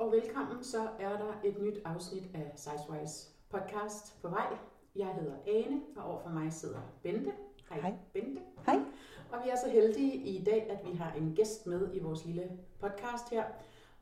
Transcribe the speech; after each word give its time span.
og 0.00 0.12
velkommen. 0.12 0.64
Så 0.64 0.88
er 0.98 1.08
der 1.08 1.40
et 1.44 1.62
nyt 1.62 1.78
afsnit 1.84 2.22
af 2.34 2.52
Sizewise 2.56 3.28
podcast 3.50 4.22
på 4.22 4.28
vej. 4.28 4.46
Jeg 4.96 5.06
hedder 5.06 5.34
Ane, 5.46 5.80
og 5.96 6.04
overfor 6.04 6.30
mig 6.30 6.52
sidder 6.52 6.78
Bente. 7.02 7.32
Hej, 7.68 7.80
Hej. 7.80 7.94
Bente. 8.12 8.40
Hej. 8.66 8.78
Og 9.32 9.38
vi 9.44 9.50
er 9.50 9.56
så 9.56 9.70
heldige 9.70 10.14
i 10.14 10.44
dag, 10.44 10.70
at 10.70 10.90
vi 10.90 10.96
har 10.96 11.12
en 11.12 11.32
gæst 11.36 11.66
med 11.66 11.94
i 11.94 11.98
vores 11.98 12.24
lille 12.24 12.50
podcast 12.78 13.30
her, 13.30 13.44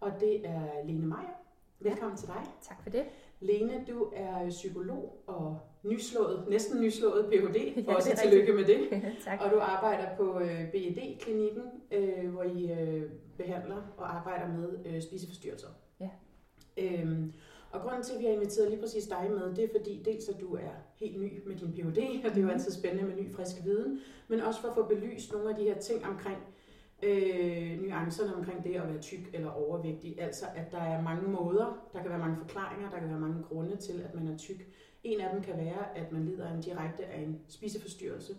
og 0.01 0.13
det 0.21 0.47
er 0.47 0.63
Lene 0.85 1.07
Meier. 1.07 1.43
Velkommen 1.81 2.17
til 2.17 2.29
dig. 2.29 2.43
Tak 2.63 2.83
for 2.83 2.91
det. 2.91 3.05
Lene, 3.41 3.85
du 3.89 4.13
er 4.15 4.49
psykolog 4.49 5.23
og 5.27 5.59
nyslået, 5.83 6.45
næsten 6.49 6.81
nyslået 6.81 7.27
Ph.D. 7.27 7.57
Ja, 7.87 7.95
Også 7.95 8.11
det 8.11 8.19
tillykke 8.19 8.53
med 8.53 8.65
det. 8.65 8.89
tak. 9.25 9.41
Og 9.45 9.51
du 9.51 9.59
arbejder 9.61 10.17
på 10.17 10.41
øh, 10.41 10.71
BED-klinikken, 10.73 11.63
øh, 11.91 12.31
hvor 12.31 12.43
I 12.43 12.73
øh, 12.73 13.11
behandler 13.37 13.83
og 13.97 14.17
arbejder 14.17 14.49
med 14.49 14.79
øh, 14.87 15.03
spiseforstyrrelser. 15.03 15.69
Øhm, 16.79 17.33
og 17.71 17.81
grunden 17.81 18.03
til, 18.03 18.15
at 18.15 18.21
vi 18.21 18.25
har 18.25 18.33
inviteret 18.33 18.71
lige 18.71 18.81
præcis 18.81 19.07
dig 19.07 19.31
med, 19.31 19.55
det 19.55 19.65
er 19.65 19.69
fordi 19.79 20.03
dels, 20.05 20.29
at 20.29 20.41
du 20.41 20.55
er 20.55 20.75
helt 20.97 21.21
ny 21.21 21.43
med 21.47 21.57
din 21.57 21.73
Ph.D., 21.73 22.25
og 22.25 22.31
det 22.31 22.39
er 22.39 22.43
jo 22.43 22.49
altid 22.49 22.73
spændende 22.73 23.05
med 23.05 23.17
ny, 23.17 23.35
frisk 23.35 23.65
viden, 23.65 23.99
men 24.29 24.41
også 24.41 24.61
for 24.61 24.69
at 24.69 24.75
få 24.75 24.83
belyst 24.83 25.33
nogle 25.33 25.51
af 25.51 25.57
de 25.57 25.63
her 25.63 25.79
ting 25.79 26.07
omkring 26.07 26.39
øh, 27.03 27.83
nuancerne 27.83 28.35
omkring 28.35 28.65
det 28.65 28.75
at 28.75 28.89
være 28.89 28.99
tyk 29.01 29.31
eller 29.33 29.51
overvægtig. 29.51 30.21
Altså, 30.21 30.45
at 30.57 30.73
der 30.73 30.81
er 30.81 31.03
mange 31.03 31.29
måder, 31.29 31.89
der 31.93 32.03
kan 32.03 32.11
være 32.11 32.19
mange 32.19 32.37
forklaringer, 32.37 32.91
der 32.91 32.99
kan 32.99 33.09
være 33.09 33.21
mange 33.21 33.43
grunde 33.43 33.77
til, 33.77 34.03
at 34.09 34.15
man 34.15 34.29
er 34.29 34.37
tyk. 34.37 34.67
En 35.05 35.21
af 35.21 35.31
dem 35.35 35.43
kan 35.43 35.57
være, 35.57 35.99
at 35.99 36.13
man 36.13 36.25
lider 36.25 36.47
af 36.47 36.55
en 36.55 36.61
direkte 36.61 37.05
af 37.05 37.21
en 37.21 37.41
spiseforstyrrelse, 37.49 38.35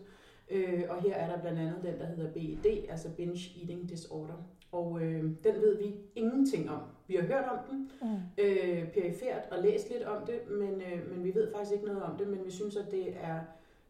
Øh, 0.52 0.84
og 0.90 1.02
her 1.02 1.16
er 1.16 1.30
der 1.30 1.42
blandt 1.42 1.60
andet 1.60 1.84
den, 1.84 2.00
der 2.00 2.06
hedder 2.06 2.32
BED, 2.32 2.86
altså 2.90 3.10
Binge 3.10 3.60
Eating 3.62 3.90
Disorder. 3.90 4.34
Og 4.72 5.02
øh, 5.02 5.24
den 5.24 5.56
ved 5.62 5.78
vi 5.78 5.96
ingenting 6.16 6.70
om. 6.70 6.82
Vi 7.10 7.16
har 7.16 7.24
hørt 7.24 7.46
om 7.52 7.58
den, 7.70 7.92
Mm. 8.02 8.16
øh, 8.38 8.92
perifært 8.94 9.42
og 9.52 9.64
læst 9.64 9.90
lidt 9.90 10.04
om 10.04 10.26
det, 10.26 10.40
men, 10.50 10.82
øh, 10.82 11.12
men 11.12 11.24
vi 11.24 11.36
ved 11.36 11.52
faktisk 11.54 11.74
ikke 11.74 11.86
noget 11.86 12.04
om 12.04 12.18
det, 12.18 12.28
men 12.28 12.46
vi 12.46 12.52
synes, 12.52 12.76
at 12.76 12.92
det 12.92 13.14
er 13.22 13.40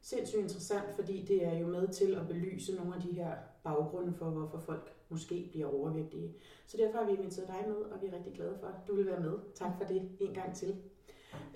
sindssygt 0.02 0.42
interessant, 0.42 0.94
fordi 0.96 1.26
det 1.28 1.46
er 1.46 1.58
jo 1.60 1.68
med 1.68 1.88
til 1.88 2.16
at 2.16 2.28
belyse 2.28 2.76
nogle 2.76 2.96
af 2.96 3.02
de 3.02 3.12
her 3.12 3.32
baggrunde 3.64 4.14
for, 4.14 4.26
hvorfor 4.26 4.58
folk 4.60 4.94
måske 5.10 5.48
bliver 5.52 5.68
overvægtige. 5.68 6.34
Så 6.68 6.78
derfor 6.78 6.98
har 6.98 7.06
vi 7.06 7.12
inviteret 7.12 7.48
dig 7.48 7.64
med, 7.68 7.76
og 7.76 8.02
vi 8.02 8.08
er 8.08 8.14
rigtig 8.16 8.34
glade 8.34 8.56
for, 8.60 8.68
at 8.68 8.88
du 8.88 8.96
vil 8.96 9.06
være 9.06 9.20
med. 9.20 9.34
Tak 9.56 9.72
for 9.78 9.84
det 9.88 10.02
en 10.20 10.34
gang 10.34 10.56
til. 10.56 10.76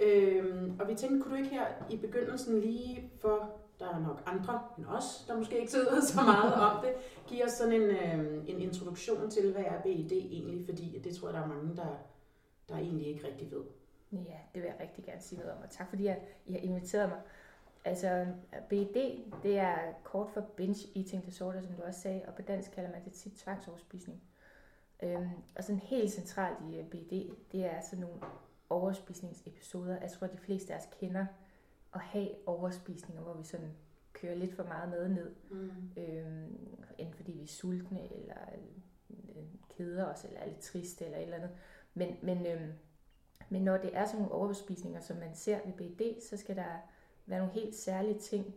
Øhm, 0.01 0.71
og 0.79 0.87
vi 0.89 0.95
tænkte, 0.95 1.19
kunne 1.21 1.31
du 1.37 1.43
ikke 1.43 1.55
her 1.55 1.65
i 1.89 1.97
begyndelsen 1.97 2.61
lige 2.61 3.11
for, 3.19 3.51
der 3.83 3.95
er 3.95 3.99
nok 3.99 4.23
andre 4.25 4.61
end 4.77 4.85
os, 4.85 5.25
der 5.27 5.37
måske 5.37 5.59
ikke 5.59 5.71
sidder 5.71 6.01
så 6.01 6.21
meget 6.21 6.53
om 6.53 6.85
det, 6.85 6.93
giver 7.27 7.45
os 7.45 7.51
sådan 7.51 7.73
en, 7.73 7.81
øh, 7.81 8.49
en 8.49 8.61
introduktion 8.61 9.29
til, 9.29 9.51
hvad 9.51 9.63
er 9.63 9.81
BED 9.81 10.11
egentlig, 10.11 10.65
fordi 10.65 10.99
det 11.03 11.15
tror 11.15 11.27
jeg, 11.27 11.33
der 11.33 11.43
er 11.43 11.47
mange, 11.47 11.75
der, 11.75 11.97
der 12.69 12.75
egentlig 12.75 13.07
ikke 13.07 13.27
rigtig 13.27 13.51
ved. 13.51 13.63
Ja, 14.11 14.37
det 14.53 14.61
vil 14.61 14.63
jeg 14.63 14.75
rigtig 14.79 15.05
gerne 15.05 15.21
sige 15.21 15.39
noget 15.39 15.53
om, 15.53 15.63
og 15.63 15.69
tak 15.69 15.89
fordi 15.89 16.07
at 16.07 16.17
I 16.45 16.51
har 16.51 16.59
inviteret 16.59 17.09
mig. 17.09 17.21
Altså, 17.85 18.27
BED, 18.69 19.19
det 19.43 19.57
er 19.57 19.77
kort 20.03 20.29
for 20.29 20.41
Binge 20.41 20.87
Eating 20.95 21.25
Disorder, 21.25 21.61
som 21.61 21.73
du 21.73 21.81
også 21.81 22.01
sagde, 22.01 22.21
og 22.27 22.33
på 22.33 22.41
dansk 22.41 22.71
kalder 22.71 22.91
man 22.91 23.03
det 23.05 23.13
tit 23.13 23.33
tvangsoverspisning. 23.33 24.21
Øhm, 25.03 25.29
og 25.55 25.63
sådan 25.63 25.79
helt 25.79 26.11
centralt 26.11 26.57
i 26.71 26.77
øh, 26.77 26.85
BED, 26.85 27.29
det 27.51 27.65
er 27.65 27.81
sådan 27.81 28.05
nogle 28.05 28.21
overspisningsepisoder. 28.69 29.97
Jeg 30.01 30.11
tror, 30.11 30.27
de 30.27 30.37
fleste 30.37 30.73
af 30.73 30.77
os 30.77 30.87
kender 30.99 31.25
at 31.93 32.01
have 32.01 32.29
overspisninger, 32.45 33.21
hvor 33.23 33.33
vi 33.33 33.43
sådan 33.43 33.71
kører 34.13 34.35
lidt 34.35 34.55
for 34.55 34.63
meget 34.63 34.89
mad 34.89 35.09
ned. 35.09 35.31
Mm. 35.51 35.71
Øhm, 35.97 36.75
enten 36.97 37.15
fordi 37.15 37.31
vi 37.31 37.43
er 37.43 37.47
sultne, 37.47 38.13
eller 38.13 38.35
øh, 39.09 39.43
keder 39.77 40.05
os, 40.05 40.23
eller 40.23 40.39
er 40.39 40.47
lidt 40.47 40.59
triste, 40.59 41.05
eller 41.05 41.17
et 41.17 41.23
eller 41.23 41.37
andet. 41.37 41.51
Men, 41.93 42.17
men, 42.21 42.45
øhm, 42.45 42.71
men 43.49 43.61
når 43.61 43.77
det 43.77 43.97
er 43.97 44.05
sådan 44.05 44.19
nogle 44.19 44.35
overbespisninger, 44.35 44.99
som 44.99 45.17
man 45.17 45.35
ser 45.35 45.59
ved 45.65 45.73
BD, 45.73 46.21
så 46.21 46.37
skal 46.37 46.55
der 46.55 46.89
være 47.25 47.39
nogle 47.39 47.53
helt 47.53 47.75
særlige 47.75 48.19
ting, 48.19 48.55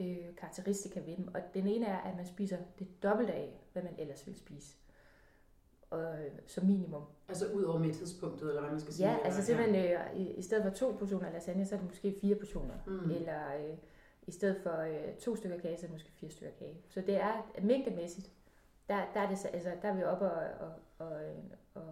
øh, 0.00 0.36
karakteristika 0.36 1.00
ved 1.00 1.16
dem. 1.16 1.34
Og 1.34 1.40
den 1.54 1.66
ene 1.66 1.86
er, 1.86 1.98
at 1.98 2.16
man 2.16 2.26
spiser 2.26 2.58
det 2.78 3.02
dobbelte 3.02 3.32
af, 3.32 3.60
hvad 3.72 3.82
man 3.82 3.94
ellers 3.98 4.26
vil 4.26 4.36
spise. 4.36 4.76
Og, 5.94 6.14
øh, 6.24 6.30
som 6.46 6.66
minimum. 6.66 7.02
Altså 7.28 7.46
ud 7.46 7.62
over 7.62 7.78
mæthedspunktet, 7.78 8.48
eller 8.48 8.60
hvad 8.60 8.70
man 8.70 8.80
skal 8.80 8.92
sige. 8.94 9.10
Ja, 9.10 9.16
altså 9.24 9.42
simpelthen, 9.44 9.84
øh, 9.92 10.16
i, 10.16 10.30
i 10.30 10.42
stedet 10.42 10.64
for 10.64 10.70
to 10.70 10.96
portioner 10.98 11.32
lasagne, 11.32 11.66
så 11.66 11.74
er 11.74 11.78
det 11.78 11.88
måske 11.88 12.14
fire 12.20 12.34
portioner. 12.34 12.74
Mm. 12.86 13.10
Eller 13.10 13.54
øh, 13.56 13.76
i 14.26 14.30
stedet 14.30 14.56
for 14.62 14.76
øh, 14.80 15.14
to 15.20 15.36
stykker 15.36 15.58
kage, 15.58 15.76
så 15.76 15.80
er 15.82 15.86
det 15.86 15.92
måske 15.92 16.10
fire 16.12 16.30
stykker 16.30 16.52
kage. 16.58 16.76
Så 16.88 17.00
det 17.00 17.16
er 17.16 17.32
mængdemæssigt, 17.62 18.30
der, 18.88 19.02
der, 19.14 19.20
er, 19.20 19.28
det, 19.28 19.38
så- 19.38 19.48
altså, 19.48 19.72
der 19.82 19.88
er 19.88 19.94
vi 19.94 20.02
oppe 20.04 20.24
og, 20.24 20.42
og, 20.60 20.72
og, 21.06 21.24
øh, 21.24 21.34
og, 21.74 21.82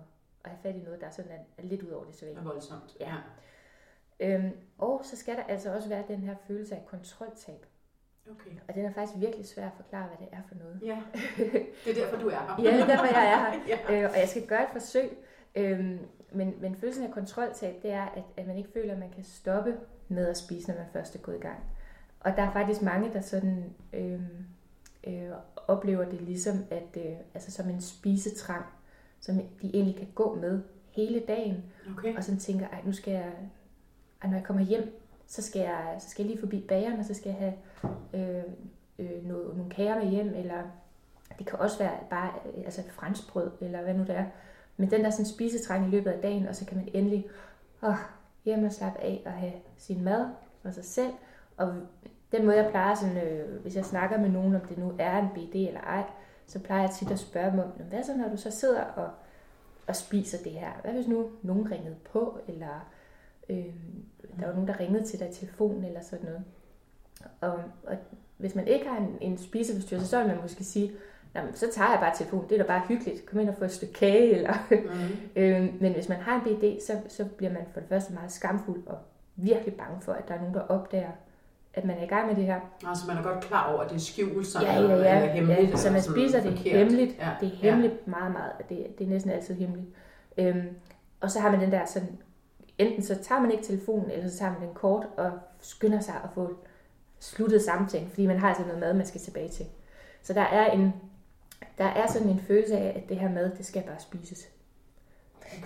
og 0.42 0.50
have 0.50 0.58
fat 0.62 0.74
i 0.76 0.78
noget, 0.78 1.00
der 1.00 1.10
sådan 1.10 1.30
er, 1.30 1.38
er 1.58 1.62
lidt 1.62 1.82
ud 1.82 1.90
over 1.90 2.04
det 2.04 2.12
er 2.12 2.16
sædvanlige. 2.16 2.44
voldsomt. 2.52 2.96
Ja. 3.00 3.14
Øhm, 4.20 4.50
og 4.78 5.00
så 5.04 5.16
skal 5.16 5.36
der 5.36 5.42
altså 5.42 5.74
også 5.74 5.88
være 5.88 6.04
den 6.08 6.18
her 6.22 6.34
følelse 6.46 6.74
af 6.76 6.86
kontroltab. 6.86 7.66
Okay. 8.30 8.50
Og 8.68 8.74
den 8.74 8.84
er 8.84 8.92
faktisk 8.92 9.20
virkelig 9.20 9.46
svær 9.46 9.66
at 9.66 9.72
forklare, 9.76 10.06
hvad 10.06 10.26
det 10.26 10.28
er 10.32 10.42
for 10.48 10.54
noget. 10.54 10.80
Ja, 10.84 10.98
det 11.84 11.98
er 11.98 12.04
derfor, 12.04 12.16
du 12.16 12.28
er 12.28 12.56
her. 12.56 12.62
Ja, 12.64 12.76
det 12.76 12.82
er 12.82 12.86
derfor, 12.86 13.04
jeg 13.04 13.32
er 13.32 13.50
her. 13.50 13.60
ja. 13.90 14.02
Øh, 14.04 14.10
og 14.10 14.18
jeg 14.18 14.28
skal 14.28 14.46
gøre 14.46 14.62
et 14.62 14.68
forsøg. 14.72 15.18
Øhm, 15.54 15.98
men, 16.32 16.54
men 16.60 16.76
følelsen 16.76 17.04
af 17.06 17.12
kontroltab, 17.12 17.82
det 17.82 17.90
er, 17.92 18.04
at, 18.04 18.22
at 18.36 18.46
man 18.46 18.56
ikke 18.56 18.70
føler, 18.72 18.92
at 18.92 18.98
man 18.98 19.10
kan 19.10 19.24
stoppe 19.24 19.76
med 20.08 20.28
at 20.28 20.36
spise, 20.36 20.68
når 20.70 20.76
man 20.78 20.86
først 20.92 21.14
er 21.14 21.18
gået 21.18 21.36
i 21.36 21.40
gang. 21.40 21.58
Og 22.20 22.32
der 22.36 22.42
er 22.42 22.52
faktisk 22.52 22.82
mange, 22.82 23.12
der 23.12 23.20
sådan 23.20 23.74
øhm, 23.92 24.44
øh, 25.06 25.30
oplever 25.66 26.04
det 26.04 26.20
ligesom, 26.20 26.56
at, 26.70 26.96
øh, 26.96 27.16
altså 27.34 27.50
som 27.50 27.70
en 27.70 27.80
spisetrang, 27.80 28.64
som 29.20 29.34
de 29.62 29.70
egentlig 29.74 29.96
kan 29.96 30.08
gå 30.14 30.34
med 30.34 30.62
hele 30.90 31.20
dagen, 31.28 31.64
Okay. 31.98 32.16
og 32.16 32.24
sådan 32.24 32.40
tænker, 32.40 32.68
ej, 32.68 32.80
nu 32.84 32.92
skal 32.92 33.12
jeg, 33.12 33.32
ej, 34.22 34.28
når 34.30 34.36
jeg 34.36 34.44
kommer 34.44 34.62
hjem, 34.62 35.01
så 35.32 35.42
skal 35.42 35.60
jeg, 35.60 35.96
så 35.98 36.10
skal 36.10 36.22
jeg 36.22 36.30
lige 36.30 36.40
forbi 36.40 36.64
bageren, 36.68 36.98
og 36.98 37.04
så 37.04 37.14
skal 37.14 37.28
jeg 37.28 37.38
have 37.38 37.54
øh, 38.14 38.44
øh, 38.98 39.26
noget, 39.26 39.56
nogle 39.56 39.70
kager 39.70 39.98
med 39.98 40.10
hjem, 40.10 40.34
eller 40.34 40.62
det 41.38 41.46
kan 41.46 41.58
også 41.58 41.78
være 41.78 41.98
bare 42.10 42.32
øh, 42.46 42.64
altså 42.64 42.82
franskbrød, 42.90 43.50
eller 43.60 43.82
hvad 43.82 43.94
nu 43.94 44.02
det 44.02 44.16
er. 44.16 44.24
Men 44.76 44.90
den 44.90 45.04
der 45.04 45.10
sådan 45.10 45.26
spisetræng 45.26 45.86
i 45.86 45.90
løbet 45.90 46.10
af 46.10 46.22
dagen, 46.22 46.46
og 46.46 46.56
så 46.56 46.66
kan 46.66 46.76
man 46.76 46.88
endelig 46.94 47.26
åh, 47.82 47.94
hjem 48.44 48.64
og 48.64 48.72
slappe 48.72 49.00
af 49.00 49.22
og 49.26 49.32
have 49.32 49.52
sin 49.78 50.04
mad 50.04 50.28
for 50.62 50.70
sig 50.70 50.84
selv. 50.84 51.12
Og 51.56 51.74
den 52.32 52.44
måde, 52.44 52.56
jeg 52.56 52.70
plejer, 52.70 52.94
sådan, 52.94 53.16
øh, 53.16 53.62
hvis 53.62 53.76
jeg 53.76 53.84
snakker 53.84 54.18
med 54.18 54.28
nogen, 54.28 54.54
om 54.54 54.60
det 54.60 54.78
nu 54.78 54.94
er 54.98 55.18
en 55.18 55.28
BD 55.28 55.54
eller 55.54 55.80
ej, 55.80 56.04
så 56.46 56.58
plejer 56.58 56.82
jeg 56.82 56.90
tit 56.90 57.10
at 57.10 57.18
spørge 57.18 57.50
dem 57.50 57.58
om, 57.58 57.68
hvad 57.68 58.02
så, 58.02 58.16
når 58.16 58.28
du 58.28 58.36
så 58.36 58.50
sidder 58.50 58.82
og, 58.82 59.10
og 59.86 59.96
spiser 59.96 60.38
det 60.44 60.52
her? 60.52 60.72
Hvad 60.82 60.92
hvis 60.92 61.08
nu 61.08 61.30
nogen 61.42 61.70
ringede 61.70 61.96
på, 62.12 62.38
eller 62.48 62.88
øh, 63.48 63.74
der 64.40 64.46
var 64.46 64.52
nogen, 64.52 64.68
der 64.68 64.80
ringede 64.80 65.06
til 65.06 65.18
dig 65.18 65.28
i 65.28 65.32
telefonen, 65.32 65.84
eller 65.84 66.00
sådan 66.02 66.24
noget. 66.24 66.44
Og, 67.40 67.58
og 67.86 67.96
hvis 68.36 68.54
man 68.54 68.68
ikke 68.68 68.88
har 68.88 68.98
en, 68.98 69.18
en 69.20 69.38
spiseforstyrrelse, 69.38 70.08
så 70.08 70.18
vil 70.18 70.26
man 70.26 70.38
måske 70.42 70.64
sige, 70.64 70.92
Nå, 71.34 71.40
men 71.42 71.54
så 71.54 71.66
tager 71.72 71.90
jeg 71.90 72.00
bare 72.00 72.16
telefonen, 72.16 72.48
det 72.48 72.54
er 72.54 72.62
da 72.62 72.68
bare 72.68 72.82
hyggeligt, 72.88 73.26
kom 73.26 73.40
ind 73.40 73.48
og 73.48 73.54
få 73.58 73.64
et 73.64 73.72
stykke 73.72 73.94
kage, 73.94 74.34
eller... 74.36 74.52
Mm. 74.70 75.42
øh, 75.42 75.80
men 75.80 75.92
hvis 75.92 76.08
man 76.08 76.18
har 76.18 76.34
en 76.34 76.40
BD, 76.40 76.80
så, 76.86 76.92
så 77.08 77.24
bliver 77.24 77.52
man 77.52 77.62
for 77.72 77.80
det 77.80 77.88
første 77.88 78.12
meget 78.12 78.32
skamfuld, 78.32 78.86
og 78.86 78.98
virkelig 79.36 79.74
bange 79.74 80.00
for, 80.00 80.12
at 80.12 80.28
der 80.28 80.34
er 80.34 80.38
nogen, 80.38 80.54
der 80.54 80.60
opdager, 80.60 81.10
at 81.74 81.84
man 81.84 81.98
er 81.98 82.02
i 82.02 82.06
gang 82.06 82.26
med 82.28 82.36
det 82.36 82.44
her. 82.44 82.60
Altså, 82.86 83.06
man 83.06 83.16
er 83.16 83.22
godt 83.22 83.44
klar 83.44 83.72
over, 83.72 83.82
at 83.82 83.90
det 83.90 83.96
er 83.96 84.00
skjult 84.00 84.54
Ja, 84.62 84.72
ja, 84.72 84.78
eller 84.78 84.96
ja. 84.96 85.32
hemmeligt. 85.32 85.70
ja 85.70 85.76
så 85.76 85.88
eller 85.88 85.92
man 85.92 86.02
spiser 86.02 86.40
det 86.42 86.58
forkert. 86.58 86.76
hemmeligt. 86.78 87.18
Ja. 87.18 87.30
Det 87.40 87.46
er 87.52 87.56
hemmeligt 87.56 87.94
ja. 88.06 88.10
meget, 88.10 88.32
meget. 88.32 88.52
Det, 88.68 88.98
det 88.98 89.04
er 89.04 89.08
næsten 89.08 89.30
altid 89.30 89.54
hemmeligt. 89.54 89.88
Øhm, 90.38 90.68
og 91.20 91.30
så 91.30 91.40
har 91.40 91.50
man 91.50 91.60
den 91.60 91.72
der 91.72 91.84
sådan, 91.86 92.18
enten 92.82 93.02
så 93.02 93.14
tager 93.22 93.40
man 93.40 93.50
ikke 93.50 93.64
telefonen, 93.64 94.10
eller 94.10 94.28
så 94.28 94.38
tager 94.38 94.52
man 94.52 94.60
den 94.60 94.74
kort 94.74 95.06
og 95.16 95.30
skynder 95.60 96.00
sig 96.00 96.14
at 96.24 96.30
få 96.34 96.50
sluttet 97.20 97.62
samtalen, 97.62 98.08
fordi 98.08 98.26
man 98.26 98.38
har 98.38 98.48
altså 98.48 98.62
noget 98.62 98.80
mad, 98.80 98.94
man 98.94 99.06
skal 99.06 99.20
tilbage 99.20 99.48
til. 99.48 99.66
Så 100.22 100.32
der 100.32 100.40
er 100.40 100.70
en, 100.70 100.92
der 101.78 101.84
er 101.84 102.06
sådan 102.06 102.28
en 102.28 102.40
følelse 102.40 102.78
af, 102.78 102.92
at 102.96 103.08
det 103.08 103.16
her 103.16 103.30
mad, 103.30 103.50
det 103.58 103.66
skal 103.66 103.82
bare 103.82 103.98
spises. 103.98 104.48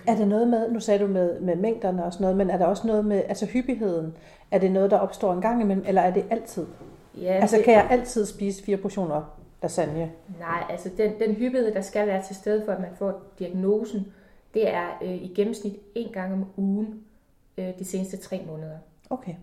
Er 0.07 0.15
det 0.15 0.27
noget 0.27 0.47
med, 0.47 0.71
nu 0.71 0.79
sagde 0.79 1.03
du 1.03 1.07
med, 1.07 1.39
med 1.39 1.55
mængderne 1.55 2.05
og 2.05 2.13
sådan 2.13 2.23
noget, 2.23 2.37
men 2.37 2.49
er 2.49 2.57
der 2.57 2.65
også 2.65 2.87
noget 2.87 3.05
med, 3.05 3.23
altså 3.27 3.45
hyppigheden, 3.45 4.17
er 4.51 4.59
det 4.59 4.71
noget, 4.71 4.91
der 4.91 4.97
opstår 4.97 5.33
en 5.33 5.41
gang 5.41 5.61
imellem, 5.61 5.85
eller 5.87 6.01
er 6.01 6.13
det 6.13 6.25
altid? 6.29 6.65
Ja, 7.21 7.33
Altså 7.33 7.55
det, 7.55 7.65
kan 7.65 7.73
jeg 7.73 7.87
altid 7.89 8.25
spise 8.25 8.63
fire 8.63 8.77
portioner 8.77 9.37
lasagne? 9.61 10.11
Nej, 10.39 10.63
altså 10.69 10.89
den, 10.97 11.11
den 11.19 11.35
hyppighed, 11.35 11.73
der 11.73 11.81
skal 11.81 12.07
være 12.07 12.23
til 12.23 12.35
stede 12.35 12.65
for, 12.65 12.71
at 12.71 12.79
man 12.79 12.89
får 12.95 13.21
diagnosen, 13.39 14.13
det 14.53 14.69
er 14.69 14.87
øh, 15.01 15.15
i 15.15 15.33
gennemsnit 15.35 15.73
en 15.95 16.11
gang 16.13 16.33
om 16.33 16.45
ugen 16.57 17.03
øh, 17.57 17.79
de 17.79 17.85
seneste 17.85 18.17
tre 18.17 18.43
måneder. 18.47 18.77
Okay. 19.09 19.35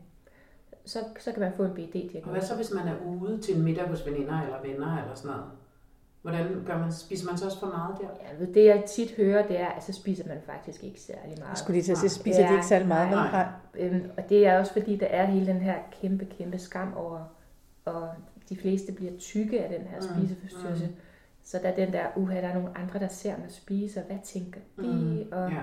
Så, 0.87 0.99
så 1.21 1.33
kan 1.33 1.41
man 1.41 1.53
få 1.53 1.63
en 1.63 1.71
Og 1.71 1.75
hvad 1.77 1.87
BD-diagnose. 1.87 2.47
så, 2.47 2.57
hvis 2.57 2.73
man 2.75 2.89
er 2.89 2.95
ude 3.07 3.41
til 3.41 3.57
en 3.57 3.63
middag 3.63 3.89
hos 3.89 4.07
veninder 4.07 4.41
eller 4.43 4.63
venner 4.63 5.03
eller 5.03 5.15
sådan 5.15 5.31
noget? 5.31 5.45
Hvordan 6.23 6.63
gør 6.67 6.79
man, 6.79 6.93
spiser 6.93 7.27
man 7.27 7.39
så 7.39 7.45
også 7.47 7.61
for 7.61 7.67
meget 7.67 7.97
der? 8.01 8.09
Ja, 8.23 8.39
ved 8.45 8.55
det 8.55 8.65
jeg 8.65 8.85
tit 8.89 9.11
hører, 9.17 9.47
det 9.47 9.61
er, 9.61 9.67
at 9.67 9.85
så 9.85 9.93
spiser 9.93 10.29
man 10.29 10.39
faktisk 10.47 10.85
ikke 10.85 11.01
særlig 11.01 11.31
Jeg 11.31 11.39
meget. 11.39 11.59
skulle 11.59 11.75
lige 11.75 11.83
til 11.85 11.93
at 11.93 11.99
sige, 11.99 12.11
spiser 12.11 12.41
de 12.41 12.47
Ja, 12.47 12.53
ikke 12.53 12.67
særlig 12.67 12.89
meget? 12.89 13.11
nej. 13.11 13.31
Nej. 13.33 13.47
Øhm, 13.79 14.11
og 14.17 14.29
det 14.29 14.47
er 14.47 14.59
også 14.59 14.73
fordi, 14.73 14.97
der 14.97 15.07
er 15.07 15.27
hele 15.27 15.47
den 15.47 15.57
her 15.61 15.75
kæmpe, 16.01 16.25
kæmpe 16.25 16.59
skam 16.59 16.95
over, 16.97 17.21
og 17.85 18.09
de 18.49 18.57
fleste 18.57 18.93
bliver 18.93 19.13
tykke 19.19 19.65
af 19.65 19.79
den 19.79 19.87
her 19.89 20.01
Mm, 20.01 20.07
spiseforstyrrelse. 20.27 20.87
mm. 20.87 20.93
Så 21.45 21.59
der 21.63 21.69
er 21.69 21.75
den 21.75 21.93
der, 21.93 22.07
uha, 22.17 22.41
der 22.41 22.49
er 22.49 22.55
nogle 22.55 22.79
andre, 22.79 22.99
der 22.99 23.09
ser 23.09 23.37
mig 23.39 23.47
spise, 23.51 24.01
og 24.01 24.07
hvad 24.07 24.19
tænker 24.25 24.61
de? 24.81 24.87
Mm, 24.87 25.33
Og, 25.33 25.51
ja. 25.51 25.61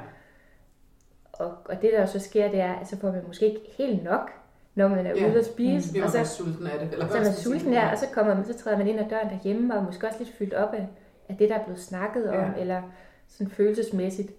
Og, 1.45 1.57
og 1.65 1.81
det 1.81 1.91
der 1.93 2.05
så 2.05 2.19
sker, 2.19 2.51
det 2.51 2.59
er, 2.59 2.73
at 2.73 2.87
så 2.87 2.97
får 2.99 3.11
man 3.11 3.23
måske 3.27 3.45
ikke 3.47 3.61
helt 3.77 4.03
nok, 4.03 4.31
når 4.75 4.87
man 4.87 5.05
er 5.05 5.15
Ja. 5.15 5.29
ude 5.29 5.39
at 5.39 5.45
spise. 5.45 5.91
Bliver 5.91 6.05
og 6.05 6.11
så, 6.11 6.17
bare 6.17 6.25
sulten 6.25 6.67
af 6.67 6.79
det? 6.79 6.89
Eller 6.93 7.07
så 7.07 7.17
er 7.17 7.23
man 7.23 7.33
sulten 7.33 7.73
her, 7.73 7.91
og 7.91 7.97
så, 7.97 8.05
kommer 8.13 8.35
man, 8.35 8.45
så 8.45 8.57
træder 8.57 8.77
man 8.77 8.87
ind 8.87 8.99
ad 8.99 9.09
døren 9.09 9.29
derhjemme, 9.29 9.75
og 9.77 9.83
måske 9.83 10.07
også 10.07 10.19
lidt 10.19 10.31
fyldt 10.37 10.53
op 10.53 10.73
af, 10.73 10.87
af 11.29 11.35
det, 11.37 11.49
der 11.49 11.55
er 11.55 11.63
blevet 11.63 11.79
snakket 11.81 12.29
om, 12.29 12.35
Ja. 12.35 12.61
eller 12.61 12.81
sådan 13.27 13.51
følelsesmæssigt 13.51 14.31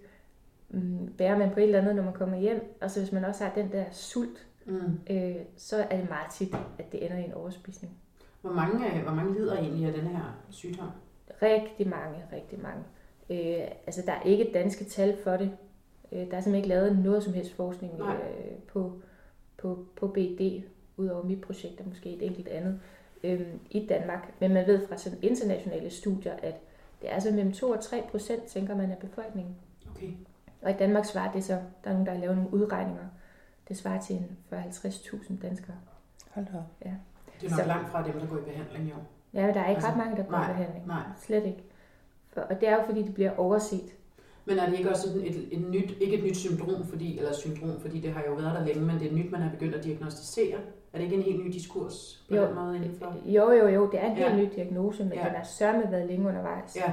mm, 0.70 1.12
bærer 1.18 1.38
man 1.38 1.50
på 1.50 1.60
et 1.60 1.64
eller 1.64 1.80
andet, 1.80 1.96
når 1.96 2.02
man 2.02 2.12
kommer 2.12 2.36
hjem. 2.38 2.76
Og 2.80 2.90
så 2.90 3.00
hvis 3.00 3.12
man 3.12 3.24
også 3.24 3.44
har 3.44 3.52
den 3.54 3.72
der 3.72 3.84
sult, 3.92 4.46
Mm. 4.66 5.00
øh, 5.10 5.34
så 5.56 5.76
er 5.90 5.96
det 5.96 6.08
meget 6.08 6.30
tit, 6.32 6.54
at 6.78 6.92
det 6.92 7.04
ender 7.04 7.16
i 7.18 7.24
en 7.24 7.32
overspisning. 7.34 7.92
Hvor 8.40 8.52
mange, 8.52 9.00
hvor 9.02 9.12
mange 9.14 9.34
lider 9.34 9.56
egentlig 9.56 9.86
af 9.86 9.92
den 9.92 10.06
her 10.06 10.38
sygdom? 10.50 10.88
Rigtig 11.42 11.88
mange, 11.88 12.16
rigtig 12.32 12.58
mange. 12.62 12.82
Øh, 13.30 13.68
altså, 13.86 14.02
der 14.06 14.12
er 14.12 14.22
ikke 14.22 14.50
danske 14.54 14.84
tal 14.84 15.16
for 15.24 15.30
det. 15.36 15.50
Øh, 16.12 16.18
der 16.18 16.36
er 16.36 16.40
simpelthen 16.40 16.54
ikke 16.54 16.68
lavet 16.68 16.98
noget 16.98 17.22
som 17.22 17.32
helst 17.32 17.52
forskning 17.52 17.98
Nej. 17.98 18.14
øh, 18.16 18.58
på, 18.72 18.92
på, 19.58 19.86
på 19.96 20.06
BD, 20.08 20.62
udover 20.96 21.24
mit 21.24 21.40
projekt 21.40 21.80
og 21.80 21.88
måske 21.88 22.10
et 22.16 22.26
enkelt 22.26 22.48
andet, 22.48 22.80
øh, 23.24 23.40
i 23.70 23.86
Danmark. 23.86 24.32
Men 24.40 24.54
man 24.54 24.66
ved 24.66 24.86
fra 24.88 24.96
sådan 24.96 25.18
internationale 25.22 25.90
studier, 25.90 26.32
at 26.42 26.54
det 27.02 27.10
er 27.10 27.14
altså 27.14 27.30
mellem 27.30 27.52
2 27.52 27.70
og 27.70 27.80
3 27.80 28.02
procent, 28.10 28.42
tænker 28.44 28.76
man, 28.76 28.90
af 28.90 28.98
befolkningen. 28.98 29.56
Okay. 29.96 30.10
Og 30.62 30.70
i 30.70 30.74
Danmark 30.74 31.04
svarer 31.04 31.32
det 31.32 31.44
så, 31.44 31.52
der 31.84 31.90
er 31.90 31.92
nogen, 31.92 32.06
der 32.06 32.12
har 32.12 32.20
lavet 32.20 32.36
nogle 32.36 32.52
udregninger, 32.54 33.04
det 33.68 33.76
svarer 33.76 34.00
til 34.00 34.16
en 34.16 34.36
40-50.000 34.52 35.42
danskere. 35.42 35.76
Hold 36.30 36.46
da 36.52 36.58
op. 36.58 36.64
Det 36.80 37.46
er 37.46 37.50
nok 37.50 37.60
Så- 37.60 37.66
langt 37.66 37.90
fra 37.90 38.06
dem, 38.06 38.12
der 38.20 38.26
går 38.26 38.38
i 38.38 38.40
behandling, 38.40 38.90
jo. 38.90 38.94
Ja, 39.34 39.46
men 39.46 39.54
der 39.54 39.60
er 39.60 39.68
ikke 39.68 39.76
Altså, 39.76 39.90
ret 39.90 39.96
mange, 39.96 40.16
der 40.16 40.22
går 40.22 40.36
i 40.36 40.40
nej, 40.40 40.52
behandling. 40.52 40.86
nej. 40.86 41.02
Slet 41.18 41.44
ikke. 41.46 41.62
For, 42.32 42.40
og 42.40 42.60
det 42.60 42.68
er 42.68 42.76
jo 42.76 42.82
fordi, 42.86 43.02
de 43.02 43.12
bliver 43.12 43.36
overset. 43.36 43.94
Men 44.44 44.58
er 44.58 44.66
det 44.70 44.78
ikke 44.78 44.90
også 44.90 45.08
et, 45.24 45.48
et 45.52 45.70
nyt, 45.70 45.90
ikke 46.00 46.16
et 46.18 46.24
nyt 46.24 46.36
syndrom, 46.36 46.86
fordi, 46.86 47.18
eller 47.18 47.32
syndrom, 47.32 47.80
fordi 47.80 48.00
det 48.00 48.12
har 48.12 48.24
jo 48.28 48.32
været 48.34 48.54
der 48.58 48.66
længe, 48.66 48.80
men 48.82 48.98
det 48.98 49.10
er 49.10 49.14
nyt, 49.14 49.30
man 49.30 49.40
har 49.40 49.50
begyndt 49.50 49.74
at 49.74 49.84
diagnostisere? 49.84 50.58
Er 50.92 50.98
det 50.98 51.04
ikke 51.04 51.16
en 51.16 51.22
helt 51.22 51.44
ny 51.46 51.52
diskurs 51.52 52.24
på 52.28 52.34
Jo. 52.36 52.42
den 52.46 52.54
måde 52.54 52.76
indenfor? 52.76 53.16
Jo, 53.26 53.50
jo, 53.52 53.66
jo, 53.68 53.90
det 53.92 54.00
er 54.00 54.06
en 54.10 54.16
helt 54.16 54.28
Ja. 54.30 54.36
ny 54.36 54.48
diagnose, 54.54 55.04
men 55.04 55.12
ja. 55.12 55.24
den 55.24 55.30
har 55.34 55.44
sørme 55.44 55.92
været 55.92 56.06
længe 56.06 56.28
undervejs. 56.28 56.76
Ja, 56.76 56.92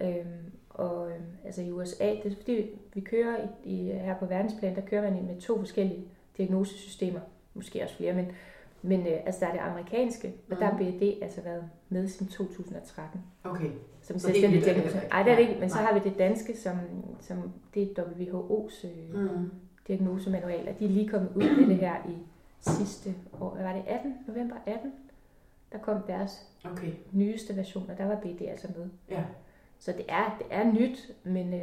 Øhm, 0.00 0.52
og 0.70 1.10
øhm, 1.10 1.22
altså 1.44 1.62
i 1.62 1.70
USA, 1.72 2.04
det 2.22 2.32
er 2.32 2.36
fordi, 2.36 2.70
vi 2.94 3.00
kører 3.00 3.36
i, 3.64 3.72
i, 3.74 3.84
her 3.92 4.14
på 4.18 4.26
verdensplan, 4.26 4.74
der 4.74 4.80
kører 4.80 5.02
man 5.10 5.24
med 5.26 5.40
to 5.40 5.58
forskellige 5.58 6.04
diagnosesystemer, 6.36 7.20
måske 7.54 7.82
også 7.82 7.94
flere, 7.96 8.12
men, 8.14 8.26
men 8.82 9.00
øh, 9.00 9.12
altså 9.26 9.40
der 9.40 9.46
er 9.46 9.52
det 9.52 9.60
amerikanske, 9.60 10.34
og 10.50 10.56
der 10.58 10.64
har 10.64 10.72
Mhm. 10.78 10.92
BD 10.98 11.02
altså 11.22 11.40
været 11.40 11.64
med 11.88 12.08
siden 12.08 12.32
2013 12.32 13.20
okay. 13.44 13.70
som 14.02 14.18
Så 14.18 14.28
nyt 14.28 14.36
er 14.44 14.50
det 14.50 14.64
diagnose. 14.64 15.00
Nej, 15.10 15.22
det 15.22 15.30
er 15.32 15.36
det 15.36 15.40
ikke, 15.42 15.52
Nej, 15.52 15.60
men 15.60 15.70
så 15.70 15.76
nej. 15.76 15.84
har 15.84 15.98
vi 15.98 16.08
det 16.08 16.18
danske, 16.18 16.56
som, 16.56 16.76
som 17.20 17.52
det 17.74 17.98
er 17.98 18.02
WHO's 18.02 18.86
øh, 18.86 19.20
Mm. 19.40 19.50
diagnosemanual, 19.88 20.68
og 20.68 20.78
de 20.78 20.84
er 20.84 20.88
lige 20.88 21.08
kommet 21.08 21.30
ud 21.34 21.56
med 21.60 21.66
det 21.68 21.76
her 21.76 21.96
i 22.08 22.12
sidste 22.60 23.14
år. 23.40 23.54
Hvad 23.54 23.64
var 23.64 23.72
det? 23.72 23.82
18? 23.86 24.14
November 24.28 24.56
18? 24.66 24.92
Der 25.72 25.78
kom 25.78 26.02
deres 26.06 26.48
Okay, 26.64 26.92
nyeste 27.12 27.56
version, 27.56 27.90
og 27.90 27.98
der 27.98 28.04
var 28.06 28.14
BD 28.16 28.42
altså 28.48 28.68
med. 28.76 28.86
ja. 29.10 29.24
Så 29.78 29.92
det 29.92 30.04
er, 30.08 30.36
det 30.38 30.46
er 30.50 30.72
nyt, 30.72 31.10
men 31.24 31.54
øh, 31.54 31.60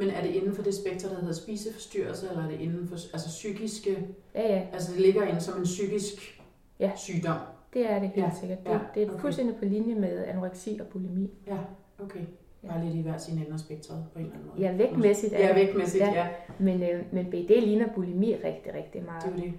Men 0.00 0.08
er 0.10 0.22
det 0.22 0.28
inden 0.30 0.54
for 0.54 0.62
det 0.62 0.74
spektrum, 0.74 1.10
der 1.14 1.20
hedder 1.20 1.34
spiseforstyrrelse, 1.34 2.28
eller 2.30 2.44
er 2.44 2.48
det 2.50 2.60
inden 2.60 2.88
for 2.88 2.94
altså 2.94 3.28
psykiske, 3.28 4.06
ja, 4.34 4.42
ja, 4.56 4.66
altså 4.72 4.92
det 4.92 5.00
ligger 5.00 5.22
inde 5.26 5.40
som 5.40 5.58
en 5.58 5.64
psykisk 5.64 6.40
Ja. 6.80 6.90
sygdom? 6.96 7.36
det 7.74 7.90
er 7.90 7.98
det 7.98 8.08
helt 8.08 8.26
Ja, 8.26 8.30
sikkert. 8.40 8.58
Det, 8.66 8.70
ja, 8.70 8.78
det 8.94 9.02
er 9.02 9.10
okay. 9.10 9.20
fuldstændig 9.20 9.56
på 9.56 9.64
linje 9.64 9.94
med 9.94 10.24
anoreksi 10.24 10.78
og 10.80 10.86
bulimi. 10.86 11.30
Ja, 11.46 11.58
okay. 11.98 12.20
Bare 12.68 12.84
lidt 12.84 12.94
i 12.94 13.00
hver 13.00 13.18
sin 13.18 13.38
ende 13.38 13.52
af 13.52 13.60
spektret 13.60 14.04
på 14.12 14.18
en 14.18 14.24
eller 14.24 14.36
anden 14.36 14.50
måde. 14.54 14.60
Ja, 14.66 14.76
vægtmæssigt 14.76 15.32
Ja, 15.32 15.48
det, 15.48 15.54
vægtmæssigt, 15.56 16.04
Ja. 16.04 16.12
ja. 16.12 16.28
men, 16.58 16.82
øh, 16.82 17.04
men 17.12 17.26
BD 17.26 17.48
ligner 17.60 17.86
bulimi 17.94 18.34
rigtig, 18.34 18.74
rigtig 18.74 19.04
meget. 19.04 19.22
Det 19.24 19.32
er 19.32 19.36
det. 19.36 19.52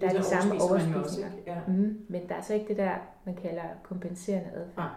Der 0.00 0.08
er 0.08 0.12
de 0.12 0.22
samme 0.24 0.54
overspisninger. 0.62 1.30
Ja. 1.46 1.58
Mm, 1.68 1.98
men 2.08 2.28
der 2.28 2.34
er 2.34 2.42
så 2.42 2.54
ikke 2.54 2.68
det 2.68 2.76
der, 2.76 2.92
man 3.26 3.34
kalder 3.34 3.62
kompenserende 3.82 4.50
adfærd. 4.54 4.76
Nej. 4.76 4.88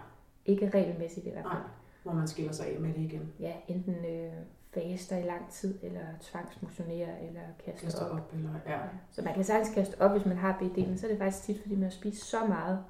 Ikke 0.46 0.70
regelmæssigt 0.74 1.26
i 1.26 1.30
hvert 1.30 1.44
fald. 1.44 1.54
Nej, 1.54 1.70
hvor 2.04 2.14
man 2.14 2.28
skiller 2.28 2.52
sig 2.52 2.68
af 2.68 2.80
med 2.80 2.90
det 2.94 3.02
igen. 3.02 3.32
Ja, 3.40 3.52
enten 3.68 3.96
øh, 3.96 4.32
faster 4.74 5.18
i 5.18 5.22
lang 5.24 5.52
tid, 5.52 5.80
eller 5.84 6.02
tvangsmotionere, 6.22 7.22
eller 7.28 7.42
kaster 7.66 7.86
Kaster 7.86 8.06
op. 8.06 8.12
op, 8.20 8.34
eller 8.34 8.50
ja. 8.66 8.72
Ja. 8.74 8.80
Så 9.12 9.22
man 9.22 9.34
kan 9.34 9.44
sagtens 9.44 9.76
kaste 9.76 10.02
op, 10.02 10.12
hvis 10.12 10.26
man 10.26 10.38
har 10.38 10.58
BD, 10.60 10.78
men 10.78 10.98
så 10.98 11.06
er 11.08 11.12
det 11.12 11.20
faktisk 11.20 11.44
tit, 11.44 11.62
fordi 11.62 11.76
man 11.76 11.92
spist 11.92 12.24
så 12.24 12.46
meget, 12.46 12.84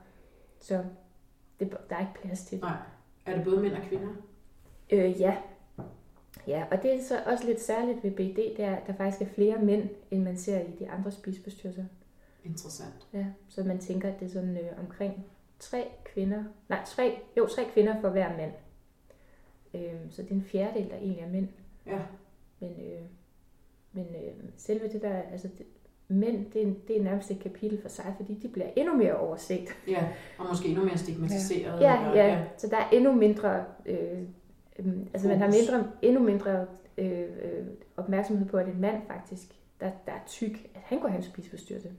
så 0.59 0.83
det, 1.59 1.77
der 1.89 1.95
er 1.95 1.99
ikke 1.99 2.21
plads 2.21 2.41
til 2.45 2.57
det. 2.57 2.61
Nej. 2.63 2.77
Er 3.25 3.35
det 3.35 3.43
både 3.43 3.61
mænd 3.61 3.73
og 3.73 3.81
kvinder? 3.81 4.09
Øh, 4.89 5.21
ja. 5.21 5.37
Ja, 6.47 6.65
og 6.71 6.83
det 6.83 6.93
er 6.95 7.03
så 7.03 7.23
også 7.25 7.45
lidt 7.45 7.61
særligt 7.61 8.03
ved 8.03 8.11
BD, 8.11 8.37
det 8.57 8.59
er, 8.63 8.75
at 8.75 8.87
der 8.87 8.93
faktisk 8.93 9.21
er 9.21 9.33
flere 9.33 9.57
mænd, 9.57 9.89
end 10.11 10.23
man 10.23 10.37
ser 10.37 10.59
i 10.59 10.71
de 10.79 10.89
andre 10.89 11.11
spiseforstyrrelser. 11.11 11.85
Interessant. 12.43 13.07
Ja, 13.13 13.25
så 13.47 13.63
man 13.63 13.79
tænker, 13.79 14.09
at 14.13 14.19
det 14.19 14.25
er 14.25 14.29
sådan 14.29 14.57
øh, 14.57 14.79
omkring 14.79 15.25
tre 15.59 15.87
kvinder, 16.05 16.43
nej, 16.69 16.79
tre, 16.85 17.19
jo, 17.37 17.47
tre 17.47 17.65
kvinder 17.73 18.01
for 18.01 18.09
hver 18.09 18.37
mand. 18.37 18.51
Øh, 19.73 20.11
så 20.11 20.21
det 20.21 20.31
er 20.31 20.35
en 20.35 20.43
fjerdedel, 20.43 20.89
der 20.89 20.95
egentlig 20.95 21.19
er 21.23 21.29
mænd. 21.29 21.47
Ja. 21.87 21.99
Men, 22.59 22.69
øh, 22.71 23.01
men 23.93 24.05
øh, 24.05 24.33
selve 24.57 24.87
det 24.87 25.01
der, 25.01 25.21
altså 25.31 25.47
det, 25.57 25.65
mænd, 26.07 26.51
det 26.51 26.67
er, 26.67 26.73
det 26.87 26.97
er 26.99 27.03
nærmest 27.03 27.31
et 27.31 27.39
kapitel 27.39 27.81
for 27.81 27.89
sig, 27.89 28.13
fordi 28.17 28.33
de 28.33 28.47
bliver 28.47 28.67
endnu 28.75 28.95
mere 28.95 29.15
overset. 29.17 29.67
Ja, 29.87 30.07
og 30.39 30.45
måske 30.49 30.67
endnu 30.67 30.83
mere 30.85 30.97
stigmatiseret. 30.97 31.81
Ja, 31.81 31.99
eller- 32.09 32.23
ja, 32.23 32.45
så 32.57 32.67
der 32.67 32.77
er 32.77 32.89
endnu 32.89 33.11
mindre, 33.11 33.65
øh, 33.85 34.19
øh, 34.79 34.87
altså 35.13 35.27
man 35.27 35.37
har 35.39 35.47
mindre, 35.47 35.91
endnu 36.01 36.23
mindre 36.23 36.65
øh, 36.97 37.21
øh, 37.21 37.65
opmærksomhed 37.97 38.45
på, 38.49 38.57
at 38.57 38.67
en 38.67 38.81
mand 38.81 39.01
faktisk, 39.07 39.47
der, 39.79 39.91
der 40.05 40.11
er 40.11 40.19
tyk, 40.27 40.51
at 40.75 40.81
han 40.83 40.99
kunne 40.99 41.09
have 41.11 41.17
en 41.17 41.23
spiseforstyrrelse. 41.31 41.91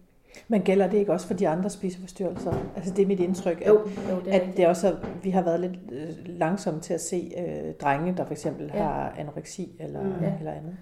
Men 0.49 0.63
gælder 0.63 0.91
det 0.91 0.99
ikke 0.99 1.13
også 1.13 1.27
for 1.27 1.35
de 1.35 1.49
andre 1.49 1.71
spiseforstyrrelser? 1.71 2.53
Altså 2.77 2.95
det 2.95 3.03
er 3.03 3.07
mit 3.07 3.21
indtryk, 3.21 3.61
at, 3.61 3.67
Jo, 3.69 3.75
jo, 4.11 4.21
det 4.25 4.31
at 4.31 4.57
det 4.57 4.67
også 4.67 4.89
er, 4.89 4.97
vi 5.23 5.31
har 5.31 5.43
været 5.43 5.61
lidt 5.61 5.73
øh, 5.93 6.09
langsomme 6.27 6.81
til 6.81 6.95
at 6.95 7.01
se 7.01 7.33
øh, 7.39 7.75
drenge, 7.75 8.17
der 8.17 8.25
for 8.25 8.33
eksempel 8.33 8.71
Ja. 8.75 8.83
har 8.83 9.15
anoreksi 9.19 9.77
eller, 9.81 10.03
Mm. 10.03 10.23
ja. 10.25 10.33
eller 10.39 10.53
andet. 10.53 10.77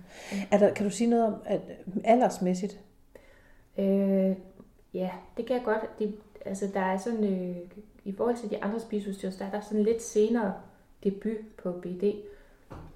Er 0.50 0.58
der, 0.58 0.74
kan 0.74 0.84
du 0.86 0.90
sige 0.90 1.10
noget 1.10 1.26
om, 1.26 1.34
at 1.44 1.60
aldersmæssigt, 2.04 2.80
Øh, 3.78 4.36
ja, 4.94 5.10
det 5.36 5.46
kan 5.46 5.56
jeg 5.56 5.62
godt. 5.64 5.98
De, 5.98 6.12
altså, 6.44 6.68
der 6.74 6.80
er 6.80 6.98
sådan, 6.98 7.24
øh, 7.24 7.56
i 8.04 8.12
forhold 8.16 8.36
til 8.36 8.50
de 8.50 8.62
andre 8.62 8.80
spiseforstyrrelser, 8.80 9.38
der 9.44 9.46
er 9.46 9.50
der 9.60 9.60
sådan 9.66 9.82
lidt 9.82 10.02
senere 10.02 10.54
debut 11.04 11.36
på 11.62 11.72
BD. 11.72 12.04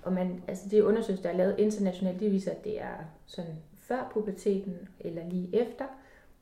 Og 0.02 0.12
man, 0.12 0.42
altså 0.48 0.64
de 0.70 0.84
undersøgelser, 0.84 1.22
der 1.22 1.30
er 1.30 1.36
lavet 1.36 1.54
internationalt, 1.58 2.20
de 2.20 2.30
viser, 2.30 2.50
at 2.50 2.64
det 2.64 2.80
er 2.80 2.94
sådan 3.26 3.50
før 3.80 4.10
puberteten 4.12 4.76
eller 5.00 5.22
lige 5.30 5.48
efter. 5.62 5.84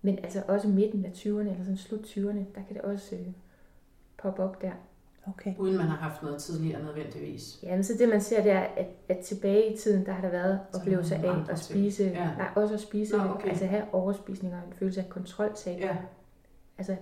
Men 0.02 0.18
altså 0.22 0.42
også 0.48 0.68
midten 0.68 1.04
af 1.04 1.10
20'erne 1.10 1.28
eller 1.28 1.58
sådan 1.64 1.76
slut 1.76 2.00
20'erne, 2.00 2.38
der 2.54 2.60
kan 2.66 2.74
det 2.74 2.80
også 2.82 3.16
øh, 3.16 3.26
poppe 4.18 4.42
op 4.42 4.62
der. 4.62 4.70
okay. 5.26 5.54
Uden 5.58 5.76
man 5.76 5.86
har 5.86 5.96
haft 5.96 6.22
noget 6.22 6.42
tidligere 6.42 6.82
nødvendigvis. 6.82 7.58
Ja, 7.62 7.74
men 7.74 7.84
så 7.84 7.92
det 7.98 8.08
man 8.08 8.20
ser, 8.20 8.42
det 8.42 8.52
er, 8.52 8.60
at, 8.60 8.86
at 9.08 9.18
tilbage 9.18 9.72
i 9.74 9.76
tiden, 9.76 10.06
der 10.06 10.12
har 10.12 10.20
der 10.20 10.28
været 10.30 10.52
er 10.72 10.78
oplevelser 10.78 11.16
af 11.16 11.38
at 11.40 11.46
ting. 11.46 11.58
spise, 11.58 12.04
Ja. 12.04 12.24
nej, 12.36 12.48
også 12.56 12.74
at 12.74 12.80
spise, 12.80 13.16
Nå, 13.16 13.24
okay. 13.24 13.48
altså 13.48 13.66
have 13.66 13.84
overspisning 13.94 14.54
og 14.54 14.60
en 14.66 14.72
følelse 14.72 15.00
af 15.00 15.08
kontroltab. 15.08 15.80
Ja, 15.80 15.96
altså 16.78 16.96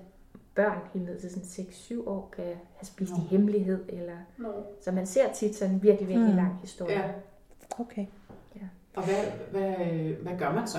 børn 0.54 0.78
helt 0.92 1.04
ned 1.04 1.20
til 1.20 1.30
sådan 1.30 1.66
6-7 2.02 2.08
år 2.08 2.28
kan 2.36 2.44
have 2.44 2.84
spist 2.86 3.12
Nå. 3.12 3.18
i 3.18 3.26
hemmelighed, 3.26 3.84
eller 3.88 4.16
no. 4.38 4.48
så 4.84 4.92
man 4.92 5.06
ser 5.06 5.32
tit 5.32 5.56
sådan 5.56 5.74
en 5.74 5.82
virkelig, 5.82 6.08
virkelig 6.08 6.30
Mm. 6.30 6.36
lang 6.36 6.58
historie. 6.60 6.92
ja. 6.98 7.10
okay. 7.78 8.06
Og 8.96 9.04
hvad, 9.04 9.24
hvad, 9.50 9.76
hvad 10.22 10.38
gør 10.38 10.52
man 10.52 10.66
så, 10.68 10.78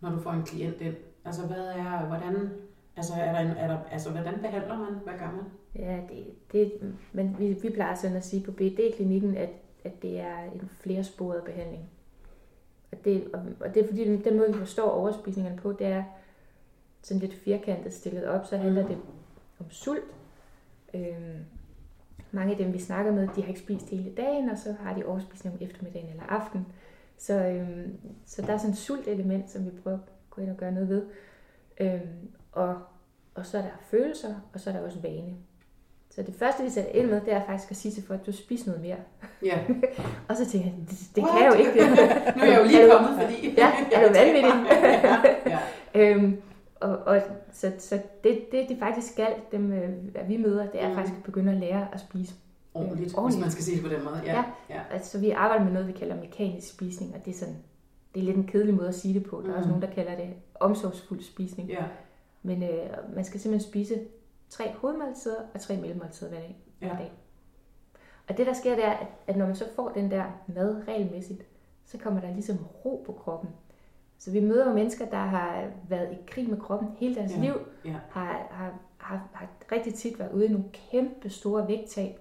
når 0.00 0.10
du 0.10 0.20
får 0.20 0.30
en 0.30 0.42
klient 0.42 0.80
ind? 0.80 0.94
Altså, 1.24 1.46
hvad 1.46 1.66
er, 1.66 2.06
hvordan, 2.06 2.50
altså, 2.96 3.12
er 3.14 3.32
der 3.32 3.38
en, 3.38 3.56
er 3.56 3.68
der, 3.68 3.78
altså, 3.90 4.10
hvordan 4.10 4.34
behandler 4.40 4.78
man? 4.78 4.92
Hvad 5.04 5.14
gør 5.18 5.30
man? 5.30 5.44
Ja, 5.74 6.00
det, 6.08 6.26
det, 6.52 6.94
men 7.12 7.36
vi, 7.38 7.52
vi 7.52 7.70
plejer 7.70 7.94
sådan 7.94 8.16
at 8.16 8.24
sige 8.24 8.42
på 8.44 8.52
BD-klinikken, 8.52 9.36
at, 9.36 9.48
at 9.84 10.02
det 10.02 10.20
er 10.20 10.42
en 10.42 10.70
flersporet 10.80 11.42
behandling. 11.44 11.90
Og 12.92 12.98
det, 13.04 13.24
og, 13.60 13.74
det 13.74 13.82
er 13.82 13.86
fordi, 13.88 14.16
den 14.16 14.36
måde 14.36 14.52
vi 14.52 14.58
forstår 14.58 14.90
overspisningerne 14.90 15.56
på, 15.56 15.72
det 15.72 15.86
er 15.86 16.04
sådan 17.02 17.20
lidt 17.20 17.34
firkantet 17.34 17.92
stillet 17.94 18.24
op, 18.26 18.46
så 18.46 18.56
handler 18.56 18.82
Mm. 18.82 18.88
det 18.88 18.98
om 19.60 19.66
sult. 19.70 20.04
Øhm, 20.94 21.44
mange 22.32 22.52
af 22.52 22.58
dem, 22.58 22.72
vi 22.72 22.78
snakker 22.78 23.12
med, 23.12 23.28
de 23.36 23.40
har 23.42 23.48
ikke 23.48 23.60
spist 23.60 23.90
hele 23.90 24.10
dagen, 24.16 24.48
og 24.50 24.58
så 24.58 24.72
har 24.72 24.94
de 24.94 25.06
overspisning 25.06 25.56
om 25.56 25.62
eftermiddagen 25.66 26.10
eller 26.10 26.22
aften. 26.22 26.66
Så, 27.18 27.44
øhm, 27.46 27.98
så 28.26 28.42
der 28.42 28.52
er 28.52 28.58
sådan 28.58 28.70
et 28.72 28.78
sultelement, 28.78 29.50
som 29.50 29.64
vi 29.66 29.70
prøver 29.82 29.98
gå 30.34 30.42
ind 30.42 30.50
og 30.50 30.56
gøre 30.56 30.72
noget 30.72 30.88
ved. 30.88 31.02
Øhm, 31.80 32.00
og, 32.52 32.76
og 33.34 33.46
så 33.46 33.58
er 33.58 33.62
der 33.62 33.68
følelser, 33.90 34.34
og 34.52 34.60
så 34.60 34.70
er 34.70 34.74
der 34.74 34.80
også 34.82 34.98
vane. 35.02 35.34
Så 36.10 36.22
det 36.22 36.34
første, 36.34 36.62
vi 36.62 36.70
sætter 36.70 36.90
ind 36.90 37.06
med, 37.10 37.20
det 37.20 37.32
er 37.32 37.42
faktisk 37.46 37.70
at 37.70 37.76
sige 37.76 37.92
til 37.92 38.02
folk, 38.06 38.20
at 38.20 38.26
du 38.26 38.32
spiser 38.32 38.66
noget 38.70 38.82
mere. 38.82 38.96
Ja. 39.42 39.58
Og 40.28 40.36
så 40.36 40.46
tænker 40.50 40.66
jeg, 40.68 40.76
det, 40.90 40.98
det 41.14 41.22
What? 41.24 41.32
kan 41.32 41.42
jeg 41.44 41.52
jo 41.52 41.58
ikke. 41.58 41.80
nu 42.36 42.42
er 42.42 42.46
jeg 42.46 42.58
jo 42.60 42.64
lige 42.66 42.90
kommet, 42.92 43.20
fordi... 43.22 43.54
Ja, 43.56 43.72
er 43.92 44.08
du 44.08 44.14
vanvittig? 44.14 44.52
ja, 44.70 45.20
ja. 45.46 45.58
øhm, 45.94 46.40
og, 46.80 46.98
og 46.98 47.22
så, 47.52 47.72
så 47.78 47.98
det, 48.24 48.40
det, 48.52 48.68
de 48.68 48.76
faktisk 48.78 49.12
skal, 49.12 49.28
dem 49.52 49.72
øh, 49.72 49.90
at 50.14 50.28
vi 50.28 50.36
møder, 50.36 50.70
det 50.70 50.82
er 50.82 50.88
Mm. 50.88 50.94
faktisk 50.94 51.16
at 51.16 51.22
begynde 51.24 51.52
at 51.52 51.58
lære 51.58 51.86
at 51.92 52.00
spise. 52.00 52.34
Ordentligt, 52.74 53.14
Ordentligt. 53.14 53.36
hvis 53.36 53.44
man 53.44 53.50
skal 53.50 53.64
sige 53.64 53.76
det 53.76 53.84
på 53.84 53.94
den 53.94 54.04
måde. 54.04 54.20
Ja, 54.24 54.32
Ja. 54.32 54.44
ja. 54.70 54.80
Altså, 54.92 55.10
så 55.10 55.18
vi 55.18 55.30
arbejder 55.30 55.64
med 55.64 55.72
noget, 55.72 55.88
vi 55.88 55.92
kalder 55.92 56.16
mekanisk 56.16 56.70
spisning, 56.74 57.14
og 57.14 57.24
det 57.24 57.30
er 57.34 57.38
sådan 57.38 57.56
det 58.14 58.20
er 58.20 58.24
lidt 58.24 58.36
en 58.36 58.46
kedelig 58.46 58.74
måde 58.74 58.88
at 58.88 58.94
sige 58.94 59.14
det 59.14 59.26
på. 59.30 59.42
Der 59.46 59.52
er 59.52 59.56
også 59.56 59.66
Mm. 59.68 59.70
nogen, 59.72 59.82
der 59.88 59.94
kalder 59.94 60.16
det 60.16 60.28
omsorgsfuld 60.54 61.22
spisning. 61.22 61.68
Ja. 61.68 61.84
Men 62.42 62.62
øh, 62.62 63.14
man 63.14 63.24
skal 63.24 63.40
simpelthen 63.40 63.70
spise 63.70 64.00
tre 64.50 64.64
hovedmåltider 64.78 65.36
og 65.54 65.60
tre 65.60 65.76
mellemmåltider 65.76 66.30
hver 66.30 66.40
dag. 66.40 66.56
Ja. 66.80 66.86
Hver 66.88 66.96
dag. 66.96 67.12
Og 68.28 68.36
det 68.38 68.46
der 68.46 68.52
sker, 68.52 68.74
det 68.74 68.84
er, 68.84 68.96
at, 69.26 69.36
når 69.36 69.46
man 69.46 69.54
så 69.56 69.64
får 69.76 69.88
den 69.88 70.10
der 70.10 70.24
mad 70.46 70.82
regelmæssigt, 70.88 71.42
så 71.84 71.98
kommer 71.98 72.20
der 72.20 72.32
ligesom 72.34 72.56
ro 72.84 73.02
på 73.06 73.12
kroppen. 73.12 73.50
Så 74.18 74.30
vi 74.30 74.40
møder 74.40 74.68
jo 74.68 74.74
mennesker, 74.74 75.06
der 75.06 75.16
har 75.16 75.64
været 75.88 76.12
i 76.12 76.16
krig 76.26 76.50
med 76.50 76.60
kroppen 76.60 76.88
hele 76.96 77.14
deres 77.14 77.32
Ja. 77.36 77.40
liv, 77.40 77.52
Ja. 77.84 77.94
har, 78.10 78.46
har, 78.50 78.74
har, 78.98 79.28
har 79.32 79.48
rigtig 79.72 79.94
tit 79.94 80.18
været 80.18 80.32
ude 80.32 80.46
i 80.46 80.48
nogle 80.48 80.64
kæmpe 80.90 81.28
store 81.30 81.68
vægttab, 81.68 82.18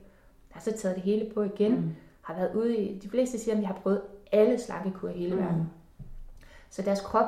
har 0.49 0.61
så 0.61 0.71
taget 0.77 0.95
det 0.95 1.03
hele 1.03 1.33
på 1.33 1.41
igen, 1.43 1.71
mm. 1.75 1.91
Har 2.21 2.33
været 2.35 2.55
ude 2.55 2.77
i, 2.77 2.99
de 2.99 3.09
fleste 3.09 3.39
siger, 3.39 3.55
at 3.55 3.61
de 3.61 3.65
har 3.65 3.73
prøvet 3.73 4.01
alle 4.31 4.59
slankekur 4.59 5.09
i 5.09 5.13
hele 5.13 5.35
Mm. 5.35 5.41
verden. 5.41 5.69
Så 6.73 6.81
deres 6.81 7.01
krop, 7.01 7.25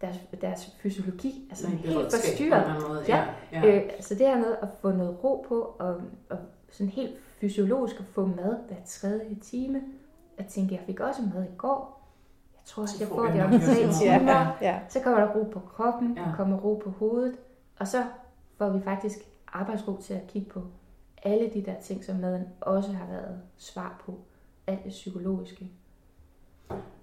deres, 0.00 0.16
deres 0.40 0.76
fysiologi 0.78 1.48
er 1.50 1.54
sådan 1.54 1.76
helt 1.76 2.12
forstyrret. 2.12 2.82
måde. 2.88 3.04
Ja. 3.08 3.24
Ja. 3.52 3.60
ja. 3.60 3.76
Øh, 3.76 3.90
så 4.00 4.14
det 4.14 4.26
her 4.26 4.36
med 4.36 4.56
at 4.62 4.68
få 4.80 4.90
noget 4.90 5.24
ro 5.24 5.44
på, 5.48 5.76
og, 5.78 6.00
og 6.30 6.38
sådan 6.70 6.90
helt 6.90 7.18
fysiologisk 7.40 7.96
at 8.00 8.04
få 8.06 8.26
mad 8.26 8.56
hver 8.68 8.76
tredje 8.86 9.34
time. 9.42 9.82
At 10.38 10.46
tænke, 10.46 10.74
jeg 10.74 10.82
fik 10.86 11.00
også 11.00 11.22
mad 11.34 11.44
i 11.44 11.56
går. 11.56 12.08
Jeg 12.54 12.60
tror, 12.64 12.86
Så 12.86 12.96
at 12.96 13.00
jeg 13.00 13.08
får 13.08 13.26
det 13.26 13.44
om 13.44 13.50
tre 13.50 13.92
timer. 14.00 14.32
ja, 14.32 14.52
ja. 14.60 14.80
Så 14.88 15.00
kommer 15.00 15.20
der 15.20 15.28
ro 15.34 15.44
på 15.44 15.60
kroppen, 15.60 16.16
ja. 16.16 16.22
der 16.22 16.34
kommer 16.36 16.56
ro 16.56 16.80
på 16.84 16.90
hovedet, 16.90 17.36
og 17.78 17.88
så 17.88 18.04
får 18.58 18.68
vi 18.70 18.80
faktisk 18.80 19.18
arbejdsro 19.52 19.96
til 20.00 20.14
at 20.14 20.26
kigge 20.28 20.50
på 20.50 20.62
alle 21.22 21.50
de 21.54 21.62
der 21.64 21.80
ting, 21.80 22.04
som 22.04 22.16
maden 22.16 22.48
også 22.60 22.92
har 22.92 23.06
været 23.06 23.38
svar 23.56 24.02
på. 24.06 24.18
Alt 24.66 24.84
det 24.84 24.90
psykologiske. 24.90 25.70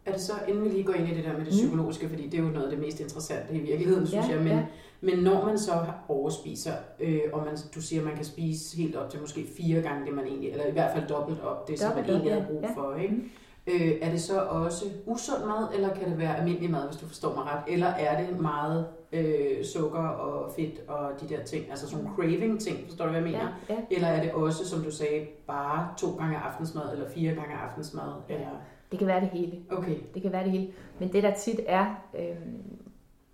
Er 0.06 0.12
det 0.12 0.22
så, 0.22 0.34
inden 0.48 0.64
vi 0.64 0.70
lige 0.70 0.84
går 0.84 0.94
ind 0.94 1.08
i 1.08 1.16
det 1.16 1.24
der 1.24 1.32
med 1.34 1.40
det 1.40 1.54
Mm. 1.54 1.58
psykologiske, 1.58 2.10
fordi 2.10 2.28
det 2.28 2.40
er 2.40 2.44
jo 2.44 2.50
noget 2.50 2.64
af 2.66 2.70
det 2.72 2.80
mest 2.80 3.00
interessante 3.00 3.54
i 3.54 3.60
virkeligheden, 3.60 4.08
synes 4.08 4.26
Ja, 4.28 4.32
jeg, 4.32 4.40
men, 4.44 4.48
ja. 4.52 4.66
men 5.02 5.20
når 5.20 5.46
man 5.46 5.58
så 5.58 5.72
overspiser, 6.08 6.74
øh, 7.00 7.22
og 7.34 7.46
man, 7.46 7.58
du 7.76 7.82
siger, 7.82 8.02
at 8.02 8.06
man 8.08 8.16
kan 8.16 8.26
spise 8.26 8.78
helt 8.78 8.96
op 8.96 9.10
til 9.10 9.20
måske 9.22 9.46
fire 9.58 9.82
gange 9.82 10.06
det, 10.06 10.14
man 10.14 10.26
egentlig, 10.26 10.52
eller 10.52 10.66
i 10.66 10.72
hvert 10.72 10.92
fald 10.96 11.08
dobbelt 11.08 11.42
op 11.42 11.68
det, 11.68 11.80
som 11.80 11.88
man 11.90 11.98
Dobbelt 11.98 12.10
egentlig 12.10 12.30
ja, 12.32 12.40
har 12.40 12.48
brug 12.48 12.62
ja. 12.64 12.74
for, 12.82 12.96
ikke? 12.96 13.14
Mm. 13.16 13.30
Øh, 13.68 13.92
er 14.02 14.10
det 14.12 14.22
så 14.22 14.42
også 14.42 14.86
usund 15.06 15.46
mad, 15.46 15.68
eller 15.76 15.94
kan 15.96 16.10
det 16.10 16.18
være 16.20 16.38
almindelig 16.38 16.72
mad, 16.72 16.88
hvis 16.88 16.98
du 17.02 17.06
forstår 17.08 17.34
mig 17.36 17.44
ret? 17.44 17.74
Eller 17.74 17.88
er 17.88 18.26
det 18.26 18.40
meget 18.40 18.86
øh, 19.14 19.64
sukker 19.66 20.00
og 20.08 20.52
fedt 20.56 20.90
og 20.90 21.12
de 21.22 21.36
der 21.36 21.44
ting, 21.44 21.66
altså 21.70 21.90
sådan 21.90 22.04
nogle 22.06 22.16
craving-ting, 22.18 22.78
forstår 22.88 23.06
du, 23.06 23.12
hvad 23.12 23.22
jeg 23.22 23.32
mener? 23.32 23.48
Ja, 23.70 23.74
ja. 23.74 23.80
Eller 23.96 24.08
er 24.08 24.22
det 24.24 24.32
også, 24.32 24.68
som 24.70 24.82
du 24.84 24.92
sagde, 24.92 25.26
bare 25.48 25.88
to 25.98 26.08
gange 26.18 26.38
aftensmad, 26.38 26.94
eller 26.94 27.10
fire 27.10 27.36
gange 27.36 27.56
aftensmad? 27.56 28.12
Ja. 28.30 28.34
Eller... 28.36 28.48
Det 28.94 29.00
kan 29.00 29.08
være 29.08 29.22
det 29.22 29.30
hele. 29.30 29.60
Okay, 29.72 29.96
Det 30.14 30.22
kan 30.22 30.32
være 30.32 30.44
det 30.44 30.52
hele. 30.52 30.72
Men 31.00 31.12
det 31.14 31.24
der 31.24 31.34
tit 31.34 31.60
er, 31.68 31.86
øh, 32.20 32.36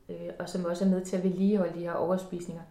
øh, 0.09 0.15
og 0.39 0.49
som 0.49 0.65
også 0.65 0.85
er 0.85 0.89
med 0.89 1.05
til 1.05 1.17
at 1.17 1.23
vedligeholde 1.23 1.73
de 1.75 1.79
her 1.79 1.93
overspisninger, 1.93 2.63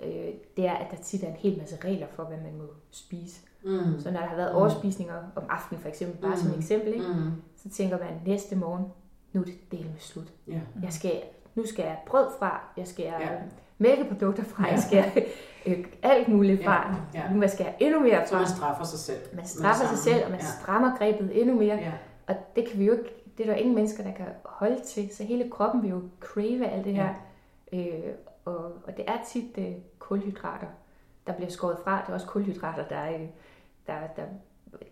øh, 0.00 0.08
det 0.56 0.66
er, 0.66 0.72
at 0.74 0.86
der 0.90 0.96
tit 0.96 1.22
er 1.24 1.28
en 1.28 1.36
hel 1.38 1.58
masse 1.58 1.76
regler 1.84 2.06
for, 2.14 2.22
hvad 2.24 2.36
man 2.36 2.56
må 2.58 2.64
spise. 2.90 3.40
mm. 3.64 4.00
Så 4.00 4.10
når 4.10 4.20
der 4.20 4.26
har 4.26 4.36
været 4.36 4.52
Mm. 4.52 4.58
overspisninger 4.58 5.14
om 5.36 5.42
aftenen 5.48 5.80
for 5.82 5.88
eksempel, 5.88 6.20
bare 6.28 6.36
som 6.36 6.50
Mm. 6.50 6.58
eksempel, 6.58 6.88
ikke? 6.94 7.06
Mm. 7.06 7.32
så 7.56 7.68
tænker 7.68 7.98
man 7.98 8.08
næste 8.26 8.56
morgen, 8.56 8.84
nu 9.32 9.40
er 9.40 9.44
det 9.44 9.54
del 9.72 9.80
med 9.84 9.98
slut. 9.98 10.32
Ja. 10.48 10.60
Jeg 10.82 10.92
skal, 10.92 11.22
nu 11.54 11.66
skal 11.66 11.82
jeg 11.84 11.98
brød 12.06 12.26
fra, 12.38 12.60
jeg 12.76 12.86
skal 12.86 13.04
Ja. 13.04 13.20
ja. 13.20 13.28
mælkeprodukter 13.78 14.44
fra, 14.44 14.64
Ja. 14.66 14.70
jeg 14.72 14.80
skal 14.82 15.04
øh, 15.66 15.84
alt 16.02 16.28
muligt 16.28 16.64
fra. 16.64 16.94
Ja. 17.14 17.32
Nu 17.32 17.48
skal 17.48 17.64
jeg 17.64 17.74
endnu 17.80 18.00
mere 18.00 18.26
Så 18.26 18.30
fra. 18.32 18.38
man 18.38 18.48
straffer 18.48 18.84
sig 18.84 18.98
selv. 18.98 19.18
Man 19.36 19.46
straffer 19.46 19.86
sig 19.86 19.98
selv, 19.98 20.24
og 20.24 20.30
man 20.30 20.40
ja. 20.40 20.46
strammer 20.62 20.96
grebet 20.98 21.40
endnu 21.40 21.54
mere. 21.56 21.76
Ja. 21.76 21.92
Og 22.26 22.34
det 22.56 22.68
kan 22.68 22.78
vi 22.78 22.84
jo 22.84 22.92
ikke, 22.92 23.22
det 23.38 23.46
er 23.46 23.50
der 23.50 23.56
ingen 23.58 23.74
mennesker, 23.74 24.02
der 24.04 24.12
kan 24.12 24.26
holde 24.44 24.80
til. 24.80 25.14
Så 25.16 25.24
hele 25.24 25.50
kroppen 25.50 25.82
vil 25.82 25.90
jo 25.90 26.02
crave 26.20 26.66
alt 26.66 26.84
det 26.84 26.94
her. 26.94 27.14
Øh, 27.72 28.12
og, 28.44 28.56
og 28.64 28.96
det 28.96 29.04
er 29.08 29.16
tit 29.28 29.58
øh, 29.58 29.72
kulhydrater, 29.98 30.66
der 31.26 31.32
bliver 31.32 31.50
skåret 31.50 31.76
fra. 31.84 32.00
Det 32.00 32.08
er 32.08 32.14
også 32.14 32.26
kulhydrater, 32.26 32.88
der, 32.88 32.96
er, 32.96 33.18
der, 33.86 33.94
der, 34.16 34.22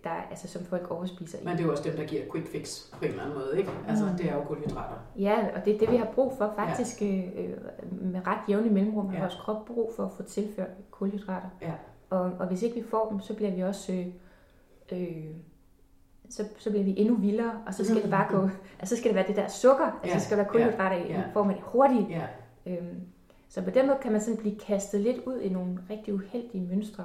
der, 0.05 0.11
altså, 0.11 0.49
som 0.49 0.64
folk 0.64 0.91
overspiser. 0.91 1.38
i. 1.38 1.45
Men 1.45 1.53
det 1.53 1.61
er 1.61 1.64
jo 1.64 1.71
også 1.71 1.83
dem, 1.85 1.97
der 1.97 2.05
giver 2.05 2.23
quick 2.33 2.47
fix 2.49 2.91
på 2.93 3.05
en 3.05 3.11
eller 3.11 3.23
anden 3.23 3.38
måde, 3.38 3.59
ikke? 3.59 3.71
Altså, 3.88 4.05
Mm. 4.05 4.17
det 4.17 4.31
er 4.31 4.35
jo 4.35 4.45
kulhydrater. 4.45 4.97
Ja, 5.19 5.47
og 5.57 5.64
det 5.64 5.75
er 5.75 5.79
det, 5.79 5.91
vi 5.91 5.97
har 5.97 6.09
brug 6.14 6.33
for 6.38 6.53
faktisk 6.57 7.03
øh, 7.03 7.25
øh, 7.37 7.57
med 8.03 8.26
ret 8.26 8.38
jævne 8.49 8.71
mellemrum. 8.71 9.07
Har 9.09 9.14
Ja. 9.14 9.21
vores 9.21 9.35
krop 9.35 9.64
brug 9.64 9.93
for 9.97 10.05
at 10.05 10.12
få 10.12 10.23
tilført 10.23 10.69
kulhydrater. 10.91 11.49
Ja. 11.62 11.73
Og, 12.11 12.21
og 12.38 12.47
hvis 12.47 12.62
ikke 12.62 12.75
vi 12.83 12.88
får 12.88 13.09
dem, 13.11 13.21
så 13.21 13.35
bliver 13.37 13.50
vi 13.55 13.62
også... 13.62 13.93
Øh, 13.93 14.07
øh, 14.93 15.25
så, 16.37 16.45
så 16.59 16.71
bliver 16.71 16.85
vi 16.85 16.95
endnu 16.97 17.14
vildere, 17.14 17.53
og 17.67 17.75
så 17.75 17.85
skal 17.85 18.03
det 18.03 18.11
bare 18.11 18.26
gå... 18.31 18.49
Altså, 18.79 18.97
så 18.97 19.00
skal 19.00 19.09
det 19.09 19.17
være 19.17 19.26
det 19.29 19.37
der 19.37 19.49
sukker, 19.49 19.85
altså 20.03 20.14
Ja, 20.14 20.19
så 20.19 20.25
skal 20.25 20.38
der 20.38 20.43
være 20.43 20.53
kulhydrater 20.53 20.97
i 20.97 21.09
ja. 21.09 21.23
form 21.33 21.49
af 21.49 21.55
det 21.55 21.64
hurtige. 21.67 22.07
Ja. 22.11 22.73
Øhm, 22.73 23.00
så 23.49 23.62
på 23.62 23.71
den 23.71 23.87
måde 23.87 23.99
kan 24.03 24.12
man 24.12 24.21
sådan 24.21 24.37
blive 24.37 24.57
kastet 24.59 25.00
lidt 25.00 25.17
ud 25.26 25.41
i 25.41 25.49
nogle 25.49 25.79
rigtig 25.91 26.14
uheldige 26.14 26.67
mønstre. 26.71 27.05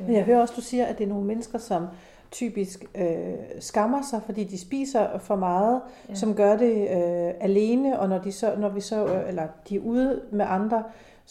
Men 0.00 0.12
jeg 0.14 0.24
hører 0.24 0.40
også, 0.40 0.54
du 0.56 0.60
siger, 0.60 0.86
at 0.86 0.98
det 0.98 1.04
er 1.04 1.08
nogle 1.08 1.26
mennesker, 1.26 1.58
som 1.58 1.86
typisk 2.30 2.84
øh, 2.94 3.34
skammer 3.60 4.02
sig, 4.10 4.22
fordi 4.26 4.44
de 4.44 4.58
spiser 4.58 5.18
for 5.18 5.36
meget, 5.36 5.80
Ja. 6.06 6.12
ja. 6.12 6.14
som 6.14 6.34
gør 6.34 6.56
det 6.56 6.76
øh, 6.80 7.34
alene, 7.40 8.00
og 8.00 8.08
når, 8.08 8.18
de 8.18 8.32
så, 8.32 8.54
når 8.58 8.68
vi 8.68 8.80
så, 8.80 9.06
øh, 9.06 9.28
eller 9.28 9.46
de 9.68 9.76
er 9.76 9.80
ude 9.80 10.22
med 10.32 10.46
andre, 10.48 10.84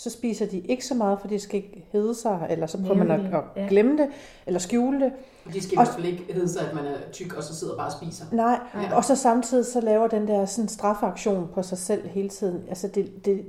så 0.03 0.10
spiser 0.10 0.46
de 0.46 0.60
ikke 0.60 0.86
så 0.86 0.93
meget, 0.93 1.20
for 1.22 1.27
det 1.27 1.41
skal 1.41 1.55
ikke 1.55 1.86
hedde 1.91 2.15
sig, 2.15 2.48
eller 2.50 2.67
så 2.67 2.77
prøver 2.77 2.96
man 2.96 3.12
at, 3.12 3.20
Nemlig, 3.20 3.34
at 3.39 3.43
ja. 3.55 3.67
glemme 3.70 3.98
det, 3.98 4.08
eller 4.46 4.60
skjule 4.60 5.00
det. 5.05 5.12
Og 5.46 5.53
de 5.53 5.62
skal 5.62 5.74
i 5.74 5.75
hvert 5.75 5.88
fald 5.88 6.05
ikke 6.05 6.34
hedde 6.34 6.50
sig, 6.50 6.67
at 6.70 6.75
man 6.75 6.86
er 6.86 6.98
tyk, 7.12 7.34
og 7.34 7.43
så 7.43 7.55
sidder 7.55 7.74
og 7.74 7.77
bare 7.77 7.88
og 7.88 7.91
spiser. 7.91 8.25
Nej, 8.31 8.60
Ja. 8.74 8.81
ja. 8.81 8.96
og 8.96 9.05
så 9.05 9.15
samtidig 9.15 9.65
så 9.65 9.81
laver 9.81 10.08
den 10.08 10.27
der 10.27 10.46
sådan 10.46 10.67
strafaktion 10.67 11.48
på 11.53 11.63
sig 11.63 11.77
selv 11.77 12.08
hele 12.08 12.29
tiden. 12.29 12.63
Altså 12.70 12.88
det, 12.88 13.25
det, 13.25 13.46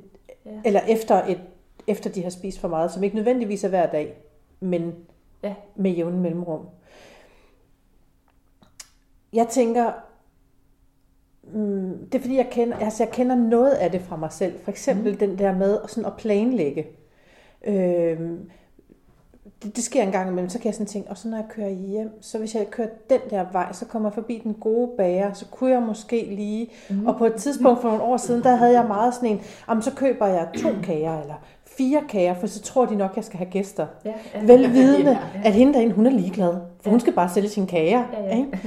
Ja. 0.47 0.51
Eller 0.65 0.81
efter, 0.81 1.23
et, 1.25 1.41
efter 1.87 2.11
de 2.11 2.23
har 2.23 2.31
spist 2.31 2.59
for 2.59 2.69
meget, 2.69 2.93
som 2.93 3.03
ikke 3.03 3.17
nødvendigvis 3.17 3.65
er 3.65 3.69
hver 3.69 3.87
dag, 3.87 4.15
men 4.61 4.95
Ja. 5.43 5.55
med 5.77 5.91
jævne 5.91 6.17
mellemrum. 6.21 6.67
Jeg 9.33 9.49
tænker, 9.49 9.93
mm, 11.53 11.99
det 12.13 12.19
er 12.19 12.23
fordi, 12.23 12.37
jeg 12.37 12.49
kender, 12.51 12.77
altså 12.79 13.05
jeg 13.05 13.13
kender 13.13 13.37
noget 13.37 13.73
af 13.73 13.91
det 13.91 14.01
fra 14.01 14.17
mig 14.17 14.33
selv. 14.33 14.55
For 14.65 14.71
eksempel 14.71 15.13
mm. 15.13 15.19
den 15.19 15.39
der 15.39 15.55
med 15.55 15.79
sådan 15.89 16.07
at 16.07 16.17
planlægge. 16.17 16.87
Øhm, 17.67 18.51
det, 19.63 19.77
det 19.77 19.85
sker 19.85 20.03
en 20.03 20.13
gang 20.13 20.31
imellem, 20.31 20.49
så 20.49 20.59
kan 20.59 20.67
jeg 20.67 20.75
sådan 20.75 20.87
tænke, 20.87 21.11
og 21.11 21.19
så 21.19 21.29
når 21.29 21.37
jeg 21.37 21.47
kører 21.49 21.71
hjem, 21.71 22.23
så 22.23 22.39
hvis 22.39 22.55
jeg 22.55 22.67
kører 22.71 22.89
den 23.11 23.21
der 23.31 23.45
vej, 23.53 23.73
så 23.73 23.87
kommer 23.87 24.09
jeg 24.09 24.15
forbi 24.15 24.41
den 24.45 24.55
gode 24.55 24.91
bager, 24.97 25.33
så 25.33 25.47
kunne 25.47 25.71
jeg 25.71 25.83
måske 25.83 26.25
lige, 26.25 26.71
mm. 26.91 27.07
og 27.07 27.17
på 27.19 27.27
et 27.27 27.35
tidspunkt 27.35 27.81
for 27.81 27.89
nogle 27.89 28.03
år 28.03 28.17
siden, 28.17 28.43
der 28.43 28.55
havde 28.55 28.73
jeg 28.73 28.85
meget 28.89 29.15
sådan 29.15 29.29
en, 29.29 29.41
jamen 29.69 29.83
så 29.83 29.95
køber 29.95 30.27
jeg 30.27 30.49
to 30.57 30.69
kager, 30.83 31.21
eller 31.21 31.35
fire 31.79 32.03
kager, 32.09 32.35
for 32.35 32.47
så 32.47 32.63
tror 32.63 32.87
de 32.87 32.97
nok, 32.97 33.13
jeg 33.17 33.25
skal 33.25 33.39
have 33.39 33.51
gæster. 33.51 33.87
Ja, 34.05 34.13
ja. 34.35 34.41
Velvidende, 34.41 35.11
Ja. 35.11 35.41
at 35.45 35.53
hende 35.53 35.73
derinde, 35.75 35.95
hun 35.95 36.07
er 36.07 36.11
ligeglad, 36.11 36.55
for 36.81 36.91
hun 36.91 37.01
skal 37.01 37.13
bare 37.13 37.29
sælge 37.29 37.49
sine 37.49 37.67
kager. 37.67 38.03
Ja, 38.13 38.25
ja. 38.25 38.37
Ikke? 38.37 38.59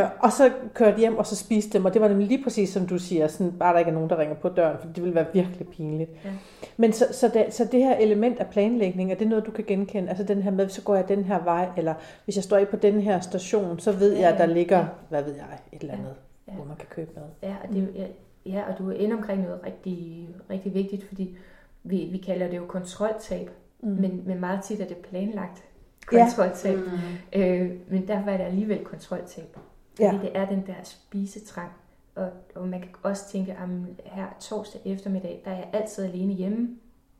Øh, 0.00 0.04
og 0.20 0.32
så 0.32 0.50
kørte 0.74 0.98
hjem, 0.98 1.18
og 1.18 1.26
så 1.26 1.36
spiste 1.36 1.78
dem, 1.78 1.84
og 1.84 1.94
det 1.94 2.02
var 2.02 2.08
nemlig 2.08 2.28
lige 2.28 2.42
præcis 2.42 2.68
som 2.70 2.86
du 2.86 2.98
siger, 2.98 3.26
sådan, 3.26 3.52
bare 3.52 3.72
der 3.72 3.78
ikke 3.78 3.88
er 3.90 3.94
nogen, 3.94 4.10
der 4.10 4.18
ringer 4.18 4.34
på 4.34 4.48
døren, 4.48 4.76
for 4.80 4.86
det 4.88 5.02
ville 5.02 5.14
være 5.14 5.26
virkelig 5.32 5.68
pinligt. 5.68 6.10
Ja. 6.24 6.30
Men 6.76 6.92
så, 6.92 7.04
så, 7.10 7.28
det, 7.28 7.46
så 7.54 7.64
det 7.72 7.80
her 7.82 7.96
element 7.96 8.38
af 8.38 8.46
planlægning, 8.46 9.10
er 9.12 9.14
det 9.16 9.28
noget, 9.28 9.46
du 9.46 9.50
kan 9.50 9.64
genkende? 9.64 10.08
Altså 10.08 10.24
den 10.24 10.42
her 10.42 10.50
med, 10.50 10.68
så 10.68 10.82
går 10.82 10.94
jeg 10.94 11.08
den 11.08 11.24
her 11.24 11.44
vej, 11.44 11.68
eller 11.76 11.94
hvis 12.24 12.36
jeg 12.36 12.44
står 12.44 12.56
af 12.56 12.68
på 12.68 12.76
den 12.76 13.00
her 13.00 13.20
station, 13.20 13.78
så 13.78 13.92
ved 13.92 14.14
Ja, 14.14 14.20
jeg, 14.20 14.30
at 14.32 14.38
der 14.38 14.46
ja. 14.46 14.52
ligger, 14.52 14.84
hvad 15.08 15.22
ved 15.22 15.34
jeg, 15.34 15.44
et 15.72 15.80
eller 15.80 15.94
andet, 15.94 16.12
Ja. 16.48 16.52
hvor 16.52 16.64
man 16.64 16.76
kan 16.76 16.86
købe 16.90 17.10
mad. 17.16 17.24
Ja, 17.50 17.54
og, 17.68 17.74
det, 17.74 17.88
ja, 17.96 18.04
ja, 18.46 18.60
og 18.72 18.78
du 18.78 18.90
er 18.90 18.94
inde 18.94 19.14
omkring 19.16 19.42
noget 19.42 19.60
rigtig, 19.66 20.28
rigtig 20.50 20.74
vigtigt, 20.74 21.08
fordi 21.08 21.36
vi, 21.82 22.08
vi 22.12 22.18
kalder 22.18 22.48
det 22.48 22.56
jo 22.56 22.64
kontroltab, 22.66 23.50
Mm. 23.82 23.88
men, 23.90 24.22
men 24.26 24.40
meget 24.40 24.62
tit 24.64 24.80
er 24.80 24.86
det 24.86 24.96
planlagt 24.96 25.64
Ja. 26.12 26.18
kontroltab. 26.26 26.78
Mm. 26.78 27.40
Øh, 27.40 27.70
men 27.88 28.08
derfor 28.08 28.30
er 28.30 28.36
det 28.36 28.44
alligevel 28.44 28.84
kontroltab. 28.84 29.56
Fordi 29.94 30.02
Ja. 30.04 30.18
det 30.22 30.30
er 30.34 30.46
den 30.46 30.66
der 30.66 30.74
spisetrang. 30.82 31.70
Og, 32.14 32.28
og 32.54 32.68
man 32.68 32.80
kan 32.80 32.88
også 33.02 33.28
tænke, 33.32 33.52
at 33.52 33.58
her 34.04 34.26
torsdag 34.40 34.80
eftermiddag, 34.84 35.42
der 35.44 35.50
er 35.50 35.54
jeg 35.56 35.68
altid 35.72 36.04
alene 36.04 36.34
hjemme. 36.34 36.68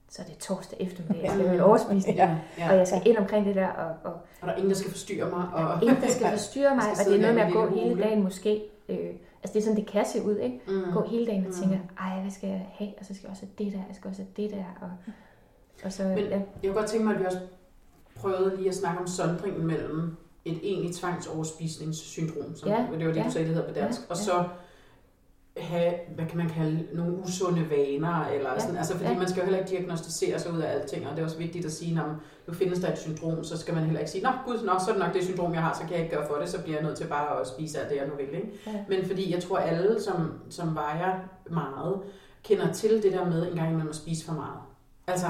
Så 0.09 0.23
er 0.23 0.27
det 0.27 0.39
torsdag 0.39 0.79
eftermiddag, 0.81 1.23
jeg 1.23 1.31
skal 1.33 1.45
have 1.45 1.55
en 1.55 1.61
overspisning. 1.71 2.17
Ja. 2.17 2.37
Ja. 2.59 2.71
Og 2.71 2.77
jeg 2.77 2.87
skal 2.87 3.03
ind 3.07 3.17
omkring 3.17 3.47
det 3.47 3.55
der, 3.55 3.69
og, 3.69 3.95
og 4.05 4.13
Og 4.13 4.47
der 4.47 4.53
er 4.53 4.57
ingen, 4.57 4.71
der 4.71 4.77
skal 4.77 4.91
forstyrre 4.91 5.31
mig. 5.31 5.45
Og... 5.55 5.83
ingen, 5.83 6.03
der 6.03 6.09
skal 6.09 6.27
forstyrre 6.31 6.75
mig, 6.75 6.85
og 7.01 7.05
det 7.07 7.17
er 7.17 7.21
noget 7.21 7.35
med 7.35 7.43
der 7.43 7.49
at 7.49 7.53
gå 7.53 7.67
hele 7.75 8.03
dagen 8.03 8.23
måske. 8.23 8.63
Øh, 8.89 9.11
altså 9.43 9.53
det 9.55 9.57
er 9.57 9.63
sådan, 9.63 9.77
det 9.77 9.87
kan 9.87 10.05
se 10.07 10.23
ud, 10.23 10.37
ikke? 10.37 10.61
Mm. 10.69 10.93
Gå 10.93 11.05
hele 11.09 11.27
dagen 11.27 11.47
og 11.47 11.51
Mm. 11.51 11.57
tænke, 11.61 11.81
ej, 12.01 12.21
hvad 12.21 12.31
skal 12.31 12.49
jeg 12.49 12.67
have? 12.73 12.91
Og 12.99 13.05
så 13.05 13.15
skal 13.15 13.23
jeg 13.23 13.31
også 13.31 13.43
have 13.47 13.65
det 13.67 13.73
der, 13.73 13.79
jeg 13.89 13.97
skal 13.97 14.09
også 14.09 14.23
have 14.23 14.33
det 14.45 14.51
der. 14.57 14.65
Og, 14.81 14.91
og 15.85 15.93
så, 15.93 16.03
Men- 16.05 16.19
ja, 16.19 16.25
Jeg 16.31 16.45
kunne 16.65 16.73
godt 16.75 16.87
tænke 16.87 17.05
mig, 17.07 17.15
at 17.15 17.21
vi 17.21 17.25
også 17.27 17.39
prøvede 18.17 18.57
lige 18.57 18.69
at 18.69 18.75
snakke 18.75 19.01
om 19.01 19.07
sondringen 19.07 19.67
mellem 19.67 20.17
et 20.45 20.59
egentlig 20.63 20.95
tvangsoverspisningssyndrom, 20.95 22.57
som 22.57 22.69
Ja, 22.69 22.77
det 22.77 23.07
var 23.07 23.13
det, 23.13 23.17
ja. 23.17 23.25
du 23.25 23.31
sagde, 23.31 23.47
det 23.47 23.55
hedder 23.55 23.69
på 23.69 23.75
dansk, 23.75 24.01
Ja, 24.01 24.07
og 24.11 24.17
ja. 24.17 24.23
så 24.23 24.45
have, 25.61 25.93
hvad 26.15 26.27
kan 26.27 26.39
man 26.39 26.49
kalde, 26.49 26.87
nogle 26.93 27.17
usunde 27.19 27.71
vaner, 27.71 28.27
eller 28.35 28.51
Ja. 28.53 28.61
sådan, 28.61 28.77
altså 28.77 28.93
fordi 28.97 29.11
Ja. 29.11 29.19
man 29.19 29.29
skal 29.29 29.41
jo 29.41 29.45
heller 29.45 29.59
ikke 29.59 29.71
diagnostisere 29.71 30.39
sig 30.39 30.53
ud 30.53 30.59
af 30.61 30.73
alting, 30.75 31.07
og 31.07 31.13
det 31.17 31.21
er 31.21 31.25
også 31.25 31.39
vigtigt 31.39 31.67
at 31.67 31.73
sige, 31.73 31.95
når 31.95 32.15
nu 32.47 32.55
findes 32.55 32.79
der 32.79 32.93
et 32.93 32.99
syndrom, 32.99 33.45
så 33.45 33.59
skal 33.59 33.75
man 33.75 33.83
heller 33.85 34.01
ikke 34.01 34.11
sige, 34.11 34.25
nå 34.25 34.31
gud, 34.47 34.55
nå, 34.65 34.73
så 34.79 34.85
er 34.91 34.93
det 34.95 34.99
nok 35.05 35.15
det 35.15 35.25
syndrom, 35.25 35.53
jeg 35.55 35.63
har, 35.63 35.75
så 35.75 35.81
kan 35.81 35.91
jeg 35.93 36.01
ikke 36.05 36.17
gøre 36.17 36.27
for 36.27 36.35
det, 36.35 36.49
så 36.49 36.63
bliver 36.63 36.77
jeg 36.79 36.87
nødt 36.87 36.97
til 36.99 37.07
bare 37.07 37.41
at 37.41 37.47
spise 37.47 37.79
alt 37.81 37.91
det, 37.91 37.97
jeg 37.97 38.07
nu 38.07 38.15
vil. 38.17 38.35
Ikke? 38.35 38.53
Ja. 38.67 38.73
Men 38.89 39.07
fordi 39.07 39.35
jeg 39.35 39.43
tror, 39.43 39.59
alle, 39.59 40.03
som, 40.03 40.33
som 40.51 40.75
vejer 40.75 41.19
meget, 41.51 41.97
kender 42.45 42.73
til 42.73 43.03
det 43.03 43.13
der 43.13 43.25
med 43.25 43.49
en 43.51 43.57
gang 43.57 43.69
imellem 43.69 43.89
at 43.89 43.97
spise 43.97 44.27
for 44.27 44.33
meget. 44.33 44.59
Altså, 45.07 45.27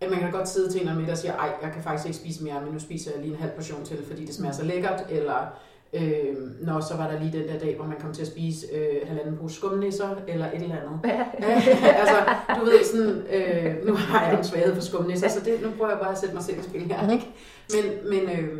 at 0.00 0.10
man 0.10 0.18
kan 0.20 0.30
godt 0.32 0.48
sidde 0.48 0.72
til 0.72 0.80
en 0.82 0.86
anden 0.88 1.00
middag 1.00 1.12
og 1.12 1.18
sige, 1.18 1.32
ej, 1.32 1.50
jeg 1.62 1.72
kan 1.72 1.82
faktisk 1.82 2.06
ikke 2.06 2.18
spise 2.18 2.44
mere, 2.44 2.60
men 2.64 2.72
nu 2.72 2.78
spiser 2.78 3.10
jeg 3.14 3.20
lige 3.20 3.32
en 3.34 3.40
halv 3.40 3.52
portion 3.52 3.84
til, 3.84 4.04
fordi 4.06 4.24
det 4.26 4.34
smager 4.34 4.52
så 4.52 4.64
lækkert, 4.64 5.06
eller 5.10 5.58
øh, 5.94 6.36
når 6.60 6.80
så 6.80 6.96
var 6.96 7.10
der 7.10 7.20
lige 7.20 7.38
den 7.38 7.48
der 7.48 7.58
dag, 7.58 7.76
hvor 7.76 7.86
man 7.86 8.00
kom 8.00 8.12
til 8.12 8.22
at 8.22 8.28
spise 8.28 8.66
øh, 8.72 9.08
halvanden 9.08 9.36
pose 9.36 9.56
skumnisser, 9.56 10.16
eller 10.28 10.46
et 10.46 10.62
eller 10.62 10.76
andet. 10.76 11.00
altså, 12.00 12.16
du 12.60 12.64
ved 12.64 12.84
sådan, 12.84 13.22
øh, 13.32 13.86
nu 13.86 13.94
har 13.94 14.26
jeg 14.26 14.38
en 14.38 14.44
svaghed 14.44 14.74
for 14.74 14.82
skumnisser, 14.82 15.28
så 15.28 15.40
det, 15.44 15.62
nu 15.62 15.70
prøver 15.78 15.90
jeg 15.90 16.00
bare 16.00 16.12
at 16.12 16.18
sætte 16.18 16.34
mig 16.34 16.44
selv 16.44 16.58
i 16.58 16.62
spil 16.62 16.80
her, 16.80 17.10
ikke? 17.10 17.26
Men, 17.74 18.10
men, 18.10 18.38
øh, 18.38 18.58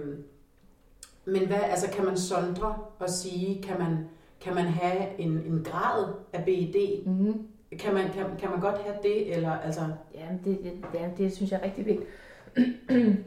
men 1.24 1.46
hvad, 1.46 1.60
altså 1.70 1.90
kan 1.90 2.04
man 2.04 2.16
sondre 2.16 2.74
og 2.98 3.10
sige, 3.10 3.62
kan 3.62 3.78
man, 3.78 3.98
kan 4.40 4.54
man 4.54 4.64
have 4.64 5.20
en, 5.20 5.30
en 5.30 5.64
grad 5.64 6.04
af 6.32 6.44
BED? 6.44 7.06
Mm. 7.06 7.46
Kan 7.78 7.94
man, 7.94 8.04
kan, 8.12 8.24
kan 8.38 8.50
man 8.50 8.60
godt 8.60 8.78
have 8.78 8.96
det, 9.02 9.36
eller 9.36 9.50
altså... 9.50 9.80
Ja, 10.14 10.26
det, 10.44 10.58
det, 10.64 10.72
det, 10.92 11.00
det 11.18 11.34
synes 11.34 11.50
jeg 11.50 11.60
er 11.62 11.64
rigtig 11.64 11.86
vigtigt. 11.86 12.10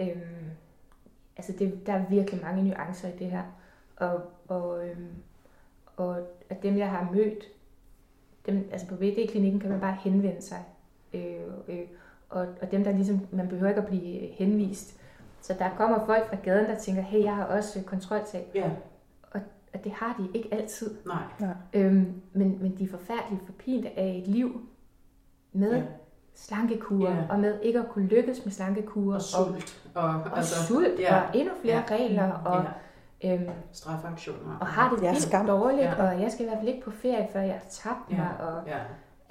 øhm, 0.00 0.37
altså, 1.38 1.52
det, 1.58 1.86
der 1.86 1.92
er 1.92 2.04
virkelig 2.10 2.40
mange 2.42 2.62
nuancer 2.62 3.08
i 3.08 3.16
det 3.18 3.30
her. 3.30 3.42
Og, 3.96 4.20
og, 4.48 4.88
øhm, 4.88 5.08
og 5.96 6.16
at 6.50 6.62
dem, 6.62 6.76
jeg 6.78 6.90
har 6.90 7.10
mødt, 7.12 7.44
dem, 8.46 8.68
altså 8.72 8.86
på 8.86 8.94
VD-klinikken 8.94 9.60
kan 9.60 9.70
man 9.70 9.80
bare 9.80 9.96
henvende 10.00 10.42
sig. 10.42 10.64
Øh, 11.14 11.36
øh, 11.68 11.80
og, 12.28 12.46
og 12.62 12.70
dem, 12.70 12.84
der 12.84 12.92
ligesom, 12.92 13.20
man 13.30 13.48
behøver 13.48 13.68
ikke 13.68 13.80
at 13.80 13.86
blive 13.86 14.26
henvist. 14.32 15.00
Så 15.40 15.54
der 15.58 15.70
kommer 15.76 16.06
folk 16.06 16.28
fra 16.28 16.36
gaden, 16.42 16.66
der 16.66 16.78
tænker, 16.78 17.02
hey, 17.02 17.22
jeg 17.24 17.36
har 17.36 17.44
også 17.44 17.82
kontroltab. 17.86 18.46
Ja, 18.54 18.70
Og 19.74 19.84
det 19.84 19.92
har 19.92 20.16
de 20.18 20.38
ikke 20.38 20.54
altid. 20.54 20.96
nej. 21.40 21.54
Øhm, 21.74 22.22
men, 22.32 22.58
men 22.62 22.78
de 22.78 22.84
er 22.84 22.88
forfærdeligt 22.88 23.46
forpinte 23.46 23.98
af 23.98 24.22
et 24.22 24.28
liv 24.28 24.68
med 25.52 25.72
Ja. 25.76 25.82
Ja. 26.38 26.54
slankekurer, 26.54 27.14
Ja. 27.14 27.22
og 27.30 27.38
med 27.40 27.60
ikke 27.62 27.78
at 27.78 27.88
kunne 27.88 28.06
lykkes 28.06 28.44
med 28.44 28.52
slankekurer, 28.52 29.14
Og 29.14 29.22
sult. 29.22 29.82
Og, 29.94 30.02
og, 30.02 30.36
altså, 30.36 30.54
og 30.60 30.66
sult, 30.66 30.98
ja. 31.00 31.16
og 31.20 31.36
endnu 31.36 31.54
flere 31.62 31.76
Ja. 31.90 31.94
regler, 31.94 32.32
og, 32.32 32.64
ja, 33.22 33.34
øhm, 33.34 33.48
straffeaktioner. 33.72 34.56
og 34.60 34.66
har 34.66 34.94
det 34.94 35.02
Ja, 35.02 35.10
vildt 35.10 35.22
skam. 35.22 35.46
dårligt, 35.46 35.82
Ja. 35.82 36.06
og 36.14 36.20
jeg 36.22 36.32
skal 36.32 36.44
i 36.44 36.48
hvert 36.48 36.58
fald 36.58 36.68
ikke 36.68 36.82
på 36.84 36.90
ferie, 36.90 37.28
før 37.32 37.40
jeg 37.40 37.52
har 37.52 37.64
tabt 37.70 38.10
Ja. 38.10 38.16
mig, 38.16 38.30
og 38.40 38.62
Ja, 38.66 38.78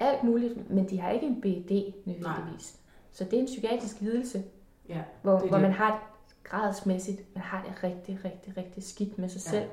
alt 0.00 0.22
muligt, 0.22 0.70
men 0.70 0.90
de 0.90 1.00
har 1.00 1.10
ikke 1.10 1.26
en 1.26 1.40
BED 1.40 1.92
nødvendigvis. 2.04 2.76
Så 3.12 3.24
det 3.24 3.32
er 3.34 3.38
en 3.40 3.46
psykiatrisk 3.46 4.00
lidelse, 4.00 4.42
ja. 4.88 4.98
hvor, 5.22 5.38
Det 5.38 5.48
hvor 5.48 5.58
man 5.58 5.72
har 5.72 5.90
det 5.90 6.00
gradsmæssigt, 6.44 7.34
man 7.34 7.42
har 7.42 7.62
det 7.68 7.84
rigtig, 7.84 8.18
rigtig, 8.24 8.56
rigtig 8.56 8.82
skidt 8.84 9.18
med 9.18 9.28
sig 9.28 9.52
Ja. 9.52 9.58
selv, 9.58 9.70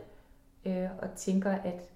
øh, 0.84 0.90
og 1.02 1.10
tænker, 1.16 1.52
at 1.52 1.90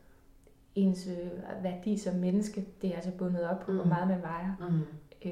ens 0.76 1.08
øh, 1.08 1.64
værdi 1.64 1.98
som 1.98 2.16
menneske, 2.16 2.66
det 2.82 2.90
er 2.90 2.96
altså 2.96 3.12
bundet 3.12 3.50
op 3.50 3.60
på, 3.60 3.72
mm. 3.72 3.78
hvor 3.78 3.86
meget 3.88 4.08
man 4.08 4.22
vejer. 4.22 4.52
Mm. 4.70 4.80
Øh, 5.26 5.32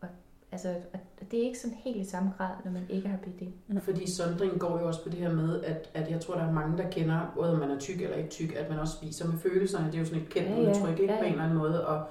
og, 0.00 0.08
altså, 0.52 0.68
og 0.92 0.98
det 1.30 1.38
er 1.38 1.42
ikke 1.44 1.58
sådan 1.58 1.76
helt 1.84 1.96
i 1.96 2.10
samme 2.10 2.30
grad, 2.38 2.50
når 2.64 2.72
man 2.72 2.82
ikke 2.88 3.08
har 3.08 3.16
BD. 3.16 3.42
Fordi 3.80 4.10
sondringen 4.10 4.58
går 4.58 4.80
jo 4.80 4.86
også 4.86 5.02
på 5.02 5.08
det 5.08 5.18
her 5.18 5.32
med, 5.32 5.62
at, 5.64 5.90
at 5.94 6.10
jeg 6.10 6.20
tror, 6.20 6.34
der 6.34 6.42
er 6.42 6.52
mange, 6.52 6.78
der 6.82 6.90
kender, 6.90 7.32
både 7.36 7.52
om 7.52 7.58
man 7.58 7.70
er 7.70 7.78
tyk 7.78 8.00
eller 8.02 8.16
ikke 8.16 8.30
tyk, 8.30 8.54
at 8.56 8.70
man 8.70 8.78
også 8.78 8.92
spiser 8.96 9.26
med 9.28 9.38
følelserne. 9.38 9.86
Det 9.86 9.94
er 9.94 9.98
jo 9.98 10.04
sådan 10.04 10.22
et 10.22 10.28
kendt 10.28 10.48
Ja, 10.48 10.54
ja, 10.54 10.62
ja. 10.62 10.70
udtryk, 10.70 11.00
ikke? 11.00 11.12
Ja, 11.12 11.18
På 11.18 11.24
ja. 11.24 11.28
en 11.28 11.32
eller 11.32 11.44
anden 11.44 11.58
måde. 11.58 11.86
Og, 11.86 12.04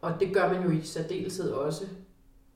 og 0.00 0.12
det 0.20 0.34
gør 0.34 0.52
man 0.52 0.62
jo 0.62 0.70
i 0.70 0.80
særdeleshed 0.82 1.50
også, 1.50 1.84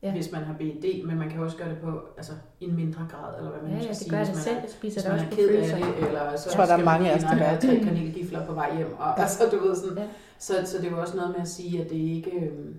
ja. 0.03 0.09
Ja. 0.09 0.13
hvis 0.15 0.33
man 0.33 0.43
har 0.43 0.55
BED, 0.59 1.05
men 1.07 1.19
man 1.19 1.31
kan 1.31 1.41
også 1.41 1.57
gøre 1.57 1.69
det 1.69 1.79
på 1.79 2.01
altså, 2.17 2.33
i 2.61 2.65
en 2.65 2.77
mindre 2.77 3.07
grad, 3.11 3.39
eller 3.39 3.51
hvad 3.51 3.63
man 3.63 3.71
Ja, 3.71 3.77
ja, 3.77 3.83
skal 3.83 3.89
det 3.89 3.97
sige. 3.97 4.11
gør 4.11 4.17
jeg 4.19 4.27
hvis 4.27 4.35
da 4.35 4.39
man 4.39 4.45
selv. 4.45 4.57
er- 4.57 4.61
Jeg 4.61 4.71
spiser 4.71 4.95
Hvis 4.95 5.03
det 5.05 5.13
man 5.13 5.13
også 5.13 5.27
er 5.27 5.31
på 5.31 5.37
ked 5.37 5.49
af 5.49 5.55
følelser. 5.55 5.77
det, 5.77 6.07
eller 6.09 6.37
så 6.37 6.49
Jeg 6.49 6.57
tror, 6.57 6.65
der 6.77 6.83
er 6.83 6.85
mange 6.85 7.03
man 7.03 7.11
af 7.13 7.17
os, 7.17 7.23
der 7.23 7.39
gør 7.39 7.51
det. 7.59 7.61
tre 7.61 7.85
kanelgifler 7.89 8.47
på 8.47 8.53
vej 8.55 8.77
hjem. 8.77 8.93
Og, 8.99 9.21
altså, 9.21 9.43
du 9.53 9.57
ved 9.67 9.77
sådan, 9.77 9.99
Ja. 9.99 10.07
så, 10.47 10.53
så 10.65 10.79
det 10.79 10.87
er 10.87 10.91
jo 10.91 11.01
også 11.01 11.17
noget 11.17 11.31
med 11.31 11.41
at 11.41 11.49
sige, 11.49 11.83
at 11.85 11.91
det 11.91 11.97
ikke... 11.97 12.31
øhm, 12.31 12.75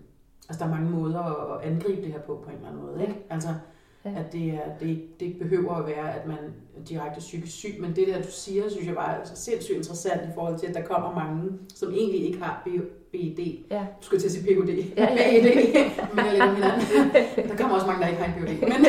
Altså, 0.52 0.66
der 0.66 0.72
er 0.72 0.76
mange 0.76 0.90
måder 0.92 1.20
at 1.56 1.72
angribe 1.72 2.02
det 2.02 2.12
her 2.12 2.20
på, 2.20 2.42
på 2.44 2.50
en 2.50 2.56
eller 2.56 2.70
anden 2.70 2.82
måde. 2.86 3.02
Ikke? 3.02 3.16
Altså, 3.30 3.50
Ja. 4.06 4.10
at 4.18 4.34
det, 4.34 4.48
er, 4.50 4.60
det, 4.80 5.20
det 5.20 5.26
ikke 5.26 5.40
behøver 5.40 5.74
at 5.74 5.88
være, 5.88 6.14
at 6.16 6.28
man 6.28 6.38
er 6.78 6.84
direkte 6.90 7.20
psykisk 7.20 7.54
syg, 7.58 7.76
men 7.80 7.96
det 7.96 8.08
der, 8.08 8.22
du 8.22 8.28
siger, 8.32 8.70
synes 8.70 8.88
jeg 8.88 8.96
bare 8.96 9.14
er 9.16 9.20
altså 9.20 9.36
sindssygt 9.36 9.78
interessant 9.78 10.22
i 10.22 10.34
forhold 10.34 10.60
til, 10.60 10.68
at 10.68 10.74
der 10.76 10.82
kommer 10.82 11.16
mange, 11.16 11.52
som 11.76 11.92
egentlig 11.94 12.26
ikke 12.26 12.42
har 12.42 12.68
BED. 13.12 13.58
Ja. 13.72 13.80
Du 13.80 14.06
skulle 14.06 14.22
til 14.22 14.28
at 14.28 14.32
sige 14.32 14.44
PhD. 14.44 14.70
Ja, 14.98 15.04
ja. 15.14 15.42
BED. 15.42 15.56
Men 16.16 16.26
jeg 16.26 16.32
lægger 16.32 16.54
hinanden. 16.56 17.50
Der 17.50 17.58
kommer 17.58 17.76
også 17.76 17.88
mange, 17.88 18.02
der 18.02 18.08
ikke 18.08 18.22
har 18.24 18.38
en 18.40 18.46
PhD. 18.46 18.62
Men, 18.62 18.86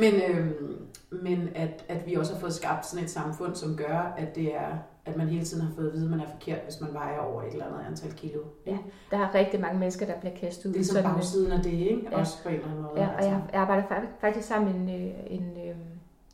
men, 0.00 0.14
øhm, 0.30 0.76
men 1.22 1.48
at, 1.54 1.84
at 1.88 2.06
vi 2.06 2.14
også 2.14 2.32
har 2.32 2.40
fået 2.40 2.54
skabt 2.54 2.86
sådan 2.86 3.04
et 3.04 3.10
samfund, 3.10 3.54
som 3.54 3.76
gør, 3.76 4.14
at 4.18 4.34
det 4.36 4.54
er 4.54 4.70
at 5.06 5.16
man 5.16 5.28
hele 5.28 5.44
tiden 5.44 5.62
har 5.66 5.72
fået 5.74 5.86
at 5.86 5.92
vide, 5.92 6.04
at 6.04 6.10
man 6.10 6.20
er 6.20 6.30
forkert, 6.30 6.58
hvis 6.64 6.80
man 6.80 6.94
vejer 6.94 7.18
over 7.18 7.42
et 7.42 7.52
eller 7.52 7.66
andet 7.66 7.86
antal 7.88 8.12
kilo. 8.12 8.40
Ja. 8.66 8.76
Der 9.10 9.18
er 9.18 9.34
rigtig 9.34 9.60
mange 9.60 9.78
mennesker, 9.78 10.06
der 10.06 10.20
bliver 10.20 10.34
kastet 10.34 10.68
ud. 10.68 10.74
Det 10.74 10.90
er 10.94 10.98
en- 10.98 11.04
bagsiden 11.04 11.52
af 11.52 11.62
det, 11.62 11.72
ikke? 11.72 12.08
Ja. 12.10 12.18
Også 12.18 12.42
på 12.42 12.48
en 12.48 12.54
eller 12.54 12.66
anden 12.68 12.82
måde. 12.82 12.92
Ja, 13.02 13.06
og 13.08 13.14
altså. 13.14 13.30
jeg, 13.30 13.40
arbejder 13.52 13.82
fa- 13.82 14.20
faktisk 14.20 14.48
sammen 14.48 14.84
med 14.84 14.94
en, 14.94 15.02
øh, 15.06 15.14
en, 15.26 15.68
øh, 15.68 15.76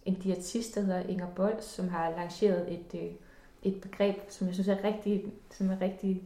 en 0.04 0.14
diætist, 0.14 0.74
der 0.74 0.80
hedder 0.80 1.00
Inger 1.08 1.26
Bold, 1.36 1.60
som 1.60 1.88
har 1.88 2.10
lanceret 2.16 2.72
et, 2.72 3.00
øh, 3.00 3.10
et 3.62 3.80
begreb, 3.80 4.16
som 4.28 4.46
jeg 4.46 4.54
synes 4.54 4.68
er 4.68 4.76
rigtig, 4.84 5.24
som 5.50 5.70
er 5.70 5.76
rigtig 5.80 6.22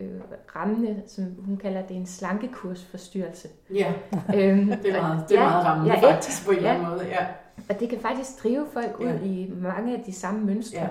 øh, 0.00 0.20
rammende, 0.56 1.02
som 1.06 1.24
hun 1.46 1.56
kalder 1.56 1.82
det 1.82 1.96
en 1.96 2.06
slankekursforstyrrelse. 2.06 3.48
Ja, 3.74 3.92
øhm, 4.36 4.66
det 4.82 4.96
er 4.96 5.02
meget, 5.02 5.24
det 5.28 5.38
er 5.38 5.42
ja, 5.42 5.48
meget 5.48 5.66
rammende 5.66 5.94
ja, 5.94 6.12
faktisk 6.12 6.44
på 6.46 6.50
en 6.50 6.56
eller 6.56 6.72
anden 6.72 6.88
måde. 6.88 7.06
Ja. 7.06 7.26
Og 7.68 7.80
det 7.80 7.88
kan 7.88 7.98
faktisk 8.00 8.42
drive 8.42 8.66
folk 8.72 9.00
ud 9.00 9.06
Ja. 9.06 9.18
i 9.22 9.52
mange 9.62 9.96
af 9.96 10.02
de 10.06 10.12
samme 10.12 10.40
mønstre, 10.46 10.78
Ja. 10.80 10.88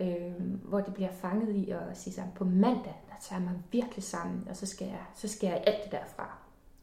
Øhm, 0.00 0.60
hvor 0.68 0.80
de 0.80 0.90
bliver 0.90 1.08
fanget 1.22 1.48
i 1.54 1.70
at 1.70 1.78
sige 1.98 2.14
sammen, 2.14 2.32
på 2.38 2.44
mandag, 2.44 3.02
der 3.08 3.14
tager 3.28 3.40
jeg 3.40 3.48
mig 3.50 3.52
virkelig 3.72 4.04
sammen, 4.04 4.40
og 4.50 4.56
så 4.56 4.66
skal 4.66 4.86
jeg, 4.86 5.02
så 5.16 5.28
skal 5.28 5.46
jeg 5.46 5.62
alt 5.66 5.84
det 5.84 5.92
derfra. 5.92 6.38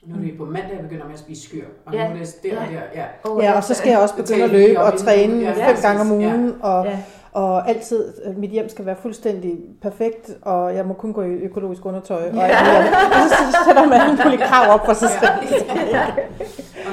Nu 0.05 0.15
er 0.15 0.19
det 0.21 0.37
på 0.37 0.45
mandag, 0.45 0.71
jeg 0.73 0.81
begynder 0.81 1.05
med 1.05 1.13
at 1.13 1.19
spise 1.19 1.41
skyr. 1.49 1.65
Og 1.85 1.93
Ja. 1.93 2.07
nu 2.07 2.15
er 2.15 2.19
det 2.19 2.35
der 2.43 2.59
og 2.59 2.71
Ja. 2.71 2.79
der. 2.93 3.39
Ja. 3.41 3.43
Ja, 3.43 3.57
og 3.57 3.63
så 3.63 3.73
skal 3.73 3.89
jeg 3.89 3.99
også 3.99 4.13
Det 4.17 4.25
begynde 4.25 4.43
at 4.45 4.51
vi 4.51 4.57
løbe 4.57 4.79
og 4.79 4.97
træne 4.97 5.39
Ja, 5.39 5.69
fem 5.69 5.75
gange 5.81 6.01
om 6.01 6.21
Ja. 6.21 6.27
ugen, 6.27 6.55
og, 6.61 6.85
Ja, 6.85 6.99
og 7.31 7.69
altid, 7.69 8.13
øh, 8.25 8.37
mit 8.37 8.49
hjem 8.51 8.69
skal 8.69 8.85
være 8.85 8.95
fuldstændig 8.95 9.59
perfekt, 9.81 10.31
og 10.41 10.75
jeg 10.75 10.85
må 10.85 10.93
kun 10.93 11.13
gå 11.13 11.21
i 11.21 11.27
økologisk 11.29 11.85
undertøj. 11.85 12.29
Og, 12.29 12.35
Ja. 12.35 12.79
og 13.07 13.29
så 13.29 13.57
sætter 13.67 13.87
man 13.89 14.01
alle 14.01 14.19
mulige 14.23 14.41
krav 14.45 14.73
op 14.73 14.85
for 14.85 14.93
sig 14.93 15.09
selv. 15.09 15.61
Ja. 15.91 16.05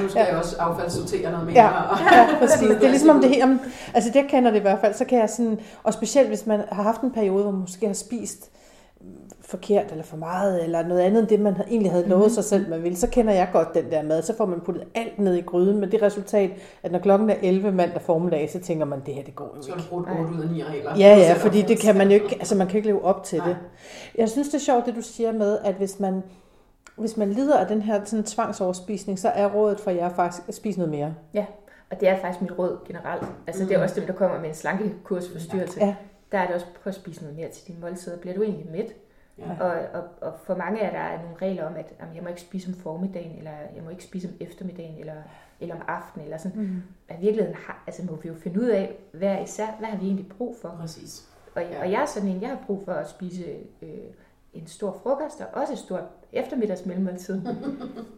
Nu 0.02 0.08
skal 0.08 0.26
jeg 0.28 0.36
også 0.38 0.56
affaldssortere 0.58 1.30
noget 1.30 1.46
mere. 1.46 1.64
Ja. 1.64 1.68
Og, 1.82 1.96
Ja, 2.12 2.38
præcis. 2.38 2.68
Det 2.68 2.84
er 2.84 2.88
ligesom 2.90 3.08
om 3.10 3.20
det 3.22 3.30
her, 3.30 3.56
altså 3.94 4.10
det 4.14 4.24
kender 4.28 4.50
det 4.50 4.58
i 4.58 4.62
hvert 4.62 4.78
fald, 4.80 4.94
så 4.94 5.04
kan 5.04 5.18
jeg 5.18 5.30
sådan, 5.30 5.58
og 5.82 5.92
specielt 5.92 6.28
hvis 6.28 6.46
man 6.46 6.60
har 6.72 6.82
haft 6.82 7.00
en 7.00 7.10
periode, 7.10 7.42
hvor 7.42 7.52
man 7.52 7.60
måske 7.60 7.86
har 7.86 7.94
spist 7.94 8.50
forkert 9.40 9.84
eller 9.90 10.04
for 10.04 10.16
meget, 10.16 10.64
eller 10.64 10.82
noget 10.86 11.00
andet 11.00 11.20
end 11.20 11.28
det, 11.28 11.40
man 11.40 11.54
egentlig 11.68 11.90
havde 11.92 12.08
lovet 12.08 12.22
Mhm. 12.24 12.30
sig 12.34 12.44
selv, 12.44 12.70
man 12.70 12.82
ville, 12.82 12.98
så 12.98 13.06
kender 13.06 13.32
jeg 13.32 13.48
godt 13.52 13.74
den 13.74 13.84
der 13.90 14.02
mad. 14.02 14.22
Så 14.22 14.36
får 14.36 14.46
man 14.46 14.60
puttet 14.60 14.84
alt 14.94 15.18
ned 15.18 15.34
i 15.34 15.40
gryden 15.40 15.80
med 15.80 15.88
det 15.88 16.02
resultat, 16.02 16.50
at 16.82 16.92
når 16.92 16.98
klokken 16.98 17.30
er 17.30 17.34
11 17.42 17.72
mandag 17.72 18.02
formiddag, 18.02 18.50
så 18.52 18.58
tænker 18.60 18.84
man, 18.84 19.00
det 19.06 19.14
her, 19.14 19.22
det 19.24 19.34
går 19.34 19.54
jo 19.56 19.62
så 19.62 19.70
har 19.70 19.76
ikke. 19.76 19.84
du 19.90 19.94
brugt 19.96 20.08
8 20.20 20.32
ud 20.34 20.42
af 20.42 20.50
9 20.50 20.62
regler. 20.64 20.90
Ja, 20.98 21.16
ja, 21.18 21.32
fordi 21.32 21.62
det 21.62 21.78
kan 21.78 21.96
man 21.98 22.06
jo 22.08 22.14
ikke, 22.14 22.36
altså 22.38 22.54
man 22.56 22.66
kan 22.66 22.76
ikke 22.76 22.88
leve 22.88 23.04
op 23.04 23.24
til 23.24 23.38
Nej. 23.38 23.48
det. 23.48 23.56
Jeg 24.18 24.28
synes, 24.28 24.48
det 24.48 24.54
er 24.54 24.58
sjovt, 24.60 24.86
det 24.86 24.94
du 24.96 25.02
siger 25.02 25.32
med, 25.32 25.58
at 25.64 25.74
hvis 25.74 26.00
man, 26.00 26.22
hvis 27.00 27.16
man 27.16 27.30
lider 27.32 27.58
af 27.58 27.66
den 27.66 27.82
her 27.82 28.04
sådan, 28.04 28.24
tvangsoverspisning, 28.24 29.18
så 29.18 29.28
er 29.28 29.54
rådet 29.54 29.80
for 29.80 29.90
jer 29.90 30.08
faktisk 30.08 30.48
at 30.48 30.54
spise 30.54 30.78
noget 30.78 30.90
mere. 30.90 31.14
og 31.90 32.00
det 32.00 32.08
er 32.08 32.18
faktisk 32.20 32.42
mit 32.42 32.58
råd 32.58 32.78
generelt. 32.86 33.26
Altså, 33.46 33.64
det 33.64 33.72
er 33.72 33.76
Mm. 33.78 33.82
også 33.82 34.00
dem, 34.00 34.06
der 34.06 34.12
kommer 34.14 34.40
med 34.40 34.48
en 34.48 34.54
slankekursforstyrrelse. 34.54 35.80
Ja. 35.84 35.96
Der 36.32 36.38
er 36.38 36.46
det 36.46 36.54
også, 36.54 36.66
prøv 36.82 36.88
at 36.90 36.94
spise 36.94 37.22
noget 37.22 37.36
mere 37.36 37.48
til 37.48 37.66
dine 37.66 37.80
måltider. 37.80 38.18
Bliver 38.18 38.34
du 38.36 38.42
egentlig 38.42 38.66
mæt? 38.72 38.94
Ja. 39.38 39.44
Og, 39.60 39.70
og, 39.94 40.02
og 40.20 40.32
for 40.44 40.54
mange 40.54 40.80
er 40.80 40.90
der 41.16 41.22
nogle 41.22 41.36
regler 41.42 41.66
om, 41.66 41.74
at 41.76 41.92
jamen, 42.00 42.14
jeg 42.14 42.22
må 42.22 42.28
ikke 42.28 42.40
spise 42.40 42.68
om 42.68 42.74
formiddagen, 42.74 43.38
eller 43.38 43.50
jeg 43.74 43.82
må 43.84 43.90
ikke 43.90 44.04
spise 44.04 44.28
om 44.28 44.34
eftermiddagen, 44.40 44.98
eller, 44.98 45.14
eller 45.60 45.74
om 45.74 45.80
aftenen, 45.88 46.24
eller 46.24 46.38
sådan. 46.38 46.60
Mm. 46.60 46.66
Men 47.08 47.18
i 47.18 47.20
virkeligheden 47.20 47.54
har, 47.66 47.82
altså, 47.86 48.02
må 48.10 48.16
vi 48.22 48.28
jo 48.28 48.34
finde 48.34 48.60
ud 48.60 48.66
af, 48.68 48.96
hvad 49.12 49.36
især, 49.42 49.66
hvad 49.78 49.88
har 49.88 49.98
vi 49.98 50.06
egentlig 50.06 50.28
brug 50.38 50.56
for? 50.62 50.76
Præcis. 50.80 51.28
Og, 51.54 51.62
Ja. 51.62 51.80
og 51.80 51.90
jeg 51.92 52.02
er 52.02 52.06
sådan 52.06 52.28
en, 52.28 52.40
jeg 52.42 52.48
har 52.48 52.58
brug 52.66 52.82
for 52.84 52.92
at 52.92 53.08
spise 53.10 53.44
øh, 53.82 53.88
en 54.54 54.66
stor 54.66 54.92
frokost, 55.02 55.40
og 55.40 55.46
også 55.60 55.72
et 55.72 55.78
stort 55.78 56.02
eftermiddagsmellemmåltid. 56.32 57.40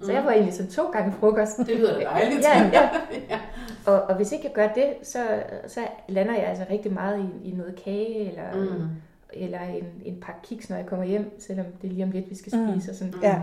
Så 0.03 0.13
jeg 0.13 0.23
får 0.23 0.31
egentlig 0.31 0.55
sådan 0.55 0.73
to 0.73 0.91
gange 0.91 1.13
frokost. 1.13 1.59
Det 1.59 1.69
lyder 1.77 1.99
da 1.99 2.05
dejligt. 2.05 2.41
Ja, 2.43 2.71
ja. 2.73 2.89
ja. 3.31 3.41
Og, 3.87 4.03
og 4.03 4.17
hvis 4.17 4.33
ikke 4.33 4.45
jeg 4.45 4.53
gør 4.55 4.69
det, 4.69 4.87
så, 5.03 5.43
så 5.67 5.81
lander 6.09 6.35
jeg 6.35 6.45
altså 6.45 6.65
rigtig 6.71 6.93
meget 6.93 7.31
i, 7.45 7.49
i 7.49 7.53
noget 7.55 7.81
kage, 7.85 8.29
eller, 8.29 8.55
mm. 8.55 8.61
Mm. 8.61 8.87
eller 9.33 9.61
en, 9.61 9.85
en 10.05 10.21
pakke 10.21 10.41
kiks, 10.43 10.71
når 10.71 10.77
jeg 10.77 10.87
kommer 10.87 11.05
hjem, 11.07 11.41
selvom 11.41 11.67
det 11.83 11.89
er 11.89 11.93
lige 11.93 12.05
om 12.05 12.11
lidt, 12.11 12.31
vi 12.31 12.35
skal 12.35 12.59
Mm. 12.59 12.71
spise. 12.73 12.91
Og 12.91 12.97
sådan. 12.97 13.15
Ja. 13.23 13.41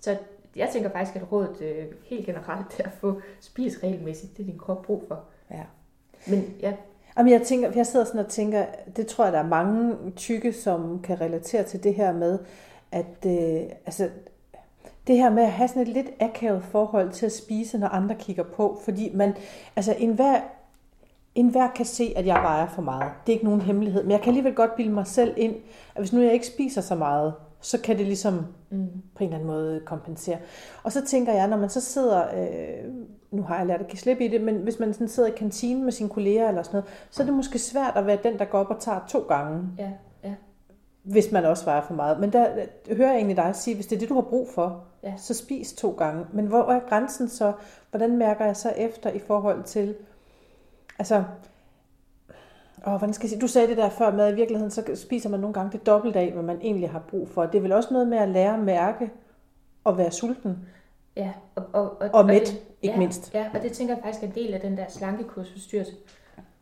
Så 0.00 0.16
jeg 0.56 0.68
tænker 0.72 0.90
faktisk, 0.90 1.16
at 1.16 1.32
rådet 1.32 1.60
øh, 1.62 1.84
helt 2.04 2.26
generelt 2.26 2.80
er 2.80 2.84
at 2.84 2.92
få 3.00 3.20
spist 3.40 3.82
regelmæssigt. 3.82 4.36
Det 4.36 4.42
er 4.42 4.46
din 4.46 4.58
krop 4.58 4.82
brug 4.82 5.04
for. 5.08 5.20
Ja. 5.50 5.62
Men 6.26 6.44
ja, 6.60 6.72
Jamen, 7.18 7.32
jeg, 7.32 7.42
tænker, 7.42 7.70
jeg 7.76 7.86
sidder 7.86 8.04
sådan 8.06 8.20
og 8.20 8.28
tænker, 8.28 8.64
det 8.96 9.06
tror 9.06 9.24
jeg, 9.24 9.32
der 9.32 9.38
er 9.38 9.46
mange 9.46 9.94
tykke, 10.16 10.52
som 10.52 11.00
kan 11.02 11.20
relatere 11.20 11.62
til 11.62 11.84
det 11.84 11.94
her 11.94 12.12
med, 12.12 12.38
at 12.92 13.26
øh, 13.26 13.70
altså, 13.86 14.08
det 15.06 15.16
her 15.16 15.30
med 15.30 15.42
at 15.42 15.52
have 15.52 15.68
sådan 15.68 15.82
et 15.82 15.88
lidt 15.88 16.10
akavet 16.20 16.64
forhold 16.64 17.10
til 17.10 17.26
at 17.26 17.32
spise, 17.32 17.78
når 17.78 17.88
andre 17.88 18.14
kigger 18.14 18.42
på. 18.42 18.80
Fordi 18.84 19.10
man, 19.14 19.34
altså 19.76 19.94
enhver, 19.98 20.40
enhver 21.34 21.68
kan 21.70 21.84
se, 21.84 22.12
at 22.16 22.26
jeg 22.26 22.34
vejer 22.34 22.68
for 22.68 22.82
meget. 22.82 23.12
Det 23.26 23.32
er 23.32 23.34
ikke 23.34 23.44
nogen 23.44 23.60
hemmelighed. 23.60 24.02
Men 24.02 24.10
jeg 24.10 24.20
kan 24.20 24.28
alligevel 24.28 24.54
godt 24.54 24.76
bilde 24.76 24.92
mig 24.92 25.06
selv 25.06 25.34
ind, 25.36 25.54
at 25.94 26.02
hvis 26.02 26.12
nu 26.12 26.20
jeg 26.20 26.32
ikke 26.32 26.46
spiser 26.46 26.80
så 26.80 26.94
meget, 26.94 27.34
så 27.60 27.80
kan 27.80 27.98
det 27.98 28.06
ligesom 28.06 28.46
mm. 28.70 28.88
på 29.14 29.24
en 29.24 29.24
eller 29.24 29.36
anden 29.36 29.46
måde 29.46 29.80
kompensere. 29.84 30.38
Og 30.82 30.92
så 30.92 31.06
tænker 31.06 31.32
jeg, 31.32 31.48
når 31.48 31.56
man 31.56 31.70
så 31.70 31.80
sidder, 31.80 32.22
øh, 32.34 32.92
nu 33.30 33.42
har 33.42 33.58
jeg 33.58 33.66
lært 33.66 33.80
at 33.80 33.88
give 33.88 33.98
slip 33.98 34.20
i 34.20 34.28
det, 34.28 34.40
men 34.40 34.56
hvis 34.56 34.78
man 34.78 34.92
sådan 34.92 35.08
sidder 35.08 35.28
i 35.28 35.36
kantinen 35.36 35.84
med 35.84 35.92
sine 35.92 36.08
kolleger 36.08 36.48
eller 36.48 36.62
sådan 36.62 36.76
noget, 36.78 36.90
så 37.10 37.22
er 37.22 37.26
det 37.26 37.34
måske 37.34 37.58
svært 37.58 37.96
at 37.96 38.06
være 38.06 38.18
den, 38.22 38.38
der 38.38 38.44
går 38.44 38.58
op 38.58 38.70
og 38.70 38.80
tager 38.80 39.00
to 39.08 39.18
gange. 39.18 39.62
Ja. 39.78 39.90
Hvis 41.06 41.32
man 41.32 41.44
også 41.44 41.64
vejer 41.64 41.80
for 41.80 41.94
meget. 41.94 42.20
Men 42.20 42.32
der 42.32 42.48
hører 42.96 43.08
jeg 43.08 43.16
egentlig 43.16 43.36
dig 43.36 43.50
sige, 43.54 43.74
hvis 43.74 43.86
det 43.86 43.96
er 43.96 44.00
det, 44.00 44.08
du 44.08 44.14
har 44.14 44.22
brug 44.22 44.48
for, 44.54 44.84
ja. 45.02 45.14
så 45.16 45.34
spis 45.34 45.72
to 45.72 45.90
gange. 45.90 46.26
Men 46.32 46.46
hvor 46.46 46.72
er 46.72 46.80
grænsen 46.88 47.28
så? 47.28 47.52
Hvordan 47.90 48.16
mærker 48.16 48.44
jeg 48.44 48.56
så 48.56 48.70
efter 48.70 49.10
i 49.10 49.18
forhold 49.18 49.64
til, 49.64 49.94
altså, 50.98 51.24
åh, 52.86 52.96
hvordan 52.96 53.12
skal 53.12 53.24
jeg 53.24 53.30
sige? 53.30 53.40
Du 53.40 53.46
sagde 53.46 53.68
det 53.68 53.76
der 53.76 53.88
før 53.88 54.12
med, 54.12 54.24
at 54.24 54.32
i 54.32 54.36
virkeligheden 54.36 54.70
så 54.70 54.82
spiser 54.94 55.28
man 55.28 55.40
nogle 55.40 55.54
gange 55.54 55.72
det 55.72 55.86
dobbelt 55.86 56.16
af, 56.16 56.32
hvad 56.32 56.42
man 56.42 56.60
egentlig 56.60 56.90
har 56.90 57.02
brug 57.08 57.28
for. 57.28 57.46
Det 57.46 57.58
er 57.58 57.62
vel 57.62 57.72
også 57.72 57.88
noget 57.92 58.08
med 58.08 58.18
at 58.18 58.28
lære 58.28 58.54
at 58.54 58.60
mærke 58.60 59.10
og 59.84 59.98
være 59.98 60.10
sulten. 60.10 60.58
Ja, 61.16 61.32
og, 61.54 61.64
og, 61.72 62.00
og, 62.00 62.10
og 62.12 62.26
mæt, 62.26 62.40
det, 62.40 62.62
ikke 62.82 62.94
ja, 62.94 62.98
mindst. 62.98 63.34
Ja, 63.34 63.50
og 63.54 63.62
det 63.62 63.72
tænker 63.72 63.94
jeg 63.94 64.02
faktisk 64.02 64.22
er 64.22 64.26
en 64.26 64.34
del 64.34 64.54
af 64.54 64.60
den 64.60 64.76
der 64.76 64.84
slankekursforstyrrelse. 64.88 65.92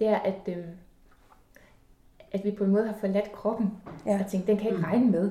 Det 0.01 0.09
er, 0.09 0.19
at, 0.19 0.41
øhm, 0.47 0.65
at 2.35 2.45
vi 2.45 2.51
på 2.51 2.65
en 2.65 2.71
måde 2.71 2.87
har 2.87 2.95
forladt 3.01 3.33
kroppen. 3.33 3.71
Ja. 4.07 4.21
Og 4.21 4.31
tænkt, 4.31 4.47
den 4.47 4.57
kan 4.57 4.67
ikke 4.67 4.79
mm. 4.79 4.85
regne 4.85 5.11
med. 5.11 5.31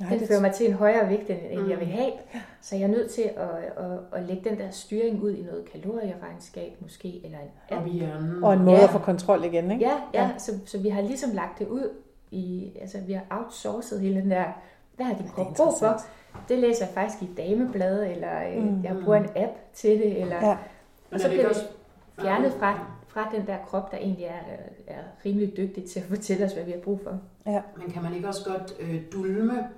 Nej, 0.00 0.16
den 0.16 0.28
fører 0.28 0.40
mig 0.40 0.52
til 0.52 0.66
en 0.66 0.72
højere 0.72 1.08
vægt, 1.08 1.30
end 1.30 1.60
mm. 1.60 1.70
jeg 1.70 1.78
vil 1.78 1.86
have. 1.86 2.12
Så 2.60 2.76
jeg 2.76 2.84
er 2.84 2.88
nødt 2.88 3.10
til 3.10 3.22
at, 3.22 3.84
at, 3.84 3.98
at 4.12 4.22
lægge 4.22 4.50
den 4.50 4.58
der 4.58 4.70
styring 4.70 5.22
ud 5.22 5.30
i 5.34 5.42
noget 5.42 5.64
kalorieregnskab 5.72 6.76
måske, 6.80 7.20
eller 7.24 7.38
en 7.38 7.76
app. 7.78 7.86
Og, 8.42 8.48
og 8.48 8.54
en 8.54 8.64
måde 8.64 8.76
ja. 8.76 8.84
at 8.84 8.90
få 8.90 8.98
kontrol 8.98 9.44
igen, 9.44 9.70
ikke? 9.70 9.84
Ja, 9.84 9.94
ja, 10.14 10.22
ja. 10.22 10.30
Så, 10.38 10.52
så 10.66 10.78
vi 10.78 10.88
har 10.88 11.02
ligesom 11.02 11.30
lagt 11.30 11.58
det 11.58 11.68
ud 11.68 11.90
i, 12.30 12.72
altså 12.80 12.98
vi 13.06 13.12
har 13.12 13.24
outsourcet 13.30 14.00
hele 14.00 14.20
den 14.20 14.30
der, 14.30 14.44
hvad 14.96 15.06
har 15.06 15.14
din 15.14 15.28
krop 15.28 15.46
brug 15.56 15.74
for? 15.78 16.00
Det 16.48 16.58
læser 16.58 16.84
jeg 16.84 16.94
faktisk 16.94 17.22
i 17.22 17.28
dameblade, 17.36 18.10
eller 18.10 18.60
mm. 18.60 18.84
jeg 18.84 18.96
bruger 19.04 19.16
en 19.16 19.28
app 19.36 19.52
til 19.74 19.98
det, 19.98 20.20
eller, 20.20 20.36
ja. 20.36 20.56
og 21.10 21.20
så 21.20 21.28
bliver 21.28 21.48
det 21.48 21.56
fjernet 22.20 22.52
fra, 22.52 22.86
fra 23.12 23.28
den 23.34 23.46
der 23.46 23.56
krop, 23.66 23.92
der 23.92 23.98
egentlig 23.98 24.24
er, 24.24 24.40
er 24.86 25.02
rimelig 25.24 25.56
dygtig 25.56 25.84
til 25.84 26.00
at 26.00 26.06
fortælle 26.06 26.44
os, 26.44 26.52
hvad 26.52 26.64
vi 26.64 26.70
har 26.70 26.78
brug 26.78 27.00
for. 27.04 27.20
Ja. 27.46 27.62
Men 27.76 27.90
kan 27.90 28.02
man 28.02 28.14
ikke 28.14 28.28
også 28.28 28.44
godt 28.44 28.74
øh, 28.80 29.02
dulme 29.12 29.68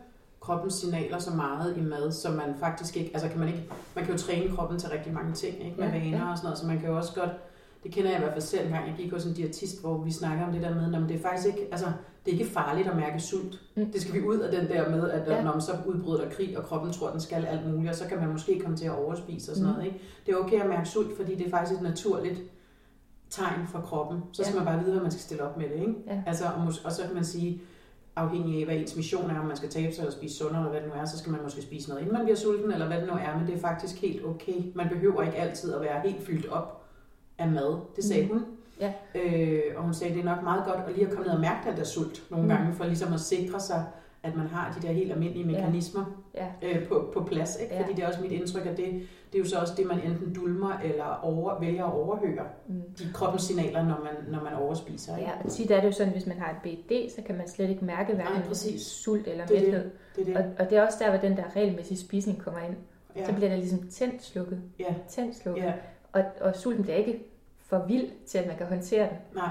kroppens 0.41 0.75
signaler 0.75 1.19
så 1.19 1.31
meget 1.31 1.77
i 1.77 1.81
mad, 1.81 2.13
så 2.13 2.31
man 2.31 2.55
faktisk 2.61 2.97
ikke, 2.97 3.11
altså 3.15 3.29
kan 3.29 3.39
man 3.39 3.49
ikke, 3.49 3.63
man 3.97 4.05
kan 4.05 4.15
jo 4.15 4.21
træne 4.21 4.57
kroppen 4.57 4.79
til 4.79 4.89
rigtig 4.89 5.13
mange 5.13 5.33
ting, 5.33 5.65
ikke? 5.65 5.81
Med 5.81 5.87
ja, 5.87 5.99
vaner 5.99 6.19
ja. 6.19 6.31
og 6.31 6.37
sådan 6.37 6.47
noget, 6.47 6.59
så 6.59 6.67
man 6.67 6.79
kan 6.81 6.89
jo 6.89 6.97
også 6.97 7.15
godt, 7.15 7.31
det 7.85 7.93
kender 7.93 8.11
jeg 8.11 8.19
i 8.19 8.23
hvert 8.23 8.33
fald 8.33 8.43
selv 8.43 8.67
en 8.67 8.73
gang, 8.73 8.87
jeg 8.87 8.95
gik 8.97 9.13
hos 9.13 9.25
en 9.25 9.35
diætist, 9.35 9.81
hvor 9.81 9.99
vi 9.99 10.13
snakker 10.13 10.47
om 10.47 10.53
det 10.53 10.63
der 10.63 10.75
med, 10.75 10.91
når 10.91 11.01
det 11.01 11.17
er 11.17 11.23
faktisk 11.23 11.47
ikke, 11.47 11.69
altså 11.71 11.87
det 12.25 12.35
er 12.35 12.39
ikke 12.39 12.51
farligt 12.51 12.89
at 12.89 12.97
mærke 12.97 13.21
sult. 13.21 13.61
Mm. 13.77 13.93
Det 13.93 14.01
skal 14.01 14.15
vi 14.15 14.21
ud 14.21 14.39
af 14.39 14.53
den 14.53 14.69
der 14.69 14.91
med, 14.91 15.11
at 15.11 15.29
ja. 15.29 15.43
når 15.43 15.53
man 15.53 15.61
så 15.61 15.73
udbryder 15.87 16.25
der 16.25 16.31
krig, 16.31 16.59
og 16.59 16.65
kroppen 16.65 16.93
tror, 16.93 17.07
at 17.07 17.13
den 17.13 17.21
skal 17.21 17.45
alt 17.45 17.73
muligt, 17.73 17.91
og 17.91 17.97
så 17.97 18.09
kan 18.09 18.19
man 18.19 18.29
måske 18.29 18.61
komme 18.61 18.77
til 18.77 18.87
at 18.87 18.99
overspise 18.99 19.53
og 19.53 19.57
sådan 19.57 19.71
mm. 19.71 19.77
noget. 19.77 19.87
Ikke? 19.87 20.05
Det 20.27 20.33
er 20.33 20.37
okay 20.37 20.61
at 20.61 20.69
mærke 20.69 20.89
sult, 20.89 21.17
fordi 21.17 21.35
det 21.35 21.47
er 21.47 21.51
faktisk 21.51 21.81
et 21.81 21.83
naturligt 21.83 22.43
tegn 23.33 23.67
fra 23.67 23.81
kroppen. 23.81 24.21
Så 24.33 24.43
skal 24.45 24.55
ja. 24.55 24.65
man 24.65 24.67
bare 24.67 24.79
vide, 24.79 24.93
hvad 24.93 25.03
man 25.03 25.11
skal 25.11 25.23
stille 25.23 25.43
op 25.43 25.57
med 25.57 25.69
det. 25.69 25.81
Ikke? 25.81 25.95
Ja. 26.07 26.23
Altså, 26.27 26.45
og, 26.45 26.73
og 26.85 26.93
så 26.93 27.03
kan 27.07 27.15
man 27.15 27.25
sige, 27.25 27.63
afhængig 28.17 28.59
af, 28.59 28.65
hvad 28.65 28.77
ens 28.77 28.97
mission 28.97 29.31
er, 29.31 29.41
om 29.41 29.47
man 29.47 29.57
skal 29.57 29.69
tabe 29.69 29.93
sig 29.95 30.03
eller 30.03 30.13
spise 30.13 30.37
sundere, 30.37 30.59
eller 30.59 30.71
hvad 30.71 30.81
det 30.81 30.89
nu 30.89 30.95
er, 31.01 31.05
så 31.05 31.19
skal 31.19 31.33
man 31.33 31.43
måske 31.43 31.63
spise 31.63 31.89
noget, 31.89 32.03
inden 32.03 32.17
man 32.17 32.25
bliver 32.25 32.37
sulten, 32.37 32.73
eller 32.73 32.87
hvad 32.87 33.01
det 33.01 33.07
nu 33.07 33.15
er, 33.15 33.39
men 33.39 33.47
det 33.47 33.55
er 33.55 33.61
faktisk 33.61 34.01
helt 34.03 34.25
okay. 34.27 34.57
Man 34.75 34.89
behøver 34.89 35.23
ikke 35.23 35.37
altid 35.37 35.75
at 35.75 35.81
være 35.81 36.01
helt 36.01 36.27
fyldt 36.27 36.47
op 36.47 36.83
af 37.39 37.49
mad. 37.49 37.81
Det 37.97 38.05
sagde 38.05 38.23
mm. 38.23 38.29
hun. 38.33 38.45
Ja. 38.81 38.93
Øh, 39.15 39.63
og 39.77 39.83
hun 39.83 39.95
sagde, 39.95 40.15
det 40.15 40.21
er 40.21 40.25
nok 40.25 40.43
meget 40.43 40.65
godt 40.65 40.81
at 40.89 40.95
lige 40.95 41.07
at 41.07 41.13
komme 41.13 41.27
ned 41.27 41.35
og 41.35 41.41
mærke 41.41 41.71
den 41.71 41.77
der 41.77 41.85
sult 41.85 42.23
nogle 42.31 42.45
mm. 42.45 42.49
gange, 42.49 42.73
for 42.73 42.85
ligesom 42.85 43.13
at 43.13 43.21
sikre 43.21 43.61
sig, 43.61 43.85
at 44.23 44.37
man 44.37 44.47
har 44.47 44.79
de 44.81 44.87
der 44.87 44.93
helt 44.93 45.13
almindelige 45.13 45.47
mekanismer 45.47 46.05
ja. 46.35 46.47
Ja. 46.63 46.79
Øh, 46.79 46.89
på, 46.89 47.11
på 47.15 47.25
plads. 47.25 47.57
Ikke? 47.63 47.75
Ja. 47.75 47.83
Fordi 47.83 47.93
det 47.95 48.05
er 48.05 48.09
også 48.09 48.21
mit 48.21 48.33
indtryk, 48.33 48.67
at 48.67 48.77
det, 48.77 49.03
det 49.33 49.39
er 49.39 49.43
jo 49.43 49.49
så 49.49 49.59
også 49.59 49.75
det, 49.77 49.87
man 49.87 50.01
enten 50.01 50.35
dulmer 50.35 50.79
eller 50.85 51.21
over, 51.23 51.61
vælger 51.61 51.85
at 51.85 51.93
overhøre. 51.93 52.47
Mm. 52.69 52.83
De 52.99 53.05
kroppens 53.15 53.43
signaler, 53.43 53.83
når 53.83 54.01
man, 54.05 54.33
når 54.33 54.43
man 54.45 54.55
overspiser. 54.55 55.17
Ikke? 55.17 55.31
Ja, 55.31 55.37
og 55.45 55.51
tit 55.51 55.71
er 55.71 55.81
det 55.81 55.87
jo 55.87 55.93
sådan, 55.93 56.13
at 56.13 56.19
hvis 56.19 56.27
man 56.27 56.39
har 56.39 56.51
et 56.51 56.57
BD, 56.63 57.15
så 57.17 57.23
kan 57.23 57.37
man 57.37 57.49
slet 57.49 57.71
ikke 57.71 57.85
mærke 57.85 58.15
hverken 58.15 58.43
ja, 58.49 58.79
sult 58.79 59.29
eller 59.29 59.47
det 59.47 59.63
mæthed. 59.63 59.85
Det. 59.85 59.93
Det, 60.17 60.27
det. 60.27 60.37
Og, 60.37 60.45
og 60.59 60.71
det 60.71 60.79
er 60.79 60.87
også 60.87 60.99
der, 61.01 61.11
hvor 61.11 61.21
den 61.21 61.37
der 61.37 61.57
regelmæssige 61.57 61.99
spisning 61.99 62.39
kommer 62.39 62.61
ind. 62.61 62.77
Ja. 63.17 63.27
Så 63.27 63.33
bliver 63.33 63.49
der 63.49 63.57
ligesom 63.57 63.89
tændt 63.89 64.23
slukket. 64.23 64.63
Ja. 64.79 64.95
Tændt 65.09 65.37
slukket. 65.37 65.63
Ja. 65.63 65.73
Og, 66.13 66.25
og 66.41 66.57
sulten 66.57 66.83
bliver 66.83 66.97
ikke 66.97 67.25
for 67.59 67.85
vild 67.89 68.11
til, 68.27 68.39
at 68.39 68.47
man 68.47 68.57
kan 68.57 68.67
håndtere 68.67 69.09
den. 69.09 69.17
Nej. 69.35 69.51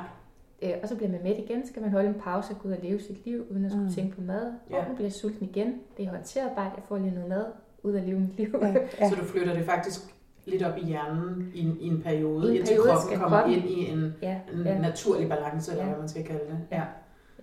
Øh, 0.62 0.74
og 0.84 0.90
så 0.90 0.96
bliver 0.96 1.12
man 1.12 1.24
mæt 1.24 1.38
igen, 1.38 1.66
så 1.66 1.70
skal 1.72 1.82
man 1.82 1.92
holde 1.92 2.08
en 2.08 2.22
pause 2.24 2.54
og 2.54 2.60
gå 2.60 2.68
ud 2.68 2.74
og 2.74 2.80
leve 2.84 3.00
sit 3.00 3.26
liv, 3.26 3.46
uden 3.52 3.66
at 3.66 3.72
skulle 3.72 3.88
mm. 3.88 3.94
tænke 3.94 4.16
på 4.16 4.22
mad. 4.22 4.54
Ja. 4.70 4.78
Og 4.78 4.90
nu 4.90 4.96
bliver 4.96 5.10
sulten 5.10 5.50
igen. 5.50 5.80
Det 5.98 6.06
er 6.06 6.10
håndterbart, 6.10 6.72
jeg 6.76 6.84
får 6.88 6.98
lige 6.98 7.14
noget 7.14 7.30
mad 7.30 7.46
ud 7.84 7.96
at 7.96 8.04
leve 8.04 8.20
mit 8.20 8.38
liv. 8.38 8.56
Ja. 8.62 8.74
Ja. 9.00 9.10
Så 9.10 9.16
du 9.16 9.24
flytter 9.24 9.54
det 9.54 9.66
faktisk 9.66 10.00
lidt 10.46 10.64
op 10.64 10.78
i 10.78 10.86
hjernen 10.86 11.52
i 11.54 11.60
en, 11.60 11.78
i 11.80 11.88
en 11.88 12.02
periode, 12.02 12.48
I 12.48 12.52
en 12.52 12.58
indtil 12.58 12.78
kroppen 12.78 13.20
kommer 13.20 13.40
kroppen. 13.40 13.60
ind 13.60 13.70
i 13.70 13.92
en, 13.92 14.14
ja. 14.22 14.40
en 14.54 14.64
ja. 14.64 14.78
naturlig 14.78 15.30
balance, 15.30 15.72
eller 15.72 15.84
ja. 15.84 15.90
hvad 15.90 16.00
man 16.00 16.10
skal 16.10 16.24
kalde 16.24 16.46
det. 16.50 16.60
Ja. 16.72 16.84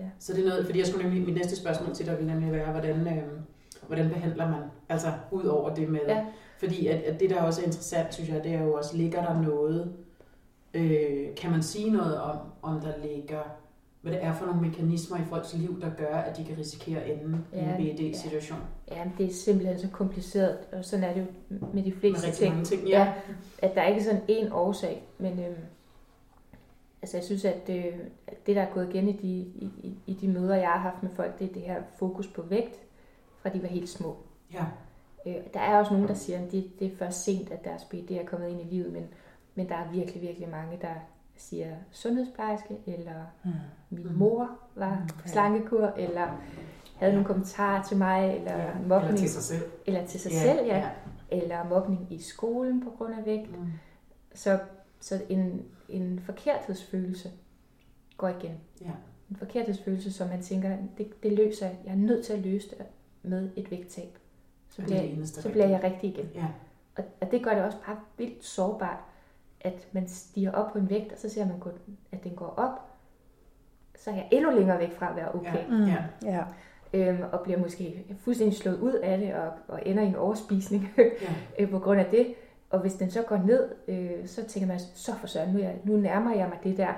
Ja. 0.01 0.05
Så 0.19 0.33
det 0.33 0.45
er 0.45 0.49
noget, 0.49 0.67
fordi 0.67 0.79
jeg 0.79 0.87
skulle 0.87 1.05
nemlig, 1.05 1.25
mit 1.27 1.35
næste 1.35 1.57
spørgsmål 1.57 1.95
til 1.95 2.07
dig 2.07 2.19
vil 2.19 2.27
nemlig 2.27 2.53
være, 2.53 2.71
hvordan, 2.71 3.07
øh, 3.07 3.23
hvordan 3.87 4.09
behandler 4.09 4.51
man, 4.51 4.61
altså 4.89 5.09
ud 5.31 5.45
over 5.45 5.75
det 5.75 5.89
med, 5.89 6.01
ja. 6.09 6.25
fordi 6.59 6.87
at, 6.87 7.03
at 7.03 7.21
det 7.21 7.31
der 7.31 7.43
også 7.43 7.61
er 7.61 7.65
interessant, 7.67 8.15
synes 8.15 8.31
jeg, 8.31 8.45
det 8.45 8.55
er 8.55 8.63
jo 8.63 8.73
også, 8.73 8.97
ligger 8.97 9.25
der 9.25 9.43
noget, 9.43 9.93
Øh, 10.75 11.35
kan 11.37 11.51
man 11.51 11.63
sige 11.63 11.91
noget 11.91 12.21
om, 12.21 12.37
om 12.63 12.81
der 12.81 12.93
ligger, 13.07 13.43
hvad 14.01 14.13
det 14.13 14.25
er 14.25 14.33
for 14.33 14.47
nogle 14.47 14.61
mekanismer 14.61 15.17
i 15.17 15.25
folks 15.29 15.55
liv, 15.55 15.81
der 15.81 15.91
gør, 15.99 16.17
at 16.17 16.37
de 16.37 16.45
kan 16.45 16.59
risikere 16.59 17.01
at 17.01 17.21
ende 17.21 17.39
ja, 17.53 17.77
i 17.79 17.91
en 17.91 17.97
BED-situation? 17.97 18.59
Ja, 18.91 18.97
ja, 18.97 19.05
det 19.19 19.27
er 19.27 19.33
simpelthen 19.33 19.79
så 19.79 19.89
kompliceret, 19.93 20.59
og 20.73 20.85
sådan 20.85 21.05
er 21.05 21.15
det 21.15 21.21
jo 21.21 21.67
med 21.73 21.83
de 21.83 21.93
fleste 21.93 22.27
med 22.27 22.35
ting. 22.35 22.67
ting 22.67 22.89
ja. 22.89 23.01
ja. 23.01 23.13
At 23.63 23.75
der 23.75 23.81
er 23.81 23.89
ikke 23.89 24.05
sådan 24.05 24.23
én 24.31 24.55
årsag, 24.55 25.03
men 25.19 25.41
øhm, 25.41 25.57
altså 27.03 27.17
jeg 27.17 27.25
synes, 27.25 27.45
at 27.45 27.67
det, 27.67 27.85
at 28.27 28.47
det, 28.47 28.57
der 28.57 28.63
er 28.63 28.71
gået 28.75 28.89
igen 28.89 29.09
i 29.09 29.13
de, 29.13 29.29
i, 29.29 29.95
i 30.07 30.15
de 30.15 30.29
møder, 30.29 30.55
jeg 30.55 30.69
har 30.69 30.79
haft 30.79 31.03
med 31.03 31.11
folk, 31.11 31.39
det 31.39 31.51
er 31.51 31.53
det 31.53 31.63
her 31.63 31.83
fokus 31.97 32.27
på 32.27 32.43
vægt, 32.43 32.81
fra 33.43 33.49
de 33.49 33.63
var 33.63 33.69
helt 33.69 33.89
små. 33.89 34.17
Ja. 34.53 34.65
Øh, 35.27 35.37
der 35.55 35.61
er 35.61 35.79
også 35.79 35.93
nogen, 35.93 36.09
der 36.09 36.15
siger, 36.15 36.39
at 36.45 36.53
det, 36.53 36.71
det 36.79 36.93
er 36.93 36.97
først 36.97 37.25
sent, 37.25 37.51
at 37.51 37.65
deres 37.65 37.85
BD 37.85 38.11
er 38.11 38.27
kommet 38.27 38.49
ind 38.49 38.61
i 38.61 38.75
livet, 38.75 38.93
men 38.93 39.09
men 39.59 39.69
der 39.69 39.75
er 39.75 39.91
virkelig, 39.91 40.23
virkelig 40.23 40.49
mange, 40.49 40.79
der 40.81 40.95
siger 41.39 41.75
sundhedsplejerske, 41.91 42.77
eller 42.87 43.25
mm. 43.45 43.51
min 43.91 44.07
mm. 44.07 44.15
mor 44.15 44.51
var 44.75 44.99
mm. 45.01 45.07
på 45.23 45.29
slankekur, 45.29 45.87
eller 45.87 46.27
havde 46.97 47.13
nogle 47.13 47.27
kommentarer 47.27 47.83
til 47.83 47.97
mig, 47.97 48.37
eller 48.37 48.57
ja, 48.57 48.75
mobning. 48.87 49.11
Eller 49.11 49.17
til 49.17 49.31
sig 49.31 49.43
selv. 49.43 49.63
Eller 49.87 50.07
til 50.07 50.21
sig 50.21 50.33
ja, 50.33 50.43
selv, 50.43 50.67
ja. 50.67 50.77
ja. 50.77 50.91
Eller 51.31 51.65
mobning 51.69 52.07
i 52.11 52.19
skolen 52.23 52.85
på 52.85 52.91
grund 52.91 53.15
af 53.15 53.27
vægt. 53.27 53.59
Mm. 53.59 53.67
Så, 54.35 54.59
så 55.01 55.23
en, 55.29 55.63
en 55.89 56.21
forkerthedsfølelse 56.21 57.31
går 58.17 58.29
igen. 58.29 58.55
Ja. 58.81 58.91
En 59.31 59.37
forkerthedsfølelse, 59.37 60.13
som 60.13 60.29
man 60.29 60.43
tænker, 60.43 60.77
det, 60.99 61.23
det 61.23 61.33
løser 61.33 61.67
jeg. 61.67 61.77
Jeg 61.85 61.93
er 61.93 61.97
nødt 61.97 62.27
til 62.27 62.33
at 62.33 62.39
løse 62.39 62.69
det 62.69 62.87
med 63.23 63.51
et 63.57 63.71
vægttab. 63.71 64.19
Så, 64.69 64.83
bliver, 64.83 65.25
så 65.25 65.51
bliver 65.51 65.69
jeg 65.69 65.83
rigtig 65.83 66.11
igen. 66.11 66.31
Ja. 66.35 66.47
Og, 66.97 67.05
og 67.21 67.31
det 67.31 67.45
gør 67.45 67.55
det 67.55 67.65
også 67.65 67.79
bare 67.87 67.97
vildt 68.17 68.45
sårbart 68.45 68.99
at 69.61 69.89
man 69.93 70.09
stiger 70.09 70.53
op 70.53 70.73
på 70.73 70.79
en 70.79 70.91
vægt, 70.91 71.13
og 71.13 71.19
så 71.19 71.29
ser 71.29 71.47
man, 71.47 71.63
at 72.13 72.25
den 72.25 72.33
går 72.37 72.55
op, 72.57 72.89
så 73.97 74.11
er 74.11 74.15
jeg 74.15 74.29
endnu 74.31 74.51
længere 74.51 74.79
væk 74.79 74.93
fra 74.93 75.11
at 75.11 75.17
være 75.17 75.35
okay. 75.35 75.55
Ja. 75.55 75.77
Mm. 75.77 75.85
Ja. 75.85 76.05
Ja. 76.23 76.43
Øhm, 76.93 77.23
og 77.33 77.41
bliver 77.41 77.59
måske 77.59 78.05
fuldstændig 78.25 78.59
slået 78.59 78.79
ud 78.79 78.93
af 78.93 79.19
det, 79.19 79.35
og, 79.35 79.51
og 79.69 79.83
ender 79.87 80.03
i 80.03 80.07
en 80.07 80.17
overspisning 80.17 80.93
ja. 80.99 81.05
Øh, 81.59 81.71
på 81.71 81.79
grund 81.79 82.01
af 82.01 82.07
det. 82.11 82.35
Og 82.71 82.81
hvis 82.81 82.95
den 82.95 83.11
så 83.11 83.23
går 83.23 83.37
ned, 83.37 83.69
øh, 83.89 84.27
så 84.27 84.45
tænker 84.45 84.67
man, 84.67 84.79
så 84.95 85.15
for 85.21 85.27
søren, 85.27 85.53
nu, 85.53 85.59
jeg, 85.59 85.77
nu 85.85 85.97
nærmer 85.97 86.35
jeg 86.35 86.49
mig 86.49 86.59
det 86.65 86.77
der. 86.77 86.93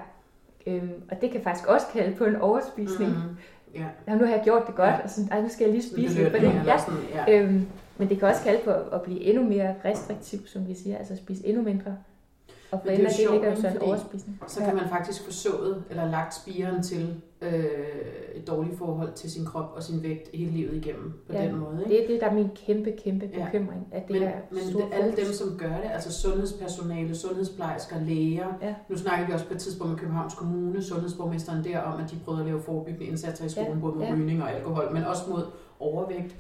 Øhm, 0.66 1.03
og 1.11 1.20
det 1.20 1.31
kan 1.31 1.42
faktisk 1.42 1.68
også 1.68 1.87
kalde 1.92 2.16
på 2.16 2.25
en 2.25 2.37
overspisning. 2.37 3.11
Mm. 3.11 3.37
Ja. 3.75 3.87
Ja, 4.09 4.14
nu 4.14 4.25
har 4.25 4.35
jeg 4.35 4.40
gjort 4.44 4.66
det 4.66 4.75
godt, 4.75 4.88
ja. 4.88 5.03
og 5.03 5.11
sådan, 5.11 5.33
Ej, 5.33 5.40
nu 5.40 5.49
skal 5.49 5.64
jeg 5.64 5.73
lige 5.73 5.90
spise 5.90 6.14
lidt 6.14 6.33
på 6.33 6.38
det. 6.38 6.62
Ja. 6.66 6.79
Sådan, 6.79 7.01
ja. 7.14 7.40
Øhm, 7.40 7.66
men 7.99 8.09
det 8.09 8.18
kan 8.18 8.29
også 8.29 8.42
kalde 8.42 8.61
på 8.64 8.70
at 8.70 9.03
blive 9.03 9.20
endnu 9.20 9.42
mere 9.42 9.75
restriktiv, 9.85 10.46
som 10.46 10.68
vi 10.68 10.75
siger, 10.75 10.99
altså 10.99 11.16
spise 11.16 11.46
endnu 11.46 11.62
mindre 11.62 11.96
Og 12.72 12.78
for 12.80 12.87
Men 12.90 12.96
det 12.96 13.04
er 13.06 13.11
ligger 13.18 13.44
jo 13.50 13.56
sjovt, 13.56 13.59
så 13.59 13.68
en 13.68 13.83
overspisning. 13.88 14.40
Så 14.48 14.61
kan 14.61 14.74
man 14.74 14.88
faktisk 14.88 15.24
få 15.24 15.33
sået 15.33 15.85
eller 15.90 16.11
lagt 16.11 16.35
spiren 16.35 16.83
til 16.83 17.20
øh, 17.42 17.64
et 18.35 18.46
dårligt 18.46 18.78
forhold 18.78 19.12
til 19.12 19.30
sin 19.30 19.44
krop 19.46 19.72
og 19.76 19.83
sin 19.83 20.02
vægt 20.02 20.30
hele 20.35 20.50
livet 20.50 20.74
igennem 20.76 21.12
på 21.26 21.33
Ja, 21.33 21.44
den 21.46 21.56
måde. 21.56 21.78
Ikke? 21.85 21.90
Det 21.96 22.04
er 22.04 22.06
det, 22.06 22.20
der 22.20 22.26
er 22.26 22.35
min 22.35 22.48
kæmpe, 22.66 22.92
kæmpe 23.04 23.30
Ja. 23.37 23.44
bekymring. 23.44 23.87
At 23.92 24.02
det 24.09 24.11
Men, 24.20 24.22
er 24.22 24.33
men 24.50 24.59
det, 24.61 24.85
alle 24.92 25.16
dem, 25.16 25.33
som 25.33 25.59
gør 25.59 25.68
det, 25.76 25.90
altså 25.92 26.12
sundhedspersonale, 26.12 27.14
sundhedsplejersker, 27.16 27.96
læger. 28.00 28.46
Ja. 28.62 28.74
Nu 28.88 28.96
snakker 28.96 29.26
vi 29.26 29.33
også 29.33 29.46
på 29.46 29.54
et 29.54 29.61
tidspunkt 29.61 29.90
med 29.92 29.98
Københavns 29.98 30.35
Kommune, 30.35 30.83
sundhedsborgmesteren 30.83 31.64
der, 31.64 31.78
om 31.78 32.00
at 32.04 32.11
de 32.11 32.16
prøvede 32.24 32.40
at 32.42 32.46
lave 32.46 32.61
forebyggende 32.62 33.06
indsatser 33.06 33.44
i 33.44 33.48
skolen, 33.48 33.72
Ja, 33.74 33.78
både 33.80 33.94
mod 33.96 34.04
ja. 34.04 34.12
rygning 34.14 34.42
og 34.42 34.52
alkohol, 34.54 34.92
men 34.92 35.04
også 35.04 35.22
mod 35.28 35.42
overvægt. 35.80 36.37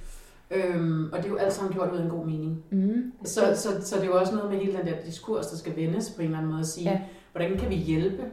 Øhm, 0.50 1.12
og 1.12 1.18
det 1.18 1.24
er 1.24 1.28
jo 1.28 1.36
alt 1.36 1.52
sammen 1.52 1.72
gjort 1.74 1.92
ud 1.92 1.98
af 1.98 2.02
en 2.02 2.10
god 2.10 2.24
mening. 2.26 2.64
Mm. 2.70 3.12
Så, 3.24 3.40
så, 3.56 3.68
så 3.86 3.96
det 3.96 4.02
er 4.02 4.06
jo 4.06 4.18
også 4.18 4.34
noget 4.34 4.50
med 4.50 4.58
hele 4.58 4.78
den 4.78 4.86
der 4.86 4.94
diskurs, 5.04 5.46
der 5.46 5.56
skal 5.56 5.76
vendes 5.76 6.10
på 6.10 6.20
en 6.20 6.24
eller 6.26 6.38
anden 6.38 6.50
måde 6.50 6.60
at 6.60 6.66
sige, 6.66 6.90
Ja. 6.90 6.96
ja. 6.96 7.00
hvordan 7.32 7.58
kan 7.58 7.70
vi 7.70 7.74
hjælpe? 7.74 8.24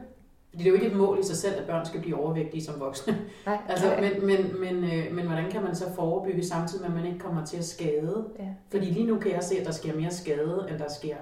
Fordi 0.50 0.58
det 0.64 0.66
er 0.66 0.68
jo 0.70 0.74
ikke 0.74 0.86
et 0.86 0.96
mål 0.96 1.18
i 1.18 1.22
sig 1.24 1.36
selv, 1.36 1.54
at 1.60 1.66
børn 1.66 1.86
skal 1.86 2.00
blive 2.00 2.16
overvægtige 2.20 2.64
som 2.64 2.80
voksne. 2.80 3.18
Nej, 3.46 3.58
Altså, 3.68 3.86
nej. 3.86 4.00
men, 4.00 4.26
men, 4.26 4.60
men, 4.60 4.84
øh, 4.84 5.14
men 5.14 5.26
hvordan 5.26 5.50
kan 5.50 5.62
man 5.62 5.74
så 5.74 5.84
forebygge 5.94 6.44
samtidig 6.44 6.80
med, 6.82 6.88
at 6.98 7.02
man 7.02 7.06
ikke 7.12 7.18
kommer 7.18 7.44
til 7.44 7.56
at 7.56 7.64
skade? 7.64 8.24
Ja. 8.38 8.44
Fordi 8.70 8.86
lige 8.86 9.06
nu 9.06 9.18
kan 9.18 9.32
jeg 9.32 9.42
se, 9.42 9.58
at 9.60 9.66
der 9.66 9.72
sker 9.72 9.96
mere 9.96 10.10
skade, 10.10 10.66
end 10.70 10.78
der 10.78 10.88
sker 10.98 11.16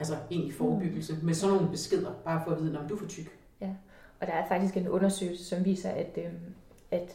altså 0.00 0.14
egentlig 0.30 0.54
forebyggelse. 0.54 1.16
Med 1.22 1.34
sådan 1.34 1.54
nogle 1.56 1.70
beskeder, 1.70 2.10
bare 2.24 2.40
for 2.46 2.50
at 2.52 2.62
vide, 2.62 2.78
om 2.78 2.88
du 2.88 2.94
er 2.94 2.98
for 2.98 3.06
tyk. 3.06 3.38
Og 4.20 4.26
der 4.26 4.32
er 4.32 4.48
faktisk 4.48 4.76
en 4.76 4.88
undersøgelse, 4.88 5.44
som 5.44 5.64
viser, 5.64 5.90
at, 5.90 6.18
øhm, 6.18 6.54
at, 6.90 7.12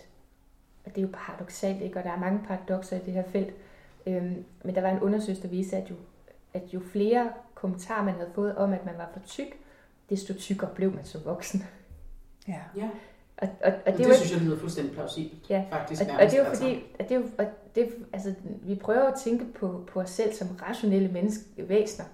at 0.87 0.95
det 0.95 1.01
er 1.01 1.05
jo 1.05 1.13
paradoxalt, 1.13 1.81
ikke? 1.81 1.99
og 1.99 2.03
der 2.03 2.11
er 2.11 2.19
mange 2.19 2.39
paradokser 2.47 2.97
i 2.97 2.99
det 3.05 3.13
her 3.13 3.23
felt. 3.23 3.53
Øhm, 4.07 4.45
men 4.63 4.75
der 4.75 4.81
var 4.81 4.89
en 4.89 4.99
undersøgelse, 4.99 5.43
der 5.43 5.49
viste, 5.49 5.77
at 5.77 5.89
jo, 5.89 5.95
at 6.53 6.63
jo 6.73 6.79
flere 6.91 7.31
kommentarer, 7.55 8.03
man 8.03 8.13
havde 8.13 8.29
fået 8.35 8.55
om, 8.55 8.73
at 8.73 8.85
man 8.85 8.97
var 8.97 9.09
for 9.13 9.19
tyk, 9.27 9.47
desto 10.09 10.33
tykkere 10.33 10.69
blev 10.75 10.95
man 10.95 11.05
som 11.05 11.21
voksen. 11.25 11.63
Ja. 12.47 12.59
Ja, 12.75 12.89
Og, 13.37 13.49
og, 13.63 13.71
og 13.71 13.73
og 13.85 13.91
det, 13.91 13.97
det, 13.97 14.09
jo 14.09 14.13
synes 14.13 14.31
jeg 14.31 14.41
lyder 14.41 14.57
fuldstændig 14.57 14.93
plausibelt. 14.93 15.49
Ja, 15.49 15.65
Faktisk 15.71 16.01
Og, 16.01 16.07
og 16.13 16.21
det 16.21 16.33
er 16.33 16.37
jo 16.37 16.43
altså. 16.43 16.63
fordi, 16.63 16.83
at 16.99 17.09
det 17.09 17.15
er 17.15 17.19
jo, 17.19 17.25
og 17.37 17.45
det, 17.75 17.89
altså, 18.13 18.33
vi 18.43 18.75
prøver 18.75 19.03
at 19.03 19.19
tænke 19.19 19.45
på, 19.45 19.83
på 19.87 19.99
os 19.99 20.09
selv 20.09 20.33
som 20.33 20.47
rationelle 20.61 21.07
menneske, 21.07 21.43
væsener. 21.57 22.05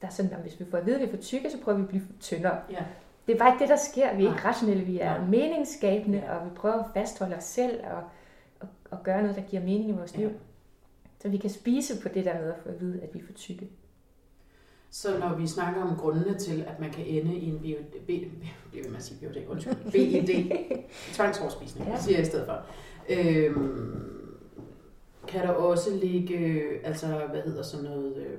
Der 0.00 0.06
er 0.06 0.12
sådan, 0.12 0.32
at 0.32 0.38
hvis 0.38 0.60
vi 0.60 0.64
får 0.70 0.78
at 0.78 0.86
vide, 0.86 0.96
at 0.96 1.02
vi 1.02 1.06
er 1.06 1.10
for 1.10 1.22
tykke, 1.22 1.50
så 1.50 1.58
prøver 1.64 1.78
vi 1.78 1.82
at 1.82 1.88
blive 1.88 2.02
tyndere. 2.20 2.58
Ja. 2.70 2.84
Det 3.26 3.34
er 3.34 3.38
bare 3.38 3.52
ikke 3.52 3.62
det, 3.62 3.68
der 3.68 3.76
sker. 3.76 4.16
Vi 4.16 4.24
er 4.24 4.30
ikke 4.30 4.44
rationelle, 4.44 4.84
vi 4.84 4.98
er 4.98 5.26
meningsskabende, 5.26 6.22
og 6.30 6.44
vi 6.44 6.50
prøver 6.56 6.74
at 6.74 6.90
fastholde 6.94 7.36
os 7.36 7.44
selv 7.44 7.80
og, 7.84 8.02
og, 8.60 8.68
og 8.90 9.02
gøre 9.02 9.22
noget, 9.22 9.36
der 9.36 9.42
giver 9.42 9.62
mening 9.62 9.88
i 9.88 9.92
vores 9.92 10.16
liv. 10.16 10.30
Så 11.22 11.28
vi 11.28 11.36
kan 11.36 11.50
spise 11.50 12.02
på 12.02 12.08
det 12.08 12.24
der 12.24 12.40
med 12.40 12.52
at 12.52 12.58
få 12.62 12.68
at 12.68 12.80
vide, 12.80 13.00
at 13.02 13.14
vi 13.14 13.18
er 13.18 13.22
for 13.26 13.32
tykke. 13.32 13.68
Så 14.90 15.18
når 15.18 15.34
vi 15.34 15.46
snakker 15.46 15.82
om 15.82 15.96
grundene 15.96 16.38
til, 16.38 16.64
at 16.68 16.80
man 16.80 16.90
kan 16.90 17.06
ende 17.06 17.34
i 17.34 17.48
en 17.48 17.60
bio, 17.60 17.76
B, 18.06 18.10
bliver 18.70 18.96
at 18.96 19.02
sige 19.02 19.28
BOD, 19.28 19.42
undskyld, 19.48 19.92
BID, 19.92 20.52
tvangsoverspisning, 21.12 21.88
ja. 21.88 22.00
siger 22.00 22.16
jeg 22.16 22.26
i 22.26 22.28
stedet 22.30 22.46
for. 22.46 22.62
Øhm, 23.08 24.12
kan 25.28 25.40
der 25.40 25.48
også 25.48 25.90
ligge, 25.94 26.62
altså 26.84 27.06
hvad 27.06 27.42
hedder 27.42 27.62
sådan 27.62 27.84
noget, 27.84 28.16
øh, 28.16 28.38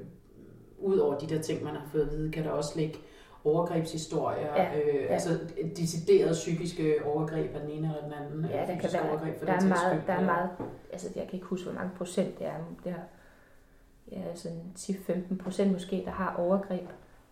ud 0.80 0.98
over 0.98 1.18
de 1.18 1.36
der 1.36 1.42
ting, 1.42 1.64
man 1.64 1.76
har 1.76 1.88
fået 1.92 2.02
at 2.02 2.12
vide, 2.12 2.32
kan 2.32 2.44
der 2.44 2.50
også 2.50 2.80
ligge 2.80 2.98
overgrebshistorier, 3.46 4.56
Ja, 4.64 4.80
øh, 4.80 4.96
ja. 4.96 5.14
altså 5.14 5.40
deciderede 5.78 6.34
psykiske 6.34 6.96
overgreb 7.06 7.56
af 7.56 7.62
den 7.62 7.70
ene 7.70 7.88
eller 7.88 8.02
den 8.04 8.14
anden, 8.14 8.46
Ja, 8.46 8.50
eller 8.52 8.66
der 8.66 8.74
kan 8.74 8.82
fysiske 8.82 8.98
være, 8.98 9.10
overgreb 9.12 9.40
for 9.40 9.46
der 9.46 9.54
er 9.54 9.66
meget, 9.68 10.04
der 10.08 10.14
er 10.14 10.26
meget, 10.26 10.50
altså 10.92 11.08
jeg 11.16 11.24
kan 11.24 11.34
ikke 11.34 11.46
huske, 11.46 11.66
hvor 11.66 11.74
mange 11.74 11.92
procent 11.98 12.40
det 12.40 12.48
er. 12.48 12.54
Det 12.84 12.92
er 12.92 14.18
ja, 14.18 14.36
sådan 14.36 14.62
10-15 14.78 15.44
procent 15.44 15.72
måske, 15.72 16.02
der 16.06 16.12
har 16.12 16.36
overgreb 16.38 16.90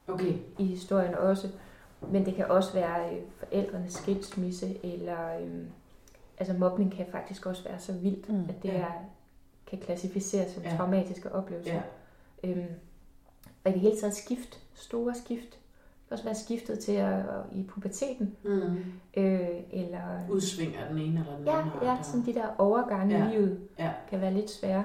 Okay, 0.07 0.33
i 0.59 0.65
historien 0.65 1.15
også. 1.15 1.47
Men 2.11 2.25
det 2.25 2.35
kan 2.35 2.45
også 2.51 2.73
være 2.73 3.13
øh, 3.15 3.21
forældrenes 3.37 3.93
skilsmisse, 3.93 4.85
eller 4.85 5.37
øh, 5.41 5.63
altså 6.37 6.53
mobning 6.53 6.91
kan 6.93 7.05
faktisk 7.11 7.45
også 7.45 7.63
være 7.63 7.79
så 7.79 7.93
vildt, 7.93 8.29
Mm, 8.29 8.45
at 8.49 8.55
det 8.63 8.69
ja. 8.69 8.73
er, 8.79 8.91
kan 9.67 9.79
klassificeres 9.79 10.51
som 10.51 10.63
ja. 10.63 10.75
traumatiske 10.77 11.31
oplevelser. 11.31 11.73
ja. 11.73 11.81
Øhm, 12.49 12.65
og 13.63 13.69
i 13.71 13.73
det 13.73 13.81
hele 13.81 13.97
taget 13.99 14.15
skift, 14.15 14.59
store 14.73 15.15
skift. 15.15 15.57
Også 16.11 16.23
være 16.23 16.35
skiftet 16.35 16.79
til 16.79 16.91
at, 16.91 17.19
i 17.51 17.63
puberteten, 17.63 18.35
Mm. 18.43 18.61
øh, 19.17 19.39
eller 19.71 19.99
Udsving 20.29 20.75
af 20.75 20.89
den 20.89 20.97
ene 20.97 21.19
eller 21.19 21.37
den 21.37 21.45
ja, 21.45 21.59
anden 21.59 21.71
ja, 21.83 21.91
og- 21.91 22.05
sådan 22.05 22.25
de 22.25 22.33
der 22.33 22.45
overgange 22.57 23.17
Ja, 23.17 23.29
i 23.31 23.33
livet 23.35 23.59
ja. 23.79 23.89
kan 24.09 24.21
være 24.21 24.33
lidt 24.33 24.51
svære. 24.51 24.83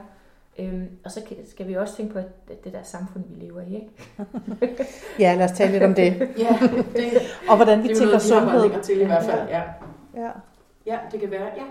Øhm, 0.59 0.89
og 1.05 1.11
så 1.11 1.21
skal 1.51 1.69
vi 1.69 1.75
også 1.75 1.97
tænke 1.97 2.13
på 2.13 2.19
at 2.19 2.65
det 2.65 2.73
der 2.73 2.83
samfund, 2.83 3.25
vi 3.29 3.45
lever 3.45 3.61
i. 3.61 3.75
Ikke? 3.75 4.87
ja, 5.19 5.35
lad 5.35 5.45
os 5.45 5.51
tale 5.59 5.73
lidt 5.73 5.83
om 5.83 5.95
det. 5.95 6.13
Ja, 6.39 6.59
det, 6.97 7.13
Og 7.49 7.57
hvordan 7.57 7.83
vi 7.83 7.89
det 7.89 7.91
er 7.93 7.95
tænker 7.99 8.07
noget, 8.07 8.23
sundhed. 8.23 8.83
til 8.83 9.01
i 9.01 9.05
hvert 9.05 9.25
fald, 9.25 9.49
ja. 9.49 9.63
Ja. 10.15 10.31
Ja, 10.87 10.99
det 11.13 11.21
kan 11.21 11.31
være, 11.31 11.45
ja. 11.57 11.63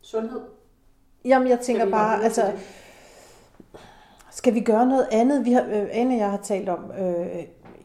Sundhed. 0.00 0.40
Jamen, 1.24 1.48
jeg 1.48 1.60
tænker 1.60 1.90
bare, 1.90 2.24
altså, 2.24 2.42
det? 2.42 2.54
skal 4.30 4.54
vi 4.54 4.60
gøre 4.60 4.86
noget 4.86 5.06
andet? 5.12 5.44
Vi 5.44 5.52
har, 5.52 5.62
øh, 5.62 5.86
Anne 5.92 6.14
og 6.14 6.18
jeg 6.18 6.30
har 6.30 6.36
talt 6.42 6.68
om 6.68 6.92
øh, 6.98 7.26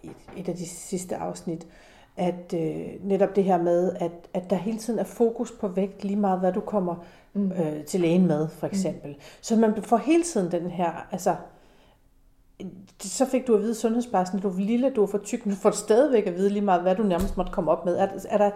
i 0.03 0.11
et 0.37 0.49
af 0.49 0.55
de 0.55 0.67
sidste 0.69 1.15
afsnit, 1.15 1.67
at 2.17 2.53
øh, 2.53 2.85
netop 3.01 3.35
det 3.35 3.43
her 3.43 3.57
med, 3.61 3.93
at, 3.95 4.11
at 4.33 4.49
der 4.49 4.55
hele 4.55 4.77
tiden 4.77 4.99
er 4.99 5.03
fokus 5.03 5.51
på 5.51 5.67
vægt, 5.67 6.03
lige 6.03 6.19
meget 6.19 6.39
hvad 6.39 6.53
du 6.53 6.59
kommer 6.59 6.95
Mm. 7.35 7.51
øh, 7.51 7.85
til 7.85 7.99
lægen 7.99 8.27
med, 8.27 8.47
for 8.47 8.67
eksempel. 8.67 9.11
Mm. 9.11 9.21
Så 9.41 9.55
man 9.55 9.83
får 9.83 9.97
hele 9.97 10.23
tiden 10.23 10.51
den 10.51 10.71
her, 10.71 11.07
altså, 11.11 11.35
så 12.99 13.25
fik 13.25 13.47
du 13.47 13.55
at 13.55 13.61
vide 13.61 13.75
sundhedsplejersken, 13.75 14.39
du 14.39 14.49
er 14.49 14.59
lille, 14.59 14.89
du 14.89 15.03
er 15.03 15.07
for 15.07 15.17
tyk, 15.17 15.45
men 15.45 15.55
du 15.55 15.61
får 15.61 15.71
stadigvæk 15.71 16.27
at 16.27 16.35
vide 16.35 16.49
lige 16.49 16.61
meget, 16.61 16.81
hvad 16.81 16.95
du 16.95 17.03
nærmest 17.03 17.37
måtte 17.37 17.51
komme 17.51 17.71
op 17.71 17.85
med. 17.85 17.97
Er, 17.97 18.07
er 18.29 18.37
der, 18.37 18.51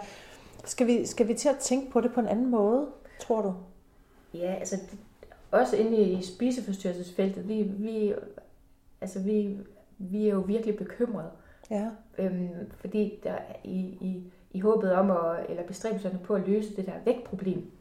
skal, 0.66 0.88
vi, 0.88 1.06
skal 1.06 1.28
vi 1.28 1.34
til 1.34 1.50
at 1.50 1.58
tænke 1.58 1.92
på 1.92 2.02
det 2.02 2.14
på 2.14 2.20
en 2.20 2.28
anden 2.28 2.52
måde, 2.52 2.86
tror 3.22 3.42
du? 3.42 3.54
Ja, 4.34 4.54
altså 4.54 4.78
også 5.52 5.76
inde 5.76 5.98
i 5.98 6.24
spiseforstyrrelsesfeltet, 6.24 7.48
vi, 7.48 7.62
vi, 7.62 8.14
altså 9.02 9.20
vi, 9.20 9.58
vi 9.98 10.28
er 10.28 10.34
jo 10.34 10.40
virkelig 10.40 10.78
bekymrede. 10.78 11.30
Ja. 11.72 11.90
Øhm, 12.18 12.50
fordi 12.80 13.20
der 13.24 13.32
er 13.32 13.56
i, 13.64 13.80
i, 13.80 14.24
i 14.52 14.60
håbet 14.60 14.92
om, 14.94 15.12
at, 15.12 15.46
eller 15.50 15.64
bestræbelserne 15.68 16.20
på 16.24 16.34
at 16.34 16.48
løse 16.48 16.76
det 16.76 16.86
der 16.86 16.92
vægtproblem, 17.06 17.72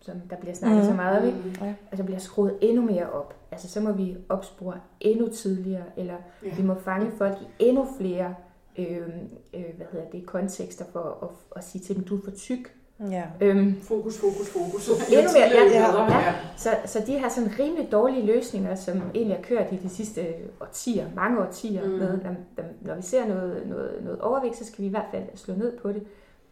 som 0.00 0.20
der 0.30 0.36
bliver 0.36 0.54
snakket 0.54 0.78
Mhm. 0.78 0.86
så 0.90 0.94
meget 0.94 1.18
om, 1.20 1.26
ikke? 1.26 1.64
Ja. 1.64 1.74
altså 1.90 2.04
bliver 2.04 2.18
skruet 2.18 2.58
endnu 2.60 2.82
mere 2.82 3.10
op. 3.10 3.34
Altså 3.50 3.68
så 3.68 3.80
må 3.80 3.92
vi 3.92 4.16
opspore 4.28 4.80
endnu 5.00 5.28
tidligere, 5.28 5.84
eller 5.96 6.16
Ja. 6.42 6.54
vi 6.56 6.62
må 6.62 6.74
fange 6.74 7.10
folk 7.10 7.36
i 7.42 7.46
endnu 7.58 7.86
flere 7.98 8.34
øh, 8.78 9.08
øh, 9.54 9.64
hvad 9.76 9.86
hedder 9.92 10.06
det, 10.12 10.26
kontekster 10.26 10.84
for 10.92 11.18
at, 11.22 11.58
at 11.58 11.64
sige 11.64 11.82
til 11.82 11.96
dem, 11.96 12.04
du 12.04 12.16
er 12.16 12.20
for 12.24 12.30
tyk. 12.30 12.75
Ja. 13.10 13.22
Øhm, 13.40 13.80
Fokus, 13.82 14.18
fokus, 14.20 14.48
fokus. 14.50 14.88
Endnu 14.88 15.32
mere, 15.32 15.48
ja, 15.48 15.80
ja, 15.80 16.18
ja, 16.18 16.34
så, 16.56 16.68
så 16.86 17.02
de 17.06 17.18
har 17.18 17.28
sådan 17.28 17.50
rimelig 17.58 17.92
dårlige 17.92 18.26
løsninger, 18.26 18.74
som 18.74 19.02
egentlig 19.14 19.36
har 19.36 19.42
kørt 19.42 19.72
i 19.72 19.76
de 19.76 19.88
sidste 19.88 20.26
årtier, 20.60 21.06
mange 21.16 21.40
årtier, 21.40 21.84
Mm. 21.84 21.90
med, 21.90 22.08
når, 22.22 22.34
når- 22.56 22.64
når 22.80 22.94
vi 22.94 23.02
ser 23.02 23.26
noget, 23.26 23.66
noget, 23.66 24.00
noget 24.04 24.20
overvægt, 24.20 24.56
så 24.56 24.64
skal 24.66 24.82
vi 24.82 24.86
i 24.86 24.90
hvert 24.90 25.06
fald 25.10 25.24
slå 25.34 25.54
ned 25.54 25.78
på 25.78 25.88
det. 25.92 26.02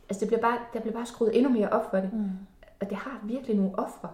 Altså 0.09 0.21
det 0.21 0.29
bliver 0.29 0.41
bare, 0.41 0.59
der 0.75 0.81
bliver 0.81 0.95
bare 0.95 1.07
skruet 1.07 1.37
endnu 1.37 1.51
mere 1.53 1.69
op 1.69 1.91
for 1.91 1.97
det. 1.97 2.11
Mm. 2.13 2.25
Og 2.81 2.89
det 2.91 2.97
har 2.97 3.21
virkelig 3.25 3.57
nogle 3.57 3.79
ofre. 3.79 4.09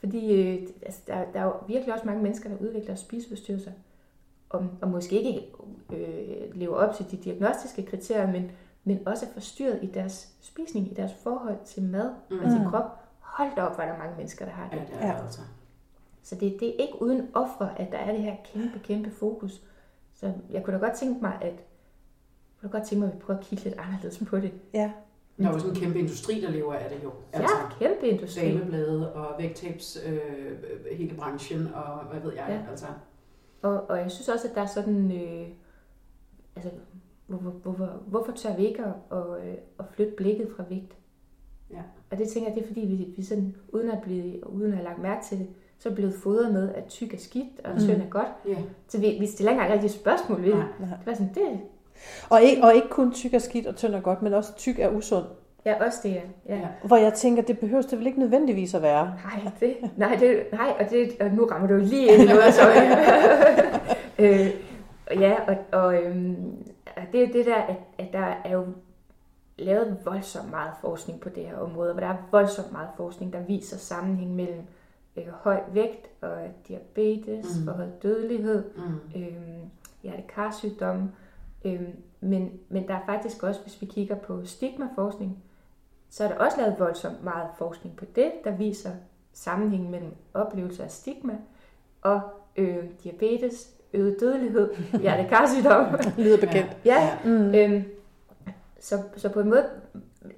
Fordi 0.00 0.42
øh, 0.42 0.68
altså, 0.82 1.00
der, 1.06 1.14
der 1.32 1.40
er 1.40 1.44
jo 1.44 1.52
virkelig 1.68 1.94
også 1.94 2.06
mange 2.06 2.22
mennesker, 2.22 2.48
der 2.48 2.56
udvikler 2.60 2.94
spiseforstyrrelser, 2.94 3.70
og, 4.50 4.66
og 4.80 4.88
måske 4.88 5.20
ikke 5.22 5.46
øh, 5.92 6.54
lever 6.54 6.76
op 6.76 6.94
til 6.94 7.06
de 7.10 7.16
diagnostiske 7.16 7.82
kriterier, 7.82 8.32
men, 8.32 8.50
men 8.84 9.08
også 9.08 9.26
er 9.26 9.30
forstyrret 9.32 9.78
i 9.82 9.86
deres 9.86 10.34
spisning, 10.40 10.90
i 10.90 10.94
deres 10.94 11.12
forhold 11.22 11.58
til 11.64 11.82
mad 11.82 12.10
mm. 12.30 12.38
og 12.38 12.50
til 12.50 12.60
Mm. 12.60 12.70
krop. 12.70 12.84
Hold 13.20 13.48
da 13.56 13.62
op, 13.62 13.74
hvor 13.74 13.84
er 13.84 13.92
der 13.92 13.98
mange 13.98 14.16
mennesker, 14.16 14.44
der 14.44 14.52
har 14.52 14.68
Ja, 14.72 14.78
det. 14.78 14.88
er 14.92 15.06
Ja. 15.06 15.12
det 15.16 15.22
altså. 15.22 15.40
Så 16.22 16.34
det, 16.34 16.56
det 16.60 16.68
er 16.68 16.72
ikke 16.82 17.02
uden 17.02 17.28
ofre, 17.34 17.80
at 17.80 17.92
der 17.92 17.98
er 17.98 18.12
det 18.12 18.22
her 18.22 18.34
kæmpe, 18.44 18.78
kæmpe 18.78 19.10
fokus. 19.10 19.62
Så 20.14 20.32
jeg 20.50 20.64
kunne 20.64 20.74
da 20.74 20.86
godt 20.86 20.94
tænke 20.98 21.20
mig, 21.22 21.38
at 21.42 21.52
jeg 21.52 21.60
kunne 22.60 22.72
da 22.72 22.76
godt 22.78 22.88
tænke 22.88 23.00
mig, 23.04 23.08
at 23.12 23.14
vi 23.18 23.20
prøver 23.22 23.40
at 23.40 23.46
kigge 23.46 23.64
lidt 23.64 23.74
anderledes 23.78 24.22
på 24.28 24.38
det. 24.40 24.52
Ja. 24.74 24.92
Der 25.38 25.48
er 25.48 25.52
jo 25.52 25.58
sådan 25.58 25.74
en 25.76 25.80
kæmpe 25.80 25.98
industri, 25.98 26.40
der 26.40 26.50
lever 26.50 26.74
af 26.74 26.90
det 26.90 27.04
jo. 27.04 27.12
Altså, 27.32 27.54
ja, 27.80 27.88
kæmpe 27.88 28.08
industri. 28.08 28.52
dameblade 28.52 29.12
og 29.12 29.38
vægttabs, 29.38 29.98
øh, 30.06 30.20
hele 30.96 31.16
branchen 31.16 31.66
og 31.74 32.04
hvad 32.04 32.20
ved 32.20 32.32
jeg. 32.34 32.46
Ja. 32.48 32.70
Altså. 32.70 32.86
Og, 33.62 33.90
og 33.90 33.98
jeg 33.98 34.10
synes 34.10 34.28
også, 34.28 34.48
at 34.48 34.54
der 34.54 34.60
er 34.62 34.66
sådan... 34.66 35.12
Øh, 35.12 35.46
altså, 36.56 36.70
hvorfor, 37.30 37.50
hvorfor, 37.50 37.88
hvorfor 38.06 38.32
tør 38.32 38.56
vi 38.56 38.66
ikke 38.66 38.82
at, 38.82 39.18
at, 39.18 39.24
at 39.78 39.84
flytte 39.94 40.12
blikket 40.16 40.48
fra 40.56 40.64
vægt? 40.70 40.96
Ja. 41.70 41.80
Og 42.10 42.18
det 42.18 42.28
tænker 42.28 42.48
jeg, 42.50 42.54
det 42.56 42.62
er 42.62 42.66
fordi, 42.66 42.80
vi, 42.80 43.08
vi 43.16 43.22
sådan, 43.24 43.54
uden 43.68 43.90
at, 43.90 43.98
blive, 44.02 44.50
uden 44.52 44.70
at 44.70 44.76
have 44.76 44.84
lagt 44.84 45.02
mærke 45.02 45.24
til 45.24 45.38
det, 45.38 45.46
så 45.78 45.88
er 45.88 45.94
blevet 45.94 46.14
fodret 46.14 46.52
med, 46.52 46.74
at 46.74 46.84
tyk 46.84 47.14
er 47.14 47.18
skidt, 47.18 47.60
og 47.64 47.70
Mm. 47.74 47.78
tynd 47.80 48.02
er 48.02 48.06
godt. 48.10 48.28
Ja. 48.48 48.54
Så 48.88 49.00
vi, 49.00 49.16
vi 49.20 49.26
stiller 49.26 49.50
ikke 49.52 49.60
engang 49.62 49.72
rigtig 49.72 49.90
spørgsmål 50.00 50.42
ved 50.42 50.50
det. 50.52 50.64
Det 50.80 51.06
var 51.06 51.14
sådan, 51.14 51.34
det 51.34 51.60
Og, 52.30 52.42
ikke, 52.42 52.62
og 52.64 52.74
ikke 52.74 52.88
kun 52.88 53.12
tyk 53.12 53.34
er 53.34 53.38
skidt 53.38 53.66
og 53.66 53.76
tynd 53.76 53.94
er 53.94 54.00
godt, 54.00 54.22
men 54.22 54.34
også 54.34 54.54
tyk 54.56 54.78
er 54.78 54.88
usund. 54.90 55.24
ja, 55.64 55.84
også 55.86 55.98
det, 56.02 56.10
ja. 56.14 56.56
ja. 56.56 56.68
Hvor 56.84 56.96
jeg 56.96 57.14
tænker, 57.14 57.42
det 57.42 57.58
behøver 57.58 57.82
det 57.82 57.98
vel 57.98 58.06
ikke 58.06 58.18
nødvendigvis 58.18 58.74
at 58.74 58.82
være. 58.82 59.04
Nej, 59.24 59.52
det, 59.60 59.76
nej, 59.96 60.16
det, 60.20 60.42
nej, 60.52 60.74
og, 60.80 60.90
det, 60.90 61.10
og 61.20 61.30
nu 61.30 61.44
rammer 61.44 61.68
du 61.68 61.74
jo 61.74 61.80
lige 61.80 62.12
ind 62.12 62.22
i 62.22 62.26
noget, 62.26 62.54
så 62.54 62.62
øh, 64.24 64.46
ja, 65.20 65.34
og, 65.48 65.56
og 65.80 65.94
øhm, 66.02 66.36
det 67.12 67.22
er 67.22 67.26
jo 67.26 67.32
det 67.32 67.46
der, 67.46 67.54
at, 67.56 67.76
at 67.98 68.12
der 68.12 68.18
er 68.44 68.52
jo 68.52 68.66
lavet 69.58 69.98
voldsomt 70.04 70.50
meget 70.50 70.72
forskning 70.80 71.20
på 71.20 71.28
det 71.28 71.46
her 71.46 71.56
område, 71.58 71.92
hvor 71.92 72.00
der 72.00 72.08
er 72.08 72.16
voldsomt 72.30 72.72
meget 72.72 72.88
forskning, 72.96 73.32
der 73.32 73.40
viser 73.40 73.76
sammenhæng 73.76 74.34
mellem 74.34 74.62
øh, 75.16 75.26
høj 75.28 75.60
vægt 75.72 76.06
og 76.20 76.38
diabetes 76.68 77.46
Mm. 77.62 77.68
og 77.68 77.74
høj 77.74 77.86
dødelighed, 78.02 78.64
Mm. 78.76 79.20
øh, 79.20 79.32
hjertekarsygdomme. 80.02 81.12
Øh, 81.64 81.88
men, 82.20 82.52
men 82.68 82.88
der 82.88 82.94
er 82.94 83.06
faktisk 83.06 83.42
også, 83.42 83.60
hvis 83.62 83.80
vi 83.80 83.86
kigger 83.86 84.14
på 84.14 84.44
stigmaforskning, 84.44 85.42
så 86.10 86.24
er 86.24 86.28
der 86.28 86.44
også 86.44 86.56
lavet 86.60 86.78
voldsomt 86.78 87.24
meget 87.24 87.48
forskning 87.58 87.96
på 87.96 88.04
det, 88.16 88.32
der 88.44 88.50
viser 88.50 88.90
sammenhæng 89.32 89.90
mellem 89.90 90.14
oplevelse 90.34 90.84
af 90.84 90.90
stigma 90.90 91.38
og 92.02 92.20
øh, 92.56 92.84
diabetes, 93.04 93.74
øget 93.92 94.16
dødelighed, 94.20 94.70
hjertekarsygdomme. 95.02 95.98
Lyder 96.18 96.40
bekendt. 96.40 96.76
ja, 96.84 97.10
Mm. 97.24 97.54
Øhm, 97.54 97.82
så, 98.80 99.02
så 99.16 99.28
på 99.28 99.40
en 99.40 99.48
måde, 99.48 99.64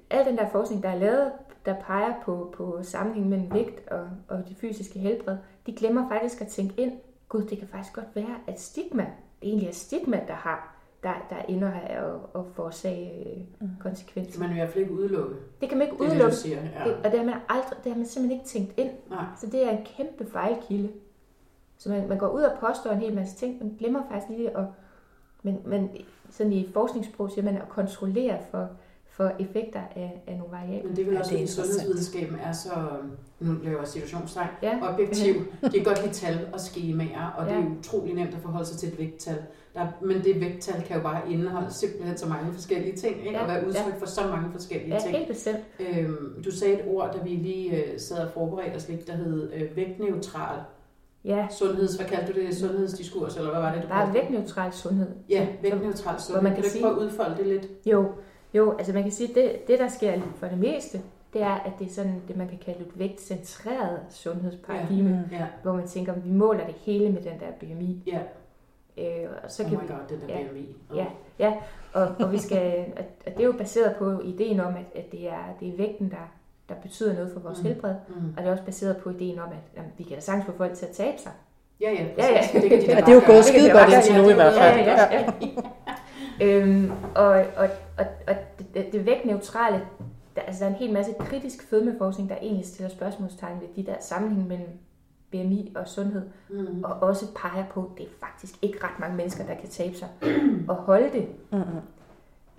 al 0.09 0.25
den 0.25 0.37
der 0.37 0.49
forskning, 0.49 0.83
der 0.83 0.89
er 0.89 0.95
lavet, 0.99 1.31
der 1.65 1.75
peger 1.87 2.13
på, 2.25 2.53
på 2.57 2.79
sammenhæng 2.81 3.29
mellem 3.29 3.53
vægt 3.53 3.87
og, 3.89 4.07
og 4.27 4.37
det 4.49 4.57
fysiske 4.57 4.99
helbred, 4.99 5.37
de 5.67 5.75
glemmer 5.75 6.09
faktisk 6.09 6.41
at 6.41 6.47
tænke 6.47 6.81
ind, 6.81 6.91
gud, 7.29 7.41
det 7.41 7.57
kan 7.57 7.67
faktisk 7.67 7.93
godt 7.93 8.05
være, 8.15 8.35
at 8.47 8.61
stigma, 8.61 9.03
det 9.41 9.49
egentlig 9.49 9.67
er 9.69 9.73
stigma, 9.73 10.19
der 10.27 10.33
har, 10.33 10.75
der, 11.03 11.13
der 11.29 11.35
ender 11.47 11.71
af 11.71 11.97
at, 12.03 12.13
at 12.35 12.41
forårsage 12.53 13.11
øh, 13.35 13.41
Mm. 13.61 13.67
Det 13.67 13.77
konsekvenser. 13.79 14.31
kan 14.39 14.41
man 14.49 14.57
i 14.57 14.59
hvert 14.59 14.69
fald 14.69 14.81
ikke 14.83 14.93
udelukke. 14.93 15.35
Det 15.61 15.69
kan 15.69 15.77
man 15.77 15.87
ikke 15.87 15.97
Det 15.97 16.03
er 16.05 16.09
det, 16.09 16.15
udelukke, 16.15 16.35
du 16.35 16.41
siger. 16.41 16.57
Ja. 16.61 16.89
det, 16.89 16.95
og 17.05 17.11
det 17.11 17.19
har 17.19 17.25
man 17.25 17.35
aldrig, 17.49 17.77
det 17.83 17.91
har 17.91 17.97
man 17.97 18.05
simpelthen 18.07 18.31
ikke 18.39 18.45
tænkt 18.49 18.73
ind. 18.79 18.89
Nej. 19.09 19.23
Så 19.39 19.47
det 19.47 19.65
er 19.67 19.69
en 19.69 19.85
kæmpe 19.97 20.31
fejlkilde. 20.31 20.89
Så 21.83 21.89
man, 21.89 22.07
man 22.09 22.17
går 22.17 22.27
ud 22.27 22.41
og 22.41 22.51
påstår 22.59 22.91
en 22.91 22.97
hel 22.99 23.13
masse 23.15 23.35
ting, 23.35 23.57
man 23.61 23.75
glemmer 23.79 24.01
faktisk 24.11 24.29
lige 24.37 24.57
at, 24.57 24.63
men, 25.43 25.57
men 25.65 25.89
sådan 26.29 26.53
i 26.53 26.69
forskningssprog 26.73 27.31
siger 27.31 27.45
man 27.45 27.57
at 27.57 27.69
kontrollere 27.69 28.37
for, 28.51 28.67
for 29.09 29.31
effekter 29.39 29.79
af, 29.95 30.23
af 30.27 30.37
nogle 30.37 30.51
variabler. 30.51 30.83
Men 30.87 30.95
det 30.95 31.01
er 31.01 31.05
vel 31.05 31.13
Ja, 31.13 31.19
også, 31.19 31.31
det 31.35 31.43
er 31.43 31.47
sundhedsvidenskaben 31.47 32.37
er 32.39 32.51
så, 32.51 32.69
nu 33.39 33.53
laver 33.63 33.77
jeg 33.79 33.87
situationstegn, 33.87 34.47
Ja. 34.63 34.79
objektiv. 34.93 35.33
De 35.63 35.69
kan 35.69 35.83
godt 35.83 36.01
lide 36.01 36.13
tal 36.13 36.47
og 36.53 36.59
skemaer, 36.59 37.33
og 37.37 37.45
det 37.45 37.53
er 37.53 37.57
Ja. 37.59 37.65
utrolig 37.79 38.13
nemt 38.15 38.33
at 38.33 38.39
forholde 38.41 38.65
sig 38.65 38.77
til 38.77 38.89
et 38.89 38.99
vægttal. 38.99 39.37
Der, 39.73 39.87
men 40.01 40.23
det 40.23 40.41
vægttal 40.41 40.83
kan 40.83 40.95
jo 40.97 41.03
bare 41.03 41.31
indeholde 41.31 41.73
simpelthen 41.73 42.17
så 42.17 42.27
mange 42.29 42.53
forskellige 42.53 42.95
ting, 42.95 43.17
ikke? 43.17 43.31
Ja, 43.31 43.41
og 43.41 43.47
være 43.47 43.67
udtryk 43.67 43.93
ja. 43.93 43.99
for 43.99 44.05
så 44.05 44.21
mange 44.27 44.51
forskellige 44.51 44.93
Ja, 44.93 44.99
ting. 44.99 45.15
helt 45.17 45.27
bestemt. 45.27 45.59
Øhm, 45.79 46.43
du 46.45 46.51
sagde 46.51 46.73
et 46.73 46.81
ord, 46.87 47.13
da 47.13 47.23
vi 47.23 47.29
lige 47.29 47.75
øh, 47.93 47.99
sad 47.99 48.17
og 48.25 48.31
forberedte 48.31 48.75
os 48.75 48.89
lidt, 48.89 49.07
der 49.07 49.13
hed 49.15 49.51
øh, 49.53 49.75
vægtneutral 49.75 50.59
Ja, 51.25 51.47
sundheds... 51.51 51.95
Hvad 51.95 52.05
kaldte 52.07 52.33
du 52.33 52.39
det? 52.39 52.55
Sundhedsdiskurs, 52.57 53.37
eller 53.37 53.51
hvad 53.51 53.61
var 53.61 53.73
det, 53.73 53.83
du 53.83 53.87
er 53.91 54.05
det? 54.05 54.13
vægtneutral 54.13 54.73
sundhed. 54.73 55.07
Ja, 55.29 55.47
vægtneutral 55.61 56.19
sundhed. 56.21 56.43
man 56.43 56.51
kan 56.51 56.55
kan 56.55 56.63
du 56.63 56.65
ikke 56.65 56.69
sige- 56.71 56.83
prøve 56.83 56.95
at 56.95 57.01
udfolde 57.05 57.37
det 57.37 57.47
lidt? 57.47 57.67
Jo, 57.85 58.05
jo, 58.53 58.71
altså 58.77 58.93
man 58.93 59.03
kan 59.03 59.11
sige, 59.11 59.29
at 59.29 59.35
det, 59.35 59.67
det 59.67 59.79
der 59.79 59.87
sker 59.87 60.21
for 60.35 60.47
det 60.47 60.57
meste, 60.57 61.01
det 61.33 61.41
er, 61.41 61.53
at 61.53 61.71
det 61.79 61.87
er 61.87 61.91
sådan 61.91 62.21
det, 62.27 62.37
man 62.37 62.47
kan 62.47 62.57
kalde 62.65 62.79
et 62.79 62.99
vægtcentreret 62.99 63.99
sundhedsparadigme, 64.09 65.09
Mm. 65.09 65.31
ja. 65.31 65.37
Ja, 65.37 65.45
hvor 65.63 65.73
man 65.73 65.87
tænker, 65.87 66.13
at 66.13 66.25
vi 66.25 66.29
måler 66.31 66.65
det 66.65 66.75
hele 66.77 67.09
med 67.11 67.21
den 67.21 67.39
der 67.39 67.51
BMI. 67.59 68.03
ja. 68.07 68.19
Øh, 68.97 69.29
og 69.43 69.51
så 69.51 69.63
Oh 69.63 69.69
kan 69.69 69.77
my 69.77 69.81
vi, 69.83 69.87
god, 69.87 69.99
den 70.09 70.29
der 70.29 70.39
ja, 70.39 70.47
BMI. 70.51 70.75
Oh. 70.91 70.97
ja, 70.97 71.05
ja, 71.39 71.53
og, 71.93 72.07
og 72.19 72.31
vi 72.31 72.37
skal, 72.37 72.85
at, 72.95 73.05
at 73.25 73.33
det 73.37 73.41
er 73.43 73.45
jo 73.47 73.51
baseret 73.57 73.95
på 73.95 74.19
ideen 74.23 74.59
om, 74.59 74.73
at, 74.75 74.85
at 74.95 75.11
det, 75.11 75.29
er, 75.29 75.43
det 75.59 75.67
er 75.67 75.77
vægten, 75.77 76.09
der, 76.09 76.31
der 76.69 76.75
betyder 76.75 77.13
noget 77.13 77.31
for 77.33 77.39
vores 77.39 77.57
Mm. 77.57 77.63
mm. 77.63 77.67
helbred, 77.73 77.95
Mm. 78.09 78.33
og 78.37 78.43
det 78.43 78.47
er 78.47 78.51
også 78.51 78.63
baseret 78.63 78.97
på 78.97 79.09
ideen 79.09 79.39
om, 79.39 79.49
at 79.49 79.57
jamen, 79.77 79.91
vi 79.97 80.03
kan 80.03 80.13
da 80.15 80.19
sagtens 80.21 80.45
få 80.45 80.51
folk 80.57 80.73
til 80.73 80.85
at 80.85 80.91
tabe 80.91 81.17
sig. 81.17 81.31
Ja, 81.81 81.91
ja, 81.91 82.05
Ja, 82.17 82.33
ja. 82.33 82.37
præcis. 82.39 82.61
Det 82.61 82.69
kan 82.69 82.81
de 82.81 82.85
Ja, 82.91 82.95
det 83.01 83.07
er 83.09 83.13
jo 83.13 83.21
gået 83.25 83.45
skide 83.45 83.71
godt 83.71 83.93
indtil 83.93 84.15
nu 84.23 84.29
i 84.29 84.33
hvert 84.33 84.53
fald. 84.53 84.79
Ja, 84.79 85.13
ja, 85.13 85.31
ja. 86.41 86.47
øhm, 86.47 86.91
og, 87.15 87.25
og, 87.57 87.67
og, 87.97 88.05
og 88.27 88.35
det, 88.73 88.91
det 88.91 89.05
vægtneutrale, 89.05 89.81
der, 90.35 90.41
altså 90.41 90.59
der 90.65 90.69
er 90.69 90.73
en 90.73 90.79
hel 90.79 90.93
masse 90.93 91.13
kritisk 91.19 91.69
fedmeforskning, 91.69 92.29
der 92.29 92.35
egentlig 92.41 92.65
stiller 92.65 92.89
spørgsmålstegn 92.89 93.61
ved 93.61 93.83
de 93.83 93.91
der 93.91 93.95
sammenhæng 93.99 94.47
mellem 94.47 94.67
BMI 95.31 95.73
og 95.75 95.87
sundhed, 95.87 96.21
Mm. 96.49 96.83
og 96.83 96.91
også 96.93 97.25
peger 97.35 97.65
på, 97.73 97.79
at 97.81 97.97
det 97.97 98.05
er 98.05 98.27
faktisk 98.27 98.55
ikke 98.61 98.77
ret 98.83 98.99
mange 98.99 99.15
mennesker, 99.15 99.45
der 99.45 99.55
kan 99.55 99.69
tabe 99.69 99.95
sig 99.97 100.07
og 100.67 100.75
holde 100.75 101.09
det. 101.13 101.27
Mm-mm. 101.51 101.63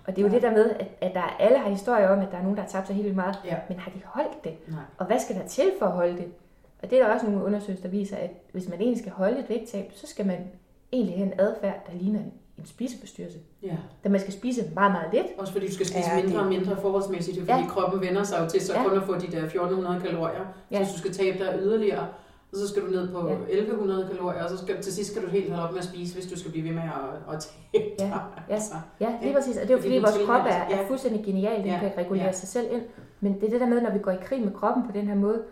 Og 0.06 0.16
det 0.16 0.18
er 0.18 0.22
jo 0.22 0.28
Ja. 0.28 0.34
det 0.34 0.42
der 0.42 0.50
med, 0.50 0.70
at, 0.70 0.86
at 1.00 1.14
der 1.14 1.22
alle 1.22 1.58
har 1.58 1.70
historier 1.70 2.08
om, 2.08 2.18
at 2.20 2.28
der 2.30 2.36
er 2.38 2.42
nogen, 2.42 2.56
der 2.56 2.62
har 2.62 2.68
tabt 2.70 2.86
sig 2.86 2.96
helt 2.96 3.04
vildt 3.04 3.16
meget, 3.16 3.36
Ja. 3.44 3.56
men 3.68 3.78
har 3.78 3.90
de 3.90 4.00
holdt 4.04 4.44
det? 4.44 4.52
Nej. 4.68 4.78
Og 4.98 5.06
hvad 5.06 5.18
skal 5.18 5.36
der 5.36 5.46
til 5.46 5.70
for 5.78 5.86
at 5.86 5.92
holde 5.92 6.16
det? 6.16 6.26
Og 6.82 6.90
det 6.90 7.00
er 7.00 7.06
der 7.06 7.14
også 7.14 7.26
nogle 7.26 7.44
undersøgelser, 7.44 7.82
der 7.82 7.90
viser, 7.90 8.16
at 8.16 8.30
hvis 8.52 8.68
man 8.68 8.80
egentlig 8.80 8.98
skal 9.00 9.12
holde 9.12 9.38
et 9.38 9.48
vægttab, 9.48 9.90
så 9.94 10.06
skal 10.06 10.26
man 10.26 10.38
egentlig 10.92 11.16
have 11.16 11.26
en 11.32 11.40
adfærd, 11.40 11.86
der 11.86 11.98
ligner 11.98 12.18
en, 12.20 12.32
en 12.58 12.66
spiseforstyrrelse. 12.66 13.38
Ja. 13.62 13.76
Da 14.04 14.08
man 14.08 14.20
skal 14.20 14.32
spise 14.32 14.62
meget, 14.74 14.92
meget 14.92 15.12
lidt. 15.12 15.26
Også 15.38 15.52
fordi 15.52 15.66
du 15.66 15.72
skal 15.72 15.86
spise 15.86 16.10
Ja, 16.16 16.22
mindre 16.22 16.40
og 16.40 16.46
mindre 16.46 16.76
forholdsmæssigt, 16.76 17.36
jo, 17.36 17.42
fordi 17.44 17.60
Ja. 17.60 17.66
kroppen 17.68 18.00
vender 18.00 18.22
sig 18.22 18.40
jo 18.44 18.48
til 18.48 18.60
så 18.60 18.72
Ja. 18.74 18.82
kun 18.88 18.98
at 18.98 19.04
få 19.04 19.14
de 19.14 19.26
der 19.26 19.42
1400 19.44 20.00
kalorier. 20.00 20.44
Ja. 20.70 20.76
Så 20.76 20.82
hvis 20.84 20.92
du 20.92 20.98
skal 20.98 21.12
tabe 21.12 21.38
dig 21.44 21.58
yderligere, 21.62 22.06
og 22.54 22.60
så 22.60 22.68
skal 22.68 22.82
du 22.82 22.86
ned 22.90 23.12
på 23.12 23.28
Ja. 23.28 23.34
1100 23.34 24.08
kalorier, 24.10 24.44
og 24.44 24.50
så 24.50 24.56
skal, 24.56 24.82
til 24.82 24.92
sidst 24.92 25.10
skal 25.10 25.22
du 25.22 25.28
helt 25.28 25.48
holde 25.50 25.64
op 25.68 25.72
med 25.72 25.78
at 25.78 25.84
spise, 25.84 26.14
hvis 26.14 26.26
du 26.32 26.38
skal 26.38 26.50
blive 26.50 26.64
ved 26.68 26.72
med 26.74 26.82
at, 26.82 27.34
at 27.34 27.40
tabe 27.72 27.84
Ja, 27.98 28.04
dig. 28.04 28.22
ja. 28.48 28.54
Altså. 28.54 28.74
Ja, 29.00 29.18
lige 29.22 29.34
præcis. 29.34 29.56
Og 29.56 29.62
det 29.62 29.70
er 29.70 29.74
jo 29.74 29.80
Fordi 29.82 30.00
fordi, 30.00 30.16
vores 30.16 30.26
krop 30.26 30.46
er, 30.46 30.50
sig. 30.50 30.66
er 30.70 30.80
Ja. 30.80 30.88
fuldstændig 30.88 31.24
genial. 31.24 31.56
Den 31.58 31.66
Ja, 31.66 31.78
kan 31.78 31.92
regulere 31.98 32.24
ja. 32.24 32.32
sig 32.32 32.48
selv 32.48 32.66
ind. 32.74 32.82
Men 33.20 33.34
det 33.34 33.44
er 33.44 33.50
det 33.50 33.60
der 33.60 33.66
med, 33.66 33.80
når 33.80 33.92
vi 33.92 33.98
går 33.98 34.10
i 34.10 34.18
krig 34.22 34.42
med 34.44 34.52
kroppen 34.52 34.86
på 34.86 34.92
den 34.92 35.06
her 35.06 35.14
måde, 35.14 35.42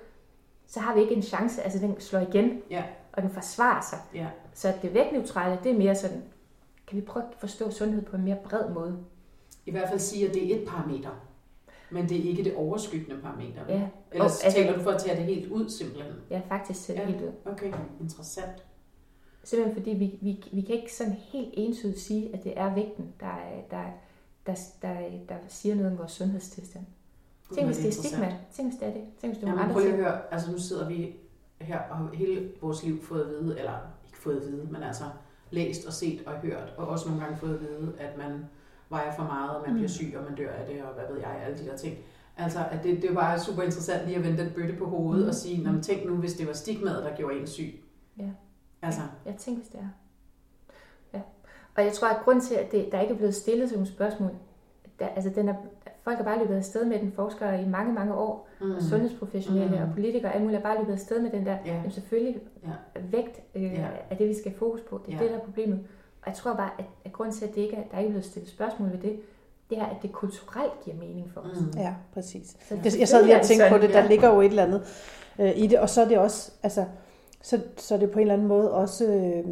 så 0.66 0.80
har 0.80 0.94
vi 0.94 1.00
ikke 1.00 1.14
en 1.14 1.22
chance. 1.22 1.62
Altså 1.62 1.78
den 1.78 2.00
slår 2.00 2.20
igen, 2.20 2.60
Ja. 2.70 2.82
og 3.12 3.22
den 3.22 3.30
forsvarer 3.30 3.80
sig. 3.90 3.98
Ja. 4.14 4.26
Så 4.54 4.72
det 4.82 4.94
vægtneutrale, 4.94 5.58
det 5.64 5.72
er 5.72 5.78
mere 5.78 5.94
sådan, 5.94 6.22
kan 6.86 6.96
vi 6.96 7.02
prøve 7.02 7.24
at 7.26 7.34
forstå 7.38 7.70
sundhed 7.70 8.02
på 8.02 8.16
en 8.16 8.24
mere 8.24 8.36
bred 8.44 8.70
måde? 8.74 8.96
I 9.66 9.70
hvert 9.70 9.88
fald 9.88 10.00
sige, 10.00 10.28
at 10.28 10.34
det 10.34 10.52
er 10.52 10.56
et 10.62 10.68
parameter. 10.68 11.10
Men 11.92 12.09
det 12.09 12.24
er 12.24 12.28
ikke 12.31 12.44
det 12.44 12.55
overskyggende 12.55 13.22
parameter. 13.22 13.61
Ja, 13.68 13.88
Ellers 14.12 14.38
Og, 14.38 14.44
altså- 14.44 14.59
taler 14.61 14.76
du 14.76 14.83
for 14.83 14.90
at 14.90 15.00
tage 15.00 15.16
det 15.16 15.24
helt 15.24 15.50
ud, 15.52 15.68
simpelthen. 15.68 16.12
ja 16.31 16.40
faktisk 16.48 16.85
ser 16.85 16.94
det 16.94 17.00
Ja. 17.00 17.07
helt 17.07 17.22
ud. 17.22 17.31
Okay, 17.46 17.72
interessant. 18.00 18.64
Simpelthen 19.44 19.76
fordi 19.83 19.90
vi, 19.96 20.18
vi, 20.20 20.44
vi 20.52 20.61
kan 20.61 20.74
ikke 20.74 20.94
sådan 20.94 21.12
helt 21.12 21.48
entydigt 21.52 22.00
sige, 22.00 22.35
at 22.35 22.44
det 22.44 22.52
er 22.57 22.74
vægten, 22.74 23.12
der, 23.20 23.26
er- 23.26 23.62
der, 23.70 23.83
der, 24.46 24.55
der, 24.83 24.94
der 25.28 25.35
siger 25.48 25.74
noget 25.74 25.92
om 25.92 25.98
vores 25.98 26.12
sundhedstilstand. 26.12 26.85
Tænk 27.55 27.66
hvis 27.66 27.76
det 27.76 27.88
er 27.88 27.92
stigma. 27.92 28.37
Tænk 28.52 28.68
hvis 28.68 28.78
det 28.81 28.88
er 28.88 28.92
det. 28.92 29.02
Tænk 29.20 29.33
hvis 29.33 29.38
det 29.38 29.44
er 29.44 29.48
Ja, 29.50 29.55
nogle 29.55 29.57
men 29.57 29.62
andre 29.62 29.74
prøv 29.74 29.90
at 29.90 29.96
høre, 29.96 30.33
altså 30.35 30.52
nu 30.52 30.59
sidder 30.59 30.88
vi 30.88 31.16
her 31.61 31.78
og 31.90 31.96
har 31.96 32.11
hele 32.14 32.50
vores 32.61 32.83
liv 32.85 33.02
fået 33.02 33.22
at 33.22 33.28
vide, 33.31 33.59
eller 33.59 33.78
ikke 34.07 34.18
fået 34.18 34.37
at 34.37 34.42
vide, 34.52 34.68
men 34.70 34.83
altså 34.83 35.05
læst 35.50 35.87
og 35.87 35.92
set 35.92 36.22
og 36.26 36.33
hørt, 36.33 36.74
og 36.76 36.88
også 36.88 37.09
nogle 37.09 37.24
gange 37.24 37.38
fået 37.38 37.55
at 37.55 37.61
vide, 37.61 37.92
at 37.98 38.18
man 38.18 38.44
vejer 38.92 39.12
for 39.12 39.22
meget, 39.22 39.50
og 39.57 39.62
man 39.66 39.74
bliver 39.74 39.85
Mm. 39.88 39.98
syg, 39.98 40.14
og 40.18 40.24
man 40.28 40.35
dør 40.35 40.50
af 40.61 40.66
det, 40.66 40.83
og 40.83 40.94
hvad 40.94 41.05
ved 41.11 41.20
jeg, 41.20 41.31
alle 41.46 41.59
de 41.59 41.66
der 41.70 41.76
ting. 41.76 41.94
Altså, 42.37 42.59
at 42.70 42.83
det, 42.85 43.02
det 43.02 43.11
bare 43.14 43.38
super 43.38 43.62
interessant 43.62 44.07
lige 44.07 44.16
at 44.18 44.24
vende 44.24 44.38
den 44.44 44.52
bøtte 44.57 44.74
på 44.78 44.85
hovedet 44.87 45.22
Mm. 45.24 45.28
og 45.28 45.35
sige, 45.35 45.64
"Nå, 45.64 45.72
men 45.72 45.83
tænk 45.83 46.07
nu, 46.07 46.14
hvis 46.16 46.35
det 46.35 46.46
var 46.46 46.52
stigmaet, 46.52 47.05
der 47.05 47.16
gjorde 47.16 47.40
en 47.40 47.46
syg. 47.46 47.81
Ja. 48.18 48.31
Altså, 48.83 49.00
Jeg 49.26 49.35
tænker, 49.37 49.61
hvis 49.62 49.68
det 49.70 49.81
er. 49.81 49.88
Ja. 51.14 51.20
Og 51.76 51.85
jeg 51.85 51.92
tror, 51.92 52.09
at 52.09 52.24
grund 52.24 52.40
til, 52.40 52.55
at 52.55 52.72
det, 52.72 52.88
der 52.92 53.00
ikke 53.00 53.12
er 53.12 53.16
blevet 53.18 53.35
stillet 53.35 53.68
sådan 53.68 53.78
nogle 53.78 53.92
spørgsmål, 53.94 54.31
der, 54.98 55.07
altså 55.09 55.31
den 55.31 55.48
er, 55.48 55.55
folk 56.02 56.16
har 56.16 56.24
bare 56.24 56.38
løbet 56.38 56.55
afsted 56.55 56.85
med 56.85 56.98
den, 56.98 57.12
forskere 57.12 57.62
i 57.62 57.68
mange, 57.68 57.92
mange 57.94 58.14
år, 58.14 58.48
mm. 58.61 58.70
og 58.74 58.83
sundhedsprofessionelle 58.83 59.76
Mm. 59.76 59.83
og 59.83 59.88
politikere, 59.92 60.33
alle 60.33 60.44
mulige, 60.44 60.61
har 60.61 60.68
bare 60.68 60.78
løbet 60.78 60.92
afsted 60.92 61.22
med 61.22 61.31
den 61.31 61.46
der, 61.46 61.57
Ja. 61.66 61.74
jamen 61.74 61.90
selvfølgelig, 61.90 62.40
Ja. 62.64 63.00
vægt 63.11 63.40
øh, 63.55 63.62
Ja. 63.62 63.87
er 64.11 64.16
det, 64.16 64.28
vi 64.28 64.35
skal 64.35 64.55
fokus 64.59 64.81
på. 64.81 65.00
Det 65.07 65.14
er 65.14 65.18
Ja. 65.18 65.22
det, 65.22 65.31
der 65.31 65.37
er 65.38 65.44
problemet. 65.44 65.81
Og 66.22 66.28
jeg 66.28 66.35
tror 66.35 66.54
bare, 66.54 66.70
at, 66.78 66.85
at 67.04 67.12
grunden 67.12 67.35
til, 67.37 67.44
at 67.44 67.54
det 67.54 67.61
ikke 67.61 67.76
er, 67.76 67.82
der 67.92 67.98
ikke 67.98 68.08
er 68.08 68.12
blevet 68.12 68.24
stillet 68.24 68.50
spørgsmål 68.50 68.90
ved 68.92 68.98
det, 68.98 69.20
det 69.70 69.78
er, 69.78 69.85
at 69.85 69.96
det 70.02 70.12
kulturelt 70.12 70.72
giver 70.85 70.96
mening 70.96 71.30
for 71.35 71.40
os. 71.40 71.61
Mm. 71.61 71.78
Ja, 71.80 71.94
præcis. 72.14 72.56
Så 72.68 72.76
Det, 72.85 72.98
jeg 72.98 73.08
sad 73.08 73.24
lige 73.24 73.37
og 73.37 73.42
tænkte 73.42 73.68
på 73.68 73.78
det, 73.78 73.90
der 73.90 74.00
ja. 74.02 74.06
ligger 74.06 74.35
jo 74.35 74.40
et 74.40 74.46
eller 74.46 74.62
andet 74.64 74.82
øh, 75.38 75.52
i 75.58 75.66
det, 75.66 75.78
og 75.78 75.90
så 75.90 76.00
er 76.02 76.08
det 76.08 76.18
også, 76.18 76.50
altså, 76.62 76.85
så, 77.42 77.61
så 77.76 77.94
er 77.94 77.98
det 77.98 78.11
på 78.11 78.18
en 78.18 78.20
eller 78.20 78.35
anden 78.35 78.48
måde 78.48 78.72
også 78.72 79.04
øh, 79.06 79.44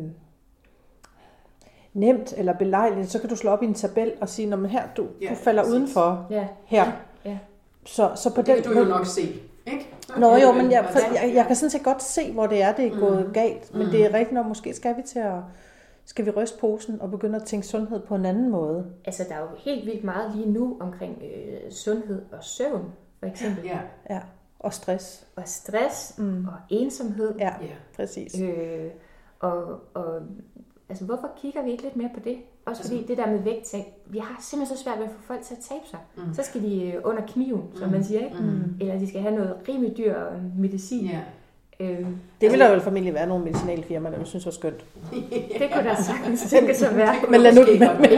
nemt 1.95 2.35
eller 2.37 2.53
belejligt, 2.53 3.11
så 3.11 3.19
kan 3.21 3.29
du 3.29 3.37
slå 3.37 3.51
op 3.51 3.63
i 3.63 3.67
en 3.67 3.75
tabel 3.75 4.13
og 4.21 4.29
sige, 4.29 4.49
når 4.49 4.67
her, 4.67 4.83
du, 4.97 5.07
Ja, 5.23 5.29
du 5.31 5.35
falder 5.35 5.63
præcis. 5.63 5.75
udenfor 5.75 6.27
Ja, 6.31 6.47
her. 6.65 6.93
Ja. 7.25 7.39
Så, 7.87 8.11
så 8.15 8.35
på 8.35 8.43
Det 8.43 8.47
den 8.57 8.63
kan 8.63 8.73
du 8.73 8.79
jo 8.79 8.85
nok 8.85 9.07
se, 9.07 9.21
ikke? 9.67 9.89
Nå 10.19 10.37
jo, 10.37 10.53
men 10.53 10.71
jeg, 10.71 10.89
for, 10.93 10.99
jeg, 10.99 11.33
jeg 11.35 11.47
kan 11.47 11.57
sådan 11.57 11.71
set 11.71 11.83
godt 11.83 12.03
se, 12.03 12.33
hvor 12.33 12.47
det 12.47 12.63
er, 12.63 12.73
det 12.73 12.87
er 12.87 12.99
gået 13.01 13.27
Mm. 13.27 13.33
galt. 13.33 13.75
Men 13.75 13.87
Mm. 13.87 13.91
det 13.93 14.05
er 14.05 14.09
rigtigt 14.15 14.33
nok, 14.33 14.47
måske 14.47 14.75
skal 14.75 14.97
vi 14.97 15.03
til 15.03 15.19
at 15.19 15.33
skal 16.11 16.27
vi 16.27 16.31
ryste 16.31 16.59
posen 16.61 17.01
og 17.01 17.11
begynde 17.11 17.37
at 17.37 17.43
tænke 17.45 17.67
sundhed 17.67 18.01
på 18.01 18.15
en 18.15 18.27
anden 18.27 18.51
måde. 18.51 18.87
altså 19.05 19.25
der 19.29 19.35
er 19.35 19.41
jo 19.41 19.47
helt 19.59 19.87
vildt 19.87 20.05
meget 20.05 20.37
lige 20.37 20.51
nu 20.53 20.77
omkring 20.81 21.23
øh, 21.23 21.71
sundhed 21.73 22.23
og 22.33 22.45
søvn, 22.45 22.93
for 23.19 23.27
eksempel. 23.27 23.65
Ja, 23.65 23.79
Ja, 24.11 24.21
og 24.59 24.73
stress. 24.75 25.27
Og 25.37 25.43
stress 25.47 26.19
Mm. 26.19 26.47
og 26.49 26.55
ensomhed. 26.71 27.35
Ja, 27.39 27.55
ja. 27.63 27.75
præcis. 27.97 28.41
Øh, 28.41 28.91
og, 29.41 29.63
og 29.95 30.21
altså, 30.89 31.05
hvorfor 31.05 31.31
kigger 31.37 31.63
vi 31.63 31.71
ikke 31.71 31.83
lidt 31.83 31.97
mere 31.97 32.11
på 32.15 32.21
det? 32.21 32.37
Også 32.67 32.83
fordi 32.83 32.95
Altså- 32.97 33.09
det 33.09 33.19
der 33.19 33.27
med 33.31 33.39
vægttab, 33.43 33.85
vi 34.07 34.19
har 34.19 34.43
simpelthen 34.43 34.77
så 34.77 34.83
svært 34.85 34.99
ved 34.99 35.05
at 35.07 35.11
få 35.13 35.23
folk 35.23 35.43
til 35.43 35.55
at 35.55 35.61
tabe 35.61 35.85
sig. 35.91 35.99
Mm. 36.17 36.35
Så 36.35 36.43
skal 36.43 36.63
de 36.63 36.93
øh, 36.93 37.01
under 37.05 37.23
kniven, 37.27 37.63
som 37.75 37.87
Mm. 37.89 37.93
man 37.93 38.05
siger, 38.05 38.25
ikke? 38.25 38.37
Mm. 38.41 38.77
Eller 38.81 38.99
de 38.99 39.09
skal 39.09 39.21
have 39.21 39.35
noget 39.35 39.57
rimelig 39.69 39.97
dyr 39.97 40.27
øh, 40.31 40.59
medicin. 40.59 41.07
Ja. 41.07 41.21
Øhm, 41.81 42.17
Det 42.41 42.51
ville 42.51 42.65
der 42.65 42.71
vel 42.71 42.81
formentlig 42.81 43.15
være 43.15 43.27
nogle 43.27 43.45
medicinalfirmaer, 43.45 44.11
der 44.11 44.19
ville 44.19 44.29
synes 44.29 44.45
var 44.45 44.53
skønt. 44.53 44.85
det 45.59 45.69
kunne 45.73 45.85
der 45.85 46.03
sagtens 46.03 46.43
tænke 46.51 46.75
sig 46.75 46.97
være. 46.97 47.15
Men 47.31 47.41
lad 47.41 47.55
nu, 47.55 47.61
men, 47.61 47.71
men, 47.71 47.81
være. 47.81 47.95
men, 48.01 48.11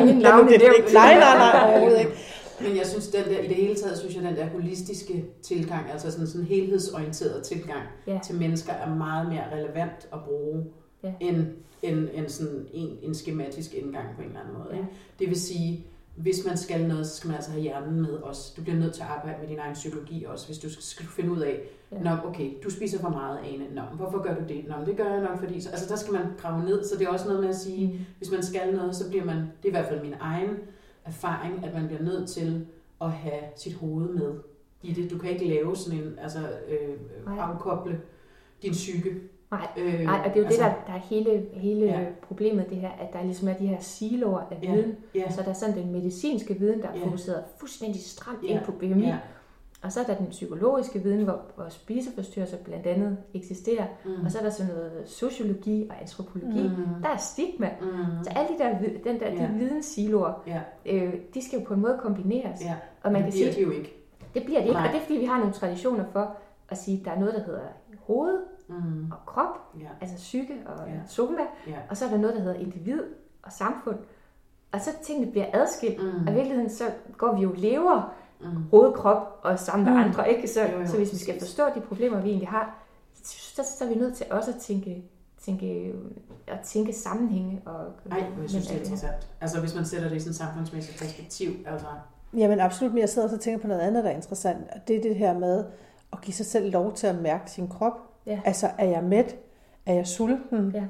det, 0.53 0.61
nævnt. 0.61 0.93
nej, 0.93 1.15
nej, 1.19 1.37
nej, 1.37 1.63
overhovedet 1.71 1.99
ikke. 2.01 2.13
Men 2.61 2.77
jeg 2.77 2.87
synes, 2.87 3.09
den 3.09 3.25
der, 3.25 3.39
i 3.39 3.47
det 3.47 3.57
hele 3.57 3.75
taget, 3.75 3.99
synes 3.99 4.15
jeg, 4.17 4.23
den 4.25 4.37
der 4.37 4.47
holistiske 4.47 5.25
tilgang, 5.43 5.91
altså 5.93 6.11
sådan 6.11 6.27
sådan 6.27 6.41
en 6.41 6.47
helhedsorienteret 6.47 7.43
tilgang 7.43 7.83
Ja. 8.07 8.19
til 8.27 8.35
mennesker, 8.35 8.73
er 8.73 8.95
meget 8.95 9.29
mere 9.29 9.45
relevant 9.53 10.09
at 10.13 10.19
bruge, 10.29 10.65
Ja. 11.05 11.13
end, 11.21 11.47
end, 11.83 12.09
end 12.15 12.29
sådan 12.29 12.67
en, 12.73 12.89
en 13.03 13.15
skematisk 13.15 13.75
indgang 13.75 14.07
på 14.17 14.23
en 14.23 14.29
eller 14.29 14.41
anden 14.41 14.55
måde. 14.59 14.69
Ja. 14.71 14.77
Ikke? 14.77 14.89
Det 15.19 15.29
vil 15.29 15.41
sige, 15.41 15.87
hvis 16.17 16.37
man 16.47 16.57
skal 16.57 16.81
noget, 16.87 17.07
så 17.07 17.17
skal 17.17 17.29
man 17.29 17.37
altså 17.37 17.51
have 17.51 17.63
hjernen 17.63 18.01
med 18.03 18.11
også. 18.13 18.53
Du 18.57 18.63
bliver 18.63 18.79
nødt 18.79 18.95
til 18.95 19.03
at 19.03 19.09
arbejde 19.09 19.37
med 19.41 19.49
din 19.49 19.59
egen 19.59 19.75
psykologi 19.75 20.25
også, 20.25 20.47
hvis 20.47 20.59
du 20.59 20.69
skal 20.83 21.07
finde 21.17 21.31
ud 21.33 21.41
af, 21.41 21.59
Ja. 21.93 21.99
ja. 21.99 22.03
Nå, 22.05 22.29
okay, 22.29 22.51
du 22.65 22.71
spiser 22.71 22.99
for 23.01 23.09
meget, 23.09 23.39
Ane. 23.39 23.65
Nå, 23.75 23.83
hvorfor 23.97 24.23
gør 24.23 24.35
du 24.35 24.41
det? 24.49 24.65
Nå, 24.69 24.75
det 24.87 24.97
gør 24.97 25.05
jeg 25.13 25.21
nok, 25.21 25.39
fordi... 25.39 25.61
Så, 25.61 25.71
altså, 25.71 25.89
der 25.89 25.97
skal 25.97 26.13
man 26.13 26.23
grave 26.39 26.65
ned, 26.65 26.85
så 26.85 26.99
det 26.99 27.07
er 27.07 27.11
også 27.11 27.27
noget 27.29 27.41
med 27.41 27.49
at 27.49 27.57
sige, 27.57 27.87
Mm. 27.93 27.99
hvis 28.19 28.31
man 28.31 28.43
skal 28.43 28.75
noget, 28.77 28.97
så 28.97 29.09
bliver 29.09 29.25
man, 29.25 29.37
det 29.37 29.65
er 29.65 29.69
i 29.69 29.71
hvert 29.71 29.87
fald 29.87 30.03
min 30.03 30.15
egen 30.21 30.49
erfaring, 31.05 31.65
at 31.65 31.75
man 31.75 31.87
bliver 31.87 32.03
nødt 32.03 32.29
til 32.29 32.67
at 33.01 33.11
have 33.11 33.43
sit 33.57 33.75
hoved 33.75 34.09
med 34.09 34.33
i 34.83 34.93
det. 34.93 35.11
Du 35.11 35.19
kan 35.19 35.31
ikke 35.31 35.49
lave 35.49 35.77
sådan 35.77 35.99
en, 36.01 36.19
altså 36.23 36.39
øh, 36.69 36.97
Nej. 37.27 37.39
afkoble 37.39 38.01
din 38.63 38.73
psyke. 38.73 39.15
Nej, 39.51 39.67
Øh, 39.79 40.01
Nej, 40.01 40.19
og 40.19 40.35
det 40.35 40.37
er 40.37 40.41
jo 40.41 40.47
altså, 40.47 40.63
det, 40.65 40.71
der, 40.71 40.75
der 40.87 40.93
er 40.93 40.99
hele, 40.99 41.47
hele 41.53 41.85
Ja. 41.87 42.01
ja. 42.01 42.07
problemet, 42.23 42.71
det 42.71 42.77
her, 42.79 42.89
at 42.91 43.13
der 43.13 43.23
ligesom 43.25 43.49
er 43.49 43.53
de 43.55 43.67
her 43.67 43.81
siloer 43.81 44.39
af 44.41 44.59
Ja. 44.63 44.75
viden. 44.75 44.97
Ja, 45.15 45.31
Så 45.31 45.43
der 45.43 45.49
er 45.49 45.53
sådan 45.53 45.77
den 45.77 45.93
medicinske 45.93 46.55
viden, 46.59 46.83
der 46.83 46.89
er 46.89 46.99
Ja. 46.99 47.05
fokuseret 47.05 47.45
fuldstændig 47.59 48.03
stramt 48.03 48.39
Ja. 48.43 48.49
ind 48.49 48.65
på 48.65 48.73
BMI. 48.73 49.03
ja. 49.07 49.19
Og 49.83 49.93
så 49.93 50.01
er 50.01 50.05
der 50.05 50.15
den 50.15 50.27
psykologiske 50.27 50.99
viden, 50.99 51.25
hvor, 51.25 51.41
hvor 51.57 51.69
spiseforstyrrelser 51.69 52.57
blandt 52.57 52.87
andet 52.87 53.17
eksisterer. 53.35 53.87
Mm. 54.05 54.25
Og 54.25 54.31
så 54.31 54.39
er 54.39 54.43
der 54.43 54.51
sådan 54.51 54.73
noget 54.75 54.93
sociologi 55.07 55.87
og 55.91 56.01
antropologi. 56.01 56.63
Mm. 56.69 57.03
Der 57.03 57.09
er 57.09 57.17
stigma. 57.17 57.71
Mm. 57.81 57.89
Så 58.25 58.31
alle 58.31 58.49
de 58.59 58.59
der, 58.65 58.79
den 59.05 59.21
der, 59.21 59.31
Ja. 59.31 59.43
de 59.49 59.55
videnssiloer, 59.59 60.43
Ja, 60.47 60.61
øh, 60.87 61.15
de 61.35 61.45
skal 61.45 61.59
jo 61.59 61.65
på 61.65 61.75
en 61.75 61.81
måde 61.81 61.99
kombineres. 62.03 62.61
ja. 62.65 62.75
Og 63.03 63.13
man 63.13 63.23
det 63.23 63.33
kan 63.33 63.33
bliver 63.41 63.53
sige, 63.53 63.65
de 63.65 63.67
jo 63.67 63.79
ikke. 63.79 63.97
det 64.35 64.45
bliver 64.45 64.59
det 64.61 64.67
ikke. 64.67 64.79
Nej. 64.79 64.87
Og 64.87 64.93
det 64.93 64.99
er 65.01 65.05
fordi, 65.05 65.19
vi 65.19 65.25
har 65.25 65.39
nogle 65.39 65.53
traditioner 65.53 66.05
for 66.13 66.37
at 66.69 66.79
sige, 66.79 66.99
at 66.99 67.05
der 67.05 67.11
er 67.11 67.19
noget, 67.19 67.35
der 67.35 67.43
hedder 67.45 67.61
hoved 68.01 68.39
Mm. 68.69 69.11
og 69.13 69.17
krop, 69.27 69.59
Ja, 69.81 69.87
altså 70.01 70.17
psyke 70.17 70.55
og 70.67 70.87
Ja. 70.89 70.93
soma. 71.07 71.43
ja. 71.67 71.77
Og 71.91 71.97
så 71.97 72.05
er 72.05 72.11
der 72.11 72.19
noget, 72.19 72.37
der 72.37 72.43
hedder 72.43 72.57
individ 72.59 73.01
og 73.43 73.53
samfund. 73.53 73.97
Og 74.73 74.81
så 74.81 74.91
tingene 75.03 75.31
bliver 75.31 75.47
adskilt. 75.53 76.03
Mm. 76.03 76.27
Og 76.27 76.33
i 76.33 76.35
virkeligheden 76.35 76.71
så 76.71 76.85
går 77.17 77.35
vi 77.37 77.43
jo 77.43 77.53
lever 77.57 78.13
Mm. 78.45 78.63
hoved, 78.71 78.93
krop 78.93 79.41
og 79.43 79.59
sammen 79.59 79.85
med 79.85 79.93
Mm. 79.93 80.01
andre. 80.09 80.31
Ikke? 80.33 80.49
Så, 80.49 80.61
Jo, 80.63 80.81
jo, 80.81 80.87
så 80.87 80.97
hvis 80.97 81.13
vi 81.13 81.19
skal 81.19 81.39
forstå 81.39 81.63
de 81.75 81.81
problemer, 81.81 82.21
vi 82.21 82.29
egentlig 82.29 82.49
har, 82.49 82.83
så, 83.25 83.63
så 83.79 83.85
er 83.85 83.89
vi 83.89 83.95
nødt 83.95 84.15
til 84.17 84.27
også 84.31 84.51
at 84.51 84.57
tænke, 84.57 85.03
tænke, 85.45 85.93
at 86.47 86.61
tænke 86.61 86.93
sammenhænge. 86.93 87.63
Og, 87.67 87.85
Ej, 88.11 88.21
hvor 88.21 88.41
jeg 88.43 88.51
synes, 88.51 88.67
det 88.67 88.77
er 88.77 88.81
interessant. 88.81 89.29
Altså, 89.41 89.61
hvis 89.61 89.75
man 89.75 89.85
sætter 89.85 90.09
det 90.09 90.17
i 90.17 90.21
sådan 90.21 90.31
et 90.31 90.37
samfundsmæssigt 90.37 90.99
perspektiv, 90.99 91.51
altså... 91.67 91.87
Jamen 92.37 92.61
absolut, 92.61 92.93
men 92.93 93.01
jeg 93.01 93.09
sidder 93.09 93.33
og 93.35 93.41
tænker 93.41 93.61
på 93.61 93.67
noget 93.67 93.81
andet, 93.81 94.05
der 94.05 94.11
er 94.11 94.15
interessant. 94.15 94.59
Og 94.75 94.89
det 94.89 94.97
er 94.97 95.01
det 95.03 95.17
her 95.17 95.39
med 95.39 95.65
at 96.13 96.21
give 96.21 96.35
sig 96.35 96.47
selv 96.47 96.73
lov 96.73 96.93
til 96.93 97.07
at 97.07 97.15
mærke 97.23 97.51
sin 97.51 97.69
krop. 97.69 97.93
Ja. 98.27 98.41
Altså, 98.45 98.71
er 98.79 98.87
jeg 98.87 99.05
mæt? 99.05 99.37
Er 99.87 99.95
jeg 99.95 100.07
sulten? 100.07 100.71
Ja. 100.75 100.83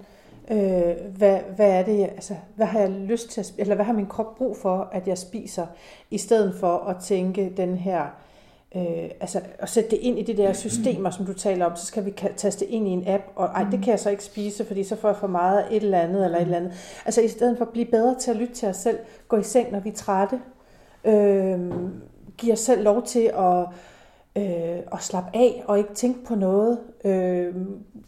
Øh, 0.50 0.94
hvad, 1.16 1.38
hvad 1.56 1.70
er 1.70 1.82
det, 1.82 2.02
altså, 2.02 2.34
hvad 2.56 2.66
har 2.66 2.80
jeg 2.80 2.90
lyst 2.90 3.30
til 3.30 3.40
at 3.40 3.52
eller 3.58 3.74
hvad 3.74 3.84
har 3.84 3.92
min 3.92 4.06
krop 4.06 4.36
brug 4.36 4.56
for, 4.56 4.88
at 4.92 5.08
jeg 5.08 5.18
spiser, 5.18 5.66
i 6.10 6.18
stedet 6.18 6.54
for 6.60 6.76
at 6.88 6.96
tænke 7.02 7.52
den 7.56 7.76
her, 7.76 8.02
øh, 8.76 9.10
altså 9.20 9.40
at 9.58 9.68
sætte 9.68 9.90
det 9.90 9.98
ind 10.02 10.18
i 10.18 10.22
de 10.22 10.36
der 10.36 10.52
systemer, 10.52 11.10
som 11.10 11.26
du 11.26 11.32
taler 11.32 11.66
om, 11.66 11.76
så 11.76 11.86
skal 11.86 12.04
vi 12.04 12.14
ka- 12.20 12.34
taste 12.36 12.66
ind 12.66 12.88
i 12.88 12.90
en 12.90 13.08
app, 13.08 13.22
og 13.36 13.46
ej, 13.46 13.66
det 13.70 13.82
kan 13.82 13.90
jeg 13.90 14.00
så 14.00 14.10
ikke 14.10 14.24
spise, 14.24 14.64
fordi 14.64 14.84
så 14.84 14.96
får 14.96 15.08
jeg 15.08 15.16
for 15.16 15.26
meget 15.26 15.58
af 15.58 15.66
et 15.70 15.82
eller 15.82 16.00
andet, 16.00 16.24
eller 16.24 16.38
et 16.38 16.42
eller 16.42 16.56
andet. 16.56 16.72
Altså 17.04 17.20
i 17.20 17.28
stedet 17.28 17.58
for 17.58 17.64
at 17.64 17.72
blive 17.72 17.86
bedre 17.86 18.14
til 18.18 18.30
at 18.30 18.36
lytte 18.36 18.54
til 18.54 18.68
os 18.68 18.76
selv, 18.76 18.98
gå 19.28 19.36
i 19.36 19.42
seng, 19.42 19.72
når 19.72 19.80
vi 19.80 19.88
er 19.88 19.94
trætte, 19.94 20.40
øh, 21.04 21.60
give 22.36 22.52
os 22.52 22.60
selv 22.60 22.82
lov 22.84 23.02
til 23.02 23.30
at, 23.38 23.66
øh, 24.36 24.78
at 24.92 25.00
slappe 25.00 25.30
af 25.34 25.64
og 25.66 25.78
ikke 25.78 25.94
tænke 25.94 26.24
på 26.24 26.34
noget. 26.34 26.78
Øh, 27.04 27.54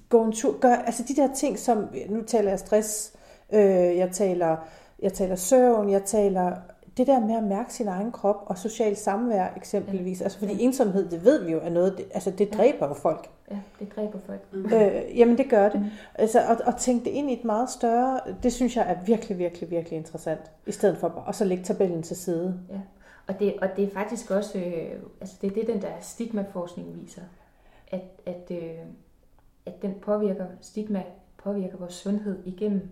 gå 0.08 0.24
en 0.24 0.32
tur. 0.32 0.58
Gør, 0.60 0.74
altså 0.74 1.04
de 1.08 1.16
der 1.16 1.34
ting, 1.34 1.58
som, 1.58 1.88
nu 2.08 2.22
taler 2.22 2.50
jeg 2.50 2.58
stress, 2.58 3.12
øh, 3.52 3.96
jeg, 3.96 4.10
taler, 4.12 4.56
jeg 5.02 5.12
taler 5.12 5.36
søvn, 5.36 5.90
jeg 5.90 6.02
taler 6.04 6.52
det 6.96 7.06
der 7.06 7.20
med 7.20 7.34
at 7.36 7.42
mærke 7.42 7.74
sin 7.74 7.88
egen 7.88 8.12
krop 8.12 8.36
og 8.46 8.58
social 8.58 8.96
samvær 8.96 9.46
eksempelvis. 9.56 10.22
Altså 10.22 10.38
fordi 10.38 10.62
ensomhed, 10.62 11.10
det 11.10 11.24
ved 11.24 11.44
vi 11.44 11.52
jo 11.52 11.60
er 11.62 11.70
noget, 11.70 11.94
det, 11.96 12.04
altså 12.14 12.30
det 12.30 12.48
Ja. 12.52 12.56
dræber 12.56 12.88
jo 12.88 12.94
folk. 12.94 13.28
Ja, 13.50 13.56
det 13.80 13.96
dræber 13.96 14.18
folk. 14.26 14.40
Mm. 14.52 14.72
Øh, 14.72 15.18
jamen 15.18 15.38
det 15.38 15.50
gør 15.50 15.68
det. 15.68 15.80
Mm. 15.80 15.86
Altså, 16.14 16.40
at, 16.40 16.60
at 16.66 16.74
tænke 16.76 17.04
det 17.04 17.10
ind 17.10 17.30
i 17.30 17.32
et 17.32 17.44
meget 17.44 17.70
større, 17.70 18.20
det 18.42 18.52
synes 18.52 18.76
jeg 18.76 18.84
er 18.90 19.04
virkelig, 19.06 19.38
virkelig, 19.38 19.70
virkelig 19.70 19.96
interessant. 19.96 20.40
I 20.66 20.72
stedet 20.72 20.98
for 20.98 21.08
bare, 21.08 21.24
og 21.24 21.34
så 21.34 21.44
lægge 21.44 21.64
tabellen 21.64 22.02
til 22.02 22.16
side. 22.16 22.54
Og 23.26 23.38
det, 23.38 23.54
og 23.62 23.68
det 23.76 23.84
er 23.84 23.90
faktisk 23.90 24.30
også, 24.30 24.58
øh, 24.58 25.00
altså 25.20 25.36
det 25.40 25.50
er 25.50 25.54
det, 25.54 25.66
den 25.66 25.82
der 25.82 25.92
stigmaforskning 26.00 27.00
viser, 27.02 27.22
at, 27.88 28.02
at, 28.26 28.50
øh, 28.50 28.78
at 29.66 29.82
den 29.82 29.94
påvirker, 30.02 30.46
stigma 30.60 31.02
påvirker 31.36 31.76
vores 31.76 31.94
sundhed 31.94 32.42
igennem, 32.46 32.88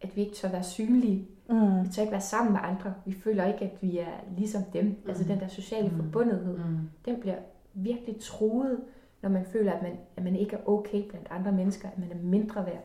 at 0.00 0.16
vi 0.16 0.20
ikke 0.20 0.34
tør 0.34 0.48
være 0.48 0.62
synlige, 0.64 1.28
Mm. 1.48 1.84
vi 1.84 1.88
tør 1.88 2.02
ikke 2.02 2.12
være 2.12 2.20
sammen 2.20 2.52
med 2.52 2.60
andre, 2.64 2.94
vi 3.06 3.12
føler 3.12 3.46
ikke, 3.46 3.64
at 3.64 3.82
vi 3.82 3.98
er 3.98 4.06
ligesom 4.38 4.62
dem, 4.72 4.84
mm. 4.84 4.96
altså 5.08 5.24
den 5.24 5.40
der 5.40 5.48
sociale 5.48 5.88
Mm. 5.88 5.96
forbundethed, 5.96 6.58
Mm. 6.58 6.78
den 7.04 7.20
bliver 7.20 7.36
virkelig 7.74 8.16
truet, 8.20 8.80
når 9.22 9.28
man 9.30 9.44
føler, 9.44 9.72
at 9.72 9.82
man, 9.82 9.92
at 10.16 10.24
man 10.24 10.36
ikke 10.36 10.56
er 10.56 10.68
okay 10.68 11.02
blandt 11.08 11.26
andre 11.30 11.52
mennesker, 11.52 11.88
at 11.88 11.98
man 11.98 12.10
er 12.12 12.16
mindre 12.22 12.66
værd. 12.66 12.84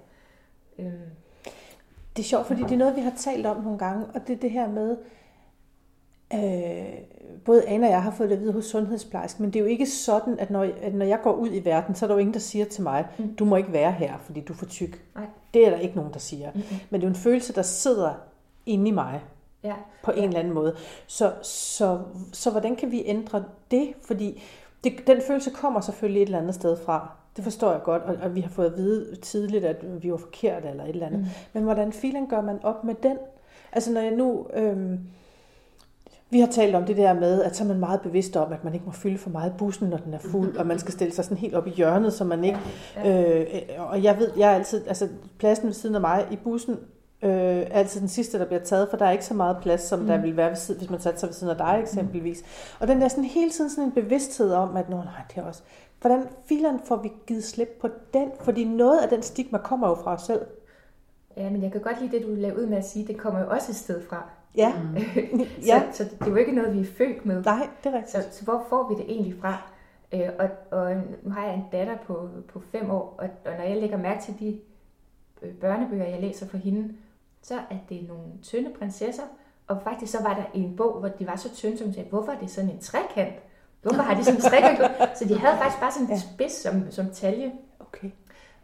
Øhm, 0.79 0.91
Det 2.15 2.23
er 2.23 2.27
sjovt, 2.27 2.45
fordi 2.47 2.63
det 2.63 2.71
er 2.71 2.77
noget, 2.77 2.95
vi 2.95 3.01
har 3.01 3.13
talt 3.17 3.45
om 3.45 3.63
nogle 3.63 3.79
gange, 3.79 4.05
og 4.05 4.27
det 4.27 4.33
er 4.35 4.39
det 4.39 4.51
her 4.51 4.69
med, 4.69 4.97
øh, 6.33 6.85
både 7.45 7.67
Anna 7.67 7.87
og 7.87 7.91
jeg 7.93 8.03
har 8.03 8.11
fået 8.11 8.29
det 8.29 8.35
at 8.35 8.41
vide 8.41 8.53
hos 8.53 8.65
sundhedsplejersken, 8.65 9.41
men 9.43 9.53
det 9.53 9.59
er 9.59 9.63
jo 9.63 9.69
ikke 9.69 9.85
sådan, 9.85 10.39
at 10.39 10.51
når, 10.51 10.67
at 10.81 10.93
når 10.93 11.05
jeg 11.05 11.19
går 11.23 11.33
ud 11.33 11.49
i 11.51 11.65
verden, 11.65 11.95
så 11.95 12.05
er 12.05 12.07
der 12.07 12.15
jo 12.15 12.19
ingen, 12.19 12.33
der 12.33 12.39
siger 12.39 12.65
til 12.65 12.83
mig, 12.83 13.05
Mm. 13.17 13.35
du 13.35 13.45
må 13.45 13.55
ikke 13.55 13.73
være 13.73 13.91
her, 13.91 14.13
fordi 14.25 14.41
du 14.41 14.53
er 14.53 14.57
for 14.57 14.65
tyk. 14.65 15.03
Nej. 15.15 15.25
Det 15.53 15.65
er 15.65 15.69
der 15.69 15.77
ikke 15.77 15.95
nogen, 15.95 16.13
der 16.13 16.19
siger. 16.19 16.51
mm-mm. 16.53 16.63
Men 16.89 17.01
det 17.01 17.07
er 17.07 17.09
jo 17.09 17.13
en 17.13 17.19
følelse, 17.19 17.53
der 17.53 17.61
sidder 17.61 18.13
inde 18.65 18.87
i 18.87 18.91
mig 18.91 19.21
Ja, 19.63 19.73
på 20.03 20.11
en 20.11 20.23
eller 20.23 20.39
anden 20.39 20.53
måde. 20.53 20.75
Så, 21.07 21.33
så, 21.41 21.99
så 22.33 22.51
hvordan 22.51 22.75
kan 22.75 22.91
vi 22.91 23.03
ændre 23.05 23.43
det? 23.71 23.93
Fordi 24.01 24.43
det, 24.83 24.93
den 25.07 25.21
følelse 25.27 25.49
kommer 25.49 25.81
selvfølgelig 25.81 26.21
et 26.21 26.25
eller 26.25 26.39
andet 26.39 26.55
sted 26.55 26.77
fra. 26.85 27.11
Det 27.35 27.43
forstår 27.43 27.71
jeg 27.71 27.81
godt, 27.83 28.03
og, 28.03 28.15
og 28.21 28.35
vi 28.35 28.41
har 28.41 28.49
fået 28.49 28.65
at 28.65 28.77
vide 28.77 29.15
tidligt, 29.15 29.65
at 29.65 30.03
vi 30.03 30.11
var 30.11 30.17
forkerte 30.17 30.67
eller 30.67 30.83
et 30.83 30.89
eller 30.89 31.05
andet. 31.07 31.19
Mm. 31.19 31.25
Men 31.53 31.63
hvordan 31.63 31.93
filen 31.93 32.27
gør 32.27 32.41
man 32.41 32.59
op 32.63 32.83
med 32.83 32.95
den? 33.03 33.17
Altså 33.71 33.91
når 33.93 34.01
jeg 34.01 34.11
nu... 34.11 34.47
Øhm, 34.53 34.99
vi 36.29 36.39
har 36.39 36.47
talt 36.47 36.75
om 36.75 36.85
det 36.85 36.97
der 36.97 37.13
med, 37.13 37.43
at 37.43 37.55
så 37.55 37.63
er 37.63 37.67
man 37.67 37.79
meget 37.79 38.01
bevidst 38.01 38.35
om, 38.35 38.53
at 38.53 38.63
man 38.63 38.73
ikke 38.73 38.85
må 38.85 38.91
fylde 38.91 39.17
for 39.17 39.29
meget 39.29 39.53
bussen, 39.57 39.89
når 39.89 39.97
den 39.97 40.13
er 40.13 40.19
fuld, 40.19 40.57
og 40.57 40.67
man 40.67 40.79
skal 40.79 40.91
stille 40.93 41.13
sig 41.13 41.23
sådan 41.25 41.37
helt 41.37 41.55
op 41.55 41.67
i 41.67 41.69
hjørnet, 41.69 42.13
så 42.13 42.23
man 42.23 42.43
ikke... 42.43 42.59
Øh, 43.05 43.45
og 43.77 44.03
jeg 44.03 44.17
ved, 44.19 44.31
jeg 44.37 44.51
er 44.51 44.55
altid... 44.55 44.87
Altså 44.87 45.07
pladsen 45.39 45.65
ved 45.67 45.73
siden 45.73 45.95
af 45.95 46.01
mig 46.01 46.27
i 46.31 46.35
bussen 46.35 46.73
øh, 47.21 47.31
er 47.31 47.65
altid 47.71 47.99
den 48.01 48.09
sidste, 48.09 48.39
der 48.39 48.45
bliver 48.45 48.59
taget, 48.63 48.89
for 48.89 48.97
der 48.97 49.05
er 49.05 49.11
ikke 49.11 49.25
så 49.25 49.33
meget 49.33 49.57
plads, 49.61 49.81
som 49.81 49.99
mm. 49.99 50.07
der 50.07 50.17
Mm. 50.17 50.23
ville 50.23 50.37
være, 50.37 50.49
ved 50.49 50.55
siden, 50.55 50.79
hvis 50.79 50.89
man 50.89 50.99
satte 50.99 51.19
sig 51.19 51.27
ved 51.27 51.33
siden 51.33 51.51
af 51.51 51.57
dig 51.57 51.79
eksempelvis. 51.81 52.43
Og 52.79 52.87
den 52.87 53.01
der 53.01 53.07
sådan 53.07 53.23
hele 53.23 53.51
tiden 53.51 53.69
sådan 53.69 53.83
en 53.83 53.91
bevidsthed 53.91 54.51
om, 54.53 54.75
at 54.77 54.89
nå 54.89 54.95
nej, 54.97 55.05
det 55.29 55.37
er 55.37 55.43
også... 55.45 55.61
Hvordan 56.01 56.23
filen 56.45 56.79
får 56.85 56.95
vi 56.95 57.11
givet 57.27 57.43
slip 57.43 57.69
på 57.81 57.87
den? 58.13 58.29
Fordi 58.41 58.63
noget 58.63 58.99
af 58.99 59.09
den 59.09 59.21
stigma 59.21 59.57
kommer 59.57 59.87
jo 59.89 59.95
fra 59.95 60.13
os 60.13 60.21
selv. 60.21 60.41
ja, 61.37 61.49
men 61.49 61.63
jeg 61.63 61.71
kan 61.71 61.81
godt 61.81 62.01
lide 62.01 62.17
det, 62.17 62.25
du 62.27 62.31
lavede 62.35 62.61
ud 62.61 62.65
med 62.65 62.77
at 62.77 62.85
sige, 62.85 63.07
det 63.07 63.17
kommer 63.17 63.39
jo 63.39 63.49
også 63.49 63.71
et 63.71 63.75
sted 63.75 64.01
fra. 64.09 64.29
Ja, 64.57 64.73
Mm. 64.83 64.95
så, 65.61 65.65
Ja. 65.65 65.83
så 65.91 66.03
det 66.03 66.21
er 66.21 66.27
jo 66.29 66.35
ikke 66.35 66.51
noget, 66.51 66.73
vi 66.75 66.81
er 66.81 66.85
født 66.97 67.25
med. 67.25 67.43
nej, 67.43 67.67
det 67.83 67.89
er 67.93 67.97
rigtigt. 67.97 68.11
Så, 68.11 68.37
så 68.37 68.43
hvor 68.43 68.65
får 68.69 68.89
vi 68.89 68.95
det 68.95 69.11
egentlig 69.11 69.35
fra? 69.41 69.57
Øh, 70.13 70.29
og, 70.39 70.49
og 70.79 70.95
nu 71.23 71.31
har 71.31 71.45
jeg 71.45 71.53
en 71.55 71.63
datter 71.71 71.97
på, 72.07 72.29
på 72.53 72.61
fem 72.71 72.91
år, 72.91 73.15
og, 73.17 73.29
og 73.45 73.51
når 73.57 73.63
jeg 73.63 73.77
lægger 73.81 73.97
mærke 73.97 74.21
til 74.23 74.33
de 74.39 74.59
øh, 75.41 75.53
børnebøger, 75.53 76.05
jeg 76.05 76.21
læser 76.21 76.47
for 76.47 76.57
hende, 76.57 76.93
så 77.41 77.53
er 77.55 77.75
det 77.89 78.07
nogle 78.07 78.23
tynde 78.43 78.69
prinsesser, 78.79 79.23
og 79.67 79.81
faktisk 79.83 80.11
så 80.11 80.23
var 80.23 80.33
der 80.33 80.43
en 80.53 80.75
bog, 80.75 80.99
hvor 80.99 81.09
de 81.09 81.27
var 81.27 81.35
så 81.35 81.55
tynde, 81.55 81.77
som 81.77 81.93
sagde, 81.93 82.09
hvorfor 82.09 82.31
er 82.31 82.39
det 82.39 82.49
sådan 82.49 82.69
en 82.69 82.79
trekant? 82.79 83.35
Hvorfor 83.81 84.01
har 84.01 84.15
de 84.15 84.23
sådan 84.23 84.37
en 84.37 84.41
strikkekant? 84.41 84.91
Så 85.19 85.25
de 85.27 85.39
havde 85.39 85.57
faktisk 85.57 85.79
bare 85.81 85.91
sådan 85.91 86.11
en 86.11 86.19
spids 86.19 86.51
som, 86.51 86.91
som 86.91 87.05
talje. 87.13 87.51
Okay. 87.79 88.09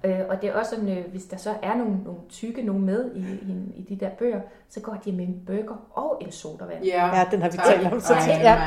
Øh, 0.06 0.20
og 0.30 0.42
det 0.42 0.50
er 0.50 0.54
også 0.54 0.76
sådan, 0.76 0.98
øh, 0.98 1.06
hvis 1.12 1.24
der 1.26 1.38
så 1.38 1.54
er 1.62 1.76
nogle, 1.78 1.98
nogle 2.06 2.20
tykke 2.30 2.62
nogen 2.62 2.86
med 2.86 3.12
i, 3.16 3.20
i, 3.20 3.56
i 3.76 3.96
de 3.96 4.06
der 4.06 4.10
bøger, 4.10 4.42
så 4.70 4.80
går 4.82 4.98
de 5.06 5.12
med 5.12 5.28
en 5.28 5.42
burger 5.48 5.76
og 5.94 6.18
en 6.22 6.32
sodavand. 6.32 6.84
Ja, 6.84 7.18
Ja, 7.18 7.28
den 7.32 7.42
har 7.42 7.50
vi 7.50 7.58
talt 7.58 7.94
om. 7.94 8.00
Så 8.00 8.14
Ej, 8.14 8.20
ja, 8.28 8.58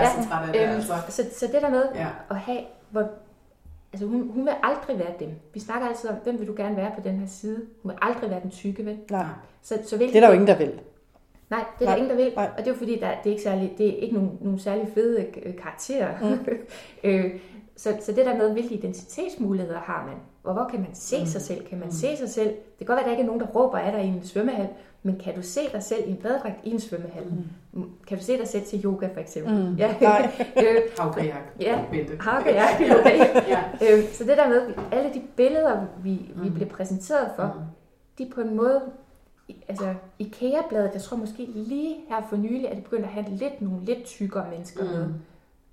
ja. 0.55 0.66
Øhm, 0.66 0.74
altså. 0.74 0.93
så, 1.09 1.22
så 1.32 1.47
det 1.53 1.62
der 1.62 1.70
med 1.70 1.82
Ja. 1.95 2.07
at 2.30 2.37
have, 2.37 2.61
hvor, 2.91 3.09
altså 3.93 4.07
hun, 4.07 4.30
hun 4.34 4.45
vil 4.45 4.53
aldrig 4.62 4.99
være 4.99 5.12
dem. 5.20 5.30
Vi 5.55 5.61
snakker 5.61 5.89
altid 5.89 6.11
om, 6.11 6.16
hvem 6.24 6.39
vil 6.39 6.47
du 6.47 6.55
gerne 6.57 6.76
være 6.76 6.91
på 6.95 7.01
den 7.05 7.16
her 7.18 7.26
side. 7.26 7.57
Hun 7.82 7.91
vil 7.91 7.99
aldrig 8.03 8.30
være 8.30 8.41
den 8.43 8.51
tykke, 8.51 8.84
vel? 8.87 8.99
Nej, 9.11 9.24
Så, 9.62 9.78
så 9.87 9.97
hvilket, 9.97 10.14
det 10.14 10.22
er 10.22 10.26
der 10.26 10.34
jo 10.34 10.41
ingen, 10.41 10.49
der 10.49 10.59
vil. 10.59 10.80
Nej, 11.51 11.64
det 11.78 11.87
er 11.87 11.91
der 11.91 11.97
Nej, 11.97 11.97
ingen, 11.97 12.11
der 12.11 12.16
vil. 12.24 12.32
nej. 12.37 12.51
Og 12.53 12.59
det 12.59 12.66
er 12.66 12.70
jo 12.72 12.78
fordi, 12.78 12.99
der, 13.01 13.09
det 13.24 13.26
er 13.26 13.30
ikke, 13.30 13.43
særlig, 13.43 13.74
det 13.78 13.89
er 13.89 13.97
ikke 13.97 14.14
nogen, 14.14 14.39
nogen 14.41 14.59
særlig 14.59 14.89
fede 14.95 15.26
øh, 15.43 15.57
karakterer. 15.57 16.20
Mm. 16.20 16.47
øh, 17.05 17.24
så, 17.76 17.97
så 18.01 18.12
det 18.12 18.26
der 18.26 18.37
med, 18.37 18.53
hvilke 18.53 18.74
identitetsmuligheder 18.74 19.78
har 19.78 20.07
man? 20.07 20.14
Og 20.47 20.53
hvor 20.55 20.68
kan 20.70 20.80
man 20.80 20.94
se 20.94 21.20
Mm. 21.20 21.26
sig 21.26 21.40
selv? 21.42 21.66
Kan 21.66 21.78
man 21.78 21.86
Mm. 21.88 21.92
se 21.92 22.16
sig 22.16 22.28
selv? 22.30 22.49
Det 22.49 22.78
kan 22.78 22.86
godt 22.86 22.97
være, 22.97 23.01
at 23.01 23.05
der 23.07 23.11
ikke 23.11 23.22
er 23.22 23.26
nogen, 23.26 23.40
der 23.40 23.47
råber 23.47 23.78
af 23.78 23.92
dig 23.92 24.05
i 24.05 24.09
en 24.09 24.24
svømmehal, 24.24 24.68
men 25.03 25.16
kan 25.24 25.34
du 25.34 25.42
se 25.42 25.61
dig 25.72 25.82
selv 25.82 26.03
i 26.07 26.11
en 26.11 26.16
badedragt 26.16 26.55
i 26.64 26.70
en 26.70 26.80
svømmehal? 26.80 27.24
Mm. 27.24 27.44
Mm. 27.72 27.90
Kan 28.09 28.18
du 28.18 28.24
se 28.24 28.38
dig 28.38 28.49
selv 28.49 28.64
til 28.64 28.84
yoga, 28.84 29.09
for 29.14 29.20
eksempel? 29.20 29.55
Mm. 29.55 29.74
Ja. 29.74 29.94
Nej. 30.01 30.30
øh, 30.62 30.76
Havkajak. 30.99 31.42
Ja. 31.61 31.78
Ja, 32.80 33.01
okay. 33.01 33.18
ja. 33.55 33.62
øh, 33.99 34.05
så 34.12 34.24
det 34.24 34.36
der 34.36 34.49
med, 34.49 34.62
alle 34.92 35.14
de 35.14 35.22
billeder, 35.36 35.84
vi, 36.03 36.11
vi 36.34 36.49
Mm. 36.49 36.55
bliver 36.55 36.68
præsenteret 36.68 37.30
for, 37.36 37.44
Mm. 37.44 37.64
de 38.18 38.30
på 38.34 38.40
en 38.40 38.57
måde, 38.57 38.80
altså 39.68 39.94
IKEA-bladet, 40.18 40.90
jeg 40.94 41.03
tror 41.03 41.16
måske 41.16 41.49
lige 41.55 41.97
her 42.09 42.22
for 42.28 42.36
nylig, 42.36 42.70
at 42.70 42.76
de 42.76 42.82
begynder 42.82 43.05
at 43.07 43.12
have 43.12 43.26
lidt 43.30 43.61
nogle 43.62 43.84
lidt 43.84 44.05
tykkere 44.05 44.47
mennesker 44.51 44.84
mm. 44.84 44.90
med. 44.90 45.07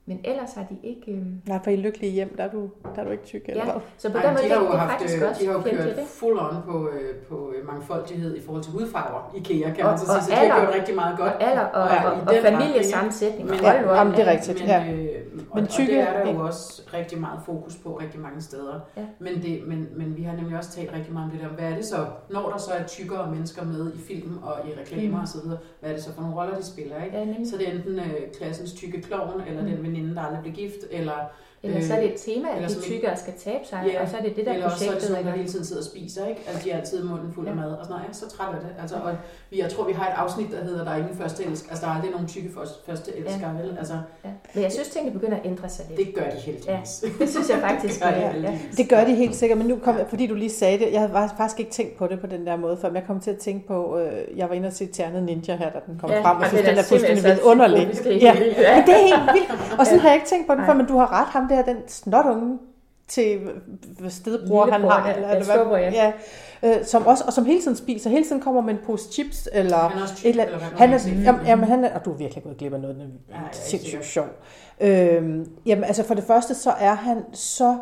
Men 0.05 0.19
ellers 0.23 0.53
har 0.53 0.63
de 0.69 0.77
ikke... 0.83 1.11
Øh... 1.11 1.25
Nej, 1.47 1.59
for 1.63 1.71
i 1.71 1.75
lykkelige 1.75 2.11
hjem, 2.11 2.35
der 2.37 2.43
er 2.43 2.51
du, 2.51 2.69
der 2.95 3.01
er 3.01 3.05
du 3.05 3.11
ikke 3.11 3.23
tyk. 3.23 3.41
Eller 3.45 3.65
Ja, 3.65 3.71
hvad? 3.71 3.81
så 3.97 4.11
på 4.11 4.17
Ej, 4.17 4.23
den 4.23 4.33
men 4.33 4.37
måde, 4.37 4.43
de 4.45 4.49
har 4.53 4.59
det, 4.59 4.65
jo 4.67 4.71
det 4.71 4.79
haft, 4.79 4.91
faktisk 4.91 5.21
øh, 5.21 5.29
også 5.29 5.41
de 5.41 5.45
har 5.47 5.53
jo 5.53 5.61
kørt 5.61 5.87
ikke? 5.87 6.05
full 6.19 6.39
on 6.39 6.55
på, 6.65 6.89
øh, 6.89 7.15
på 7.29 7.53
øh, 7.55 7.67
mangfoldighed 7.67 8.35
i 8.35 8.41
forhold 8.45 8.63
til 8.63 8.71
hudfarver. 8.71 9.31
IKEA 9.37 9.73
kan 9.73 9.83
Og- 9.85 9.89
man 9.91 9.97
så 9.99 10.05
og 10.17 10.23
sige, 10.23 10.35
så 10.37 10.41
de 10.43 10.49
har 10.49 10.59
gjort 10.65 10.75
rigtig 10.75 10.95
meget 10.95 11.17
godt. 11.17 11.33
Og 11.33 11.43
alder 11.43 11.61
og, 11.65 11.89
Ja, 11.89 12.09
og, 12.09 12.21
og 12.21 12.33
familiesammensætning. 12.41 13.49
og 13.49 13.55
ikke? 13.55 13.67
hold 13.69 13.81
nu 13.81 13.87
op, 13.89 13.95
jamen, 13.97 14.13
det 14.13 14.21
er 14.21 14.25
ja. 14.25 14.31
rigtigt. 14.31 14.59
Men, 14.59 14.67
ja. 14.67 14.93
øh, 14.93 15.09
og, 15.49 15.55
Men 15.55 15.63
og 15.63 15.69
tykke- 15.69 15.91
det 15.91 15.99
er 16.01 16.13
der 16.13 16.31
jo 16.31 16.37
ja. 16.39 16.43
også 16.43 16.81
rigtig 16.93 17.19
meget 17.21 17.39
fokus 17.45 17.75
på 17.75 17.89
rigtig 18.03 18.19
mange 18.19 18.41
steder. 18.41 18.79
Ja. 18.97 19.05
Men, 19.19 19.33
det, 19.41 19.61
men, 19.67 19.87
men 19.97 20.17
vi 20.17 20.23
har 20.23 20.35
nemlig 20.35 20.57
også 20.57 20.71
talt 20.71 20.93
rigtig 20.93 21.13
meget 21.13 21.25
om 21.25 21.31
det 21.31 21.39
der, 21.41 21.47
hvad 21.47 21.65
er 21.71 21.75
det 21.75 21.85
så, 21.85 21.97
når 22.29 22.49
der 22.49 22.57
så 22.57 22.71
er 22.71 22.83
tykkere 22.83 23.31
mennesker 23.31 23.65
med 23.65 23.93
i 23.93 23.97
film 24.07 24.37
og 24.43 24.53
i 24.67 24.71
reklamer 24.81 25.17
Mm. 25.17 25.23
osv., 25.23 25.39
hvad 25.79 25.89
er 25.89 25.93
det 25.93 26.03
så 26.03 26.13
for 26.13 26.21
nogle 26.21 26.35
roller, 26.37 26.55
de 26.55 26.63
spiller, 26.65 27.03
ikke? 27.05 27.17
Ja. 27.17 27.25
Så 27.45 27.57
det 27.57 27.67
er 27.69 27.71
enten 27.73 27.99
øh, 27.99 28.11
klassens 28.37 28.73
tykke 28.73 29.01
klovn, 29.01 29.41
eller 29.47 29.61
Mm. 29.61 29.67
den 29.67 29.81
veninde, 29.93 30.15
der 30.15 30.21
aldrig 30.21 30.41
blev 30.41 30.53
gift, 30.53 30.83
eller, 30.91 31.29
eller 31.65 31.81
så 31.87 31.93
er 31.93 31.99
det 31.99 32.09
et 32.13 32.19
tema, 32.25 32.47
eller 32.55 32.69
at 32.69 32.75
de 32.75 32.81
tykkere 32.81 33.17
skal 33.17 33.33
tabe 33.45 33.63
sig, 33.69 33.79
Ja, 33.93 34.01
og 34.01 34.07
så 34.09 34.17
er 34.17 34.21
det 34.21 34.35
det 34.35 34.45
der 34.45 34.53
eller 34.53 34.65
også 34.65 34.77
så 34.77 34.83
er 34.83 34.87
det 34.87 34.93
projektet. 34.93 35.07
sådan, 35.07 35.23
der 35.23 35.29
Eller... 35.29 35.37
hele 35.41 35.49
tiden 35.53 35.65
sidder 35.65 35.81
og 35.81 35.85
spiser, 35.85 36.25
ikke? 36.27 36.41
Altså, 36.47 36.63
de 36.63 36.71
er 36.71 36.77
altid 36.77 37.03
munden 37.03 37.33
fuld 37.35 37.47
af 37.47 37.51
Ja. 37.51 37.55
mad, 37.55 37.71
og 37.71 37.85
sådan 37.85 37.99
noget. 37.99 38.15
Så 38.15 38.29
træt 38.35 38.47
af 38.55 38.61
det. 38.61 38.69
Altså, 38.81 38.95
og 38.95 39.11
vi, 39.51 39.59
jeg 39.61 39.69
tror, 39.71 39.83
vi 39.87 39.93
har 39.93 40.07
et 40.11 40.13
afsnit, 40.23 40.51
der 40.51 40.63
hedder, 40.63 40.83
der 40.83 40.91
er 40.91 40.95
ingen 40.97 41.17
første 41.17 41.43
elsker. 41.45 41.69
Altså, 41.71 41.85
der 41.85 41.91
er 41.91 41.95
aldrig 41.95 42.11
nogen 42.11 42.27
tykke 42.27 42.49
først- 42.57 42.85
første 42.85 43.09
elsker, 43.17 43.47
vel? 43.61 43.75
Altså, 43.79 43.93
Ja. 44.25 44.29
Men 44.53 44.63
jeg 44.63 44.71
synes, 44.71 44.87
tingene 44.89 45.13
begynder 45.19 45.37
at 45.37 45.45
ændre 45.45 45.69
sig 45.69 45.85
lidt. 45.89 45.99
det 45.99 46.15
gør 46.15 46.29
de 46.35 46.37
heldigvis. 46.45 47.03
Det 47.19 47.29
synes 47.29 47.49
jeg 47.49 47.57
faktisk. 47.69 47.99
det 48.03 48.13
gør 48.13 48.31
de 48.33 48.41
ja. 48.47 48.57
Det 48.77 48.89
gør 48.89 49.03
de 49.03 49.15
helt 49.15 49.35
sikkert, 49.35 49.57
men 49.57 49.67
nu 49.67 49.75
kom, 49.83 49.95
fordi 50.09 50.27
du 50.27 50.35
lige 50.35 50.49
sagde 50.49 50.79
det, 50.79 50.91
jeg 50.91 50.99
havde 50.99 51.29
faktisk 51.37 51.59
ikke 51.59 51.71
tænkt 51.71 51.97
på 51.97 52.07
det 52.07 52.19
på 52.19 52.27
den 52.27 52.47
der 52.47 52.55
måde 52.55 52.77
før, 52.81 52.87
men 52.89 52.95
jeg 52.95 53.03
kom 53.07 53.19
til 53.19 53.31
at 53.31 53.37
tænke 53.37 53.67
på, 53.67 53.97
øh, 53.99 54.37
jeg 54.37 54.49
var 54.49 54.55
inde 54.55 54.67
og 54.67 54.73
se 54.73 54.85
Ternet 54.85 55.23
Ninja 55.23 55.55
her, 55.55 55.69
da 55.69 55.79
den 55.87 55.97
kom 56.01 56.09
frem, 56.09 56.37
og 56.37 56.45
synes, 56.47 56.65
den 56.69 56.77
er 56.77 56.83
fuldstændig 56.83 57.23
vildt 57.23 57.39
underlig. 57.41 57.79
Ja. 58.05 58.11
Ja. 58.11 58.33
Men 58.33 58.85
det 58.87 58.93
er 58.93 59.05
helt 59.05 59.33
vildt. 59.33 59.51
Og 59.79 59.85
sådan 59.85 59.99
har 59.99 60.09
jeg 60.09 60.15
ikke 60.15 60.27
tænkt 60.27 60.47
på 60.47 60.53
den 60.53 60.59
Nej. 60.61 60.67
før, 60.69 60.73
men 60.73 60.85
du 60.85 60.97
har 60.97 61.21
ret, 61.21 61.27
ham 61.27 61.47
der, 61.55 61.63
den 61.63 61.77
snotunge 61.87 62.57
til 63.07 63.39
hvad 63.99 64.09
stedebror 64.09 64.65
han 64.71 64.81
har. 64.81 65.07
ja. 65.07 65.15
Eller, 65.15 65.29
eller 65.29 65.45
hvad- 65.45 65.55
storebror, 65.55 65.77
ja. 65.77 65.91
ja. 65.91 66.11
Øh, 66.79 66.85
som 66.85 67.07
også, 67.07 67.23
og 67.27 67.33
som 67.33 67.45
hele 67.45 67.61
tiden 67.61 67.77
spiser, 67.77 68.09
hele 68.09 68.25
tiden 68.25 68.41
kommer 68.41 68.61
med 68.61 68.73
en 68.73 68.79
pose 68.85 69.11
chips, 69.13 69.49
eller 69.53 69.77
Han 69.77 69.97
er 69.97 70.01
også 70.01 70.15
tyk, 70.15 70.25
et 70.25 70.29
eller 70.29 70.45
eller 70.45 70.59
han 70.59 70.93
er, 70.93 70.97
set 70.97 71.23
jamen, 71.23 71.45
jamen, 71.45 71.65
han 71.65 71.83
er, 71.83 71.93
og 71.99 72.05
du 72.05 72.11
er 72.13 72.17
virkelig 72.17 72.43
gået 72.43 72.57
glip 72.57 72.73
af 72.73 72.79
noget, 72.79 72.95
den 72.95 73.11
er 73.31 73.35
sindssygt 73.51 74.05
sjov. 74.05 74.25
Øhm, 74.81 75.47
jamen, 75.65 75.83
altså 75.83 76.03
for 76.03 76.13
det 76.13 76.23
første, 76.23 76.55
så 76.55 76.71
er 76.71 76.93
han 76.93 77.17
så, 77.33 77.77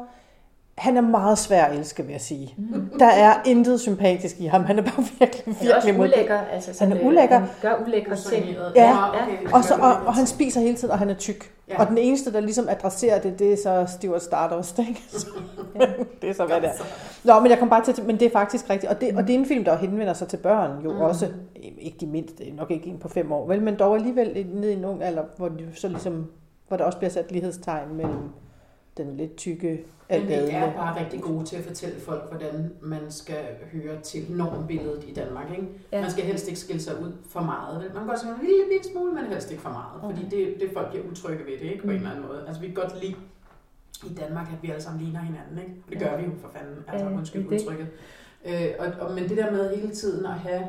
han 0.78 0.98
er 0.98 1.02
meget 1.02 1.38
svær 1.38 1.64
at 1.66 1.78
elske, 1.78 2.04
vil 2.04 2.12
jeg 2.12 2.22
sige. 2.22 2.54
Mm. 2.58 2.90
Der 3.00 3.06
er 3.06 3.34
intet 3.46 3.80
sympatisk 3.80 4.40
i 4.40 4.46
ham, 4.46 4.64
han 4.64 4.80
er 4.80 4.84
bare 4.84 5.06
virkelig, 5.20 5.56
Han 5.58 5.68
er 5.70 5.76
også 5.76 5.88
virkelig 5.88 5.96
modbydelig. 5.98 6.18
ulækker. 6.18 6.40
Altså 6.52 6.74
sådan, 6.74 6.92
Han 6.92 7.02
er 7.02 7.08
ulækker. 7.08 7.40
Han 7.40 7.48
gør 7.62 7.76
ulækre 7.88 8.16
ting. 8.16 8.46
Ja. 8.76 9.10
okay. 9.10 9.52
Og, 9.54 9.64
så, 9.64 9.74
og, 9.76 9.94
og 10.08 10.14
han 10.14 10.26
spiser 10.28 10.62
hele 10.62 10.76
tiden, 10.76 10.92
og 10.92 11.00
han 11.00 11.10
er 11.10 11.14
tyk. 11.14 11.52
Ja. 11.68 11.74
Ja. 11.74 11.80
Og 11.80 11.88
den 11.88 11.98
eneste, 11.98 12.34
der 12.34 12.40
ligesom 12.40 12.70
adresserer 12.70 13.22
det, 13.22 13.40
det 13.40 13.54
er 13.54 13.58
så 13.64 13.94
Stuart 13.98 14.24
Stardust, 14.24 14.80
ikke? 14.80 15.04
Så, 15.10 15.28
det 16.22 16.30
er 16.30 16.34
så, 16.34 16.46
hvad 16.46 16.56
det 16.62 16.66
er. 16.70 16.84
Nå, 17.24 17.40
men 17.40 17.50
jeg 17.52 17.60
kom 17.60 17.70
bare 17.70 17.84
til, 17.84 18.04
men 18.06 18.20
det 18.20 18.26
er 18.26 18.32
faktisk 18.32 18.70
rigtigt. 18.70 18.92
Og 18.92 19.02
det, 19.02 19.18
og 19.18 19.24
det 19.28 19.36
er 19.36 19.40
en 19.40 19.46
film, 19.46 19.64
der 19.64 19.78
henvender 19.78 20.14
sig 20.14 20.28
til 20.28 20.38
børn, 20.38 20.72
jo 20.84 20.90
Mm. 20.92 20.96
mm. 20.96 21.02
også. 21.02 21.28
Ikke 21.82 21.98
de 22.00 22.08
mindste, 22.08 22.44
nok 22.58 22.72
ikke 22.72 22.88
en 22.90 22.98
på 23.00 23.08
fem 23.08 23.32
år, 23.32 23.48
vel, 23.48 23.62
men 23.62 23.76
dog 23.80 23.96
alligevel 23.96 24.46
ned 24.54 24.70
i 24.70 24.74
en 24.74 24.86
ung 24.86 25.04
alder, 25.04 25.24
hvor, 25.38 25.48
de 25.48 25.68
så 25.76 25.88
ligesom, 25.88 26.26
hvor 26.68 26.78
der 26.78 26.84
også 26.84 26.98
bliver 26.98 27.12
sat 27.12 27.32
lighedstegn 27.32 27.96
mellem 27.96 28.20
den 28.98 29.18
lidt 29.18 29.36
tykke 29.36 29.86
Men 30.10 30.28
vi 30.28 30.34
er 30.34 30.74
bare 30.74 31.00
rigtig 31.06 31.22
gode 31.22 31.46
til 31.46 31.56
at 31.56 31.64
fortælle 31.64 32.00
folk, 32.00 32.30
hvordan 32.32 32.74
man 32.82 33.12
skal 33.12 33.38
høre 33.74 34.02
til 34.02 34.26
normbilledet 34.30 35.04
i 35.08 35.14
Danmark. 35.14 35.52
Ikke? 35.52 35.68
Ja. 35.92 36.02
Man 36.02 36.12
skal 36.12 36.24
helst 36.24 36.48
ikke 36.48 36.60
skille 36.60 36.82
sig 36.82 37.02
ud 37.02 37.12
for 37.30 37.39
meget. 37.39 37.76
vel? 37.80 37.88
Man 37.94 37.98
kan 37.98 38.08
godt 38.08 38.20
sige 38.20 38.32
en 38.32 38.39
lille, 38.42 38.64
lille 38.72 38.84
smule, 38.92 39.12
men 39.14 39.26
helst 39.26 39.52
ikke 39.52 39.64
for 39.64 39.70
meget. 39.70 40.16
Fordi 40.16 40.36
det, 40.36 40.56
det 40.62 40.70
folk 40.74 40.89
bliver 40.89 41.06
utrygge 41.12 41.46
ved 41.46 41.54
det, 41.54 41.72
ikke? 41.72 41.84
på 41.84 41.84
en 41.84 41.89
Mm. 41.89 41.96
eller 41.96 42.10
anden 42.12 42.26
måde. 42.28 42.44
Altså 42.48 42.62
vi 42.62 42.68
kan 42.68 42.76
godt 42.76 43.02
lide 43.04 43.16
i 44.12 44.14
Danmark, 44.14 44.48
at 44.48 44.64
vi 44.64 44.70
alle 44.70 44.82
sammen 44.84 45.04
ligner 45.04 45.20
hinanden. 45.20 45.58
Ikke? 45.60 45.74
Det 45.89 46.02
Ja. 46.02 46.10
gør 46.10 46.18
vi 46.18 46.24
jo 46.24 46.32
for 46.42 46.50
fanden. 46.56 46.78
Altså 46.88 47.06
Ja, 47.06 47.12
undskyld 47.18 47.42
det 47.50 47.54
er 47.54 47.58
det. 47.58 47.62
udtrykket. 47.62 47.88
Øh, 48.46 48.70
og, 48.80 49.08
og, 49.08 49.14
men 49.16 49.30
det 49.30 49.38
der 49.38 49.52
med 49.52 49.76
hele 49.78 49.92
tiden 49.96 50.26
at 50.26 50.32
have 50.34 50.64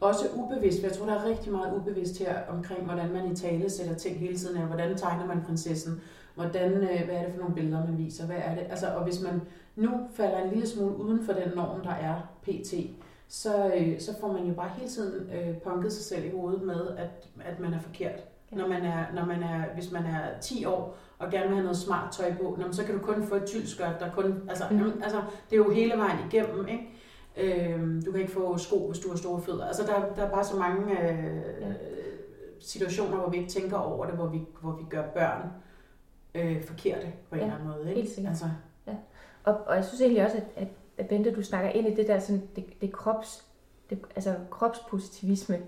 også 0.00 0.24
ubevidst, 0.34 0.80
for 0.80 0.86
jeg 0.86 0.96
tror, 0.96 1.06
der 1.06 1.14
er 1.14 1.24
rigtig 1.28 1.52
meget 1.52 1.74
ubevidst 1.76 2.18
her 2.18 2.34
omkring, 2.48 2.84
hvordan 2.84 3.12
man 3.12 3.32
i 3.32 3.36
tale 3.36 3.70
sætter 3.70 3.94
ting 3.94 4.16
hele 4.18 4.36
tiden. 4.36 4.56
Ja, 4.56 4.64
hvordan 4.64 4.96
tegner 4.96 5.26
man 5.26 5.42
prinsessen? 5.46 6.00
Hvordan, 6.38 6.72
øh, 6.72 7.04
hvad 7.04 7.14
er 7.16 7.22
det 7.24 7.32
for 7.32 7.40
nogle 7.40 7.54
billeder, 7.54 7.86
man 7.86 7.98
viser? 7.98 8.26
Hvad 8.26 8.36
er 8.44 8.54
det? 8.54 8.64
Altså, 8.70 8.86
og 8.86 9.04
hvis 9.04 9.22
man 9.22 9.40
nu 9.76 9.90
falder 10.14 10.38
en 10.38 10.50
lille 10.50 10.68
smule 10.68 10.96
uden 10.96 11.24
for 11.24 11.32
den 11.32 11.52
norm, 11.56 11.80
der 11.80 11.90
er 11.90 12.14
pt., 12.42 12.74
så, 13.28 13.72
øh, 13.76 14.00
så 14.00 14.10
får 14.20 14.32
man 14.32 14.44
jo 14.44 14.54
bare 14.54 14.68
hele 14.76 14.88
tiden 14.90 15.30
øh, 15.32 15.56
punket 15.56 15.92
sig 15.92 16.04
selv 16.04 16.24
i 16.24 16.30
hovedet 16.36 16.62
med, 16.62 16.86
at, 16.96 17.28
at 17.44 17.60
man 17.60 17.74
er 17.74 17.78
forkert. 17.78 18.20
Ja. 18.52 18.56
Når 18.56 18.68
man 18.68 18.84
er, 18.84 19.04
når 19.14 19.24
man 19.24 19.42
er, 19.42 19.62
hvis 19.74 19.92
man 19.92 20.02
er 20.04 20.40
10 20.40 20.64
år 20.64 20.96
og 21.18 21.30
gerne 21.30 21.44
vil 21.46 21.54
have 21.54 21.62
noget 21.64 21.76
smart 21.78 22.12
tøj 22.12 22.34
på, 22.34 22.54
nå, 22.58 22.64
men 22.64 22.72
så 22.72 22.84
kan 22.84 22.94
du 22.98 23.00
kun 23.04 23.22
få 23.24 23.34
et 23.34 23.44
tyldskørt, 23.46 24.00
der 24.00 24.10
kun, 24.10 24.34
altså, 24.48 24.64
Mm. 24.70 24.76
mm. 24.76 24.92
altså, 25.02 25.18
det 25.50 25.52
er 25.52 25.64
jo 25.64 25.70
hele 25.70 25.92
vejen 25.96 26.18
igennem, 26.32 26.66
ikke? 26.68 26.88
Øhm, 27.36 28.02
du 28.06 28.10
kan 28.12 28.20
ikke 28.20 28.32
få 28.32 28.58
sko, 28.58 28.86
hvis 28.86 28.98
du 28.98 29.10
har 29.10 29.16
store 29.16 29.42
fødder. 29.42 29.64
Altså, 29.66 29.82
der, 29.82 30.14
der 30.16 30.22
er 30.22 30.30
bare 30.30 30.44
så 30.44 30.56
mange 30.56 31.10
øh, 31.10 31.24
Ja. 31.60 31.66
situationer, 32.60 33.16
hvor 33.16 33.28
vi 33.30 33.36
ikke 33.36 33.50
tænker 33.50 33.76
over 33.76 34.06
det, 34.06 34.14
hvor 34.14 34.26
vi, 34.26 34.40
hvor 34.62 34.72
vi 34.72 34.82
gør 34.90 35.02
børn 35.02 35.42
øh, 36.42 36.62
forkerte 36.62 37.06
på 37.28 37.34
en 37.34 37.38
Ja, 37.40 37.44
eller 37.46 37.54
anden 37.58 37.68
måde. 37.68 37.88
Ikke? 37.88 38.00
helt 38.00 38.14
sikkert. 38.14 38.30
Altså, 38.30 38.44
Og, 39.44 39.54
og 39.66 39.76
jeg 39.76 39.84
synes 39.84 40.00
egentlig 40.00 40.24
også, 40.24 40.36
at, 40.36 40.42
at, 40.56 40.68
at 40.98 41.06
Bente, 41.08 41.34
du 41.34 41.42
snakker 41.42 41.70
ind 41.70 41.86
i 41.88 41.94
det 41.94 42.06
der 42.08 42.18
sådan, 42.18 42.42
det, 42.56 42.64
det 42.80 42.92
krops, 42.92 43.44
det, 43.90 43.98
altså 44.16 44.34
kropspositivisme, 44.50 45.58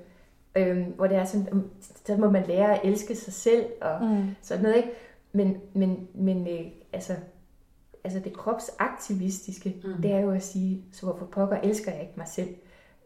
øhm, 0.55 0.83
hvor 0.97 1.07
det 1.07 1.17
er 1.17 1.25
sådan, 1.25 1.65
så 2.07 2.17
må 2.17 2.31
man 2.31 2.45
lære 2.47 2.75
at 2.75 2.81
elske 2.85 3.17
sig 3.17 3.33
selv 3.33 3.65
og 3.81 4.03
Mm. 4.07 4.25
sådan 4.43 4.63
noget, 4.63 4.77
ikke? 4.77 4.91
Men, 5.33 5.61
men, 5.73 6.09
men 6.15 6.49
øh, 6.49 6.67
altså, 6.93 7.13
altså 8.05 8.21
det 8.21 8.33
kropsaktivistiske, 8.33 9.77
mm. 9.85 10.03
det 10.03 10.13
er 10.13 10.19
jo 10.21 10.31
at 10.31 10.43
sige, 10.43 10.85
så 10.93 11.07
hvorfor 11.07 11.25
pokker 11.27 11.57
elsker 11.61 11.93
jeg 11.93 12.01
ikke 12.01 12.13
mig 12.17 12.29
selv? 12.29 12.49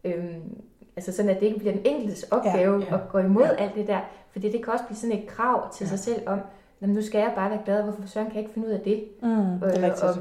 Øhm, 0.04 0.62
altså 0.96 1.12
sådan, 1.12 1.30
at 1.30 1.40
det 1.40 1.46
ikke 1.46 1.58
bliver 1.58 1.72
den 1.74 1.82
enkeltes 1.86 2.22
opgave 2.22 2.78
Ja, 2.80 2.86
ja. 2.90 2.94
at 2.94 3.08
gå 3.08 3.18
imod 3.18 3.42
Ja. 3.44 3.54
alt 3.64 3.74
det 3.74 3.86
der. 3.86 4.00
Fordi 4.30 4.52
det 4.52 4.64
kan 4.64 4.72
også 4.72 4.84
blive 4.84 4.96
sådan 4.96 5.18
et 5.18 5.26
krav 5.28 5.72
til 5.74 5.84
Ja. 5.84 5.88
sig 5.88 5.98
selv 5.98 6.28
om, 6.28 6.38
"Jamen, 6.82 6.96
nu 6.96 7.02
skal 7.02 7.18
jeg 7.18 7.32
bare 7.36 7.50
være 7.50 7.60
glad, 7.64 7.82
hvorfor 7.82 8.02
søren 8.06 8.26
kan 8.26 8.34
jeg 8.34 8.42
ikke 8.42 8.54
finde 8.54 8.68
ud 8.68 8.72
af 8.72 8.80
det? 8.80 9.04
Mm, 9.22 9.28
det 9.28 9.38
er 9.62 9.78
Øh, 9.78 9.82
rigtigt. 9.82 10.02
og, 10.02 10.14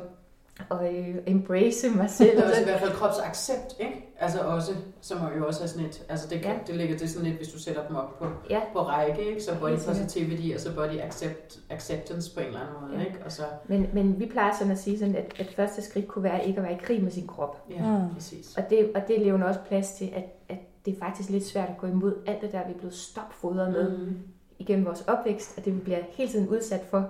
og 0.70 0.93
øh, 0.95 1.16
embrace 1.28 1.89
mig 1.89 2.10
selv. 2.10 2.30
Det 2.32 2.39
er 2.39 2.43
og 2.43 2.49
også 2.49 2.62
i 2.62 2.64
hvert 2.64 2.80
fald 2.80 2.91
kropsaccept, 2.91 3.76
ikke? 3.80 4.10
Altså 4.20 4.39
også, 4.39 4.72
som 5.01 5.18
jo 5.38 5.47
også 5.47 5.64
er 5.64 5.68
sådan 5.68 5.86
et, 5.88 6.04
altså 6.10 6.28
det, 6.30 6.41
kan, 6.41 6.51
Ja. 6.51 6.58
det 6.68 6.76
ligger 6.76 6.97
det 6.97 7.10
sådan 7.10 7.28
lidt, 7.28 7.38
hvis 7.38 7.47
du 7.49 7.60
sætter 7.60 7.88
dem 7.88 7.95
op 7.95 8.20
på, 8.20 8.26
ja, 8.49 8.60
på 8.74 8.80
række, 8.80 9.30
ikke? 9.30 9.43
Så 9.43 9.51
body 9.60 9.78
positivity 9.88 10.54
og 10.56 10.60
så 10.62 10.76
body 10.76 10.99
accept, 10.99 11.60
acceptance 11.70 12.34
på 12.34 12.39
en 12.39 12.45
eller 12.45 12.60
anden 12.60 12.74
måde, 12.82 12.99
Ja. 12.99 13.06
ikke? 13.06 13.20
Og 13.26 13.32
så, 13.32 13.43
men, 13.68 13.89
men 13.93 14.20
vi 14.20 14.26
plejer 14.26 14.51
sådan 14.60 14.72
at 14.72 14.78
sige, 14.80 14.99
sådan, 14.99 15.16
at, 15.16 15.34
at 15.39 15.47
første 15.56 15.82
skridt 15.82 16.08
kunne 16.08 16.24
være 16.24 16.45
ikke 16.47 16.58
at 16.58 16.64
være 16.64 16.74
i 16.74 16.80
krig 16.84 17.04
med 17.04 17.12
sin 17.12 17.28
krop. 17.28 17.66
ja, 17.70 17.97
Mm. 17.99 18.14
præcis. 18.14 18.58
Og 18.58 18.64
det, 18.70 18.91
og 18.95 19.01
det 19.08 19.20
lever 19.22 19.43
også 19.43 19.60
plads 19.68 19.91
til, 19.91 20.12
at, 20.16 20.24
at 20.49 20.58
det 20.86 20.93
er 20.95 20.99
faktisk 20.99 21.30
lidt 21.30 21.45
svært 21.45 21.70
at 21.70 21.78
gå 21.78 21.88
imod 21.88 22.16
alt 22.28 22.41
det 22.41 22.51
der, 22.51 22.66
vi 22.68 22.74
er 22.74 22.78
blevet 22.78 22.93
stopfodret 22.95 23.72
med 23.72 23.97
Mm. 23.97 24.18
Igennem 24.60 24.86
vores 24.86 25.01
opvækst, 25.01 25.58
og 25.58 25.66
det 25.66 25.76
vi 25.76 25.80
bliver 25.80 25.99
hele 26.12 26.32
tiden 26.32 26.47
udsat 26.49 26.82
for, 26.82 27.10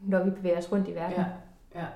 når 0.00 0.24
vi 0.24 0.30
bevæger 0.30 0.58
os 0.58 0.72
rundt 0.72 0.88
i 0.88 0.94
verden. 0.94 1.16
Ja, 1.18 1.24
ja. 1.80 1.86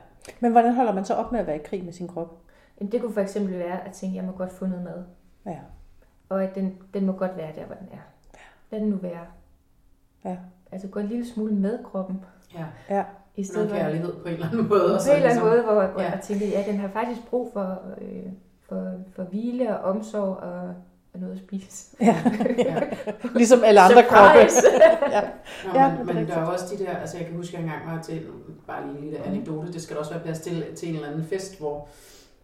Men 0.41 0.53
hvordan 0.53 0.75
holder 0.75 0.93
man 0.95 1.05
så 1.05 1.15
op 1.15 1.33
med 1.33 1.41
at 1.41 1.47
være 1.47 1.57
i 1.57 1.63
krig 1.65 1.85
med 1.85 1.93
sin 1.93 2.09
krop? 2.09 2.37
Jamen, 2.81 2.93
det 2.93 3.01
kunne 3.01 3.13
for 3.15 3.21
eksempel 3.21 3.59
være 3.59 3.85
at 3.87 3.93
tænke, 3.93 4.13
at 4.19 4.25
jeg 4.25 4.31
må 4.33 4.37
godt 4.37 4.53
få 4.53 4.67
noget 4.67 4.85
mad, 4.85 5.05
Ja. 5.47 5.59
og 6.29 6.45
at 6.45 6.55
den, 6.55 6.79
den 6.95 7.07
må 7.07 7.13
godt 7.13 7.37
være 7.37 7.53
der, 7.57 7.65
hvor 7.67 7.75
den 7.75 7.89
er. 7.93 7.99
Lad 8.71 8.81
den 8.81 8.89
nu 8.89 8.97
være. 8.97 9.27
Ja. 10.25 10.37
Altså 10.73 10.89
gå 10.89 11.01
en 11.01 11.07
lille 11.07 11.27
smule 11.27 11.55
med 11.55 11.85
kroppen, 11.85 12.25
ja. 12.55 12.65
Ja. 12.91 13.01
i 13.37 13.41
Noget 13.41 13.47
stedet 13.47 13.71
for 13.71 13.77
kærlighed 13.77 14.13
på 14.13 14.29
en 14.29 14.35
eller 14.35 14.47
anden 14.47 14.69
måde. 14.69 14.69
på 14.71 14.75
en 14.75 14.91
eller 14.91 15.11
anden 15.11 15.23
ligesom- 15.23 15.47
måde, 15.49 15.63
hvor, 15.63 15.87
hvor 15.87 16.03
ja. 16.03 16.11
jeg 16.11 16.21
tænker, 16.23 16.47
ja, 16.47 16.65
den 16.67 16.77
har 16.77 16.89
faktisk 16.89 17.27
brug 17.31 17.51
for, 17.53 17.79
øh, 18.01 18.33
for, 18.69 18.93
for 19.17 19.23
hvile 19.23 19.79
og 19.79 19.91
omsorg 19.91 20.37
og, 20.37 20.75
og 21.19 21.23
noget 21.23 21.35
at 21.35 21.41
spise. 21.47 21.87
ja. 22.01 22.17
Ja. 22.59 22.81
Ligesom 23.35 23.65
alle 23.65 23.81
andre 23.81 24.03
kroppe. 24.03 24.39
Ja. 25.13 25.21
Nå, 25.67 25.79
Ja, 25.81 25.93
men, 26.05 26.27
der 26.29 26.35
er 26.37 26.45
også 26.45 26.65
de 26.79 26.85
der, 26.85 26.97
altså 26.97 27.17
jeg 27.17 27.27
kan 27.27 27.37
huske, 27.37 27.57
at 27.57 27.63
jeg 27.65 27.73
engang 27.73 27.97
var 27.97 28.03
til, 28.03 28.21
bare 28.67 28.87
lige 28.87 28.99
en 28.99 29.05
lille 29.05 29.27
anekdote, 29.27 29.73
det 29.73 29.83
skal 29.83 29.95
der 29.95 30.01
også 30.01 30.13
være 30.13 30.23
plads 30.23 30.39
til, 30.41 30.65
til 30.77 30.89
en 30.89 30.95
eller 30.95 31.09
anden 31.09 31.25
fest, 31.25 31.59
hvor 31.59 31.89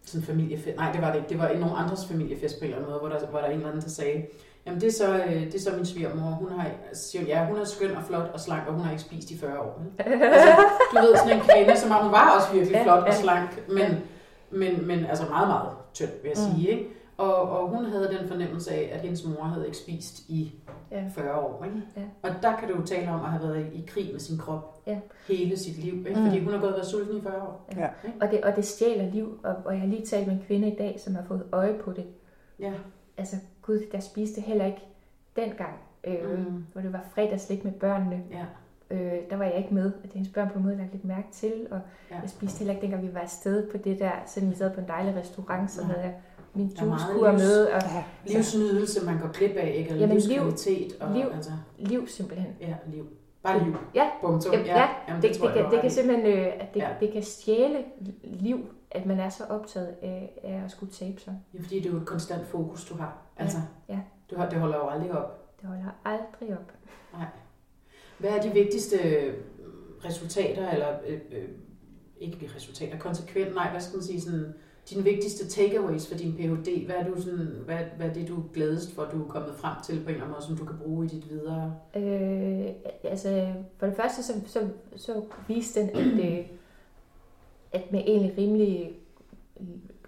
sådan 0.05 0.21
en 0.21 0.25
familiefest, 0.27 0.77
nej 0.77 0.91
det 0.91 1.01
var 1.01 1.07
det 1.11 1.15
ikke, 1.15 1.29
det 1.29 1.39
var 1.39 1.47
i 1.47 1.57
nogle 1.59 1.75
andres 1.77 2.05
familiefest 2.07 2.59
på 2.59 2.65
en 2.65 2.71
eller 2.71 2.77
anden 2.77 2.89
måde, 2.91 2.99
hvor 2.99 3.09
der, 3.09 3.27
hvor 3.27 3.39
der 3.39 3.45
er 3.45 3.49
en 3.51 3.55
eller 3.57 3.67
anden, 3.69 3.83
der 3.83 3.89
sagde, 3.89 4.25
Jamen 4.67 4.81
det 4.81 4.87
er 4.87 4.91
så, 4.93 5.15
øh, 5.17 5.41
det 5.45 5.55
er 5.55 5.59
så 5.59 5.69
min 5.75 5.85
svigermor. 5.85 6.21
Hun 6.29 6.49
har, 6.59 6.67
siger, 6.93 7.21
hun, 7.21 7.27
ja, 7.29 7.45
hun 7.45 7.57
er 7.59 7.63
skøn 7.65 7.95
og 7.95 8.03
flot 8.03 8.29
og 8.33 8.39
slank, 8.39 8.61
og 8.67 8.73
hun 8.73 8.81
har 8.83 8.91
ikke 8.91 9.03
spist 9.03 9.31
i 9.31 9.37
40 9.39 9.59
år. 9.59 9.81
Altså, 10.05 10.55
du 10.91 10.95
ved, 10.99 11.17
sådan 11.17 11.37
en 11.37 11.43
kvinde, 11.49 11.77
som 11.79 11.91
om 11.91 12.03
hun 12.03 12.11
var 12.11 12.35
også 12.37 12.47
virkelig 12.53 12.79
flot 12.83 13.03
og 13.03 13.13
slank, 13.13 13.49
men, 13.69 13.97
men, 14.51 14.87
men 14.87 15.05
altså 15.05 15.25
meget, 15.29 15.47
meget 15.47 15.69
tynd, 15.93 16.09
vil 16.23 16.31
jeg 16.35 16.43
Mm. 16.49 16.55
sige. 16.55 16.69
Ikke? 16.71 16.89
Og, 17.17 17.49
og 17.49 17.69
hun 17.69 17.85
havde 17.85 18.17
den 18.19 18.27
fornemmelse 18.27 18.71
af, 18.71 18.89
at 18.93 19.01
hendes 19.01 19.25
mor 19.25 19.43
havde 19.43 19.65
ikke 19.65 19.77
spist 19.77 20.19
i 20.29 20.53
Ja. 20.91 21.03
40 21.15 21.39
år. 21.39 21.63
Ikke? 21.63 21.81
Ja. 21.97 22.01
Og 22.29 22.29
der 22.41 22.55
kan 22.55 22.69
du 22.69 22.75
jo 22.75 22.85
tale 22.85 23.11
om 23.11 23.19
at 23.21 23.29
have 23.31 23.43
været 23.43 23.65
i, 23.73 23.77
i 23.77 23.85
krig 23.87 24.09
med 24.11 24.19
sin 24.19 24.37
krop 24.37 24.81
Ja. 24.87 24.99
hele 25.27 25.57
sit 25.57 25.77
liv. 25.83 25.93
Ikke? 26.07 26.19
Mm. 26.19 26.25
Fordi 26.25 26.39
hun 26.43 26.53
har 26.53 26.59
gået 26.59 26.71
og 26.71 26.75
været 26.77 26.87
sulten 26.87 27.17
i 27.17 27.21
40 27.21 27.41
år. 27.41 27.69
Ja. 27.75 27.87
Og 28.21 28.31
det, 28.31 28.41
og 28.43 28.55
det 28.55 28.65
stjæler 28.65 29.11
liv, 29.11 29.39
og, 29.43 29.55
og 29.65 29.73
jeg 29.73 29.81
har 29.81 29.87
lige 29.87 30.05
talt 30.05 30.27
med 30.27 30.35
en 30.35 30.43
kvinde 30.47 30.67
i 30.71 30.75
dag, 30.75 30.99
som 30.99 31.15
har 31.15 31.23
fået 31.23 31.43
øje 31.51 31.73
på 31.83 31.91
det. 31.91 32.05
Ja. 32.59 32.73
Altså, 33.17 33.35
gud, 33.61 33.79
der 33.91 33.99
spiste 33.99 34.41
heller 34.41 34.65
ikke 34.65 34.81
dengang, 35.35 35.73
øh, 36.03 36.39
Mm. 36.39 36.65
hvor 36.73 36.81
det 36.81 36.93
var 36.93 37.05
fredagslik 37.13 37.63
med 37.63 37.71
børnene. 37.71 38.23
Ja. 38.31 38.45
Øh, 38.91 39.13
der 39.29 39.35
var 39.37 39.45
jeg 39.45 39.57
ikke 39.57 39.73
med, 39.73 39.85
og 39.85 40.03
det 40.03 40.11
hendes 40.13 40.33
børn 40.33 40.49
på 40.49 40.57
en 40.59 40.63
måde 40.65 40.77
lagt 40.77 40.91
lidt 40.91 41.05
mærke 41.05 41.27
til, 41.31 41.53
og 41.71 41.79
Ja. 42.11 42.15
ja. 42.15 42.21
jeg 42.21 42.29
spiste 42.29 42.59
heller 42.59 42.73
ikke 42.73 42.81
dengang, 42.81 43.03
vi 43.07 43.13
var 43.13 43.19
afsted 43.19 43.71
på 43.71 43.77
det 43.77 43.99
der, 43.99 44.11
selvom 44.25 44.51
vi 44.51 44.55
sad 44.55 44.73
på 44.73 44.79
en 44.81 44.87
dejlig 44.87 45.15
restaurant, 45.15 45.71
så 45.71 45.81
Nej. 45.81 45.89
havde 45.91 46.03
jeg 46.05 46.13
min 46.55 46.67
juicekur 46.81 47.31
med, 47.31 47.65
og 47.65 47.81
Ja. 47.81 48.03
Livsnydelse, 48.25 49.05
man 49.05 49.19
går 49.19 49.27
glip 49.31 49.51
af, 49.55 49.73
ikke? 49.77 49.89
Eller 49.89 50.01
Jamen, 50.01 50.17
liv- 50.17 50.27
livskvalitet. 50.29 51.01
Og, 51.01 51.11
liv. 51.15 51.25
Altså, 51.35 51.51
liv 51.79 52.07
simpelthen. 52.07 52.55
ja, 52.61 52.75
liv. 52.87 53.07
Bare 53.43 53.63
liv. 53.63 53.75
Ja, 53.95 54.09
Punktum. 54.21 54.53
Ja, 54.53 54.59
ja. 54.59 54.87
Jamen, 55.07 55.21
Det, 55.21 55.33
det, 55.33 55.41
det, 55.41 55.53
kan, 55.53 55.63
du 55.65 55.71
det 55.71 55.81
kan 55.81 55.91
simpelthen 55.91 56.25
øh, 56.27 56.45
at 56.59 56.73
det, 56.73 56.79
Ja. 56.79 56.87
ja. 56.89 56.95
det 56.99 57.11
kan 57.13 57.23
stjæle 57.23 57.83
liv, 58.23 58.59
at 58.91 59.05
man 59.05 59.19
er 59.19 59.29
så 59.29 59.43
optaget 59.49 59.95
af, 60.01 60.39
af 60.43 60.61
at 60.65 60.71
skulle 60.71 60.91
tabe 60.91 61.21
sig. 61.21 61.33
Ja, 61.53 61.59
fordi 61.61 61.79
det 61.79 61.85
er 61.85 61.91
jo 61.93 61.97
et 61.97 62.05
konstant 62.05 62.47
fokus, 62.47 62.85
du 62.85 62.95
har. 62.97 63.17
Altså, 63.37 63.57
ja. 63.89 63.99
Du 64.31 64.35
har, 64.37 64.49
det 64.49 64.59
holder 64.59 64.77
jo 64.77 64.87
aldrig 64.87 65.11
op. 65.11 65.57
Det 65.61 65.67
holder 65.69 65.83
aldrig 66.05 66.57
op. 66.57 66.71
Hvad 68.17 68.29
er 68.29 68.41
de 68.41 68.49
vigtigste 68.49 68.97
øh, 68.97 69.33
resultater, 70.05 70.69
eller 70.71 70.87
øh, 71.07 71.19
øh, 71.31 71.47
ikke 72.17 72.49
resultater, 72.55 72.97
konsekvent, 72.97 73.55
nej, 73.55 73.71
hvad 73.71 73.81
skal 73.81 73.95
man 73.97 74.03
sige, 74.03 74.21
sådan, 74.21 74.53
dine 74.89 75.03
vigtigste 75.03 75.47
takeaways 75.47 76.07
for 76.07 76.15
din 76.17 76.33
Ph.D., 76.33 76.85
hvad 76.85 76.95
er, 76.95 77.03
du 77.07 77.21
sådan, 77.21 77.47
hvad, 77.65 77.77
hvad 77.97 78.09
er 78.09 78.13
det, 78.13 78.27
du 78.27 78.35
er 78.37 78.41
gladest 78.53 78.95
for, 78.95 79.03
du 79.11 79.23
er 79.23 79.27
kommet 79.27 79.55
frem 79.55 79.75
til 79.83 79.93
på 79.93 79.99
en 80.01 80.09
eller 80.09 80.21
anden 80.21 80.31
måde, 80.31 80.43
som 80.45 80.57
du 80.57 80.65
kan 80.65 80.77
bruge 80.83 81.05
i 81.05 81.09
dit 81.09 81.29
videre? 81.29 81.75
Øh, 81.95 82.65
altså, 83.03 83.47
for 83.77 83.85
det 83.85 83.95
første, 83.95 84.23
så, 84.23 84.33
så, 84.47 84.59
så 84.95 85.21
viste 85.47 85.81
den, 85.81 85.89
at, 85.89 86.25
øh, 86.39 86.45
at 87.71 87.91
med 87.91 87.99
egentlig 87.99 88.37
rimelig 88.37 88.93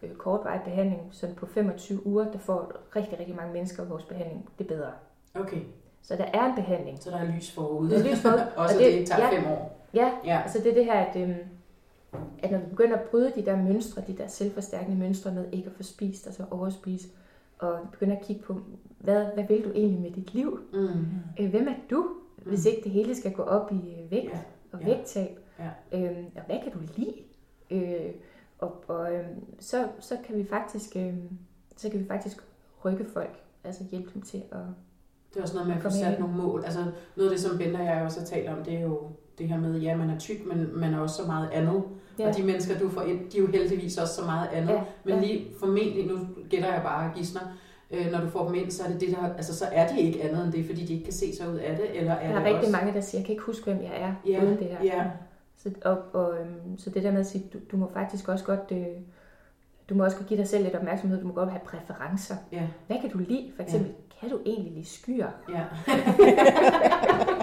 øh, 0.03 0.09
kortvarig 0.15 0.61
behandling, 0.65 1.01
sådan 1.11 1.36
på 1.36 1.45
25 1.45 2.07
uger, 2.07 2.32
der 2.32 2.39
får 2.39 2.71
rigtig, 2.95 3.19
rigtig 3.19 3.36
mange 3.36 3.53
mennesker 3.53 3.86
vores 3.86 4.03
behandling 4.03 4.49
det 4.59 4.67
bedre. 4.67 4.91
Okay, 5.36 5.59
Så 6.01 6.15
der 6.15 6.25
er 6.34 6.45
en 6.45 6.55
behandling. 6.55 7.03
så 7.03 7.09
der 7.11 7.17
er 7.17 7.36
lys 7.36 7.51
forude. 7.51 7.89
Der 7.91 7.97
er 7.99 8.03
lys 8.11 8.19
forude, 8.21 8.47
Også 8.57 8.75
og 8.75 8.84
det 8.84 8.93
det- 8.93 9.07
tager 9.07 9.21
ja. 9.34 9.38
fem 9.39 9.47
år. 9.51 9.88
Ja, 9.93 10.11
Ja, 10.25 10.41
altså 10.41 10.59
det 10.59 10.69
er 10.69 10.73
det 10.73 10.86
her, 10.86 10.93
at, 10.93 11.15
øhm, 11.15 11.36
at 12.39 12.51
når 12.51 12.57
vi 12.57 12.65
begynder 12.70 12.95
at 12.97 13.03
bryde 13.03 13.32
de 13.36 13.45
der 13.45 13.63
mønstre, 13.63 14.01
de 14.07 14.18
der 14.18 14.28
selvforstærkende 14.28 14.97
mønstre 14.99 15.34
med 15.34 15.45
ikke 15.51 15.68
at 15.70 15.74
få 15.76 15.84
spist, 15.84 16.26
altså 16.28 16.43
overspise, 16.51 17.07
og 17.59 17.80
begynder 17.91 18.15
at 18.15 18.24
kigge 18.26 18.41
på, 18.43 18.61
hvad, 18.99 19.26
hvad 19.34 19.43
vil 19.47 19.63
du 19.63 19.72
egentlig 19.72 20.01
med 20.01 20.11
dit 20.11 20.34
liv? 20.34 20.59
mm. 20.74 20.89
Øh, 21.39 21.49
hvem 21.49 21.68
er 21.68 21.74
du, 21.89 22.07
hvis 22.45 22.65
Mm. 22.65 22.70
ikke 22.70 22.84
det 22.84 22.91
hele 22.91 23.15
skal 23.15 23.32
gå 23.34 23.41
op 23.43 23.72
i 23.72 23.76
øh, 23.76 24.11
vægt 24.11 24.34
ja. 24.34 24.39
og 24.72 24.80
ja. 24.82 24.86
vægttab? 24.86 25.39
Ja. 25.59 25.99
Øhm, 25.99 26.26
og 26.36 26.41
hvad 26.45 26.57
kan 26.63 26.72
du 26.72 26.80
lide? 26.95 27.13
Øh, 27.72 28.11
og 28.59 28.84
og 28.88 29.13
øhm, 29.13 29.43
så, 29.59 29.88
så 29.99 30.18
kan 30.26 30.36
vi 30.38 30.45
faktisk 30.45 30.95
øhm, 30.95 31.30
så 31.78 31.89
kan 31.89 31.99
vi 31.99 32.07
faktisk 32.07 32.38
rykke 32.86 33.05
folk, 33.05 33.39
altså 33.63 33.84
hjælpe 33.91 34.09
dem 34.13 34.22
til 34.22 34.43
at... 34.51 34.57
Det 35.34 35.38
er 35.38 35.41
også 35.41 35.53
noget 35.55 35.68
med 35.68 35.76
at 35.76 35.84
få 35.84 35.89
sat 35.89 36.20
nogle 36.20 36.36
mål. 36.36 36.63
Altså 36.65 36.80
noget 37.15 37.30
af 37.30 37.36
det, 37.38 37.39
som 37.45 37.57
Bente 37.57 37.78
og 37.78 37.86
jeg 37.86 38.03
også 38.03 38.20
har 38.20 38.26
talt 38.28 38.49
om, 38.49 38.63
det 38.63 38.74
er 38.74 38.80
jo 38.82 38.99
det 39.38 39.47
her 39.47 39.57
med, 39.59 39.80
ja, 39.80 39.97
man 39.97 40.09
er 40.09 40.20
tyk, 40.20 40.45
men 40.45 40.80
man 40.80 40.93
er 40.93 40.99
også 40.99 41.15
så 41.15 41.28
meget 41.28 41.49
andet. 41.49 41.84
Ja. 42.20 42.28
Og 42.30 42.38
de 42.38 42.43
mennesker, 42.43 42.80
du 42.80 42.89
får 42.89 43.01
ind, 43.01 43.30
de 43.32 43.38
er 43.38 43.41
jo 43.41 43.47
heldigvis 43.47 43.97
også 43.97 44.13
så 44.13 44.26
meget 44.26 44.49
andet. 44.53 44.74
Ja, 44.74 44.82
Men 45.03 45.22
lige 45.22 45.47
formentlig, 45.59 46.07
nu 46.07 46.20
gætter 46.49 46.74
jeg 46.74 46.82
bare 46.84 47.11
gidsner, 47.15 47.41
øh, 47.91 48.11
når 48.11 48.20
du 48.22 48.30
får 48.30 48.45
dem 48.45 48.55
ind, 48.55 48.72
så 48.72 48.84
er 48.84 48.88
det 48.88 49.01
det 49.01 49.09
der, 49.09 49.34
altså 49.36 49.55
så 49.55 49.65
er 49.72 49.88
de 49.88 49.99
ikke 50.01 50.24
andet 50.24 50.43
end 50.45 50.53
det, 50.53 50.65
fordi 50.65 50.86
de 50.86 50.93
ikke 50.93 51.03
kan 51.05 51.13
se 51.13 51.36
sig 51.36 51.49
ud 51.49 51.55
af 51.57 51.78
det, 51.78 51.99
eller 51.99 52.11
er 52.13 52.28
Der 52.34 52.39
er 52.39 52.43
rigtig 52.43 52.59
også... 52.59 52.72
mange, 52.72 52.93
der 52.93 53.01
siger, 53.01 53.20
jeg 53.20 53.26
kan 53.26 53.34
ikke 53.34 53.43
huske, 53.43 53.63
hvem 53.65 53.84
jeg 53.84 53.91
er 54.01 54.13
Ja, 54.28 54.43
uden 54.43 54.57
det 54.57 54.68
her. 54.68 54.78
ja. 54.84 55.03
Så, 55.57 55.70
og, 55.86 55.97
og, 56.13 56.34
øhm, 56.39 56.78
så 56.78 56.89
det 56.89 57.03
der 57.03 57.11
med 57.11 57.20
at 57.20 57.28
sige, 57.28 57.43
du, 57.53 57.57
du 57.72 57.78
må 57.78 57.89
faktisk 57.93 58.28
også 58.30 58.45
godt, 58.45 58.72
øh, 58.72 58.86
du 59.89 59.95
må 59.95 60.03
også 60.03 60.18
godt 60.18 60.28
give 60.28 60.39
dig 60.39 60.47
selv 60.47 60.63
lidt 60.63 60.76
opmærksomhed, 60.76 61.22
du 61.22 61.28
må 61.28 61.34
godt 61.34 61.49
have 61.49 61.61
præferencer. 61.65 62.36
Ja, 62.51 62.68
Hvad 62.88 62.97
kan 63.01 63.09
du 63.09 63.18
lide? 63.18 63.51
For 63.55 63.63
eksempel, 63.63 63.89
ja. 63.89 64.20
kan 64.20 64.30
du 64.30 64.39
egentlig 64.45 64.74
lide 64.74 64.86
skyer? 64.86 65.28
ja. 65.49 65.63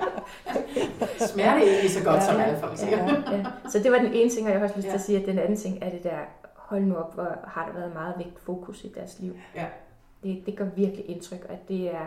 Smager 1.33 1.55
det 1.55 1.62
ikke 1.83 1.89
så 1.95 2.05
godt, 2.05 2.22
som 2.22 2.37
alle 2.41 2.59
folk 2.59 2.79
siger. 2.79 2.97
Ja. 2.99 3.37
Ja. 3.37 3.45
Så 3.68 3.79
det 3.79 3.93
var 3.93 3.99
den 3.99 4.12
ene 4.12 4.31
ting, 4.31 4.47
og 4.47 4.53
jeg 4.53 4.61
har 4.61 4.64
også 4.66 4.77
lyst 4.77 4.85
til 4.85 4.91
Ja. 4.91 4.95
at 4.95 5.01
sige, 5.01 5.20
at 5.20 5.27
den 5.27 5.39
anden 5.39 5.57
ting 5.57 5.79
er 5.83 5.91
det 5.91 6.03
der, 6.05 6.18
hold 6.57 6.83
nu 6.83 6.95
op, 6.97 7.14
hvor 7.14 7.29
har 7.47 7.66
der 7.72 7.79
været 7.81 7.95
meget 7.95 8.14
vægt 8.18 8.41
fokus 8.41 8.85
i 8.85 8.93
deres 8.95 9.16
liv. 9.20 9.37
Ja. 9.55 9.64
Det, 10.22 10.43
det 10.47 10.57
gør 10.57 10.66
virkelig 10.77 11.05
indtryk, 11.11 11.47
at 11.49 11.68
det 11.68 11.95
er, 11.95 12.07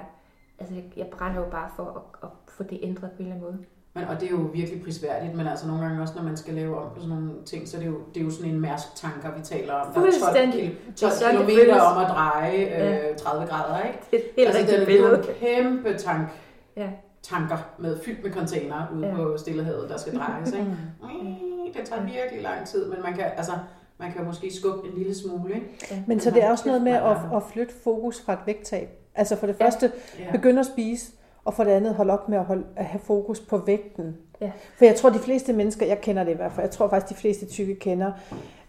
altså 0.60 0.76
jeg, 0.98 1.08
brænder 1.08 1.40
jo 1.40 1.50
bare 1.52 1.70
for 1.76 1.84
at, 1.84 2.30
at 2.30 2.30
få 2.48 2.64
det 2.64 2.80
ændret 2.84 3.12
på 3.12 3.18
en 3.20 3.26
eller 3.26 3.36
anden 3.36 3.52
måde. 3.52 3.58
Men, 3.94 4.06
og 4.06 4.20
det 4.22 4.28
er 4.28 4.32
jo 4.32 4.50
virkelig 4.54 4.84
prisværdigt, 4.84 5.36
men 5.36 5.48
altså 5.48 5.68
nogle 5.68 5.84
gange 5.84 6.02
også, 6.02 6.14
når 6.16 6.24
man 6.24 6.38
skal 6.38 6.54
lave 6.54 6.78
om 6.78 6.90
på 6.96 7.02
sådan 7.02 7.16
nogle 7.16 7.32
ting, 7.46 7.68
så 7.68 7.78
er 7.78 7.82
det 7.82 7.88
jo, 7.88 7.98
det 8.14 8.22
er 8.22 8.26
jo 8.26 8.32
sådan 8.32 8.52
en 8.52 8.60
mærsk 8.62 8.96
tanker, 8.96 9.32
vi 9.38 9.42
taler 9.44 9.74
om. 9.74 9.86
Der 9.86 9.92
er 9.92 9.94
12, 9.96 10.14
Fuldstændig. 10.14 10.62
kil, 10.62 10.70
Det 10.70 11.04
er 11.04 11.10
12 11.10 11.12
sådan, 11.12 11.36
det 11.38 11.46
kilometer 11.46 11.74
føles. 11.74 11.84
om 11.96 11.98
at 12.04 12.10
dreje 12.10 12.52
Ja. 12.58 13.10
øh, 13.12 13.18
30 13.18 13.46
grader, 13.48 13.84
ikke? 13.88 14.00
Det 14.12 14.20
er 14.20 14.24
helt 14.38 14.48
altså, 14.56 14.76
det 14.76 14.96
er 14.96 15.08
jo 15.10 15.16
en 15.16 15.24
kæmpe 15.40 15.98
tank, 15.98 16.28
Ja. 16.76 16.90
Tanker 17.30 17.58
med 17.80 18.00
fyldt 18.06 18.24
med 18.24 18.32
container 18.32 18.88
ude 18.96 19.08
Ja. 19.08 19.16
på 19.16 19.38
Stillehavet, 19.38 19.90
der 19.90 19.98
skal 19.98 20.16
drejes. 20.18 20.52
Ikke? 20.52 20.66
Det 21.78 21.86
tager 21.88 22.02
virkelig 22.02 22.42
lang 22.44 22.68
tid, 22.68 22.86
men 22.90 23.02
man 23.04 23.14
kan, 23.14 23.26
altså, 23.38 23.52
man 24.00 24.12
kan 24.12 24.26
måske 24.26 24.54
skubbe 24.54 24.88
en 24.88 24.94
lille 24.98 25.16
smule. 25.16 25.56
Ikke? 25.56 26.04
Men 26.08 26.20
så 26.20 26.32
det 26.32 26.44
er 26.44 26.52
også 26.52 26.68
noget 26.68 26.82
med 26.82 26.92
at, 26.92 27.18
at 27.36 27.44
flytte 27.52 27.74
fokus 27.84 28.22
fra 28.22 28.34
et 28.34 28.40
vægttab. 28.46 28.90
Altså 29.16 29.36
for 29.36 29.48
det 29.48 29.56
Ja. 29.60 29.66
første, 29.66 29.92
Ja. 30.20 30.32
begynde 30.32 30.60
at 30.60 30.66
spise, 30.66 31.12
og 31.46 31.54
for 31.54 31.64
det 31.64 31.72
andet 31.72 31.96
holde 31.96 32.14
op 32.14 32.30
med 32.30 32.38
at, 32.38 32.46
holde, 32.46 32.64
at 32.76 32.86
have 32.86 33.02
fokus 33.04 33.40
på 33.40 33.58
vægten. 33.58 34.18
Ja. 34.42 34.52
For 34.78 34.86
jeg 34.86 34.96
tror, 34.96 35.10
de 35.10 35.20
fleste 35.20 35.54
mennesker, 35.54 35.86
jeg 35.86 36.02
kender 36.02 36.24
det 36.24 36.32
i 36.32 36.36
hvert 36.36 36.52
fald, 36.52 36.64
jeg 36.66 36.72
tror 36.72 36.90
faktisk, 36.90 37.10
de 37.18 37.22
fleste 37.22 37.46
tykke 37.46 37.76
kender 37.76 38.12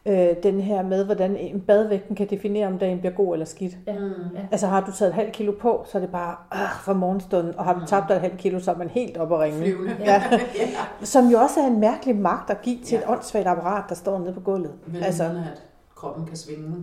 øh, 0.07 0.29
den 0.43 0.61
her 0.61 0.83
med, 0.83 1.05
hvordan 1.05 1.37
en 1.37 1.61
badvægten 1.61 2.17
kan 2.17 2.27
definere, 2.31 2.67
om 2.67 2.79
dagen 2.79 2.99
bliver 2.99 3.13
god 3.13 3.33
eller 3.33 3.47
skidt. 3.47 3.77
Ja. 3.87 3.93
Mm. 3.99 4.05
Ja. 4.35 4.41
Altså 4.51 4.67
har 4.67 4.81
du 4.81 4.93
taget 4.93 5.09
et 5.09 5.15
halvt 5.15 5.33
kilo 5.33 5.53
på, 5.61 5.85
så 5.87 5.99
er 5.99 6.03
det 6.03 6.11
bare 6.11 6.37
øh, 6.55 6.61
for 6.85 6.93
morgenstunden, 6.93 7.55
og 7.59 7.65
har 7.65 7.75
du 7.75 7.87
tabt 7.87 8.09
dig 8.09 8.15
et 8.15 8.21
halvt 8.21 8.39
kilo, 8.39 8.61
så 8.61 8.71
er 8.73 8.77
man 8.77 8.89
helt 8.89 9.17
oppe 9.17 9.35
at 9.35 9.41
ringe. 9.41 9.59
Flyvende. 9.59 9.97
Ja. 10.01 10.23
ja. 10.31 10.69
Som 11.03 11.29
jo 11.29 11.39
også 11.39 11.61
er 11.61 11.67
en 11.67 11.81
mærkelig 11.81 12.17
magt 12.17 12.51
at 12.51 12.63
give 12.63 12.79
til 12.85 12.95
Ja. 12.97 13.01
et 13.03 13.09
åndssvagt 13.09 13.47
apparat, 13.47 13.85
der 13.89 13.95
står 13.95 14.19
nede 14.19 14.33
på 14.33 14.41
gulvet. 14.41 14.73
Altså 14.95 15.05
altså, 15.05 15.25
at 15.25 15.63
kroppen 15.97 16.27
kan 16.27 16.37
svinge 16.37 16.75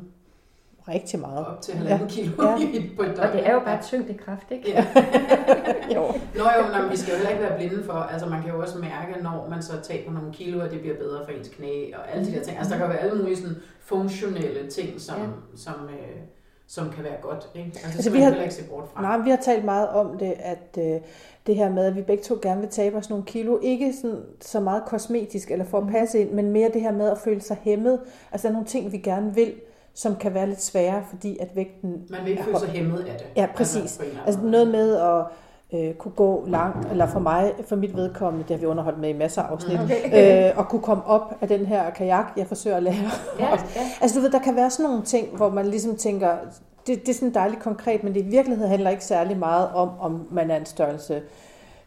rigtig 0.87 1.19
meget. 1.19 1.45
op 1.47 1.61
til 1.61 1.73
halvanden 1.73 2.07
kilo 2.07 2.43
Ja. 2.43 2.49
ja. 2.51 2.81
på 2.97 3.01
et 3.03 3.07
døgn. 3.17 3.19
Og 3.27 3.33
det 3.33 3.47
er 3.47 3.53
jo 3.53 3.59
bare 3.59 3.81
tyngdekraft, 3.83 4.51
ikke? 4.51 4.69
Ja. 4.71 4.85
Jo. 5.95 6.01
Nå 6.35 6.43
jo, 6.57 6.81
men 6.81 6.91
vi 6.91 6.97
skal 6.97 7.11
jo 7.11 7.15
heller 7.17 7.29
ikke 7.29 7.43
være 7.43 7.57
blinde 7.57 7.83
for, 7.83 7.93
altså 7.93 8.25
man 8.29 8.41
kan 8.41 8.51
jo 8.51 8.61
også 8.61 8.77
mærke, 8.77 9.23
når 9.23 9.47
man 9.49 9.61
så 9.63 9.73
taber 9.83 10.11
nogle 10.11 10.33
kilo, 10.33 10.59
at 10.61 10.71
det 10.71 10.79
bliver 10.81 10.95
bedre 10.97 11.25
for 11.25 11.31
ens 11.31 11.49
knæ 11.49 11.91
og 11.95 12.11
alle 12.13 12.25
de 12.25 12.31
der 12.31 12.43
ting. 12.43 12.57
Altså 12.57 12.73
der 12.73 12.79
kan 12.79 12.89
være 12.89 12.97
alle 12.99 13.17
mulige 13.21 13.37
sådan 13.37 13.55
funktionelle 13.79 14.69
ting, 14.69 15.01
som, 15.01 15.15
Ja. 15.17 15.23
ja. 15.23 15.29
som, 15.55 15.73
øh, 15.73 16.17
som 16.67 16.89
kan 16.89 17.03
være 17.03 17.17
godt. 17.21 17.49
Ikke? 17.55 17.67
Altså, 17.73 17.87
Altså, 17.97 18.11
vi 18.11 18.19
har- 18.19 18.35
ikke 18.41 18.53
se 18.53 18.63
bort 18.63 18.89
fra. 18.93 19.01
Nej, 19.01 19.17
vi 19.17 19.29
har 19.29 19.37
talt 19.37 19.65
meget 19.65 19.89
om 19.89 20.17
det, 20.17 20.33
at 20.39 20.77
øh, 20.79 21.01
det 21.47 21.55
her 21.55 21.69
med, 21.69 21.85
at 21.85 21.95
vi 21.95 22.01
begge 22.01 22.23
to 22.23 22.39
gerne 22.41 22.61
vil 22.61 22.69
tabe 22.69 22.97
os 22.97 23.09
nogle 23.09 23.25
kilo, 23.25 23.59
ikke 23.61 23.93
sådan, 24.01 24.19
så 24.41 24.59
meget 24.59 24.83
kosmetisk 24.85 25.51
eller 25.51 25.65
for 25.65 25.77
at 25.77 25.87
passe 25.87 26.19
ind, 26.19 26.31
men 26.31 26.51
mere 26.51 26.69
det 26.73 26.81
her 26.81 26.91
med 26.91 27.09
at 27.11 27.17
føle 27.17 27.41
sig 27.41 27.57
hæmmet. 27.61 27.99
Altså 28.31 28.47
der 28.47 28.49
er 28.49 28.53
nogle 28.53 28.67
ting, 28.67 28.91
vi 28.91 28.97
gerne 28.97 29.35
vil, 29.35 29.53
som 29.95 30.15
kan 30.15 30.33
være 30.33 30.47
lidt 30.47 30.61
svære, 30.61 31.03
fordi 31.09 31.37
at 31.39 31.55
vægten... 31.55 32.03
Man 32.09 32.19
vil 32.23 32.31
ikke 32.31 32.43
føle 32.43 32.59
sig 32.59 32.69
hæmmet 32.69 32.99
af 32.99 33.17
det. 33.17 33.27
Ja, 33.35 33.47
præcis. 33.55 33.97
eller 33.97 34.11
anden 34.11 34.25
Altså 34.25 34.41
noget 34.41 34.67
med 34.67 34.95
at 34.95 35.25
øh, 35.73 35.93
kunne 35.93 36.11
gå 36.11 36.45
langt, 36.47 36.91
eller 36.91 37.07
for 37.07 37.19
mig, 37.19 37.53
for 37.67 37.75
mit 37.75 37.95
vedkommende, 37.95 38.47
det 38.47 38.55
har 38.55 38.61
vi 38.61 38.65
underholdt 38.65 38.99
med 38.99 39.09
i 39.09 39.13
masser 39.13 39.41
af 39.41 39.51
afsnit, 39.51 39.79
Okay. 39.79 40.49
øh, 40.49 40.59
at 40.59 40.69
kunne 40.69 40.81
komme 40.81 41.05
op 41.05 41.35
af 41.41 41.47
den 41.47 41.65
her 41.65 41.89
kajak, 41.89 42.25
jeg 42.37 42.47
forsøger 42.47 42.77
at 42.77 42.83
lære. 42.83 42.95
Ja, 43.39 43.49
ja. 43.51 43.57
Altså 44.01 44.19
du 44.19 44.21
ved, 44.23 44.31
der 44.31 44.39
kan 44.39 44.55
være 44.55 44.69
sådan 44.69 44.89
nogle 44.91 45.03
ting, 45.05 45.37
hvor 45.37 45.49
man 45.49 45.65
ligesom 45.65 45.95
tænker, 45.95 46.37
det, 46.87 46.99
det 47.01 47.09
er 47.09 47.13
sådan 47.13 47.33
dejligt 47.33 47.61
konkret, 47.61 48.03
men 48.03 48.13
det 48.13 48.19
i 48.19 48.29
virkeligheden 48.29 48.69
handler 48.69 48.89
ikke 48.89 49.05
særlig 49.05 49.37
meget 49.37 49.69
om, 49.73 49.89
om 49.99 50.27
man 50.31 50.51
er 50.51 50.55
en 50.57 50.65
størrelse 50.65 51.21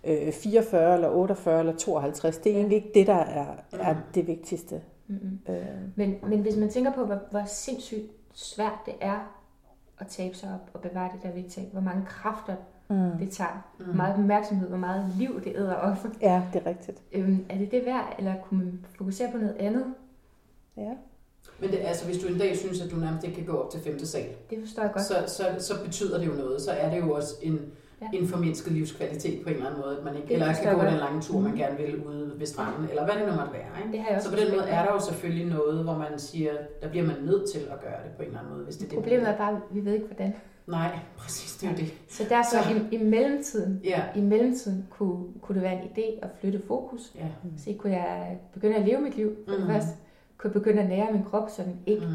øh, 0.05 0.33
44 0.33 0.95
eller 0.95 1.09
48 1.09 1.61
eller 1.61 1.77
52. 1.77 2.37
Det 2.37 2.53
er 2.53 2.57
egentlig 2.57 2.77
ikke 2.77 2.91
det, 2.95 3.07
der 3.07 3.15
er, 3.15 3.47
er 3.81 3.95
det 4.15 4.27
vigtigste. 4.27 4.81
Mm-hmm. 5.09 5.39
Øh, 5.55 5.65
Men, 5.97 6.17
men 6.23 6.41
hvis 6.41 6.57
man 6.57 6.71
tænker 6.71 6.93
på, 6.93 7.05
hvor, 7.07 7.19
hvor 7.31 7.43
sindssygt 7.47 8.11
svært 8.35 8.79
det 8.87 8.95
er 9.01 9.35
at 9.99 10.07
tabe 10.07 10.37
sig 10.37 10.55
op 10.55 10.71
og 10.75 10.81
bevare 10.81 11.11
det 11.15 11.23
der 11.23 11.33
vægttab, 11.33 11.73
hvor 11.73 11.81
mange 11.81 12.05
kræfter 12.07 12.55
mm. 12.89 13.19
det 13.19 13.31
tager, 13.31 13.69
Mm. 13.79 13.85
hvor 13.85 13.95
meget 13.95 14.15
opmærksomhed, 14.15 14.69
hvor 14.69 14.79
meget 14.79 15.13
liv 15.19 15.41
det 15.45 15.53
æder 15.57 15.75
op. 15.75 15.97
Ja, 16.23 16.43
det 16.53 16.63
er 16.63 16.67
rigtigt. 16.67 17.03
Øhm, 17.13 17.45
er 17.49 17.59
det 17.59 17.71
det 17.71 17.87
værd, 17.87 18.15
eller 18.19 18.35
kunne 18.43 18.65
man 18.65 18.85
fokusere 18.99 19.33
på 19.33 19.39
noget 19.39 19.57
andet? 19.59 19.85
Ja. 20.77 20.91
Men 21.61 21.71
det, 21.71 21.79
altså, 21.79 22.07
hvis 22.07 22.19
du 22.23 22.29
en 22.33 22.39
dag 22.39 22.57
synes, 22.57 22.81
at 22.81 22.91
du 22.91 22.97
nærmest 22.97 23.25
ikke 23.25 23.37
kan 23.37 23.47
gå 23.47 23.53
op 23.57 23.71
til 23.71 23.81
femte 23.81 24.07
sal, 24.07 24.29
Det 24.51 24.59
forstår 24.61 24.83
jeg 24.83 24.93
godt. 24.93 25.05
så, 25.05 25.15
så, 25.27 25.45
så 25.59 25.85
betyder 25.85 26.19
det 26.19 26.27
jo 26.27 26.33
noget. 26.33 26.61
Så 26.63 26.71
er 26.71 26.91
det 26.91 26.99
jo 27.01 27.13
også 27.15 27.35
en, 27.43 27.73
Ja. 28.03 28.19
en 28.19 28.29
formindsket 28.29 28.73
livskvalitet 28.73 29.43
på 29.43 29.49
en 29.49 29.55
eller 29.55 29.67
anden 29.67 29.81
måde, 29.85 29.97
at 29.99 30.05
man 30.05 30.17
ikke, 30.17 30.29
Det 30.29 30.35
eller 30.35 30.55
kan 30.63 30.75
gå 30.75 30.83
den 30.85 30.95
lange 30.95 31.21
tur, 31.21 31.41
man 31.41 31.51
Mhm. 31.51 31.59
gerne 31.59 31.77
vil 31.77 32.05
ude 32.07 32.33
ved 32.39 32.47
stranden, 32.47 32.89
eller 32.91 33.05
hvad 33.05 33.15
det 33.15 33.23
nu 33.29 33.35
måtte 33.37 33.53
være. 33.53 33.71
Ikke? 33.79 33.93
Det 33.93 34.01
har 34.01 34.09
jeg 34.09 34.17
også 34.17 34.29
Så 34.31 34.35
på 34.37 34.41
den 34.43 34.51
måde 34.57 34.69
er 34.69 34.85
der 34.85 34.93
jo 34.93 35.01
selvfølgelig 35.01 35.47
noget, 35.47 35.85
hvor 35.85 35.99
man 35.99 36.19
siger, 36.19 36.53
der 36.83 36.89
bliver 36.89 37.07
man 37.07 37.17
nødt 37.25 37.51
til 37.53 37.59
at 37.59 37.81
gøre 37.81 37.99
det 38.05 38.11
på 38.17 38.23
en 38.23 38.29
eller 38.29 38.39
anden 38.41 38.53
måde, 38.55 38.65
hvis 38.65 38.77
det 38.77 38.91
det, 38.91 38.95
Problemet 38.99 39.21
vil. 39.27 39.33
er 39.35 39.37
bare, 39.37 39.53
at 39.53 39.59
vi 39.71 39.85
ved 39.85 39.93
ikke 39.93 40.07
hvordan. 40.07 40.35
Nej, 40.67 40.99
præcis, 41.23 41.57
det 41.57 41.69
er 41.71 41.75
det. 41.75 41.95
Så 42.09 42.23
der 42.29 42.43
så 42.43 42.51
Så- 42.63 42.75
i, 42.91 42.95
i 42.97 43.05
mellemtiden, 43.05 43.81
Ja, 43.85 44.03
i 44.17 44.21
mellemtiden 44.21 44.87
kunne, 44.91 45.25
kunne 45.43 45.55
det 45.55 45.63
være 45.63 45.73
en 45.83 45.89
idé 45.89 46.19
at 46.23 46.29
flytte 46.41 46.63
fokus. 46.67 47.13
ja. 47.19 47.27
Så 47.59 47.75
kunne 47.79 47.93
jeg 47.93 48.39
begynde 48.55 48.77
at 48.77 48.85
leve 48.87 49.01
mit 49.01 49.17
liv 49.17 49.37
for 49.49 49.55
det 49.55 49.61
Mhm. 49.65 49.73
første. 49.73 49.91
Kunne 50.39 50.51
jeg 50.55 50.63
begynde 50.63 50.83
at 50.83 50.89
nære 50.89 51.13
min 51.13 51.25
krop, 51.25 51.51
så 51.51 51.63
den 51.63 51.81
ikke 51.87 52.07
Mm. 52.07 52.15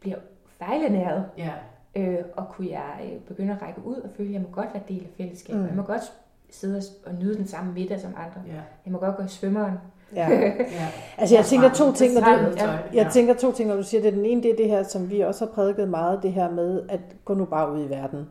bliver 0.00 0.16
fejlenæret. 0.58 1.24
Ja, 1.38 1.50
Øh, 1.94 2.16
og 2.36 2.48
kunne 2.48 2.68
jeg 2.70 3.00
øh, 3.04 3.20
begynde 3.20 3.52
at 3.52 3.62
række 3.62 3.80
ud 3.84 3.94
og 3.96 4.10
føle, 4.16 4.28
at 4.28 4.32
jeg 4.34 4.42
må 4.42 4.48
godt 4.52 4.68
være 4.74 4.82
del 4.88 5.00
af 5.00 5.08
fællesskabet. 5.16 5.60
Mm. 5.62 5.66
Jeg 5.68 5.76
må 5.76 5.82
godt 5.82 6.12
sidde 6.50 6.82
og- 7.06 7.14
nyde 7.14 7.36
den 7.36 7.46
samme 7.46 7.72
middag 7.72 8.00
som 8.00 8.10
andre. 8.16 8.42
ja, 8.46 8.60
Jeg 8.84 8.92
må 8.92 8.98
godt 8.98 9.16
gå 9.16 9.22
i 9.22 9.28
svømmeren. 9.28 9.72
Ja. 10.14 10.28
ja. 10.30 10.88
Altså 11.18 11.34
jeg 11.34 11.44
tænker 11.44 11.70
to 11.72 11.92
ting, 11.92 12.14
når 12.14 12.20
du, 12.20 12.58
jeg 12.94 13.10
tænker 13.12 13.34
to 13.34 13.52
ting, 13.52 13.68
når 13.68 13.76
du 13.76 13.82
siger 13.82 14.02
det. 14.02 14.12
Den 14.12 14.24
ene, 14.26 14.42
det 14.42 14.50
er 14.50 14.56
det 14.56 14.68
her, 14.68 14.82
som 14.82 15.10
vi 15.10 15.20
også 15.20 15.44
har 15.46 15.52
prædiket 15.52 15.88
meget, 15.88 16.22
det 16.22 16.32
her 16.32 16.50
med, 16.50 16.82
at 16.88 17.00
gå 17.24 17.34
nu 17.34 17.44
bare 17.44 17.72
ud 17.72 17.84
i 17.84 17.90
verden. 17.90 18.28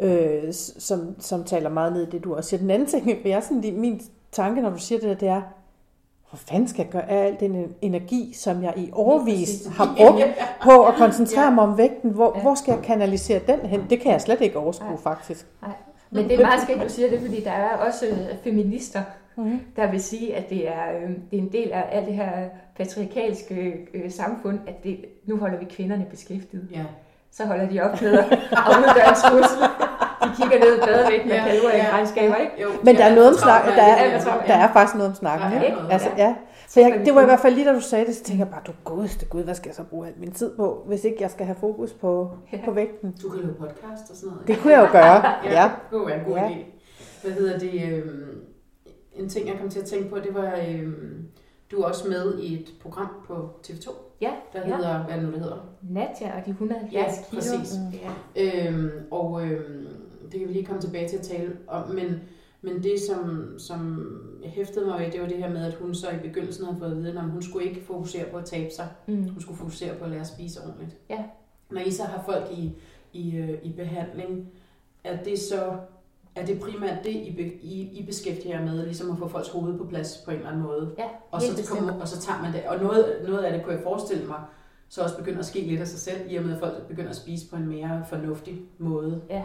Ja. 0.00 0.44
Øh, 0.46 0.52
som, 0.78 1.14
som 1.20 1.44
taler 1.44 1.70
meget 1.70 1.92
ned 1.92 2.06
i 2.06 2.10
det, 2.10 2.24
du 2.24 2.34
også 2.34 2.50
siger. 2.50 2.60
Den 2.60 2.70
anden 2.70 2.88
ting, 2.88 3.08
jeg 3.24 3.30
er 3.32 3.40
sådan, 3.40 3.74
min 3.80 4.00
tanke, 4.32 4.62
når 4.62 4.70
du 4.70 4.78
siger 4.78 4.98
det 5.00 5.08
der, 5.08 5.14
det 5.14 5.28
er, 5.28 5.42
hvor 6.30 6.36
fanden 6.50 6.68
skal 6.68 6.82
jeg 6.82 6.92
gøre 6.92 7.10
af 7.10 7.26
al 7.26 7.36
den 7.40 7.74
energi, 7.82 8.32
som 8.36 8.62
jeg 8.62 8.72
i 8.76 8.90
overvis 8.92 9.48
præcis. 9.48 9.66
har 9.76 9.94
brugt 9.96 10.22
på 10.64 10.84
at 10.84 10.94
koncentrere 10.94 11.50
mig 11.52 11.64
om 11.64 11.78
vægten? 11.78 12.10
Hvor, 12.10 12.32
Ja. 12.36 12.42
hvor 12.42 12.54
skal 12.54 12.72
jeg 12.72 12.82
kanalisere 12.82 13.40
den 13.46 13.60
hen? 13.60 13.86
Det 13.90 14.00
kan 14.00 14.12
jeg 14.12 14.20
slet 14.20 14.40
ikke 14.40 14.58
overskue, 14.58 14.88
Nej. 14.88 14.96
faktisk. 15.02 15.46
Men 16.10 16.28
det 16.28 16.40
er 16.40 16.46
meget 16.46 16.62
skægt, 16.62 16.82
du 16.82 16.88
siger 16.88 17.10
det, 17.10 17.20
fordi 17.20 17.40
der 17.44 17.50
er 17.50 17.76
også 17.76 18.06
øh, 18.06 18.16
feminister, 18.44 19.02
Mm-hmm. 19.36 19.60
der 19.76 19.90
vil 19.90 20.02
sige, 20.02 20.36
at 20.36 20.50
det 20.50 20.68
er, 20.68 20.84
øh, 21.02 21.10
det 21.30 21.38
er 21.38 21.42
en 21.42 21.52
del 21.52 21.70
af 21.72 21.84
alt 21.92 22.06
det 22.06 22.14
her 22.14 22.30
patriarkalske 22.76 23.76
øh, 23.94 24.10
samfund, 24.10 24.58
at 24.66 24.84
det, 24.84 25.04
nu 25.26 25.36
holder 25.36 25.58
vi 25.58 25.64
kvinderne 25.64 26.06
beskæftiget. 26.10 26.68
Ja, 26.72 26.82
Så 27.32 27.44
holder 27.46 27.68
de 27.68 27.80
op 27.80 28.02
med 28.02 28.12
at 28.12 28.24
at 28.52 28.76
udgøre 28.78 29.08
en 29.08 29.14
trussel. 29.14 29.58
De 30.22 30.28
kigger 30.40 30.58
ned 30.64 30.76
i 30.76 30.80
badevæggen 30.80 31.30
og 31.30 31.36
ja. 31.36 31.88
i 31.88 31.90
regnskaber, 31.92 32.36
ikke? 32.36 32.52
jo, 32.62 32.68
Men 32.84 32.96
der 32.96 33.04
er 33.04 33.14
noget 33.14 33.28
om 33.28 33.34
travlt 33.36 33.64
snak, 33.64 33.66
med 33.66 33.72
der 33.76 33.82
er, 33.92 34.20
der. 34.46 34.54
er 34.54 34.72
faktisk 34.72 34.94
noget 34.94 35.08
om 35.10 35.14
snakken, 35.14 35.62
ikke? 35.62 35.74
noget, 35.76 35.92
Altså, 35.92 36.08
ja. 36.16 36.24
ja. 36.24 36.34
Så 36.68 36.80
jeg, 36.80 37.02
det 37.04 37.14
var 37.14 37.22
i 37.22 37.24
hvert 37.24 37.40
fald 37.40 37.54
lige 37.54 37.66
da 37.68 37.72
du 37.74 37.80
sagde 37.80 38.06
det, 38.06 38.14
så 38.16 38.24
tænker 38.24 38.44
jeg 38.44 38.52
bare, 38.52 38.62
du 38.66 38.72
godeste 38.84 39.26
gud, 39.26 39.42
hvad 39.42 39.54
skal 39.54 39.68
jeg 39.68 39.74
så 39.74 39.82
bruge 39.82 40.06
al 40.06 40.12
min 40.16 40.32
tid 40.32 40.56
på, 40.56 40.82
hvis 40.86 41.04
ikke 41.04 41.16
jeg 41.20 41.30
skal 41.30 41.46
have 41.46 41.56
fokus 41.60 41.92
på, 41.92 42.30
Ja. 42.52 42.58
på 42.64 42.70
vægten? 42.70 43.14
Du 43.22 43.28
kan 43.28 43.40
lave 43.40 43.54
podcast 43.54 44.10
og 44.10 44.16
sådan 44.16 44.28
noget. 44.30 44.48
Det 44.48 44.58
kunne 44.58 44.72
jeg 44.72 44.80
jo 44.86 44.92
gøre, 44.92 45.16
Ja, 45.44 45.52
ja. 45.62 45.62
det 45.62 45.70
kunne 45.90 46.06
være 46.06 46.18
en 46.18 46.24
god 46.24 46.36
Ja. 46.36 46.48
idé. 46.48 46.64
Hvad 47.22 47.32
hedder 47.32 47.58
det? 47.58 47.92
øhm, 47.92 48.40
en 49.14 49.28
ting, 49.28 49.48
jeg 49.48 49.56
kom 49.60 49.68
til 49.68 49.80
at 49.80 49.86
tænke 49.86 50.10
på, 50.10 50.16
det 50.18 50.34
var, 50.34 50.52
øhm, 50.68 51.26
du 51.70 51.80
er 51.82 51.86
også 51.86 52.08
med 52.08 52.38
i 52.38 52.54
et 52.62 52.68
program 52.82 53.08
på 53.26 53.50
TV2, 53.66 53.90
Ja, 54.20 54.30
der 54.52 54.60
ja. 54.68 54.76
hedder, 54.76 54.98
hvad 55.04 55.14
det 55.16 55.24
nu, 55.24 55.30
det 55.32 55.40
hedder? 55.40 55.66
Nadja 55.90 56.32
og 56.38 56.46
de 56.46 56.50
170 56.50 56.92
Ja, 56.92 57.04
kilo. 57.30 57.40
præcis. 57.40 57.78
Mm. 57.78 57.98
Ja. 58.36 58.68
Øhm, 58.68 58.90
og 59.10 59.42
øhm, 59.44 59.86
det 60.32 60.40
kan 60.40 60.48
vi 60.48 60.52
lige 60.52 60.66
komme 60.66 60.82
tilbage 60.82 61.08
til 61.08 61.16
at 61.16 61.22
tale 61.22 61.52
om, 61.68 61.88
men, 61.88 62.20
men 62.62 62.82
det, 62.82 63.00
som, 63.00 63.48
som 63.58 64.06
jeg 64.42 64.50
hæftede 64.50 64.86
mig 64.86 65.00
ved, 65.00 65.12
det 65.12 65.20
var 65.20 65.28
det 65.28 65.36
her 65.36 65.50
med, 65.50 65.64
at 65.64 65.74
hun 65.74 65.94
så 65.94 66.10
i 66.10 66.18
begyndelsen 66.28 66.64
havde 66.64 66.78
fået 66.78 66.90
at 66.90 66.96
vide, 66.96 67.08
at 67.18 67.30
hun 67.30 67.42
skulle 67.42 67.66
ikke 67.68 67.84
fokusere 67.84 68.24
på 68.30 68.36
at 68.36 68.44
tabe 68.44 68.70
sig, 68.76 68.88
Mm. 69.06 69.28
hun 69.28 69.40
skulle 69.40 69.58
fokusere 69.58 69.94
på 69.94 70.04
at 70.04 70.10
lære 70.10 70.20
at 70.20 70.26
spise 70.26 70.60
ordentligt. 70.66 70.96
Ja. 71.10 71.24
Når 71.70 71.80
I 71.80 71.90
så 71.90 72.02
har 72.04 72.22
folk 72.26 72.44
i, 72.58 72.72
i, 73.12 73.36
øh, 73.36 73.58
i 73.62 73.72
behandling, 73.72 74.48
er 75.04 75.22
det 75.22 75.38
så 75.38 75.72
er 76.34 76.46
det 76.46 76.60
primært 76.60 77.04
det, 77.04 77.10
I, 77.10 77.58
I, 77.62 77.98
I 77.98 78.06
beskæftiger 78.06 78.58
jer 78.58 78.64
med, 78.66 78.84
ligesom 78.84 79.10
at 79.10 79.18
få 79.18 79.28
folks 79.28 79.48
hoved 79.48 79.78
på 79.78 79.84
plads 79.84 80.16
på 80.24 80.30
en 80.30 80.36
eller 80.36 80.48
anden 80.50 80.62
måde? 80.62 80.94
Ja, 80.98 81.04
Og 81.30 81.42
så, 81.42 81.74
kommer, 81.74 82.00
og 82.00 82.08
så 82.08 82.20
tager 82.20 82.42
man 82.42 82.52
det. 82.52 82.62
Og 82.68 82.78
noget, 82.82 83.16
noget 83.28 83.38
af 83.42 83.52
det 83.52 83.62
kunne 83.64 83.74
jeg 83.74 83.82
forestille 83.82 84.26
mig, 84.26 84.40
så 84.88 85.02
også 85.02 85.16
begynder 85.18 85.38
at 85.38 85.44
ske 85.46 85.60
lidt 85.60 85.80
af 85.80 85.86
sig 85.88 85.98
selv, 85.98 86.32
i 86.32 86.36
og 86.36 86.44
med 86.44 86.52
at 86.54 86.58
folk 86.60 86.86
begynder 86.88 87.10
at 87.10 87.16
spise 87.16 87.50
på 87.50 87.56
en 87.56 87.66
mere 87.68 88.04
fornuftig 88.08 88.60
måde. 88.78 89.20
Ja. 89.30 89.44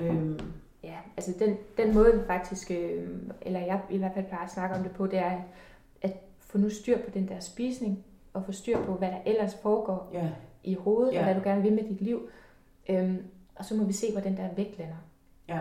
Øhm, 0.00 0.38
Ja, 0.82 0.96
altså 1.16 1.32
den, 1.38 1.56
den 1.76 1.94
måde 1.94 2.12
vi 2.20 2.26
faktisk, 2.26 2.70
øh, 2.70 3.08
eller 3.42 3.60
jeg 3.60 3.80
i 3.90 3.98
hvert 3.98 4.12
fald 4.14 4.24
plejer 4.26 4.44
at 4.44 4.50
snakke 4.50 4.76
om 4.76 4.82
det 4.82 4.92
på, 4.92 5.06
det 5.06 5.18
er 5.18 5.40
at 6.02 6.12
få 6.40 6.58
nu 6.58 6.70
styr 6.70 6.98
på 6.98 7.10
den 7.14 7.28
der 7.28 7.40
spisning, 7.40 8.04
og 8.32 8.44
få 8.46 8.52
styr 8.52 8.78
på, 8.84 8.94
hvad 8.94 9.08
der 9.08 9.18
ellers 9.26 9.54
foregår 9.62 10.10
ja, 10.12 10.28
i 10.64 10.74
hovedet, 10.74 11.12
Ja. 11.12 11.18
og 11.18 11.24
hvad 11.24 11.34
du 11.34 11.40
gerne 11.44 11.62
vil 11.62 11.72
med 11.72 11.82
dit 11.84 12.00
liv. 12.00 12.28
Øhm, 12.88 13.18
og 13.56 13.64
så 13.64 13.74
må 13.74 13.84
vi 13.84 13.92
se, 13.92 14.12
hvor 14.12 14.20
den 14.20 14.36
der 14.36 14.48
vægt 14.56 14.78
lander. 14.78 14.94
Ja. 15.48 15.58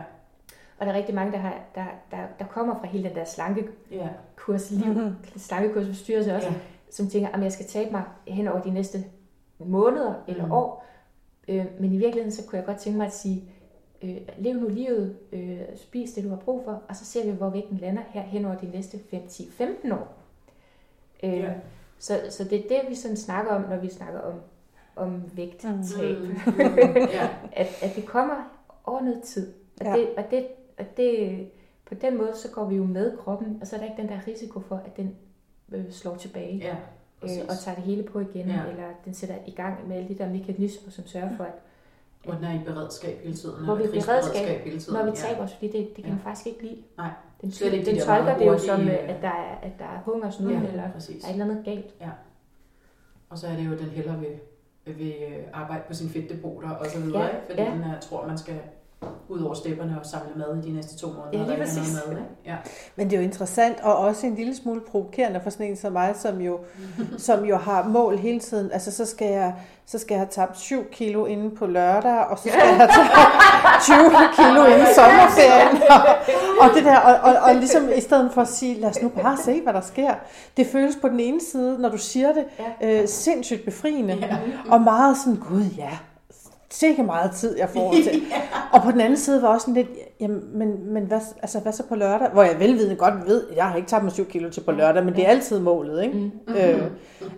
Og 0.78 0.86
der 0.86 0.92
er 0.94 0.98
rigtig 0.98 1.16
mange, 1.16 1.32
der, 1.32 1.38
har, 1.38 1.60
der, 1.76 1.86
der, 2.12 2.18
der 2.40 2.46
kommer 2.46 2.80
fra 2.80 2.88
hele 2.88 3.04
den 3.04 3.14
der 3.16 3.20
ja, 3.20 3.26
slankekurs 3.26 4.72
liv, 4.72 4.86
Mhm. 4.94 4.98
mm-hmm. 5.04 5.16
slankekurs 5.38 5.88
forstyrrelse 5.88 6.36
også, 6.36 6.48
ja, 6.48 6.54
som 6.92 7.08
tænker, 7.08 7.30
at 7.30 7.44
jeg 7.44 7.52
skal 7.52 7.66
tabe 7.66 7.92
mig 7.92 8.04
hen 8.28 8.48
over 8.48 8.62
de 8.62 8.72
næste 8.72 8.98
måneder 9.60 10.14
eller 10.28 10.46
Mm. 10.46 10.52
år. 10.52 10.86
Øh, 11.48 11.66
men 11.80 11.94
i 11.94 11.98
virkeligheden, 11.98 12.32
så 12.32 12.48
kunne 12.48 12.58
jeg 12.58 12.66
godt 12.66 12.78
tænke 12.78 12.98
mig 12.98 13.08
at 13.08 13.14
sige, 13.14 13.44
øh, 14.04 14.18
lev 14.38 14.54
nu 14.56 14.68
livet, 14.68 15.16
øh, 15.32 15.60
spis 15.76 16.12
det, 16.14 16.24
du 16.24 16.30
har 16.30 16.36
brug 16.36 16.64
for, 16.66 16.82
og 16.90 16.96
så 16.96 17.06
ser 17.06 17.26
vi, 17.26 17.32
hvor 17.32 17.50
vægten 17.50 17.78
lander 17.78 18.02
her 18.10 18.22
hen 18.22 18.46
over 18.46 18.56
de 18.56 18.72
næste 18.72 19.00
5, 19.12 19.28
10, 19.28 19.50
15 19.52 19.92
år. 19.92 20.18
Øh, 21.24 21.34
Ja. 21.34 21.54
så, 22.00 22.20
så 22.30 22.44
det 22.44 22.54
er 22.66 22.68
det, 22.82 22.90
vi 22.90 22.96
sådan 22.96 23.18
snakker 23.18 23.52
om, 23.52 23.62
når 23.62 23.78
vi 23.78 23.90
snakker 23.90 24.20
om, 24.20 24.34
om 24.96 25.24
vægttab. 25.34 25.72
Mm. 25.72 26.36
Ja, 27.14 27.30
At, 27.52 27.68
at 27.82 27.96
det 27.96 28.06
kommer 28.06 28.36
over 28.86 29.02
noget 29.02 29.22
tid. 29.24 29.54
Og, 29.80 29.86
Ja. 29.86 29.94
det, 29.94 30.08
og, 30.18 30.24
det, 30.32 30.48
og 30.80 30.86
det, 30.98 31.40
på 31.86 31.94
den 31.94 32.18
måde, 32.18 32.32
så 32.36 32.52
går 32.52 32.66
vi 32.66 32.76
jo 32.76 32.84
med 32.84 33.18
kroppen, 33.18 33.58
og 33.62 33.68
så 33.68 33.76
er 33.76 33.80
der 33.80 33.88
ikke 33.90 34.02
den 34.02 34.10
der 34.10 34.20
risiko 34.28 34.60
for, 34.60 34.76
at 34.76 34.98
den 34.98 35.16
øh, 35.72 35.92
slår 35.92 36.16
tilbage 36.16 36.58
ja, 36.58 36.76
øh, 37.24 37.30
og 37.50 37.58
tager 37.64 37.76
det 37.76 37.84
hele 37.84 38.04
på 38.04 38.20
igen, 38.20 38.48
ja. 38.48 38.66
eller 38.70 38.88
den 39.06 39.14
sætter 39.14 39.36
i 39.48 39.52
gang 39.52 39.88
med 39.88 39.96
alle 39.98 40.08
de 40.10 40.18
der 40.18 40.30
mekanismer, 40.30 40.92
som 40.92 41.06
sørger 41.08 41.36
for, 41.38 41.44
at 41.44 41.54
Hvor 42.24 42.34
den 42.34 42.44
er 42.44 42.54
i 42.54 42.64
beredskab 42.66 43.20
hele 43.24 43.36
tiden. 43.36 43.66
Hvor 43.66 43.76
vi 43.76 43.84
er 43.84 43.92
beredskab, 43.92 44.62
hele 44.64 44.80
tiden. 44.80 44.94
når 44.94 45.04
vi 45.04 45.10
ja. 45.10 45.16
taber 45.16 45.44
os, 45.44 45.54
fordi 45.54 45.68
det, 45.68 45.88
det 45.96 45.96
kan 45.96 46.04
Ja. 46.06 46.10
den 46.10 46.20
faktisk 46.20 46.48
ikke 46.48 46.62
lide. 46.64 46.84
Nej, 46.98 47.10
Den, 47.42 47.52
slet 47.52 47.74
ikke 47.74 47.86
de 47.86 47.92
den 47.92 48.00
der 48.00 48.06
tolker 48.06 48.38
det 48.38 48.46
jo 48.48 48.58
som, 48.58 48.82
øh, 48.82 49.10
at 49.10 49.22
der 49.22 49.28
er, 49.28 49.56
at 49.62 49.72
der 49.80 49.86
er 49.86 50.00
hungersnød, 50.06 50.50
Ja, 50.52 50.60
ja. 50.60 50.68
eller 50.68 50.92
præcis. 50.92 51.24
er 51.24 51.28
et 51.28 51.32
eller 51.34 51.46
andet 51.46 51.66
galt. 51.66 51.94
Og 53.30 53.38
så 53.38 53.48
er 53.48 53.56
det 53.56 53.66
jo, 53.66 53.74
at 53.74 53.80
den 53.80 53.90
hellere 53.90 54.20
vil, 54.20 54.30
vil 54.98 55.14
øh, 55.30 55.38
arbejde 55.54 55.84
på 55.88 55.94
sine 55.94 56.10
fedtdepoter 56.10 56.70
og 56.70 56.86
så 56.86 57.00
videre, 57.00 57.22
Ja, 57.24 57.28
ikke? 57.28 57.40
fordi 57.50 57.62
ja. 57.62 57.72
den 57.72 57.82
er, 57.84 58.00
tror, 58.00 58.28
man 58.28 58.38
skal 58.38 58.60
ud 59.30 59.42
over 59.42 59.54
stepperne 59.54 60.00
og 60.00 60.06
samle 60.06 60.32
mad 60.36 60.64
i 60.64 60.70
de 60.70 60.76
næste 60.76 60.98
to 60.98 61.08
måneder. 61.08 61.30
Ja, 61.34 61.56
lige 61.56 61.58
præcis. 61.58 61.94
Mad, 61.94 62.12
ikke? 62.12 62.24
ja. 62.46 62.56
Men 62.96 63.10
det 63.10 63.14
er 63.16 63.18
jo 63.18 63.24
interessant, 63.24 63.78
og 63.84 63.98
også 63.98 64.28
en 64.28 64.36
lille 64.36 64.56
smule 64.56 64.82
provokerende 64.82 65.40
for 65.44 65.50
sådan 65.50 65.66
en 65.66 65.76
som 65.76 65.94
mig, 65.94 66.16
som 66.16 66.42
jo, 66.42 66.60
som 67.18 67.46
jo 67.46 67.58
har 67.58 67.88
mål 67.88 68.18
hele 68.18 68.40
tiden. 68.40 68.72
Altså, 68.72 68.92
så 68.92 69.06
skal 69.06 69.28
jeg, 69.28 69.54
så 69.86 70.00
skal 70.00 70.16
jeg 70.16 70.20
have 70.20 70.30
tabt 70.32 70.60
7 70.60 70.90
kilo 70.92 71.26
inden 71.26 71.56
på 71.56 71.66
lørdag, 71.66 72.20
og 72.20 72.38
så 72.38 72.44
skal 72.44 72.68
jeg 72.68 72.76
have 72.76 72.90
tabt 72.90 73.84
20 73.84 73.98
kilo 74.36 74.66
inden 74.66 74.88
sommerferien. 74.96 75.82
Og, 75.90 76.00
og 76.62 76.76
det 76.76 76.84
der, 76.84 76.98
og, 76.98 77.32
og, 77.32 77.42
og 77.42 77.56
ligesom 77.56 77.90
i 77.96 78.02
stedet 78.02 78.32
for 78.34 78.42
at 78.42 78.48
sige, 78.48 78.80
lad 78.80 78.90
os 78.90 79.02
nu 79.02 79.10
bare 79.10 79.38
se, 79.38 79.62
hvad 79.62 79.74
der 79.74 79.82
sker. 79.82 80.14
Det 80.58 80.68
føles 80.68 80.96
på 81.02 81.10
den 81.10 81.20
ene 81.20 81.40
side, 81.52 81.82
når 81.82 81.90
du 81.90 81.98
siger 81.98 82.34
det, 82.34 82.46
øh, 82.84 83.08
sindssygt 83.08 83.66
befriende. 83.66 84.14
Ja. 84.14 84.38
Og 84.70 84.82
meget 84.82 85.18
sådan, 85.18 85.40
gud 85.40 85.64
ja, 85.78 85.90
sikke 86.74 87.04
meget 87.04 87.32
tid, 87.32 87.58
jeg 87.58 87.70
får 87.70 87.94
til. 88.12 88.22
Og 88.74 88.82
på 88.84 88.92
den 88.92 89.02
anden 89.02 89.18
side 89.18 89.42
var 89.42 89.48
også 89.48 89.66
sådan 89.66 89.74
lidt, 89.74 89.88
jamen, 90.20 90.42
men, 90.58 90.94
men 90.94 91.04
hvad, 91.04 91.20
altså, 91.42 91.60
hvad 91.60 91.72
så 91.74 91.84
på 91.84 91.96
lørdag? 91.96 92.30
Hvor 92.30 92.44
jeg 92.44 92.60
velvidende 92.60 92.96
godt 92.96 93.14
ved, 93.28 93.44
jeg 93.56 93.66
har 93.66 93.76
ikke 93.76 93.88
tabt 93.88 94.04
mig 94.04 94.14
7 94.14 94.26
kilo 94.26 94.50
til 94.50 94.62
på 94.62 94.72
lørdag, 94.72 95.06
men 95.06 95.16
det 95.16 95.26
er 95.26 95.30
altid 95.30 95.60
målet, 95.60 96.04
ikke? 96.04 96.18
Mm. 96.48 96.54
Øh, 96.54 96.84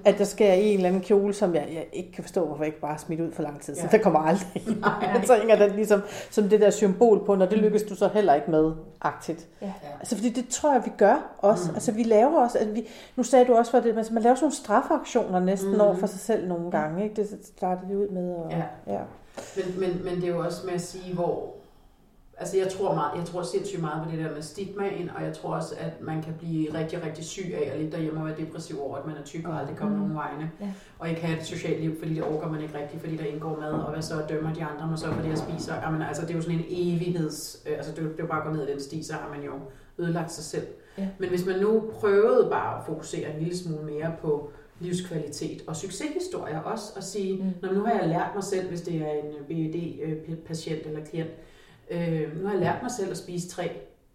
at 0.06 0.18
der 0.18 0.24
skal 0.24 0.48
jeg 0.48 0.62
i 0.62 0.68
en 0.70 0.76
eller 0.76 0.88
anden 0.90 1.02
kjole, 1.02 1.34
som 1.34 1.56
jeg, 1.56 1.68
jeg 1.74 1.86
ikke 1.94 2.12
kan 2.12 2.24
forstå, 2.24 2.46
hvorfor 2.46 2.64
jeg 2.64 2.68
ikke 2.68 2.80
bare 2.82 2.92
har 2.92 2.98
smidt 2.98 3.22
ud 3.22 3.32
for 3.32 3.44
lang 3.44 3.62
tid. 3.62 3.76
Så 3.76 3.82
Ja. 3.84 3.88
det 3.92 4.02
kommer 4.02 4.20
aldrig. 4.20 4.64
så 5.28 5.36
hænger 5.36 5.56
den 5.68 5.76
ligesom 5.76 6.02
som 6.32 6.50
det 6.50 6.62
der 6.62 6.70
symbol 6.70 7.26
på, 7.26 7.36
når 7.36 7.46
det 7.46 7.58
lykkes 7.58 7.84
du 7.84 7.96
så 7.96 8.08
heller 8.14 8.34
ikke 8.34 8.52
med 8.52 8.72
aktivt. 9.02 9.40
Ja. 9.62 9.74
Altså 10.00 10.16
fordi 10.16 10.30
det 10.30 10.48
tror 10.50 10.74
jeg, 10.74 10.82
vi 10.86 10.92
gør 10.98 11.36
også. 11.38 11.64
Mm. 11.64 11.70
Mm. 11.70 11.76
Altså 11.76 11.92
vi 11.92 12.04
laver 12.04 12.40
også, 12.44 12.58
at 12.60 12.76
vi, 12.76 12.88
nu 13.16 13.24
sagde 13.24 13.46
du 13.46 13.54
også 13.56 13.72
for 13.72 13.80
det, 13.80 13.96
men 13.96 14.06
man 14.12 14.24
laver 14.24 14.36
sådan 14.36 14.44
nogle 14.46 14.56
straffeaktioner 14.56 15.40
næsten 15.40 15.70
Mm. 15.70 15.76
mm. 15.76 15.82
over 15.82 15.96
for 15.96 16.08
sig 16.08 16.20
selv 16.20 16.48
nogle 16.48 16.72
gange. 16.72 17.04
Ikke? 17.04 17.16
Det 17.16 17.28
starter 17.58 17.82
vi 17.90 17.96
ud 17.96 18.08
med. 18.08 18.34
Og, 18.36 18.52
Ja. 18.52 18.94
ja. 18.94 19.00
Men, 19.56 19.80
men, 19.80 20.04
men 20.06 20.16
det 20.16 20.24
er 20.30 20.34
jo 20.36 20.40
også 20.40 20.66
med 20.66 20.74
at 20.74 20.82
sige, 20.82 21.14
hvor... 21.14 21.52
Altså 22.38 22.58
jeg 22.58 22.68
tror, 22.70 22.96
meget, 22.96 23.18
jeg 23.18 23.26
tror 23.26 23.44
sindssygt 23.44 23.82
meget 23.82 24.04
på 24.06 24.12
det 24.12 24.20
der 24.26 24.34
med 24.34 24.42
stigmaen, 24.42 25.10
og 25.16 25.24
jeg 25.24 25.34
tror 25.34 25.56
også, 25.56 25.76
at 25.78 26.02
man 26.02 26.22
kan 26.24 26.34
blive 26.40 26.74
rigtig, 26.74 27.04
rigtig 27.06 27.26
syg 27.26 27.54
af 27.54 27.72
at 27.74 27.80
ligge 27.80 27.92
derhjemme 27.92 28.20
og 28.20 28.26
være 28.26 28.38
depressiv 28.38 28.82
over, 28.82 28.98
at 28.98 29.06
man 29.06 29.16
er 29.16 29.24
tyk 29.26 29.48
og 29.48 29.60
aldrig 29.60 29.78
kommer 29.78 29.96
Mm. 29.96 30.00
nogen 30.02 30.16
vegne. 30.16 30.52
Ja. 30.62 30.72
Og 31.00 31.10
ikke 31.10 31.22
have 31.22 31.40
et 31.40 31.46
socialt 31.46 31.82
liv, 31.82 32.00
fordi 32.00 32.14
det 32.14 32.24
overgår 32.24 32.48
man 32.50 32.62
ikke 32.62 32.78
rigtigt, 32.80 33.02
fordi 33.02 33.18
der 33.18 33.24
indgår 33.24 33.58
mad, 33.60 33.72
og 33.72 33.92
hvad 33.94 34.02
så 34.02 34.24
dømmer 34.30 34.54
de 34.54 34.64
andre 34.64 34.88
mig 34.88 35.00
så 35.00 35.06
for 35.12 35.22
det, 35.22 35.30
jeg 35.30 35.38
spiser. 35.38 35.76
Jamen, 35.76 36.02
altså, 36.02 36.22
det 36.22 36.30
er 36.32 36.36
jo 36.36 36.42
sådan 36.42 36.60
en 36.60 36.66
evigheds... 36.70 37.64
Øh, 37.70 37.78
altså 37.78 37.92
det, 37.92 38.00
er 38.00 38.04
jo- 38.20 38.28
bare 38.28 38.42
at 38.42 38.48
gå 38.48 38.54
ned 38.54 38.62
ad 38.62 38.68
den 38.68 38.82
sti, 38.82 39.04
så 39.04 39.14
har 39.14 39.30
man 39.36 39.44
jo 39.44 39.52
ødelagt 40.00 40.32
sig 40.32 40.44
selv. 40.44 40.68
Ja. 40.98 41.08
Men 41.20 41.30
hvis 41.30 41.46
man 41.46 41.60
nu 41.60 41.84
prøvede 41.94 42.48
bare 42.52 42.78
at 42.80 42.86
fokusere 42.86 43.34
en 43.34 43.40
lille 43.44 43.58
smule 43.58 43.84
mere 43.86 44.12
på 44.22 44.50
livskvalitet 44.80 45.62
og 45.68 45.76
succeshistorier 45.76 46.60
også, 46.60 46.94
og 46.96 47.04
sige, 47.04 47.38
Mm. 47.44 47.70
mm. 47.70 47.76
nu 47.76 47.84
har 47.86 47.94
jeg 48.00 48.10
lært 48.10 48.30
mig 48.36 48.44
selv, 48.44 48.68
hvis 48.70 48.82
det 48.82 48.96
er 49.02 49.12
en 49.12 49.34
BED-patient 49.48 50.86
eller 50.86 51.06
klient, 51.06 51.30
øh, 51.92 52.38
nu 52.42 52.46
har 52.48 52.54
jeg 52.54 52.62
lært 52.62 52.82
mig 52.82 52.92
selv 52.92 53.12
at 53.12 53.18
spise 53.18 53.50
tre 53.50 53.72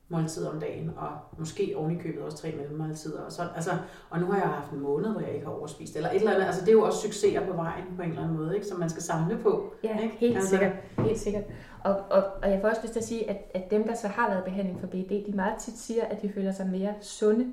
måltider 0.09 0.51
om 0.51 0.61
dagen, 0.61 0.91
og 0.97 1.09
måske 1.39 1.75
oven 1.77 1.99
i 1.99 2.03
købet 2.03 2.23
også 2.23 2.37
tre 2.39 2.53
mellemmåltider. 2.57 3.21
Og, 3.21 3.33
sådan. 3.33 3.51
Altså, 3.55 3.71
og 4.11 4.21
nu 4.21 4.27
har 4.27 4.39
jeg 4.39 4.49
haft 4.49 4.73
en 4.73 4.81
måned, 4.81 5.11
hvor 5.11 5.21
jeg 5.21 5.35
ikke 5.35 5.47
har 5.47 5.53
overspist, 5.53 5.97
eller 5.97 6.09
et 6.11 6.17
eller 6.17 6.31
andet. 6.35 6.47
Altså, 6.47 6.61
det 6.61 6.69
er 6.69 6.73
jo 6.73 6.83
også 6.83 6.99
succeser 7.03 7.47
på 7.47 7.53
vejen 7.53 7.85
på 7.97 8.03
en 8.03 8.09
eller 8.09 8.23
anden 8.23 8.37
måde, 8.37 8.55
ikke, 8.55 8.67
som 8.67 8.79
man 8.79 8.91
skal 8.91 9.03
samle 9.03 9.39
på. 9.39 9.75
Ja, 9.85 9.99
Ikke? 10.03 10.15
helt 10.19 10.37
Altså- 10.37 10.51
sikkert. 10.51 10.73
Helt 10.99 11.19
sikkert. 11.19 11.45
Og, 11.85 11.95
og, 12.11 12.23
og 12.43 12.51
jeg 12.51 12.61
får 12.61 12.69
også 12.69 12.81
lyst 12.83 12.93
til 12.93 13.01
at 13.01 13.07
sige, 13.07 13.31
at, 13.31 13.37
at 13.55 13.71
dem, 13.71 13.87
der 13.87 13.95
så 13.95 14.09
har 14.09 14.31
været 14.31 14.45
behandling 14.45 14.81
for 14.81 14.87
BD, 14.87 15.27
de 15.27 15.33
meget 15.35 15.55
tit 15.61 15.79
siger, 15.79 16.05
at 16.05 16.23
de 16.23 16.29
føler 16.35 16.53
sig 16.53 16.67
mere 16.67 16.95
sunde 17.01 17.53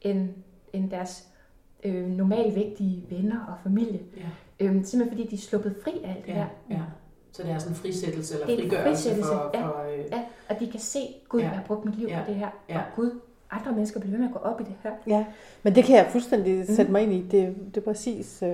end, 0.00 0.28
end 0.72 0.90
deres 0.90 1.28
øh, 1.84 2.06
normalvægtige 2.06 3.04
venner 3.10 3.46
og 3.46 3.54
familie. 3.62 4.00
Ja. 4.16 4.66
Øhm, 4.66 4.84
simpelthen 4.84 5.08
fordi 5.18 5.28
de 5.30 5.34
er 5.42 5.46
sluppet 5.46 5.76
fri 5.84 5.90
af 6.04 6.10
alt 6.10 6.26
det 6.26 6.32
Ja, 6.32 6.34
her. 6.34 6.46
ja. 6.70 6.80
Så 7.32 7.42
det 7.42 7.50
er 7.50 7.58
sådan 7.58 7.72
en 7.72 7.76
frisættelse 7.76 8.34
eller 8.34 8.46
Det 8.46 8.58
er 8.58 8.64
en 8.64 8.70
frigørelse 8.70 9.02
frisættelse, 9.02 9.28
for, 9.32 9.50
ja. 9.54 9.66
for 9.66 9.82
øh, 9.92 10.04
Ja, 10.12 10.22
og 10.48 10.60
de 10.60 10.70
kan 10.70 10.80
se, 10.80 10.98
Gud, 11.28 11.40
Ja. 11.40 11.46
jeg 11.46 11.56
har 11.56 11.64
brugt 11.66 11.84
mit 11.84 11.98
liv 11.98 12.08
Ja. 12.08 12.20
på 12.24 12.30
det 12.30 12.34
her. 12.38 12.48
Ja. 12.68 12.78
Og 12.78 12.84
Gud, 12.96 13.20
andre 13.50 13.72
mennesker 13.72 14.00
bliver 14.00 14.10
ved 14.10 14.18
med 14.18 14.28
at 14.28 14.32
gå 14.32 14.38
op 14.38 14.60
i 14.60 14.64
det 14.64 14.74
her. 14.82 14.90
Ja, 15.06 15.24
men 15.62 15.74
det 15.74 15.84
kan 15.84 15.96
jeg 15.96 16.08
fuldstændig 16.12 16.54
Mhm. 16.56 16.66
sætte 16.66 16.92
mig 16.92 17.02
ind 17.02 17.12
i. 17.12 17.22
Det, 17.30 17.56
det 17.74 17.76
er 17.76 17.80
præcis... 17.84 18.42
Øh, 18.42 18.50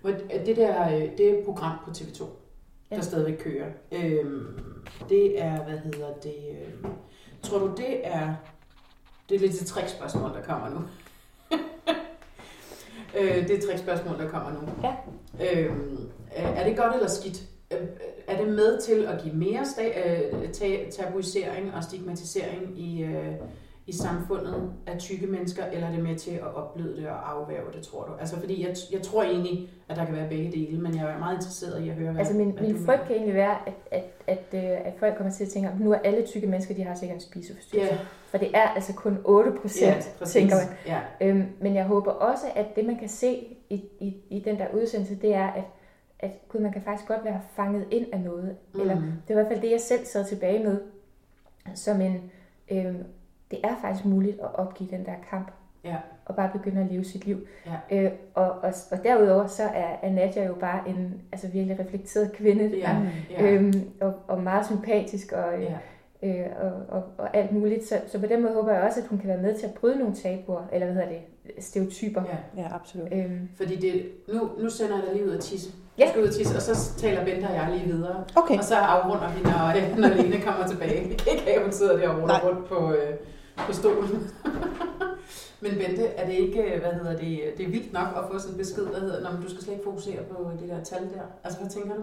Hvor 0.00 0.10
det 0.46 0.56
der, 0.56 0.86
øh, 0.96 1.02
det 1.18 1.20
er 1.30 1.38
et 1.38 1.44
program 1.44 1.78
på 1.84 1.90
TV2, 1.90 2.18
der 2.90 2.96
Ja. 2.96 3.00
stadigvæk 3.00 3.38
kører. 3.38 3.66
Øhm, 3.92 4.46
det 5.08 5.42
er, 5.42 5.64
hvad 5.64 5.78
hedder 5.78 6.12
det, 6.22 6.34
øh, 6.50 6.90
tror 7.42 7.58
du 7.58 7.66
det 7.76 8.06
er, 8.06 8.34
det 9.28 9.34
er 9.34 9.38
lidt 9.38 9.60
et 9.60 9.66
trickspørgsmål, 9.66 10.30
der 10.30 10.42
kommer 10.42 10.68
nu. 10.70 10.80
øh, 13.18 13.42
det 13.48 13.50
er 13.50 13.56
et 13.58 13.64
trickspørgsmål, 13.64 14.18
der 14.18 14.28
kommer 14.28 14.50
nu. 14.52 14.58
Ja. 14.82 14.94
Øhm, 15.60 15.98
er 16.36 16.68
det 16.68 16.76
godt 16.76 16.94
eller 16.94 17.08
skidt? 17.08 17.42
Øh, 17.72 17.78
Er 18.26 18.36
det 18.44 18.48
med 18.54 18.80
til 18.80 19.06
at 19.06 19.22
give 19.22 19.34
mere 19.34 19.60
sta- 19.62 20.08
øh, 20.08 20.52
ta- 20.52 20.90
tabuisering 20.90 21.74
og 21.74 21.84
stigmatisering 21.84 22.78
i, 22.80 23.02
øh, 23.02 23.32
i 23.86 23.92
samfundet 23.92 24.72
af 24.86 24.98
tykke 24.98 25.26
mennesker, 25.26 25.64
eller 25.66 25.86
er 25.86 25.90
det 25.92 26.02
med 26.02 26.16
til 26.16 26.30
at 26.30 26.54
opbløde 26.54 26.96
det 26.96 27.08
og 27.08 27.32
afværge 27.32 27.72
det, 27.72 27.82
tror 27.82 28.04
du? 28.04 28.12
Altså, 28.20 28.36
fordi 28.40 28.66
jeg, 28.66 28.76
jeg 28.92 29.02
tror 29.02 29.22
egentlig, 29.22 29.70
at 29.88 29.96
der 29.96 30.04
kan 30.04 30.14
være 30.14 30.28
begge 30.28 30.52
dele, 30.52 30.80
men 30.80 30.94
jeg 30.96 31.10
er 31.10 31.18
meget 31.18 31.34
interesseret 31.34 31.84
i 31.84 31.88
at 31.88 31.94
høre, 31.94 32.10
hvad, 32.10 32.18
Altså 32.18 32.34
min, 32.34 32.50
hvad 32.50 32.62
min 32.62 32.84
frygt 32.86 33.02
kan 33.06 33.16
egentlig 33.16 33.34
være, 33.34 33.56
at, 33.66 33.74
at, 33.90 34.04
at, 34.26 34.44
øh, 34.54 34.86
at 34.86 34.92
folk 34.98 35.16
kommer 35.16 35.32
til 35.32 35.44
at 35.44 35.50
tænke, 35.50 35.68
at 35.68 35.80
nu 35.80 35.92
er 35.92 35.98
alle 35.98 36.26
tykke 36.26 36.46
mennesker, 36.46 36.74
de 36.74 36.82
har 36.82 36.94
sikkert 36.94 37.16
en 37.16 37.20
spiseforstyrrelse. 37.20 37.94
Ja, 37.94 37.98
For 38.26 38.38
det 38.38 38.50
er 38.54 38.68
altså 38.68 38.92
kun 38.94 39.18
8 39.24 39.52
procent, 39.60 40.14
præcis. 40.18 40.32
tænker 40.34 40.56
man. 40.56 40.76
Ja, 40.86 41.00
Øhm, 41.20 41.46
men 41.60 41.74
jeg 41.74 41.84
håber 41.84 42.10
også, 42.12 42.46
at 42.54 42.66
det 42.76 42.84
man 42.86 42.98
kan 42.98 43.08
se 43.08 43.56
i, 43.70 43.84
i, 44.00 44.16
i 44.30 44.40
den 44.40 44.58
der 44.58 44.66
udsendelse, 44.74 45.14
det 45.14 45.34
er, 45.34 45.46
at, 45.46 45.64
at 46.18 46.30
gud, 46.48 46.60
man 46.60 46.72
kan 46.72 46.82
faktisk 46.82 47.08
godt 47.08 47.24
være 47.24 47.40
fanget 47.56 47.86
ind 47.90 48.06
af 48.12 48.20
noget. 48.20 48.56
Mm. 48.74 48.80
Eller 48.80 48.94
det 48.94 49.02
er 49.28 49.30
i 49.30 49.34
hvert 49.34 49.48
fald 49.48 49.60
det, 49.60 49.70
jeg 49.70 49.80
selv 49.80 50.04
sad 50.04 50.24
tilbage 50.24 50.64
med, 50.64 50.80
som 51.74 52.00
en, 52.00 52.30
øhm, 52.70 53.04
det 53.50 53.58
er 53.64 53.74
faktisk 53.82 54.04
muligt 54.04 54.40
at 54.40 54.48
opgive 54.54 54.90
den 54.90 55.04
der 55.06 55.12
kamp. 55.30 55.50
Ja. 55.84 55.96
Og 56.24 56.36
bare 56.36 56.50
begynde 56.52 56.80
at 56.80 56.86
leve 56.90 57.04
sit 57.04 57.24
liv. 57.26 57.46
Ja. 57.90 58.02
Øh, 58.04 58.10
og, 58.34 58.50
og, 58.50 58.72
og 58.90 58.98
derudover 59.04 59.46
så 59.46 59.62
er, 59.62 59.96
er 60.02 60.10
Nadia 60.10 60.46
jo 60.46 60.54
bare 60.54 60.88
en 60.88 61.20
altså 61.32 61.48
virkelig 61.48 61.78
reflekteret 61.80 62.32
kvinde. 62.32 62.76
ja, 62.78 62.96
ja, 63.30 63.50
Øhm, 63.52 63.72
og, 64.00 64.14
og 64.28 64.42
meget 64.42 64.66
sympatisk 64.66 65.32
og, 65.32 65.52
ja. 65.62 66.28
øh, 66.28 66.46
og, 66.60 66.72
og, 66.88 67.02
og 67.18 67.36
alt 67.36 67.52
muligt. 67.52 67.88
Så, 67.88 67.94
så 68.06 68.20
på 68.20 68.26
den 68.26 68.42
måde 68.42 68.54
håber 68.54 68.72
jeg 68.72 68.82
også, 68.82 69.00
at 69.00 69.06
hun 69.06 69.18
kan 69.18 69.28
være 69.28 69.42
med 69.42 69.54
til 69.58 69.66
at 69.66 69.74
bryde 69.74 69.98
nogle 69.98 70.14
tabuer, 70.14 70.62
eller 70.72 70.86
hvad 70.86 70.94
hedder 70.94 71.08
det, 71.08 71.64
stereotyper. 71.64 72.22
ja. 72.56 72.62
ja, 72.62 72.74
absolut. 72.74 73.08
Øhm, 73.12 73.48
Fordi 73.56 73.76
det, 73.76 74.06
nu, 74.34 74.50
nu 74.58 74.70
sender 74.70 74.96
jeg 74.96 75.04
dig 75.06 75.14
lige 75.14 75.26
ud 75.26 75.32
at 75.34 75.40
tisse. 75.40 75.70
Ja. 75.98 76.04
Du 76.04 76.08
skal 76.10 76.22
ud 76.22 76.28
at 76.28 76.34
tisse, 76.34 76.56
og 76.56 76.62
så 76.62 76.96
taler 76.98 77.24
Bente 77.24 77.44
og 77.44 77.54
jeg 77.54 77.68
lige 77.72 77.84
videre. 77.94 78.24
Okay. 78.36 78.58
Og 78.58 78.64
så 78.64 78.74
afrunder 78.76 79.28
vi, 79.32 79.42
når, 79.42 79.66
øh, 79.76 79.96
når 80.02 80.22
Lene 80.22 80.40
kommer 80.44 80.66
tilbage. 80.66 81.08
Vi 81.08 81.14
kan 81.14 81.32
ikke 81.32 81.44
have, 81.44 81.56
at 81.56 81.62
hun 81.62 81.72
sidder 81.72 81.96
der 81.96 82.08
og 82.08 82.26
Nej. 82.26 82.40
rundt 82.44 82.68
på, 82.68 82.92
øh, 82.92 83.14
på 83.56 83.72
stolen. 83.72 84.30
Men 85.62 85.70
Bente, 85.78 86.06
er 86.06 86.26
det 86.26 86.34
ikke, 86.34 86.62
øh, 86.62 86.80
hvad 86.80 86.92
hedder 86.92 87.16
det, 87.16 87.40
det 87.58 87.66
er 87.66 87.70
vildt 87.70 87.92
nok 87.92 88.08
at 88.16 88.24
få 88.32 88.38
sådan 88.38 88.54
en 88.54 88.58
besked, 88.58 88.84
der 88.86 89.00
hedder, 89.00 89.20
når 89.22 89.40
du 89.42 89.50
skal 89.50 89.62
slet 89.62 89.72
ikke 89.72 89.84
fokusere 89.84 90.22
på 90.30 90.50
det 90.60 90.68
der 90.68 90.84
tal 90.84 91.02
der. 91.02 91.20
Altså, 91.44 91.60
hvad 91.60 91.70
tænker 91.70 91.94
du? 91.94 92.02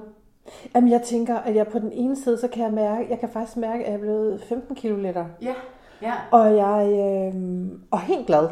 Jamen, 0.76 0.91
jeg 0.91 1.01
tænker, 1.01 1.36
at 1.38 1.56
jeg 1.56 1.68
på 1.68 1.80
den 1.80 1.91
ene 1.91 2.16
side, 2.16 2.38
så 2.38 2.47
kan 2.47 2.64
jeg 2.64 2.74
mærke, 2.74 3.08
jeg 3.10 3.20
kan 3.20 3.30
faktisk 3.30 3.58
mærke, 3.58 3.84
at 3.86 3.89
jeg 3.91 3.95
er 3.95 4.01
blevet 4.01 4.41
15 4.49 4.76
kilo 4.76 4.95
lettere. 4.95 5.28
Ja, 5.41 5.54
ja, 6.01 6.14
Og 6.32 6.56
jeg 6.56 6.88
øh, 6.91 7.70
og 7.91 8.01
helt 8.01 8.28
glad. 8.28 8.47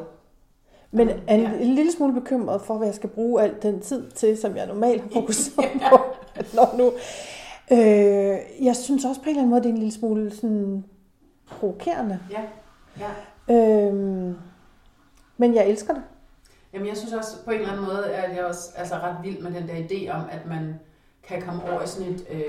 Men 0.92 1.08
Mm, 1.08 1.14
er 1.28 1.36
en, 1.36 1.42
ja. 1.42 1.52
en 1.60 1.76
lille 1.76 1.92
smule 1.92 2.14
bekymret 2.14 2.62
for, 2.62 2.78
hvad 2.78 2.88
jeg 2.88 2.96
skal 2.96 3.10
bruge 3.10 3.42
al 3.42 3.56
den 3.62 3.80
tid 3.80 4.10
til, 4.12 4.38
som 4.38 4.56
jeg 4.56 4.68
normalt 4.68 5.02
har 5.02 5.10
fokuseret 5.14 5.70
på. 5.90 5.98
Når 6.56 6.78
nu. 6.78 6.92
Øh, 7.72 8.66
jeg 8.66 8.76
synes 8.76 9.06
også 9.06 9.22
på 9.22 9.26
en 9.26 9.30
eller 9.30 9.40
anden 9.42 9.50
måde, 9.50 9.62
det 9.62 9.70
er 9.70 9.74
en 9.74 9.78
lille 9.78 9.94
smule 9.94 10.32
sådan 10.36 10.86
provokerende. 11.48 12.20
ja, 12.32 12.42
ja. 13.00 13.12
Øh, 13.56 13.94
men 15.38 15.56
jeg 15.56 15.68
elsker 15.68 15.94
det. 15.94 16.04
Jamen, 16.74 16.88
jeg 16.88 16.98
synes 16.98 17.14
også, 17.14 17.46
på 17.46 17.52
en 17.52 17.58
eller 17.60 17.72
anden 17.72 17.86
måde, 17.86 18.06
er 18.06 18.34
jeg 18.34 18.46
også 18.46 18.70
altså, 18.76 18.96
ret 18.96 19.16
vild 19.24 19.40
med 19.40 19.52
den 19.52 19.68
der 19.68 19.76
idé 19.76 20.10
om, 20.12 20.24
at 20.32 20.46
man 20.48 20.80
kan 21.24 21.42
komme 21.42 21.72
over 21.72 21.82
i 21.82 21.88
sådan 21.88 22.14
et, 22.14 22.26
øh, 22.32 22.42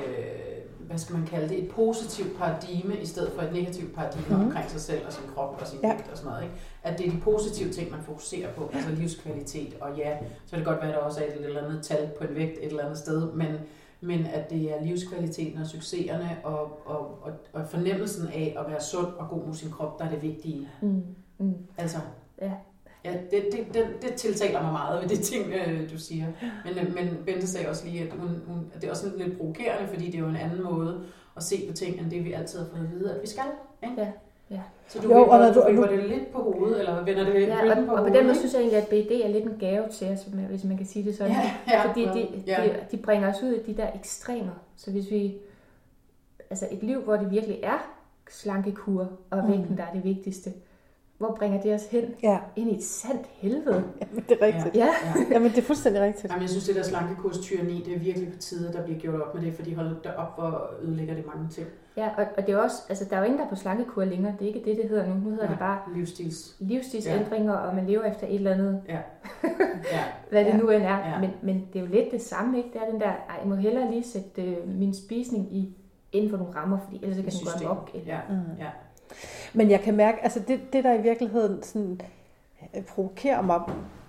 hvad 0.78 0.98
skal 0.98 1.16
man 1.16 1.26
kalde 1.26 1.48
det, 1.48 1.58
et 1.64 1.70
positivt 1.70 2.38
paradigme, 2.38 2.96
i 2.96 3.06
stedet 3.06 3.32
for 3.32 3.42
et 3.42 3.52
negativt 3.52 3.94
paradigme 3.94 4.36
mm. 4.36 4.42
omkring 4.44 4.70
sig 4.70 4.80
selv 4.80 5.06
og 5.06 5.12
sin 5.12 5.24
krop 5.34 5.58
og 5.60 5.66
sin 5.66 5.78
Ja. 5.82 5.94
vægt 5.94 6.10
og 6.10 6.16
sådan 6.16 6.30
noget. 6.30 6.42
Ikke? 6.42 6.54
At 6.82 6.98
det 6.98 7.06
er 7.06 7.10
de 7.10 7.20
positive 7.20 7.70
ting, 7.70 7.90
man 7.90 8.02
fokuserer 8.02 8.52
på, 8.52 8.70
altså 8.74 8.90
livskvalitet, 8.90 9.76
og 9.80 9.96
ja, 9.96 10.16
så 10.46 10.50
kan 10.50 10.58
det 10.58 10.66
godt 10.66 10.80
være, 10.80 10.88
at 10.88 10.94
der 10.94 11.00
også 11.00 11.20
er 11.20 11.24
et 11.24 11.44
eller 11.44 11.64
andet 11.64 11.82
tal 11.82 12.10
på 12.18 12.24
en 12.24 12.34
vægt 12.34 12.58
et 12.58 12.64
eller 12.66 12.84
andet 12.84 12.98
sted, 12.98 13.32
men, 13.32 13.48
men 14.02 14.26
at 14.26 14.50
det 14.50 14.72
er 14.72 14.84
livskvaliteten 14.84 15.60
og 15.60 15.66
succeserne 15.66 16.36
og, 16.44 16.86
og, 16.86 17.18
og, 17.22 17.32
og 17.52 17.68
fornemmelsen 17.68 18.28
af 18.28 18.56
at 18.58 18.70
være 18.70 18.80
sund 18.80 19.06
og 19.06 19.28
god 19.28 19.46
mod 19.46 19.54
sin 19.54 19.70
krop, 19.70 19.98
der 19.98 20.04
er 20.04 20.10
det 20.10 20.22
vigtige. 20.22 20.68
mm, 20.82 21.02
mm. 21.38 21.54
Altså, 21.78 21.98
Ja. 22.42 22.52
Ja, 23.04 23.12
det, 23.30 23.48
det, 23.52 23.74
det, 23.74 23.86
det 24.02 24.14
tiltaler 24.14 24.62
mig 24.62 24.72
meget 24.72 25.02
ved 25.02 25.08
de 25.08 25.22
ting, 25.22 25.52
øh, 25.52 25.90
du 25.90 25.98
siger. 25.98 26.26
Men, 26.64 26.78
øh, 26.78 26.94
men 26.94 27.24
Bente 27.26 27.46
sagde 27.46 27.68
også 27.68 27.86
lige, 27.86 28.02
at 28.02 28.12
hun, 28.18 28.28
hun, 28.46 28.72
det 28.74 28.84
er 28.84 28.90
også 28.90 29.12
lidt 29.16 29.38
provokerende, 29.38 29.88
fordi 29.88 30.06
det 30.06 30.14
er 30.14 30.18
jo 30.18 30.28
en 30.28 30.36
anden 30.36 30.62
måde 30.62 31.04
at 31.36 31.42
se 31.42 31.66
på 31.68 31.74
ting, 31.74 32.00
end 32.00 32.10
det 32.10 32.24
vi 32.24 32.32
altid 32.32 32.58
har 32.58 32.66
fået 32.66 32.84
at 32.84 32.90
vide, 32.90 33.14
at 33.14 33.22
vi 33.22 33.26
skal. 33.26 33.44
Ikke? 33.82 34.00
Ja, 34.02 34.12
ja. 34.52 34.60
Så 34.88 34.98
du 34.98 35.08
Jo, 35.08 35.18
jo, 35.18 35.24
og 35.26 35.38
når 35.38 35.46
vipper, 35.46 35.62
du- 35.62 35.76
du 35.76 35.80
vipper 35.80 35.96
det 35.96 36.08
lidt 36.18 36.32
på 36.32 36.38
hovedet, 36.42 36.78
eller 36.78 37.04
vender 37.04 37.24
det 37.24 37.34
Ja, 37.48 37.60
ryggen 37.62 37.70
og, 37.70 37.76
og 37.78 37.84
på 37.86 37.96
hovedet, 37.96 38.14
den 38.14 38.24
måde 38.26 38.36
synes 38.38 38.52
jeg 38.54 38.60
egentlig, 38.60 38.78
at 38.82 38.88
BD 38.88 39.10
er 39.24 39.28
lidt 39.28 39.44
en 39.44 39.56
gave 39.60 39.88
til 39.88 40.08
os, 40.08 40.22
hvis 40.48 40.64
man 40.64 40.76
kan 40.76 40.86
sige 40.86 41.04
det 41.04 41.16
sådan. 41.16 41.32
Ja, 41.32 41.50
ja, 41.68 41.88
Fordi 41.88 42.04
de, 42.04 42.28
ja. 42.46 42.62
de, 42.64 42.74
de 42.90 42.96
bringer 42.96 43.28
os 43.34 43.42
ud 43.42 43.52
i 43.52 43.62
de 43.72 43.76
der 43.76 43.86
ekstremer. 43.94 44.52
Så 44.76 44.90
hvis 44.90 45.10
vi... 45.10 45.34
Altså 46.50 46.68
et 46.70 46.82
liv, 46.82 47.00
hvor 47.00 47.16
det 47.16 47.30
virkelig 47.30 47.60
er 47.62 47.78
slankekur 48.30 49.08
og 49.30 49.44
Mm. 49.44 49.48
vægten, 49.50 49.76
der 49.76 49.82
er 49.84 49.92
det 49.92 50.04
vigtigste. 50.04 50.52
Hvor 51.22 51.34
bringer 51.38 51.60
det 51.60 51.74
os 51.74 51.86
hen? 51.90 52.04
Ja, 52.22 52.38
Ind 52.56 52.70
i 52.70 52.74
et 52.76 52.84
sandt 52.84 53.26
helvede. 53.32 53.84
jamen, 54.00 54.24
det 54.28 54.38
er 54.40 54.46
rigtigt. 54.46 54.74
Ja. 54.76 54.86
Ja. 54.86 55.24
Jamen, 55.30 55.50
det 55.50 55.58
er 55.58 55.62
fuldstændig 55.62 56.02
rigtigt. 56.02 56.24
Jamen, 56.32 56.42
jeg 56.42 56.50
synes, 56.50 56.66
det 56.66 56.76
der 56.76 56.82
slankekurs 56.82 57.38
tyranni, 57.38 57.82
det 57.86 57.94
er 57.94 57.98
virkelig 57.98 58.32
på 58.32 58.38
tide, 58.38 58.72
der 58.72 58.84
bliver 58.84 58.98
gjort 59.00 59.20
op 59.20 59.34
med 59.34 59.42
det, 59.42 59.54
fordi 59.54 59.72
hold 59.74 60.02
da 60.02 60.10
op, 60.18 60.38
hvor 60.38 60.70
ødelægger 60.82 61.14
det 61.14 61.26
mange 61.26 61.48
ting. 61.48 61.66
Ja, 61.96 62.08
og, 62.18 62.24
og 62.38 62.46
det 62.46 62.52
er 62.54 62.58
også, 62.58 62.76
altså 62.88 63.04
der 63.10 63.16
er 63.16 63.20
jo 63.20 63.24
ingen, 63.24 63.38
der 63.38 63.44
er 63.44 63.48
på 63.48 63.54
slankekur 63.56 64.04
længere. 64.04 64.34
Det 64.38 64.42
er 64.50 64.54
ikke 64.54 64.70
det, 64.70 64.76
det 64.76 64.88
hedder 64.88 65.06
nu. 65.06 65.14
Nu 65.14 65.30
hedder 65.30 65.42
Nej. 65.44 65.50
det 65.52 65.58
bare 65.58 65.78
Livsstils. 65.96 66.56
livsstilsændringer, 66.58 67.52
og 67.52 67.74
man 67.74 67.86
lever 67.86 68.04
efter 68.04 68.26
et 68.26 68.34
eller 68.34 68.52
andet, 68.54 68.82
Ja. 68.88 68.98
hvad 70.30 70.44
det 70.44 70.50
Ja. 70.50 70.56
nu 70.56 70.70
end 70.70 70.82
er. 70.82 70.98
Ja. 71.10 71.20
Men, 71.20 71.30
men 71.42 71.68
det 71.72 71.78
er 71.78 71.84
jo 71.84 71.90
lidt 71.90 72.10
det 72.12 72.22
samme, 72.22 72.58
ikke? 72.58 72.70
Det 72.72 72.80
er 72.86 72.90
den 72.90 73.00
der, 73.00 73.06
ej, 73.08 73.36
jeg 73.40 73.48
må 73.48 73.54
hellere 73.54 73.90
lige 73.90 74.04
sætte 74.04 74.42
øh, 74.42 74.68
min 74.68 74.94
spisning 74.94 75.56
i 75.56 75.76
inden 76.12 76.30
for 76.30 76.36
nogle 76.36 76.54
rammer, 76.54 76.78
fordi 76.84 77.00
ellers 77.02 77.16
kan 77.16 77.24
den 77.24 77.68
gå. 77.68 77.76
Eller, 77.94 78.06
Ja. 78.14 78.18
Mm. 78.28 78.34
Ja. 78.58 78.66
Men 79.52 79.70
jeg 79.70 79.80
kan 79.80 79.96
mærke, 79.96 80.18
altså 80.22 80.40
det, 80.48 80.60
det 80.72 80.84
der 80.84 80.92
i 80.92 81.02
virkeligheden 81.02 81.62
sådan, 81.62 82.00
øh, 82.76 82.82
provokerer 82.82 83.42
mig 83.42 83.60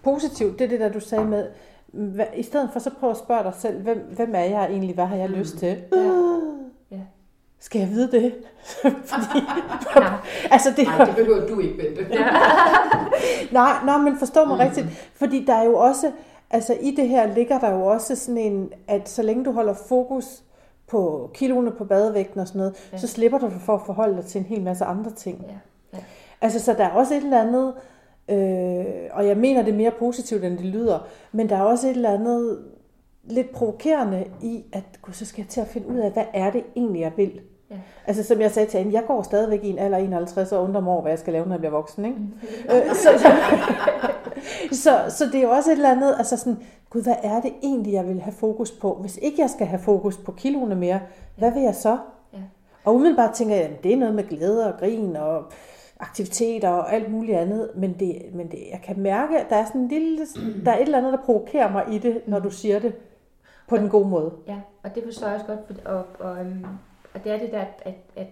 positivt, 0.03 0.59
det 0.59 0.65
er 0.65 0.69
det 0.69 0.79
der, 0.79 0.89
du 0.89 0.99
sagde 0.99 1.25
med, 1.25 1.47
hvad, 1.87 2.25
i 2.35 2.43
stedet 2.43 2.69
for 2.73 2.79
så 2.79 2.89
prøv 2.99 3.09
at 3.09 3.17
spørge 3.17 3.43
dig 3.43 3.53
selv, 3.59 3.81
hvem, 3.81 3.97
hvem 4.15 4.35
er 4.35 4.43
jeg 4.43 4.65
egentlig, 4.65 4.95
hvad 4.95 5.05
har 5.05 5.15
jeg 5.15 5.29
Mm. 5.29 5.35
lyst 5.35 5.57
til? 5.57 5.77
Ja. 5.91 5.97
Øh, 5.97 6.39
Ja. 6.91 6.97
Skal 7.59 7.79
jeg 7.79 7.89
vide 7.89 8.11
det? 8.11 8.33
Nej. 8.83 10.11
Altså 10.51 10.69
det, 10.77 10.87
Nej, 10.87 11.05
det 11.05 11.15
behøver 11.15 11.47
du 11.47 11.59
ikke, 11.59 11.77
Bente. 11.77 12.07
Ja. 12.13 12.25
nej, 13.59 13.73
nej, 13.85 13.97
men 13.97 14.17
forstå 14.17 14.45
mig 14.45 14.55
mm. 14.55 14.59
rigtigt, 14.59 14.87
fordi 15.15 15.45
der 15.45 15.53
er 15.53 15.63
jo 15.63 15.75
også, 15.77 16.11
altså 16.49 16.77
i 16.81 16.91
det 16.95 17.07
her 17.09 17.33
ligger 17.33 17.59
der 17.59 17.71
jo 17.71 17.85
også 17.85 18.15
sådan 18.15 18.37
en, 18.37 18.69
at 18.87 19.09
så 19.09 19.21
længe 19.21 19.45
du 19.45 19.51
holder 19.51 19.73
fokus 19.89 20.43
på 20.93 21.29
kiloene 21.33 21.71
på 21.71 21.85
badevægten 21.85 22.39
og 22.39 22.47
sådan 22.47 22.59
noget, 22.59 22.89
Ja. 22.93 22.97
så 22.97 23.07
slipper 23.07 23.37
du 23.37 23.49
for 23.49 23.73
at 23.75 23.81
forholde 23.85 24.15
dig 24.17 24.25
til 24.25 24.39
en 24.39 24.45
hel 24.45 24.61
masse 24.63 24.85
andre 24.85 25.11
ting. 25.11 25.45
Ja, 25.47 25.53
ja. 25.97 26.03
Altså, 26.41 26.59
så 26.59 26.73
der 26.73 26.83
er 26.85 26.89
også 26.89 27.13
et 27.13 27.23
eller 27.23 27.41
andet, 27.41 27.73
øh, 28.29 28.85
og 29.11 29.27
jeg 29.27 29.37
mener 29.37 29.61
det 29.63 29.71
er 29.73 29.77
mere 29.77 29.91
positivt, 29.99 30.43
end 30.43 30.57
det 30.57 30.65
lyder, 30.65 31.07
men 31.31 31.49
der 31.49 31.55
er 31.57 31.61
også 31.61 31.87
et 31.87 31.95
eller 31.95 32.11
andet 32.13 32.59
lidt 33.23 33.51
provokerende 33.51 34.25
i, 34.41 34.63
at 34.73 34.83
gud, 35.01 35.13
så 35.13 35.25
skal 35.25 35.41
jeg 35.41 35.49
til 35.49 35.61
at 35.61 35.67
finde 35.67 35.87
ud 35.87 35.97
af, 35.97 36.11
hvad 36.11 36.25
er 36.33 36.51
det 36.51 36.63
egentlig, 36.75 37.01
jeg 37.01 37.11
vil. 37.17 37.39
Ja. 37.71 37.75
Altså 38.07 38.23
som 38.23 38.41
jeg 38.41 38.51
sagde 38.51 38.69
til 38.69 38.79
hende, 38.79 38.93
jeg 38.93 39.03
går 39.07 39.21
stadigvæk 39.23 39.63
i 39.63 39.69
en 39.69 39.79
alder 39.79 39.97
af 39.97 40.01
51 40.01 40.51
og 40.51 40.63
undrer 40.63 40.81
mig 40.81 40.93
over, 40.93 41.01
hvad 41.01 41.11
jeg 41.11 41.19
skal 41.19 41.33
lave, 41.33 41.45
når 41.45 41.51
jeg 41.53 41.59
bliver 41.59 41.71
voksen. 41.71 42.05
Ikke? 42.05 42.17
Mm. 42.17 42.31
Øh, 42.75 42.95
så, 42.95 43.09
så, 43.17 43.27
så, 44.83 45.15
så 45.17 45.25
det 45.25 45.35
er 45.35 45.41
jo 45.41 45.49
også 45.49 45.71
et 45.71 45.75
eller 45.75 45.91
andet, 45.91 46.15
altså 46.17 46.37
sådan, 46.37 46.57
gud, 46.93 47.03
hvad 47.03 47.15
er 47.23 47.41
det 47.41 47.53
egentlig, 47.63 47.93
jeg 47.93 48.07
vil 48.07 48.21
have 48.21 48.33
fokus 48.33 48.71
på? 48.71 48.97
Hvis 49.01 49.17
ikke 49.21 49.41
jeg 49.41 49.49
skal 49.49 49.67
have 49.67 49.79
fokus 49.79 50.17
på 50.17 50.31
kiloene 50.31 50.75
mere, 50.75 50.99
hvad 51.37 51.51
vil 51.51 51.61
jeg 51.61 51.75
så? 51.75 51.97
Ja. 52.33 52.37
Og 52.83 52.95
umiddelbart 52.95 53.33
tænker 53.33 53.55
jeg, 53.55 53.63
at 53.63 53.83
det 53.83 53.93
er 53.93 53.97
noget 53.97 54.15
med 54.15 54.23
glæde 54.23 54.73
og 54.73 54.79
grin 54.79 55.15
og 55.15 55.45
aktiviteter 55.99 56.69
og 56.69 56.93
alt 56.93 57.11
muligt 57.11 57.37
andet, 57.37 57.69
men, 57.75 57.95
det, 57.99 58.21
men 58.33 58.51
det, 58.51 58.59
jeg 58.71 58.81
kan 58.83 58.99
mærke, 58.99 59.39
at 59.39 59.49
der 59.49 59.55
er 59.55 59.65
sådan 59.65 59.81
en 59.81 59.87
lille, 59.87 60.27
der 60.65 60.71
er 60.71 60.75
et 60.75 60.81
eller 60.81 60.97
andet, 60.97 61.13
der 61.13 61.25
provokerer 61.25 61.71
mig 61.71 61.85
i 61.91 61.97
det, 61.97 62.21
når 62.27 62.39
du 62.39 62.49
siger 62.49 62.79
det 62.79 62.95
på 63.67 63.77
den 63.77 63.89
gode 63.89 64.09
måde. 64.09 64.31
Ja, 64.47 64.57
og 64.83 64.95
det 64.95 65.03
forstår 65.03 65.27
jeg 65.27 65.35
også 65.35 65.45
godt, 65.45 65.85
og, 65.85 66.05
og, 66.19 66.39
øhm, 66.39 66.65
og 67.13 67.23
det 67.23 67.31
er 67.31 67.39
det 67.39 67.51
der, 67.51 67.59
at, 67.59 67.95
at, 68.15 68.27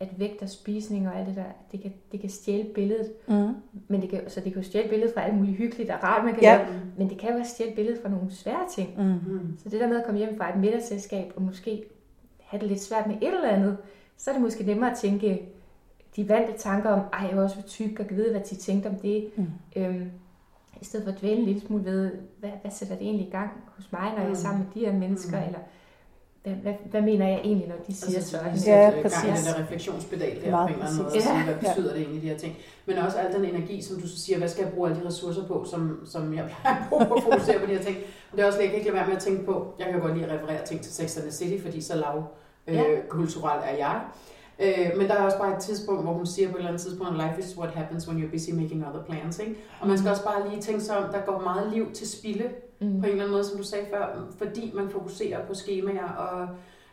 at 0.00 0.08
vægt 0.18 0.42
og 0.42 0.48
spisning 0.48 1.08
og 1.08 1.18
alt 1.18 1.26
det 1.28 1.36
der, 1.36 1.44
det 1.72 1.80
kan, 1.82 1.92
det 2.12 2.20
kan 2.20 2.30
stjæle 2.30 2.64
billedet. 2.74 3.12
Mm. 3.28 3.54
Men 3.88 4.00
det 4.02 4.08
kan, 4.10 4.20
så 4.28 4.40
det 4.40 4.52
kan 4.52 4.62
jo 4.62 4.68
stjæle 4.68 4.88
billedet 4.88 5.14
fra 5.14 5.20
alt 5.22 5.34
muligt 5.34 5.56
hyggeligt 5.56 5.90
og 5.90 6.02
rart, 6.02 6.24
man 6.24 6.34
kan 6.34 6.42
Ja. 6.42 6.56
lave, 6.56 6.66
men 6.98 7.08
det 7.10 7.18
kan 7.18 7.32
jo 7.32 7.38
også 7.38 7.52
stjæle 7.54 7.74
billedet 7.74 8.00
fra 8.02 8.08
nogle 8.08 8.30
svære 8.30 8.68
ting. 8.74 8.90
Mm. 8.98 9.32
Mm. 9.32 9.58
Så 9.58 9.68
det 9.68 9.80
der 9.80 9.88
med 9.88 9.96
at 9.96 10.04
komme 10.04 10.18
hjem 10.18 10.36
fra 10.36 10.50
et 10.54 10.60
middagsselskab 10.60 11.32
og 11.36 11.42
måske 11.42 11.84
have 12.42 12.60
det 12.60 12.68
lidt 12.68 12.80
svært 12.80 13.06
med 13.06 13.14
et 13.16 13.34
eller 13.34 13.48
andet, 13.48 13.76
så 14.16 14.30
er 14.30 14.34
det 14.34 14.42
måske 14.42 14.64
nemmere 14.64 14.90
at 14.90 14.96
tænke 14.98 15.42
de 16.16 16.28
vante 16.28 16.52
tanker 16.58 16.90
om, 16.90 17.00
ej, 17.12 17.26
jeg 17.28 17.36
var 17.36 17.42
også 17.42 17.56
for 17.56 17.62
tyk, 17.62 18.00
og 18.00 18.06
kan 18.06 18.16
vide, 18.16 18.30
hvad 18.30 18.40
de 18.40 18.54
tænkte 18.54 18.86
om 18.86 18.94
det. 18.94 19.30
Mm. 19.36 19.46
Øhm, 19.76 20.10
I 20.80 20.84
stedet 20.84 21.04
for 21.04 21.12
at 21.12 21.20
dvæle 21.20 21.36
en 21.36 21.44
lille 21.44 21.60
smule 21.60 21.84
ved, 21.84 22.10
hvad, 22.40 22.50
hvad 22.62 22.70
sætter 22.70 22.94
det 22.96 23.04
egentlig 23.06 23.26
i 23.26 23.30
gang 23.30 23.50
hos 23.76 23.92
mig, 23.92 24.10
når 24.10 24.16
jeg 24.18 24.24
er 24.24 24.28
Mm. 24.28 24.34
sammen 24.34 24.64
med 24.64 24.82
de 24.82 24.86
her 24.90 24.98
mennesker, 24.98 25.38
Mm. 25.40 25.46
eller 25.46 25.58
hvad, 26.44 26.52
hvad, 26.54 26.74
hvad 26.90 27.00
mener 27.02 27.28
jeg 27.28 27.40
egentlig, 27.44 27.68
når 27.68 27.74
de 27.86 27.94
siger 27.94 28.16
Altså, 28.18 28.30
så 28.30 28.36
sådan? 28.38 28.52
lige 28.54 28.76
Ja, 28.84 28.90
præcis. 29.02 29.22
gang 29.22 29.34
i 29.34 29.40
den 29.40 29.46
der 29.54 29.60
refleksionspedal 29.62 30.44
der 30.44 30.50
Meget 30.50 30.68
på 30.68 30.74
en 30.74 30.74
eller 30.74 30.86
anden 30.86 30.96
måde, 30.96 31.06
og 31.06 31.12
præcis. 31.12 31.28
sige, 31.28 31.38
Ja. 31.38 31.44
hvad 31.44 31.54
betyder 31.54 31.92
det 31.92 32.00
egentlig, 32.02 32.22
de 32.22 32.28
her 32.28 32.38
ting. 32.38 32.56
Men 32.86 32.98
også 32.98 33.18
al 33.18 33.34
den 33.34 33.44
energi, 33.44 33.82
som 33.82 34.00
du 34.00 34.08
så 34.08 34.18
siger, 34.20 34.38
hvad 34.38 34.48
skal 34.48 34.64
jeg 34.64 34.72
bruge 34.72 34.90
alle 34.90 35.02
de 35.02 35.06
ressourcer 35.08 35.46
på, 35.46 35.64
som, 35.70 36.00
som 36.06 36.34
jeg 36.34 36.44
plejer 36.50 36.76
at 36.76 36.82
bruge 36.88 37.06
på 37.06 37.14
at 37.14 37.22
fokusere 37.22 37.58
på 37.58 37.66
de 37.66 37.74
her 37.76 37.82
ting. 37.82 37.96
Men 37.96 38.36
det 38.36 38.40
er 38.42 38.46
også, 38.46 38.58
jeg 38.60 38.68
kan 38.68 38.78
ikke 38.78 38.88
lade 38.90 38.96
være 38.98 39.06
med 39.06 39.16
at 39.16 39.22
tænke 39.22 39.44
på, 39.44 39.74
jeg 39.78 39.86
kan 39.90 40.00
godt 40.00 40.14
lide 40.18 40.26
at 40.26 40.32
referere 40.40 40.64
ting 40.66 40.80
til 40.82 40.92
Sex 40.92 41.16
and 41.16 41.24
the 41.24 41.32
City, 41.32 41.62
fordi 41.62 41.80
så 41.80 41.96
lav 41.96 42.24
øh, 42.66 42.74
Ja. 42.74 42.82
kulturel 43.08 43.58
er 43.64 43.76
jeg. 43.76 44.00
Øh, 44.58 44.90
men 44.98 45.08
der 45.08 45.14
er 45.14 45.22
også 45.24 45.38
bare 45.38 45.52
et 45.56 45.62
tidspunkt, 45.62 46.02
hvor 46.02 46.12
hun 46.12 46.26
siger 46.26 46.48
på 46.48 46.54
et 46.54 46.58
eller 46.58 46.68
andet 46.70 46.82
tidspunkt, 46.82 47.14
life 47.14 47.38
is 47.38 47.58
what 47.58 47.70
happens 47.70 48.08
when 48.08 48.22
you're 48.24 48.30
busy 48.30 48.50
making 48.50 48.86
other 48.88 49.02
plans. 49.04 49.38
Ikke? 49.38 49.54
Og 49.80 49.88
man 49.88 49.98
skal 49.98 50.10
også 50.10 50.24
bare 50.24 50.48
lige 50.50 50.62
tænke 50.62 50.80
sig 50.80 50.96
om, 50.98 51.12
der 51.12 51.20
går 51.26 51.40
meget 51.40 51.72
liv 51.72 51.92
til 51.92 52.10
spilde 52.10 52.44
Mm. 52.80 52.86
på 53.00 53.06
en 53.06 53.10
eller 53.12 53.12
anden 53.22 53.30
måde, 53.30 53.44
som 53.44 53.58
du 53.58 53.64
sagde 53.64 53.86
før, 53.90 54.26
fordi 54.38 54.72
man 54.74 54.88
fokuserer 54.90 55.46
på 55.46 55.54
skemaer 55.54 56.08
og 56.08 56.48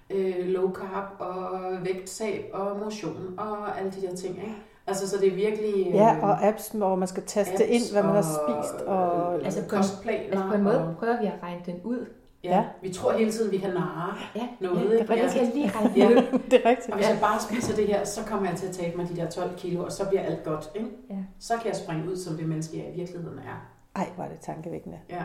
øh, 0.09 0.35
low 0.45 0.71
carb 0.73 1.05
og 1.19 1.59
vægttab 1.85 2.45
og 2.53 2.79
motion 2.83 3.33
og 3.37 3.79
alle 3.79 3.91
de 3.91 4.07
der 4.07 4.15
ting. 4.15 4.35
Ikke? 4.37 4.55
Altså, 4.87 5.09
så 5.09 5.17
det 5.17 5.27
er 5.27 5.35
virkelig... 5.35 5.87
Øh, 5.87 5.93
Ja, 5.95 6.15
og 6.21 6.43
apps, 6.47 6.67
hvor 6.67 6.95
man 6.95 7.07
skal 7.07 7.23
taste 7.23 7.67
ind, 7.67 7.91
hvad 7.91 8.03
man 8.03 8.11
har 8.15 8.21
spist. 8.21 8.85
Og, 8.87 9.27
øh, 9.27 9.33
Altså 9.33 9.45
altså 9.45 9.59
på 9.69 9.75
en- 9.75 9.81
kostplaner. 9.81 10.23
Altså 10.31 10.47
på 10.47 10.53
en 10.53 10.63
måde 10.63 10.87
Og, 10.87 10.95
prøver 10.99 11.21
vi 11.21 11.25
at 11.27 11.33
regne 11.43 11.61
den 11.65 11.75
ud. 11.83 12.05
ja, 12.43 12.49
Ja. 12.49 12.63
vi 12.81 12.93
tror 12.93 13.11
hele 13.11 13.31
tiden, 13.31 13.51
vi 13.51 13.57
kan 13.57 13.69
narre 13.73 14.15
Ja, 14.35 14.47
noget. 14.59 14.77
Ja, 14.77 14.97
det 14.97 15.09
er 15.09 15.13
ikke? 15.13 15.37
Jeg 15.39 15.51
lige 15.53 15.71
Ja. 15.95 16.09
det 16.51 16.65
er 16.65 16.69
rigtigt. 16.69 16.89
Og 16.89 16.95
hvis 16.95 17.09
jeg 17.09 17.17
bare 17.21 17.39
spiser 17.41 17.75
det 17.75 17.87
her, 17.87 18.03
så 18.03 18.21
kommer 18.27 18.49
jeg 18.49 18.57
til 18.57 18.67
at 18.67 18.73
tabe 18.75 18.97
mig 18.97 19.09
de 19.09 19.15
der 19.15 19.29
12 19.29 19.57
kilo, 19.57 19.83
og 19.83 19.91
så 19.91 20.05
bliver 20.07 20.21
alt 20.21 20.43
godt. 20.43 20.69
Ikke? 20.75 20.87
Ja. 21.09 21.15
Så 21.39 21.53
kan 21.57 21.67
jeg 21.67 21.75
springe 21.75 22.11
ud 22.11 22.15
som 22.17 22.37
det 22.37 22.47
menneske, 22.47 22.77
jeg 22.77 22.93
i 22.93 22.99
virkeligheden 22.99 23.39
er. 23.39 23.67
Ej, 23.95 24.09
hvor 24.15 24.23
er 24.23 24.29
det 24.29 24.39
tankevækkende. 24.39 24.97
Ja, 25.09 25.23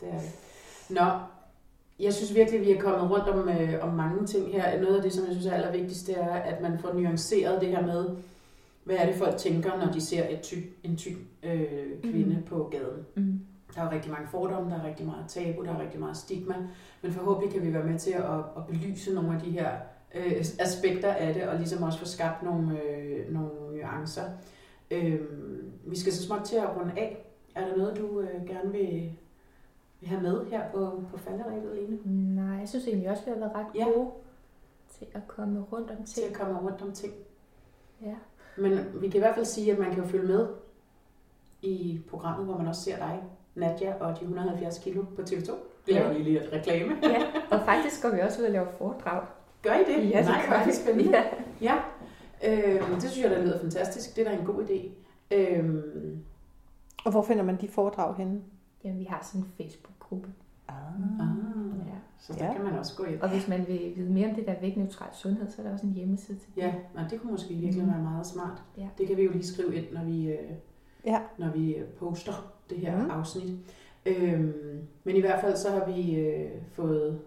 det 0.00 0.08
er 0.08 0.18
det. 0.18 0.30
Nå, 0.90 1.04
jeg 2.00 2.14
synes 2.14 2.34
virkelig, 2.34 2.60
vi 2.60 2.72
er 2.72 2.80
kommet 2.80 3.10
rundt 3.10 3.28
om, 3.28 3.48
øh, 3.48 3.84
om 3.84 3.94
mange 3.94 4.26
ting 4.26 4.52
her. 4.52 4.80
Noget 4.80 4.96
af 4.96 5.02
det, 5.02 5.12
som 5.12 5.24
jeg 5.24 5.32
synes 5.32 5.46
er 5.46 5.52
allervigtigst, 5.52 6.06
det 6.06 6.20
er, 6.20 6.28
at 6.34 6.60
man 6.62 6.78
får 6.78 6.92
nuanceret 6.92 7.60
det 7.60 7.68
her 7.68 7.86
med, 7.86 8.06
hvad 8.84 8.96
er 8.96 9.06
det 9.06 9.14
folk 9.14 9.36
tænker, 9.36 9.84
når 9.84 9.92
de 9.92 10.00
ser 10.00 10.24
et 10.28 10.40
tyk, 10.40 10.64
en 10.82 10.96
tyk 10.96 11.16
øh, 11.42 11.66
kvinde 12.02 12.36
mm. 12.36 12.42
på 12.42 12.68
gaden. 12.72 13.06
Mm. 13.14 13.40
Der 13.74 13.82
er 13.82 13.90
rigtig 13.92 14.10
mange 14.10 14.28
fordomme, 14.28 14.70
der 14.70 14.80
er 14.82 14.86
rigtig 14.86 15.06
meget 15.06 15.24
tabu, 15.28 15.64
der 15.64 15.74
er 15.74 15.80
rigtig 15.82 16.00
meget 16.00 16.16
stigma, 16.16 16.54
men 17.02 17.12
forhåbentlig 17.12 17.52
kan 17.52 17.62
vi 17.68 17.74
være 17.74 17.84
med 17.84 17.98
til 17.98 18.10
at, 18.12 18.34
at 18.56 18.66
belyse 18.68 19.14
nogle 19.14 19.34
af 19.34 19.40
de 19.40 19.50
her 19.50 19.70
øh, 20.14 20.44
aspekter 20.60 21.12
af 21.12 21.34
det, 21.34 21.48
og 21.48 21.56
ligesom 21.58 21.82
også 21.82 21.98
få 21.98 22.04
skabt 22.04 22.42
nogle, 22.42 22.82
øh, 22.82 23.32
nogle 23.32 23.50
nuancer. 23.76 24.22
Øh, 24.90 25.20
vi 25.86 25.98
skal 25.98 26.12
så 26.12 26.22
småt 26.26 26.40
til 26.44 26.56
at 26.56 26.76
runde 26.76 26.92
af. 26.96 27.24
Er 27.54 27.68
der 27.68 27.76
noget, 27.76 27.96
du 27.98 28.20
øh, 28.20 28.46
gerne 28.46 28.72
vil, 28.72 29.12
vil 30.00 30.08
have 30.08 30.22
med 30.22 30.46
her 30.46 30.70
på, 30.74 31.02
på 31.10 31.18
falderæbet, 31.18 31.74
Lene? 31.76 31.98
Nej, 32.34 32.58
jeg 32.58 32.68
synes 32.68 32.86
egentlig 32.86 33.10
også, 33.10 33.24
vi 33.24 33.30
har 33.30 33.38
været 33.38 33.52
ret 33.54 33.66
Ja. 33.74 33.84
gode 33.84 34.10
til 34.98 35.06
at 35.14 35.28
komme 35.28 35.60
rundt 35.72 35.90
om 35.90 35.96
Til 35.96 36.06
ting. 36.22 36.26
at 36.26 36.32
komme 36.40 36.58
rundt 36.60 36.82
om 36.82 36.92
ting. 36.92 37.12
Ja. 38.02 38.14
Men 38.56 38.78
vi 39.00 39.08
kan 39.08 39.16
i 39.18 39.18
hvert 39.18 39.34
fald 39.34 39.46
sige, 39.46 39.72
at 39.72 39.78
man 39.78 39.90
kan 39.94 40.02
jo 40.02 40.08
følge 40.08 40.26
med 40.26 40.48
i 41.62 42.00
programmet, 42.10 42.46
hvor 42.46 42.58
man 42.58 42.66
også 42.66 42.82
ser 42.82 42.96
dig, 42.96 43.22
Nadja 43.58 43.94
og 44.00 44.14
de 44.20 44.20
170 44.22 44.78
kilo 44.78 45.02
på 45.16 45.22
TV2. 45.22 45.52
Det 45.86 45.94
laver 45.94 46.12
lige 46.12 46.24
lige 46.24 46.44
et 46.44 46.52
reklame. 46.52 46.94
ja, 47.02 47.22
og 47.56 47.60
faktisk 47.64 48.02
går 48.02 48.10
vi 48.10 48.20
også 48.20 48.40
ud 48.40 48.46
og 48.46 48.52
laver 48.52 48.66
foredrag. 48.78 49.26
Gør 49.62 49.74
I 49.74 49.78
det? 49.84 50.10
Ja, 50.10 50.18
det 50.18 50.26
Nej, 50.26 50.42
gør 50.48 50.64
vi. 50.66 50.72
spændende. 50.72 51.10
Ja. 51.18 51.24
Ja, 51.60 51.74
øhm, 52.44 52.94
det 52.94 53.10
synes 53.10 53.24
jeg, 53.24 53.30
der 53.30 53.42
lyder 53.44 53.60
fantastisk. 53.60 54.16
Det 54.16 54.26
er 54.26 54.30
da 54.30 54.38
en 54.38 54.46
god 54.46 54.64
idé. 54.64 54.88
Øhm, 55.34 56.18
Og 57.04 57.10
hvor 57.10 57.22
finder 57.22 57.42
man 57.44 57.56
de 57.60 57.68
foredrag 57.68 58.14
henne? 58.16 58.40
Jamen, 58.84 58.98
vi 58.98 59.04
har 59.04 59.20
sådan 59.32 59.40
en 59.40 59.52
Facebook-gruppe. 59.56 60.28
Ah. 60.68 60.74
ah, 61.20 61.26
Ja. 61.88 61.94
så 62.18 62.32
der 62.32 62.44
Ja. 62.46 62.52
kan 62.52 62.64
man 62.64 62.78
også 62.78 62.96
gå 62.96 63.04
ind. 63.04 63.20
Og 63.20 63.28
hvis 63.30 63.48
man 63.48 63.64
vil 63.68 63.92
vide 63.96 64.12
mere 64.12 64.28
om 64.28 64.34
det 64.34 64.46
der 64.46 64.54
vægtneutral 64.60 65.08
sundhed, 65.12 65.50
så 65.50 65.62
er 65.62 65.66
der 65.66 65.72
også 65.72 65.86
en 65.86 65.92
hjemmeside 65.92 66.38
til 66.38 66.48
det. 66.54 66.62
Ja, 66.62 66.74
og 66.94 67.10
det 67.10 67.20
kunne 67.20 67.32
måske 67.32 67.54
virkelig 67.54 67.84
Mhm. 67.84 67.92
være 67.92 68.02
meget 68.02 68.26
smart. 68.26 68.62
Ja. 68.78 68.88
Det 68.98 69.06
kan 69.06 69.16
vi 69.16 69.22
jo 69.22 69.30
lige 69.32 69.46
skrive 69.46 69.74
ind, 69.74 69.84
når 69.92 70.04
vi, 70.04 70.26
øh, 70.32 70.50
Ja. 71.04 71.20
når 71.38 71.50
vi 71.50 71.74
øh, 71.74 71.86
poster 71.88 72.52
det 72.70 72.78
her 72.78 72.96
Mhm. 72.98 73.10
afsnit. 73.10 73.52
Øhm, 74.06 74.52
men 75.04 75.16
i 75.16 75.20
hvert 75.20 75.40
fald 75.40 75.56
så 75.56 75.70
har 75.70 75.84
vi 75.92 76.14
øh, 76.14 76.50
fået, 76.72 77.18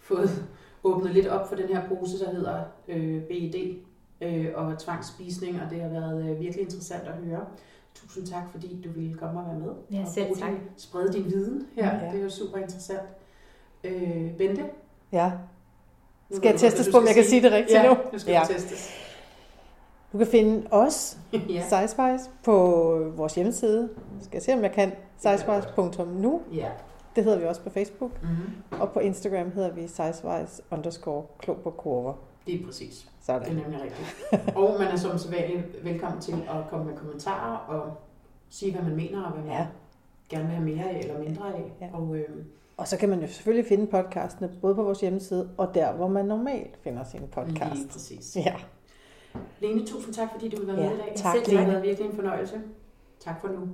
fået 0.00 0.44
åbnet 0.84 1.12
lidt 1.14 1.26
op 1.26 1.48
for 1.48 1.56
den 1.56 1.68
her 1.68 1.88
pose, 1.88 2.24
der 2.24 2.30
hedder 2.30 2.62
øh, 2.88 3.22
BED 3.22 3.74
øh, 4.20 4.46
og 4.54 4.78
tvangsspisning, 4.78 5.60
og 5.62 5.70
det 5.70 5.80
har 5.80 5.88
været 5.88 6.30
øh, 6.30 6.40
virkelig 6.40 6.62
interessant 6.64 7.02
at 7.08 7.14
høre. 7.14 7.44
Tusind 7.94 8.26
tak, 8.26 8.42
fordi 8.50 8.80
du 8.84 8.88
ville 8.90 9.14
komme 9.14 9.40
og 9.40 9.46
være 9.46 9.58
med. 9.58 9.72
Ja, 9.98 10.02
og 10.02 10.08
selv 10.08 10.36
tak. 10.36 10.50
Din, 10.50 10.58
sprede 10.76 11.12
din 11.12 11.24
viden 11.24 11.66
her. 11.76 11.94
Ja. 12.04 12.10
Det 12.12 12.18
er 12.18 12.22
jo 12.24 12.30
super 12.30 12.58
interessant. 12.58 13.00
Øh, 13.84 14.32
Bente? 14.38 14.62
Ja. 15.12 15.32
Skal 16.32 16.50
jeg 16.50 16.60
testes 16.60 16.88
på, 16.92 16.98
om 16.98 17.06
jeg 17.06 17.14
kan 17.14 17.24
sige. 17.24 17.42
det 17.42 17.52
rigtigt 17.52 17.78
ja, 17.78 17.88
nu? 17.88 17.96
nu 18.12 18.18
skal 18.18 18.32
Ja. 18.32 18.42
testes. 18.48 18.90
Du 20.14 20.18
kan 20.18 20.26
finde 20.26 20.66
os, 20.70 21.18
ja. 21.32 21.62
Sizespice, 21.62 22.30
på 22.44 22.54
vores 23.16 23.34
hjemmeside. 23.34 23.88
Skal 24.20 24.36
jeg 24.36 24.42
se, 24.42 24.52
om 24.52 24.62
jeg 24.62 24.72
kan. 24.72 24.92
Sizespice.nu. 25.18 26.40
ja. 26.54 26.68
Det 27.16 27.24
hedder 27.24 27.38
vi 27.38 27.44
også 27.44 27.60
på 27.62 27.70
Facebook. 27.70 28.10
Mm-hmm. 28.22 28.80
Og 28.80 28.92
på 28.92 29.00
Instagram 29.00 29.50
hedder 29.52 29.70
vi 29.72 29.86
sizespice 29.88 30.62
underscore 30.70 31.22
klog 31.38 31.56
på 31.56 31.70
kurver. 31.70 32.12
Det 32.46 32.60
er 32.60 32.66
præcis. 32.66 32.94
Det 32.94 33.26
Sådan. 33.26 33.42
er 33.58 33.62
nemlig 33.62 33.80
rigtigt. 33.82 34.56
Og 34.56 34.74
man 34.78 34.88
er 34.88 34.96
som 34.96 35.18
sædvanligt 35.18 35.84
velkommen 35.84 36.20
til 36.20 36.32
at 36.32 36.70
komme 36.70 36.86
med 36.86 36.96
kommentarer 36.96 37.56
og 37.56 37.92
sige, 38.50 38.72
hvad 38.72 38.82
man 38.82 38.96
mener 38.96 39.22
og 39.22 39.32
hvad 39.32 39.42
man 39.42 39.52
Ja. 39.52 39.66
gerne 40.28 40.44
vil 40.44 40.54
have 40.54 40.64
mere 40.68 40.90
af 40.90 40.98
eller 41.00 41.18
mindre 41.18 41.46
af. 41.54 41.72
Ja. 41.80 41.88
Og 41.92 42.16
øh, 42.16 42.28
Og 42.76 42.88
så 42.88 42.96
kan 42.96 43.08
man 43.08 43.20
jo 43.20 43.26
selvfølgelig 43.26 43.68
finde 43.68 43.86
podcastene 43.86 44.50
både 44.60 44.74
på 44.74 44.82
vores 44.82 45.00
hjemmeside 45.00 45.48
og 45.58 45.74
der, 45.74 45.92
hvor 45.92 46.08
man 46.08 46.24
normalt 46.24 46.76
finder 46.82 47.04
sin 47.04 47.20
lige 47.20 47.30
podcast. 47.30 47.88
præcis. 47.92 48.36
Ja. 48.36 48.54
Lene, 49.60 49.86
tusind 49.86 50.14
tak, 50.14 50.28
fordi 50.32 50.48
du 50.48 50.56
vil 50.56 50.66
være 50.66 50.76
Ja, 50.80 50.88
med 50.90 50.96
i 50.96 51.00
dag. 51.00 51.12
tak, 51.16 51.36
Det 51.46 51.58
har 51.58 51.66
været 51.66 51.82
virkelig 51.82 52.10
en 52.10 52.16
fornøjelse. 52.16 52.60
Tak 53.20 53.40
for 53.40 53.48
nu. 53.48 53.68